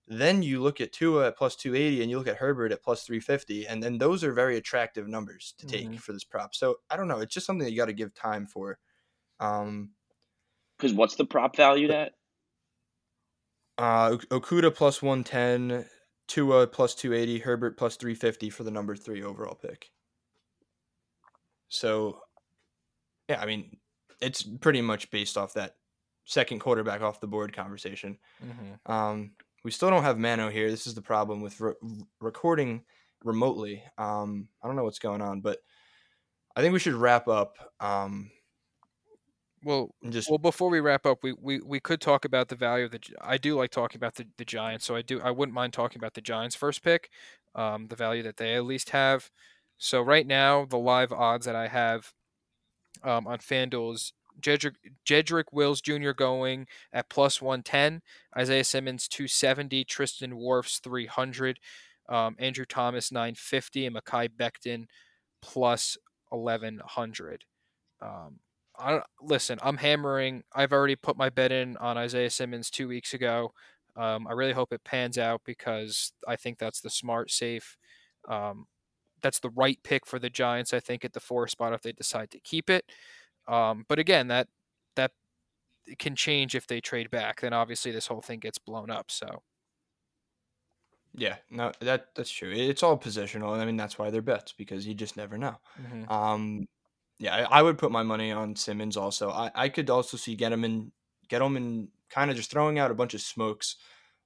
Then 0.09 0.43
you 0.43 0.63
look 0.63 0.81
at 0.81 0.93
Tua 0.93 1.29
at 1.29 1.37
plus 1.37 1.55
280 1.57 2.01
and 2.01 2.11
you 2.11 2.17
look 2.17 2.29
at 2.29 2.37
Herbert 2.37 2.73
at 2.73 2.83
plus 2.83 3.05
350, 3.05 3.67
and 3.67 3.83
then 3.83 3.99
those 3.99 4.25
are 4.25 4.33
very 4.33 4.57
attractive 4.57 5.07
numbers 5.07 5.55
to 5.59 5.67
take 5.67 5.85
mm-hmm. 5.85 5.97
for 5.97 6.13
this 6.13 6.25
prop. 6.25 6.55
So 6.55 6.77
I 6.91 6.97
don't 6.97 7.09
know. 7.09 7.19
It's 7.19 7.35
just 7.35 7.47
something 7.47 7.65
that 7.65 7.73
you 7.73 7.77
got 7.77 7.87
to 7.87 7.93
give 7.93 8.15
time 8.15 8.47
for. 8.47 8.79
Um, 9.39 9.91
because 10.79 10.93
what's 10.93 11.17
the 11.17 11.25
prop 11.25 11.57
value 11.57 11.91
at? 11.91 12.13
Uh, 13.79 14.17
Okudah 14.31 14.75
plus 14.75 15.03
110, 15.03 15.87
Tua 16.29 16.67
plus 16.67 16.95
280, 16.95 17.41
Herbert 17.41 17.77
plus 17.77 17.97
350 17.97 18.51
for 18.51 18.65
the 18.65 18.71
number 18.71 18.97
three 18.97 19.23
overall 19.23 19.55
pick. 19.55 19.91
So, 21.69 22.21
yeah, 23.29 23.41
I 23.41 23.47
mean, 23.47 23.77
it's 24.21 24.43
pretty 24.43 24.81
much 24.81 25.11
based 25.11 25.37
off 25.37 25.55
that 25.55 25.77
second 26.25 26.61
quarterback 26.61 27.03
off 27.03 27.21
the 27.21 27.27
board 27.27 27.55
conversation. 27.55 28.19
Mm-hmm. 28.45 28.93
Um, 28.93 29.33
we 29.65 29.71
still 29.71 29.91
don't 29.91 30.03
have 30.03 30.19
Mano 30.19 30.49
here. 30.49 30.71
This 30.71 30.87
is 30.87 30.95
the 30.95 31.03
problem 31.03 31.41
with 31.41 31.61
re- 31.61 31.75
recording 32.21 32.83
remotely. 33.25 33.83
Um, 33.99 34.49
I 34.63 34.67
don't 34.67 34.77
know 34.77 34.85
what's 34.85 34.99
going 34.99 35.23
on, 35.23 35.41
but 35.41 35.59
I 36.55 36.61
think 36.61 36.73
we 36.73 36.79
should 36.79 36.95
wrap 36.95 37.29
up. 37.29 37.57
Um, 37.81 38.31
well, 39.65 39.95
just 40.11 40.31
well 40.31 40.39
before 40.39 40.71
we 40.71 40.81
wrap 40.81 41.07
up, 41.07 41.19
we, 41.23 41.35
we, 41.41 41.61
we 41.61 41.81
could 41.81 42.01
talk 42.01 42.25
about 42.25 42.49
the 42.49 42.55
value 42.55 42.85
of 42.85 42.93
the. 42.93 43.01
I 43.21 43.37
do 43.37 43.57
like 43.57 43.71
talking 43.71 43.99
about 43.99 44.15
the, 44.15 44.27
the 44.39 44.45
Giants, 44.45 44.85
so 44.85 44.95
I 44.95 45.03
do 45.03 45.21
I 45.21 45.31
wouldn't 45.31 45.55
mind 45.55 45.73
talking 45.73 45.99
about 45.99 46.15
the 46.15 46.21
Giants' 46.21 46.55
first 46.55 46.85
pick, 46.85 47.11
um, 47.55 47.89
the 47.89 47.97
value 47.97 48.23
that 48.23 48.37
they 48.37 48.55
at 48.55 48.65
least 48.65 48.91
have. 48.91 49.31
So 49.79 50.01
right 50.01 50.27
now, 50.27 50.65
the 50.65 50.79
live 50.79 51.13
odds 51.13 51.47
that 51.47 51.57
I 51.57 51.69
have 51.69 52.13
um, 53.03 53.27
on 53.27 53.39
FanDuel 53.39 54.13
Jedrick, 54.41 54.75
Jedrick 55.05 55.53
Wills 55.53 55.81
Jr. 55.81 56.13
going 56.13 56.67
at 56.93 57.09
plus 57.09 57.41
110, 57.41 58.03
Isaiah 58.37 58.65
Simmons 58.65 59.09
270, 59.09 59.85
Tristan 59.85 60.33
Wirfs 60.33 60.81
300, 60.81 61.59
um, 62.09 62.37
Andrew 62.39 62.65
Thomas 62.65 63.11
950, 63.11 63.87
and 63.87 63.97
Mekhi 63.97 64.29
Becton 64.29 64.87
plus 65.41 65.97
1100. 66.31 67.45
Um, 68.01 68.41
I 68.79 69.01
listen. 69.23 69.59
I'm 69.63 69.79
hammering. 69.79 70.43
I've 70.55 70.73
already 70.73 70.97
put 70.97 71.17
my 71.17 71.31
bet 71.31 71.51
in 71.51 71.77
on 71.79 71.97
Isaiah 71.97 72.31
Simmons 72.31 72.71
two 72.71 72.89
weeks 72.89 73.15
ago. 73.15 73.53
Um, 73.97 74.27
I 74.27 74.33
really 74.33 74.53
hope 74.53 74.73
it 74.73 74.85
pans 74.85 75.17
out 75.17 75.41
because 75.47 76.13
I 76.29 76.37
think 76.37 76.59
that's 76.59 76.83
the 76.83 76.91
smart, 76.91 77.31
safe. 77.31 77.79
Um, 78.29 78.67
that's 79.23 79.41
the 79.41 79.51
right 79.51 79.79
pick 79.83 80.07
for 80.07 80.19
the 80.19 80.31
Giants. 80.31 80.73
I 80.73 80.81
think 80.81 81.05
at 81.05 81.13
the 81.13 81.21
four 81.21 81.49
spot 81.49 81.73
if 81.73 81.83
they 81.83 81.93
decide 81.93 82.31
to 82.31 82.41
keep 82.41 82.71
it. 82.71 82.85
Um, 83.49 83.85
but 83.89 83.99
again, 83.99 84.29
that 84.29 84.49
that 84.97 85.13
can 85.99 86.17
change 86.17 86.55
if 86.55 86.67
they 86.67 86.81
trade 86.81 87.11
back. 87.11 87.41
Then 87.41 87.53
obviously 87.53 87.93
this 87.93 88.07
whole 88.07 88.23
thing 88.23 88.41
gets 88.41 88.59
blown 88.59 88.91
up. 88.91 89.11
So. 89.11 89.43
Yeah, 91.19 91.37
no, 91.51 91.73
that 91.81 92.09
that's 92.15 92.31
true. 92.31 92.53
It's 92.55 92.83
all 92.83 92.99
positional. 92.99 93.59
I 93.59 93.65
mean, 93.65 93.77
that's 93.77 93.99
why 93.99 94.11
they're 94.11 94.21
bets 94.21 94.53
because 94.53 94.87
you 94.87 94.93
just 94.93 95.17
never 95.17 95.39
know. 95.39 95.57
Mm-hmm. 95.81 96.13
Um, 96.13 96.67
yeah, 97.19 97.35
I, 97.35 97.61
I, 97.61 97.63
would 97.63 97.79
put 97.79 97.91
my 97.91 98.03
money 98.03 98.33
on 98.33 98.55
Simmons. 98.55 98.99
Also, 98.99 99.31
I, 99.31 99.51
I 99.55 99.69
could 99.71 99.89
also 99.89 100.19
see 100.19 100.37
Gettleman, 100.37 100.91
Gettleman, 101.31 101.89
kind 102.11 102.31
of 102.31 102.37
just 102.37 102.51
throwing 102.51 102.79
out 102.79 102.91
a 102.91 102.95
bunch 102.95 103.15
of 103.15 103.23
smokes 103.23 103.77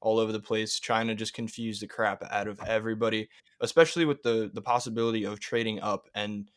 all 0.01 0.19
over 0.19 0.33
the 0.33 0.41
place, 0.41 0.79
trying 0.79 1.07
to 1.09 1.15
just 1.15 1.35
confuse 1.35 1.81
the 1.81 1.87
crap 1.87 2.23
out 2.31 2.49
of 2.49 2.61
everybody, 2.67 3.29
especially 3.61 4.05
with 4.05 4.23
the 4.23 4.51
the 4.55 4.63
possibility 4.63 5.25
of 5.25 5.41
trading 5.41 5.81
up 5.81 6.09
and 6.15 6.51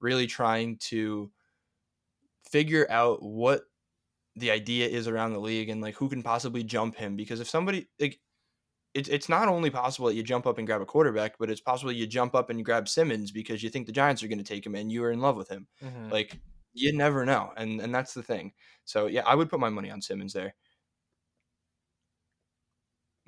really 0.00 0.26
trying 0.26 0.76
to 0.78 1.30
figure 2.50 2.86
out 2.90 3.22
what 3.22 3.62
the 4.36 4.50
idea 4.50 4.88
is 4.88 5.08
around 5.08 5.32
the 5.32 5.40
league 5.40 5.68
and 5.68 5.80
like 5.80 5.96
who 5.96 6.08
can 6.08 6.22
possibly 6.22 6.62
jump 6.62 6.94
him 6.94 7.16
because 7.16 7.40
if 7.40 7.48
somebody 7.48 7.88
like 7.98 8.20
it's 8.94 9.08
it's 9.08 9.28
not 9.28 9.48
only 9.48 9.70
possible 9.70 10.08
that 10.08 10.14
you 10.14 10.22
jump 10.22 10.46
up 10.46 10.58
and 10.58 10.66
grab 10.66 10.80
a 10.80 10.86
quarterback, 10.86 11.38
but 11.38 11.50
it's 11.50 11.60
possible 11.60 11.92
you 11.92 12.06
jump 12.06 12.34
up 12.34 12.50
and 12.50 12.64
grab 12.64 12.88
Simmons 12.88 13.30
because 13.30 13.62
you 13.62 13.70
think 13.70 13.86
the 13.86 13.92
Giants 13.92 14.22
are 14.22 14.28
going 14.28 14.38
to 14.38 14.44
take 14.44 14.64
him 14.64 14.74
and 14.74 14.90
you 14.90 15.04
are 15.04 15.12
in 15.12 15.20
love 15.20 15.36
with 15.36 15.48
him. 15.48 15.66
Mm-hmm. 15.84 16.10
Like 16.10 16.40
you 16.72 16.92
never 16.92 17.24
know, 17.24 17.52
and 17.56 17.80
and 17.80 17.94
that's 17.94 18.14
the 18.14 18.22
thing. 18.22 18.52
So 18.84 19.06
yeah, 19.06 19.22
I 19.26 19.34
would 19.34 19.50
put 19.50 19.60
my 19.60 19.68
money 19.68 19.90
on 19.90 20.00
Simmons 20.00 20.32
there. 20.32 20.54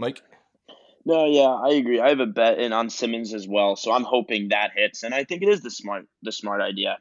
Mike. 0.01 0.23
No, 1.05 1.27
yeah, 1.27 1.49
I 1.49 1.75
agree. 1.75 2.01
I 2.01 2.09
have 2.09 2.21
a 2.21 2.27
bet 2.27 2.59
in 2.59 2.73
on 2.73 2.91
Simmons 2.91 3.33
as 3.33 3.47
well, 3.49 3.77
so 3.77 3.93
I'm 3.93 4.05
hoping 4.05 4.49
that 4.49 4.73
hits, 4.75 5.03
and 5.03 5.15
I 5.15 5.25
think 5.25 5.43
it 5.43 5.49
is 5.49 5.63
the 5.63 5.71
smart 5.71 6.07
the 6.23 6.33
smart 6.33 6.61
idea. 6.61 6.99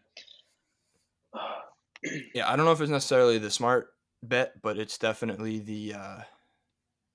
yeah, 2.34 2.50
I 2.50 2.56
don't 2.56 2.66
know 2.66 2.72
if 2.72 2.82
it's 2.82 2.92
necessarily 2.92 3.38
the 3.38 3.52
smart 3.52 3.90
bet, 4.24 4.62
but 4.62 4.78
it's 4.78 4.98
definitely 4.98 5.60
the 5.60 5.94
uh, 5.96 6.22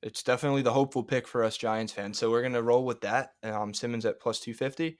it's 0.03 0.23
definitely 0.23 0.63
the 0.63 0.73
hopeful 0.73 1.03
pick 1.03 1.27
for 1.27 1.43
us 1.43 1.57
Giants 1.57 1.93
fans. 1.93 2.19
So 2.19 2.31
we're 2.31 2.43
gonna 2.43 2.63
roll 2.63 2.85
with 2.85 3.01
that. 3.01 3.33
Um, 3.43 3.73
Simmons 3.73 4.05
at 4.05 4.21
plus 4.21 4.41
two 4.41 4.55
fifty. 4.55 4.99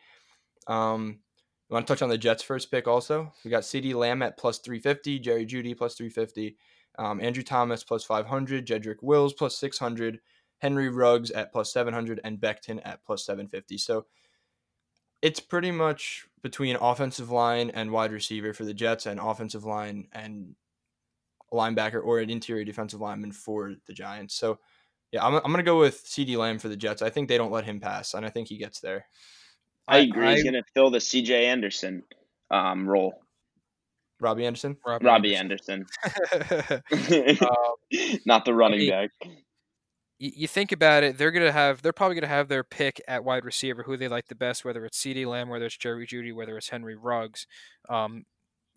Um, 0.67 1.21
you 1.69 1.75
want 1.75 1.87
to 1.87 1.93
touch 1.93 2.03
on 2.03 2.09
the 2.09 2.19
Jets' 2.19 2.43
first 2.43 2.71
pick 2.71 2.87
also? 2.87 3.33
We 3.45 3.51
got 3.51 3.63
CeeDee 3.63 3.95
Lamb 3.95 4.23
at 4.23 4.39
plus 4.39 4.59
three 4.59 4.81
fifty, 4.81 5.19
Jerry 5.19 5.45
Jeudy 5.47 5.77
plus 5.77 5.95
three 5.95 6.09
fifty, 6.09 6.57
um, 6.99 7.21
Andrew 7.21 7.43
Thomas 7.43 7.85
plus 7.85 8.05
five 8.05 8.27
hundred, 8.27 8.67
Jedrick 8.67 9.03
Wills 9.03 9.35
plus 9.35 9.59
six 9.59 9.79
hundred, 9.79 10.21
Henry 10.65 10.89
Ruggs 10.89 11.31
at 11.31 11.53
plus 11.53 11.71
700, 11.75 12.21
and 12.25 12.41
Becton 12.41 12.81
at 12.87 13.05
plus 13.05 13.27
750. 13.27 13.77
So 13.77 14.07
it's 15.21 15.39
pretty 15.39 15.71
much 15.71 16.27
between 16.43 16.77
offensive 16.77 17.31
line 17.31 17.69
and 17.69 17.91
wide 17.91 18.13
receiver 18.13 18.55
for 18.55 18.65
the 18.65 18.73
Jets 18.73 19.05
and 19.05 19.21
offensive 19.21 19.67
line 19.67 20.09
and 20.13 20.55
a 21.53 21.55
linebacker 21.55 22.03
or 22.03 22.19
an 22.19 22.31
interior 22.31 22.65
defensive 22.65 23.03
lineman 23.03 23.33
for 23.33 23.75
the 23.87 23.93
Giants. 23.93 24.37
So 24.37 24.59
yeah, 25.13 25.23
I'm, 25.23 25.35
I'm 25.35 25.43
going 25.43 25.59
to 25.59 25.63
go 25.65 25.79
with 25.79 26.03
CeeDee 26.03 26.39
Lamb 26.39 26.59
for 26.59 26.71
the 26.71 26.79
Jets. 26.79 27.03
I 27.03 27.11
think 27.11 27.29
they 27.29 27.37
don't 27.37 27.53
let 27.53 27.67
him 27.67 27.79
pass, 27.79 28.15
and 28.15 28.25
I 28.25 28.31
think 28.31 28.49
he 28.49 28.57
gets 28.57 28.81
there. 28.81 29.05
I 29.87 29.99
agree. 29.99 30.29
I, 30.29 30.35
He's 30.37 30.45
going 30.45 30.55
to 30.55 30.65
fill 30.73 30.91
the 30.91 30.97
CJ 30.97 31.43
Anderson 31.43 32.05
um, 32.51 32.89
role. 32.89 33.21
Robbie 34.19 34.47
Anderson? 34.47 34.79
Robbie, 34.87 35.05
Robbie 35.05 35.37
Anderson. 35.37 35.85
Anderson. 36.33 36.83
um, 37.43 38.19
Not 38.27 38.47
the 38.47 38.55
running 38.55 38.81
I 38.81 38.83
mean, 38.83 38.91
back 38.91 39.44
you 40.19 40.49
think 40.49 40.73
about 40.73 41.03
it, 41.03 41.19
they're 41.19 41.31
gonna 41.31 41.53
have 41.53 41.83
they're 41.83 41.93
probably 41.93 42.15
gonna 42.15 42.27
have 42.29 42.49
their 42.49 42.65
pick 42.65 43.01
at 43.09 43.25
wide 43.25 43.45
receiver 43.45 43.83
who 43.83 43.97
they 43.97 44.09
like 44.09 44.29
the 44.29 44.35
best, 44.35 44.65
whether 44.65 44.85
it's 44.85 44.99
CeeDee 45.03 45.27
Lamb, 45.27 45.49
whether 45.49 45.67
it's 45.67 45.77
Jerry 45.77 46.07
Jeudy, 46.07 46.35
whether 46.35 46.57
it's 46.57 46.69
Henry 46.69 46.97
Ruggs. 46.97 47.47
Um, 47.89 48.25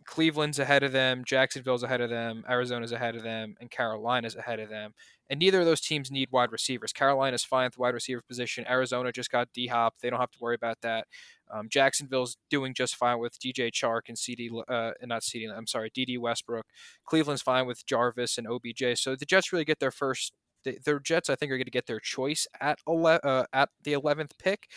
Cleveland's 0.05 0.57
ahead 0.57 0.83
of 0.83 0.93
them, 0.93 1.23
Jacksonville's 1.25 1.83
ahead 1.83 1.99
of 2.01 2.09
them, 2.09 2.43
Arizona's 2.49 2.93
ahead 2.93 3.15
of 3.15 3.23
them, 3.23 3.55
and 3.59 3.69
Carolina's 3.69 4.37
ahead 4.37 4.59
of 4.59 4.69
them. 4.69 4.93
And 5.29 5.37
neither 5.39 5.59
of 5.59 5.65
those 5.65 5.81
teams 5.81 6.09
need 6.09 6.29
wide 6.31 6.53
receivers. 6.53 6.93
Carolina's 6.93 7.43
fine 7.43 7.65
at 7.65 7.73
the 7.73 7.81
wide 7.81 7.93
receiver 7.93 8.21
position. 8.25 8.65
Arizona 8.69 9.11
just 9.11 9.29
got 9.29 9.49
D 9.53 9.67
Hop; 9.67 9.95
they 10.01 10.09
don't 10.09 10.19
have 10.19 10.31
to 10.31 10.39
worry 10.39 10.55
about 10.55 10.77
that. 10.81 11.07
Um, 11.51 11.67
Jacksonville's 11.69 12.37
doing 12.49 12.73
just 12.73 12.95
fine 12.95 13.19
with 13.19 13.39
DJ 13.39 13.69
Chark 13.71 14.01
and 14.07 14.17
CD, 14.17 14.49
uh, 14.69 14.91
not 15.03 15.23
CD. 15.23 15.47
I'm 15.53 15.67
sorry, 15.67 15.91
Dede 15.93 16.19
Westbrook. 16.19 16.65
Cleveland's 17.05 17.41
fine 17.41 17.67
with 17.67 17.85
Jarvis 17.85 18.37
and 18.37 18.47
OBJ. 18.47 18.97
So 18.97 19.15
the 19.15 19.25
Jets 19.25 19.51
really 19.51 19.65
get 19.65 19.79
their 19.79 19.91
first 19.91 20.33
the, 20.63 20.77
their 20.85 20.99
Jets, 20.99 21.29
I 21.29 21.35
think, 21.35 21.51
are 21.51 21.57
going 21.57 21.65
to 21.65 21.71
get 21.71 21.87
their 21.87 21.99
choice 21.99 22.47
at 22.59 22.79
ele- 22.87 23.19
uh, 23.23 23.45
at 23.53 23.69
the 23.83 23.93
eleventh 23.93 24.37
pick, 24.37 24.67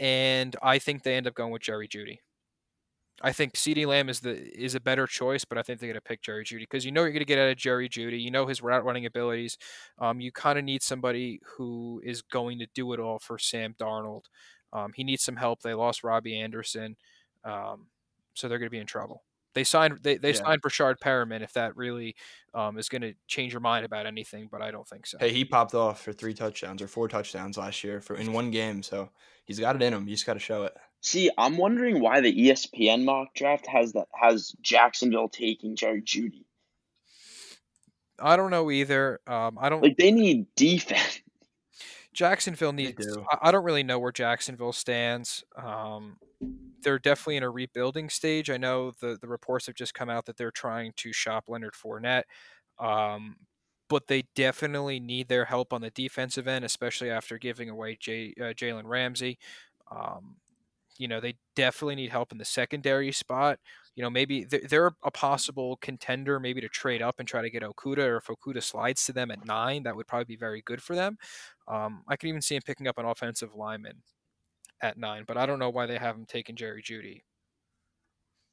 and 0.00 0.56
I 0.62 0.78
think 0.78 1.02
they 1.02 1.14
end 1.16 1.26
up 1.26 1.34
going 1.34 1.52
with 1.52 1.62
Jerry 1.62 1.88
Jeudy. 1.88 2.18
I 3.20 3.32
think 3.32 3.54
CeeDee 3.54 3.86
Lamb 3.86 4.08
is 4.08 4.20
the 4.20 4.36
is 4.56 4.76
a 4.76 4.80
better 4.80 5.06
choice, 5.06 5.44
but 5.44 5.58
I 5.58 5.62
think 5.62 5.80
they're 5.80 5.88
going 5.88 6.00
to 6.00 6.00
pick 6.00 6.22
Jerry 6.22 6.44
Jeudy 6.44 6.60
because 6.60 6.84
you 6.84 6.92
know 6.92 7.02
you're 7.02 7.10
going 7.10 7.20
to 7.20 7.24
get 7.24 7.38
out 7.38 7.50
of 7.50 7.56
Jerry 7.56 7.88
Jeudy. 7.88 8.20
You 8.22 8.30
know 8.30 8.46
his 8.46 8.62
route 8.62 8.84
running 8.84 9.06
abilities. 9.06 9.58
Um, 9.98 10.20
you 10.20 10.30
kind 10.30 10.58
of 10.58 10.64
need 10.64 10.82
somebody 10.82 11.40
who 11.56 12.00
is 12.04 12.22
going 12.22 12.60
to 12.60 12.68
do 12.74 12.92
it 12.92 13.00
all 13.00 13.18
for 13.18 13.38
Sam 13.38 13.74
Darnold. 13.78 14.24
Um, 14.72 14.92
he 14.94 15.02
needs 15.02 15.24
some 15.24 15.36
help. 15.36 15.62
They 15.62 15.74
lost 15.74 16.04
Robbie 16.04 16.38
Anderson, 16.38 16.96
um, 17.44 17.86
so 18.34 18.48
they're 18.48 18.58
going 18.58 18.68
to 18.68 18.70
be 18.70 18.78
in 18.78 18.86
trouble. 18.86 19.24
They 19.54 19.64
signed 19.64 19.98
they, 20.02 20.16
they 20.16 20.32
yeah. 20.32 20.38
signed 20.38 20.62
Breshad 20.62 20.96
Perriman 20.98 21.42
if 21.42 21.52
that 21.54 21.76
really 21.76 22.14
um, 22.54 22.78
is 22.78 22.88
going 22.88 23.02
to 23.02 23.14
change 23.26 23.52
your 23.52 23.60
mind 23.60 23.84
about 23.84 24.06
anything, 24.06 24.48
but 24.50 24.62
I 24.62 24.70
don't 24.70 24.86
think 24.86 25.06
so. 25.06 25.18
Hey, 25.18 25.32
he 25.32 25.44
popped 25.44 25.74
off 25.74 26.02
for 26.02 26.12
three 26.12 26.34
touchdowns 26.34 26.82
or 26.82 26.88
four 26.88 27.08
touchdowns 27.08 27.56
last 27.56 27.82
year 27.82 28.00
for 28.00 28.16
in 28.16 28.32
one 28.32 28.50
game, 28.50 28.82
so 28.82 29.10
he's 29.44 29.58
got 29.58 29.76
it 29.76 29.82
in 29.82 29.92
him. 29.92 30.06
You 30.06 30.14
just 30.14 30.26
got 30.26 30.34
to 30.34 30.40
show 30.40 30.64
it. 30.64 30.74
See, 31.00 31.30
I'm 31.38 31.56
wondering 31.56 32.00
why 32.00 32.20
the 32.20 32.34
ESPN 32.34 33.04
mock 33.04 33.34
draft 33.34 33.66
has 33.66 33.92
that 33.92 34.08
has 34.12 34.52
Jacksonville 34.60 35.28
taking 35.28 35.76
Jerry 35.76 36.02
Jeudy. 36.02 36.44
I 38.20 38.36
don't 38.36 38.50
know 38.50 38.70
either. 38.70 39.20
Um, 39.26 39.58
I 39.60 39.68
don't 39.68 39.82
like 39.82 39.96
they 39.96 40.10
need 40.10 40.46
defense. 40.56 41.20
Jacksonville 42.18 42.72
needs. 42.72 43.06
Do. 43.06 43.24
I, 43.30 43.48
I 43.48 43.52
don't 43.52 43.62
really 43.62 43.84
know 43.84 44.00
where 44.00 44.10
Jacksonville 44.10 44.72
stands. 44.72 45.44
Um, 45.56 46.16
they're 46.82 46.98
definitely 46.98 47.36
in 47.36 47.44
a 47.44 47.50
rebuilding 47.50 48.10
stage. 48.10 48.50
I 48.50 48.56
know 48.56 48.90
the 49.00 49.16
the 49.20 49.28
reports 49.28 49.66
have 49.66 49.76
just 49.76 49.94
come 49.94 50.10
out 50.10 50.26
that 50.26 50.36
they're 50.36 50.50
trying 50.50 50.92
to 50.96 51.12
shop 51.12 51.44
Leonard 51.46 51.74
Fournette, 51.74 52.24
um, 52.80 53.36
but 53.88 54.08
they 54.08 54.24
definitely 54.34 54.98
need 54.98 55.28
their 55.28 55.44
help 55.44 55.72
on 55.72 55.80
the 55.80 55.90
defensive 55.90 56.48
end, 56.48 56.64
especially 56.64 57.08
after 57.08 57.38
giving 57.38 57.70
away 57.70 57.96
Jay, 58.00 58.34
uh, 58.40 58.52
Jalen 58.52 58.86
Ramsey. 58.86 59.38
Um, 59.88 60.38
you 60.98 61.08
know, 61.08 61.20
they 61.20 61.36
definitely 61.54 61.94
need 61.94 62.10
help 62.10 62.32
in 62.32 62.38
the 62.38 62.44
secondary 62.44 63.12
spot. 63.12 63.58
You 63.94 64.02
know, 64.02 64.10
maybe 64.10 64.44
they're, 64.44 64.62
they're, 64.68 64.90
a 65.02 65.10
possible 65.10 65.76
contender, 65.80 66.38
maybe 66.38 66.60
to 66.60 66.68
trade 66.68 67.02
up 67.02 67.16
and 67.18 67.26
try 67.26 67.42
to 67.42 67.50
get 67.50 67.62
Okudah, 67.62 67.98
or 67.98 68.16
if 68.18 68.26
Okudah 68.26 68.62
slides 68.62 69.04
to 69.06 69.12
them 69.12 69.30
at 69.30 69.44
nine, 69.46 69.84
that 69.84 69.96
would 69.96 70.06
probably 70.06 70.24
be 70.24 70.36
very 70.36 70.62
good 70.64 70.82
for 70.82 70.94
them. 70.94 71.16
Um, 71.66 72.02
I 72.08 72.16
could 72.16 72.28
even 72.28 72.42
see 72.42 72.56
him 72.56 72.62
picking 72.64 72.86
up 72.86 72.98
an 72.98 73.06
offensive 73.06 73.54
lineman 73.54 74.02
at 74.80 74.98
nine, 74.98 75.24
but 75.26 75.36
I 75.36 75.46
don't 75.46 75.58
know 75.58 75.70
why 75.70 75.86
they 75.86 75.98
haven't 75.98 76.28
taken 76.28 76.56
Jerry 76.56 76.82
Jeudy. 76.82 77.22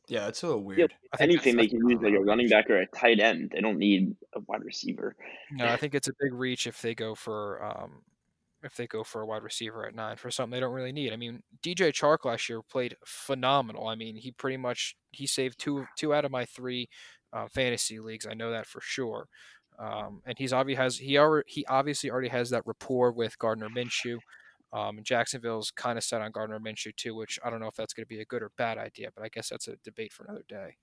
Yeah, 0.08 0.28
it's 0.28 0.44
a 0.44 0.48
little 0.48 0.64
weird. 0.64 0.80
Yeah, 0.80 0.88
anything 1.20 1.58
they 1.58 1.68
can 1.68 1.88
use 1.90 2.00
like 2.02 2.14
a 2.14 2.20
running 2.20 2.48
back 2.48 2.70
or 2.70 2.78
a 2.78 2.88
tight 2.88 3.20
end. 3.20 3.52
They 3.54 3.62
don't 3.62 3.80
need 3.80 4.16
a 4.36 4.40
wide 4.42 4.64
receiver. 4.64 5.16
No, 5.52 5.66
I 5.66 5.78
think 5.78 5.96
it's 5.96 6.08
a 6.08 6.14
big 6.20 6.34
reach 6.34 6.68
if 6.68 6.82
they 6.82 6.94
go 6.94 7.16
for 7.16 7.64
um, 7.64 8.04
if 8.66 8.76
they 8.76 8.88
go 8.88 9.04
for 9.04 9.22
a 9.22 9.26
wide 9.26 9.44
receiver 9.44 9.86
at 9.86 9.96
nine 9.96 10.18
for 10.18 10.32
something 10.32 10.52
they 10.52 10.60
don't 10.60 10.74
really 10.74 10.92
need. 10.92 11.14
I 11.14 11.18
mean, 11.18 11.44
DJ 11.64 11.94
Chark 11.94 12.26
last 12.26 12.50
year 12.50 12.62
played 12.62 12.98
phenomenal. 13.06 13.88
I 13.88 13.96
mean, 13.96 14.16
he 14.18 14.32
pretty 14.32 14.58
much 14.58 14.96
he 15.12 15.28
saved 15.28 15.60
two 15.60 15.86
two 15.98 16.14
out 16.14 16.26
of 16.26 16.32
my 16.32 16.46
three 16.46 16.90
uh, 17.32 17.48
fantasy 17.54 18.00
leagues. 18.00 18.26
I 18.26 18.34
know 18.34 18.52
that 18.52 18.66
for 18.66 18.82
sure. 18.82 19.28
Um, 19.78 20.22
and 20.26 20.38
he's 20.38 20.54
obviously 20.54 20.84
has 20.84 20.98
he 20.98 21.18
already 21.18 21.46
he 21.48 21.66
obviously 21.68 22.10
already 22.10 22.30
has 22.30 22.50
that 22.50 22.64
rapport 22.66 23.12
with 23.12 23.38
Gardner 23.38 23.70
Minshew. 23.70 24.18
Um, 24.74 25.00
Jacksonville's 25.04 25.72
kind 25.72 25.98
of 25.98 26.04
set 26.04 26.22
on 26.22 26.32
Gardner 26.32 26.60
Minshew 26.60 26.96
too, 26.96 27.16
which 27.16 27.40
I 27.46 27.50
don't 27.50 27.60
know 27.60 27.68
if 27.68 27.76
that's 27.76 27.94
going 27.94 28.06
to 28.06 28.10
be 28.10 28.20
a 28.20 28.26
good 28.26 28.42
or 28.42 28.52
bad 28.58 28.78
idea, 28.78 29.10
but 29.16 29.24
I 29.24 29.30
guess 29.30 29.50
that's 29.50 29.68
a 29.68 29.78
debate 29.84 30.12
for 30.12 30.26
another 30.26 30.44
day. 30.50 30.76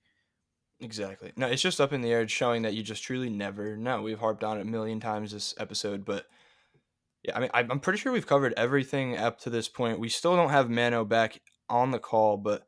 Exactly. 0.79 1.31
No, 1.35 1.47
it's 1.47 1.61
just 1.61 1.79
up 1.79 1.93
in 1.93 2.01
the 2.01 2.11
air, 2.11 2.27
showing 2.27 2.63
that 2.63 2.73
you 2.73 2.83
just 2.83 3.03
truly 3.03 3.29
never 3.29 3.77
know. 3.77 4.01
We've 4.01 4.19
harped 4.19 4.43
on 4.43 4.57
it 4.57 4.61
a 4.61 4.65
million 4.65 4.99
times 4.99 5.31
this 5.31 5.53
episode, 5.57 6.05
but 6.05 6.25
yeah, 7.23 7.37
I 7.37 7.39
mean, 7.39 7.49
I'm 7.53 7.79
pretty 7.79 7.99
sure 7.99 8.11
we've 8.11 8.27
covered 8.27 8.53
everything 8.57 9.17
up 9.17 9.39
to 9.41 9.49
this 9.49 9.69
point. 9.69 9.99
We 9.99 10.09
still 10.09 10.35
don't 10.35 10.49
have 10.49 10.69
Mano 10.69 11.05
back 11.05 11.39
on 11.69 11.91
the 11.91 11.99
call, 11.99 12.35
but 12.37 12.67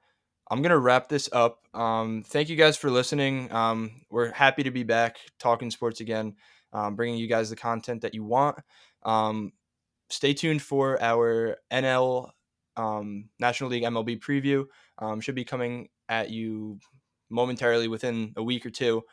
I'm 0.50 0.62
gonna 0.62 0.80
wrap 0.80 1.10
this 1.10 1.28
up. 1.32 1.60
Um, 1.74 2.24
thank 2.26 2.48
you 2.48 2.56
guys 2.56 2.78
for 2.78 2.90
listening. 2.90 3.52
Um, 3.52 4.04
we're 4.10 4.32
happy 4.32 4.64
to 4.64 4.72
be 4.72 4.84
back 4.84 5.18
talking 5.40 5.72
sports 5.72 6.00
again, 6.00 6.36
um, 6.72 6.96
bringing 6.96 7.18
you 7.18 7.28
guys 7.28 7.50
the 7.50 7.58
content 7.58 8.02
that 8.04 8.14
you 8.14 8.24
want. 8.24 8.58
Um, 9.04 9.52
stay 10.10 10.34
tuned 10.34 10.62
for 10.62 11.02
our 11.02 11.58
NL 11.72 12.30
um, 12.78 13.30
National 13.40 13.72
League 13.72 13.84
MLB 13.84 14.22
preview. 14.22 14.66
Um, 15.00 15.20
should 15.20 15.36
be 15.36 15.44
coming 15.44 15.90
at 16.08 16.30
you 16.30 16.80
momentarily 17.30 17.90
within 17.90 18.32
a 18.38 18.44
week 18.44 18.66
or 18.66 18.70
two. 18.70 19.04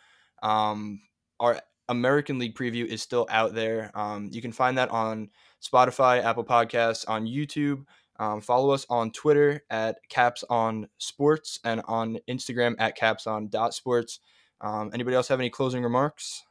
Our 0.42 1.60
American 1.92 2.38
League 2.38 2.56
preview 2.56 2.84
is 2.84 3.00
still 3.00 3.26
out 3.30 3.54
there. 3.54 3.90
Um, 3.94 4.28
you 4.32 4.42
can 4.42 4.50
find 4.50 4.76
that 4.78 4.90
on 4.90 5.30
Spotify, 5.62 6.22
Apple 6.22 6.44
Podcasts, 6.44 7.08
on 7.08 7.26
YouTube. 7.26 7.84
Um, 8.18 8.40
follow 8.40 8.70
us 8.70 8.84
on 8.90 9.10
Twitter 9.12 9.62
at 9.70 9.96
Caps 10.08 10.44
on 10.50 10.88
Sports 10.98 11.60
and 11.64 11.82
on 11.86 12.18
Instagram 12.28 12.74
at 12.78 12.96
Caps 12.96 13.26
on 13.26 13.48
dot 13.48 13.74
Sports. 13.74 14.20
Um, 14.60 14.90
anybody 14.92 15.16
else 15.16 15.28
have 15.28 15.40
any 15.40 15.50
closing 15.50 15.82
remarks? 15.82 16.42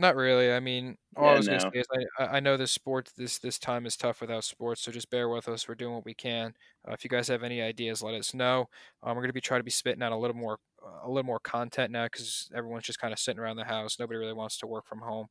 Not 0.00 0.14
really. 0.14 0.52
I 0.52 0.60
mean, 0.60 0.96
all 1.16 1.24
yeah, 1.24 1.32
I 1.32 1.36
was 1.36 1.48
no. 1.48 1.58
gonna 1.58 1.72
say 1.72 1.80
is 1.80 1.86
I, 2.20 2.24
I 2.24 2.40
know 2.40 2.56
this 2.56 2.70
sport 2.70 3.10
this 3.16 3.38
this 3.38 3.58
time 3.58 3.84
is 3.84 3.96
tough 3.96 4.20
without 4.20 4.44
sports, 4.44 4.80
so 4.80 4.92
just 4.92 5.10
bear 5.10 5.28
with 5.28 5.48
us. 5.48 5.66
We're 5.66 5.74
doing 5.74 5.92
what 5.92 6.04
we 6.04 6.14
can. 6.14 6.54
Uh, 6.88 6.92
if 6.92 7.02
you 7.02 7.10
guys 7.10 7.26
have 7.26 7.42
any 7.42 7.60
ideas, 7.60 8.00
let 8.00 8.14
us 8.14 8.32
know. 8.32 8.68
Um, 9.02 9.16
we're 9.16 9.22
gonna 9.22 9.32
be 9.32 9.40
trying 9.40 9.58
to 9.58 9.64
be 9.64 9.72
spitting 9.72 10.04
out 10.04 10.12
a 10.12 10.16
little 10.16 10.36
more 10.36 10.60
a 11.02 11.08
little 11.08 11.26
more 11.26 11.40
content 11.40 11.90
now 11.90 12.04
because 12.04 12.48
everyone's 12.54 12.84
just 12.84 13.00
kind 13.00 13.12
of 13.12 13.18
sitting 13.18 13.40
around 13.40 13.56
the 13.56 13.64
house. 13.64 13.98
Nobody 13.98 14.20
really 14.20 14.34
wants 14.34 14.56
to 14.58 14.68
work 14.68 14.86
from 14.86 15.00
home. 15.00 15.26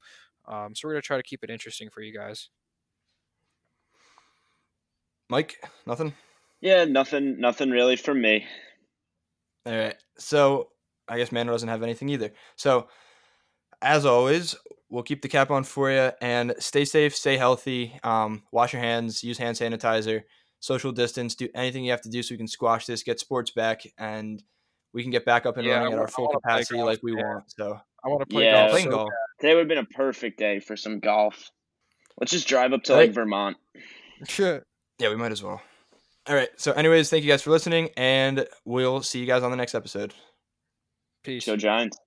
Um, 0.49 0.75
so 0.75 0.85
we're 0.85 0.95
gonna 0.95 1.01
try 1.01 1.15
to 1.15 1.23
keep 1.23 1.45
it 1.45 1.49
interesting 1.49 1.89
for 1.89 2.01
you 2.01 2.13
guys. 2.13 2.49
Mike, 5.29 5.63
nothing. 5.85 6.13
Yeah, 6.59 6.83
nothing. 6.83 7.39
Nothing 7.39 7.69
really 7.69 7.95
from 7.95 8.19
me. 8.19 8.45
All 9.65 9.77
right. 9.77 9.95
So 10.17 10.71
I 11.07 11.17
guess 11.17 11.31
Mano 11.31 11.53
doesn't 11.53 11.69
have 11.69 11.83
anything 11.83 12.09
either. 12.09 12.31
So 12.57 12.89
as 13.81 14.05
always, 14.05 14.55
we'll 14.89 15.03
keep 15.03 15.21
the 15.21 15.27
cap 15.27 15.51
on 15.51 15.63
for 15.63 15.91
you 15.91 16.11
and 16.21 16.53
stay 16.59 16.85
safe, 16.85 17.15
stay 17.15 17.37
healthy, 17.37 17.99
um, 18.03 18.43
wash 18.51 18.73
your 18.73 18.81
hands, 18.81 19.23
use 19.23 19.37
hand 19.37 19.55
sanitizer, 19.57 20.23
social 20.59 20.91
distance, 20.91 21.35
do 21.35 21.47
anything 21.53 21.83
you 21.83 21.91
have 21.91 22.01
to 22.01 22.09
do 22.09 22.23
so 22.23 22.33
we 22.33 22.37
can 22.37 22.47
squash 22.47 22.85
this, 22.85 23.03
get 23.03 23.19
sports 23.19 23.51
back, 23.51 23.81
and 23.97 24.41
we 24.93 25.01
can 25.03 25.11
get 25.11 25.25
back 25.25 25.45
up 25.45 25.57
and 25.57 25.67
Yeah, 25.67 25.77
running 25.79 25.93
at 25.93 25.99
our 25.99 26.07
full 26.07 26.27
capacity 26.29 26.81
like 26.81 26.99
we 27.03 27.13
man. 27.13 27.25
want. 27.25 27.43
So 27.51 27.79
I 28.03 28.07
want 28.07 28.21
to 28.21 28.25
play 28.25 28.45
Yeah, 28.45 28.61
golf. 28.61 28.71
playing 28.71 28.85
so 28.85 28.91
golf. 28.91 29.09
Today 29.39 29.53
would 29.53 29.59
have 29.61 29.67
been 29.67 29.77
a 29.77 29.85
perfect 29.85 30.39
day 30.39 30.59
for 30.59 30.75
some 30.75 30.99
golf. 30.99 31.51
Let's 32.19 32.31
just 32.31 32.47
drive 32.47 32.73
up 32.73 32.83
to 32.83 32.93
Hey. 32.93 32.99
like 32.99 33.11
Vermont. 33.13 33.57
Sure. 34.27 34.63
yeah, 34.97 35.09
we 35.09 35.15
might 35.15 35.31
as 35.31 35.43
well. 35.43 35.61
All 36.27 36.35
right. 36.35 36.49
So, 36.57 36.71
anyways, 36.71 37.09
thank 37.09 37.23
you 37.23 37.29
guys 37.29 37.43
for 37.43 37.51
listening, 37.51 37.89
and 37.95 38.47
we'll 38.65 39.01
see 39.03 39.19
you 39.19 39.25
guys 39.27 39.43
on 39.43 39.51
the 39.51 39.57
next 39.57 39.75
episode. 39.75 40.13
Peace. 41.23 41.45
Go 41.45 41.55
Giants. 41.55 41.97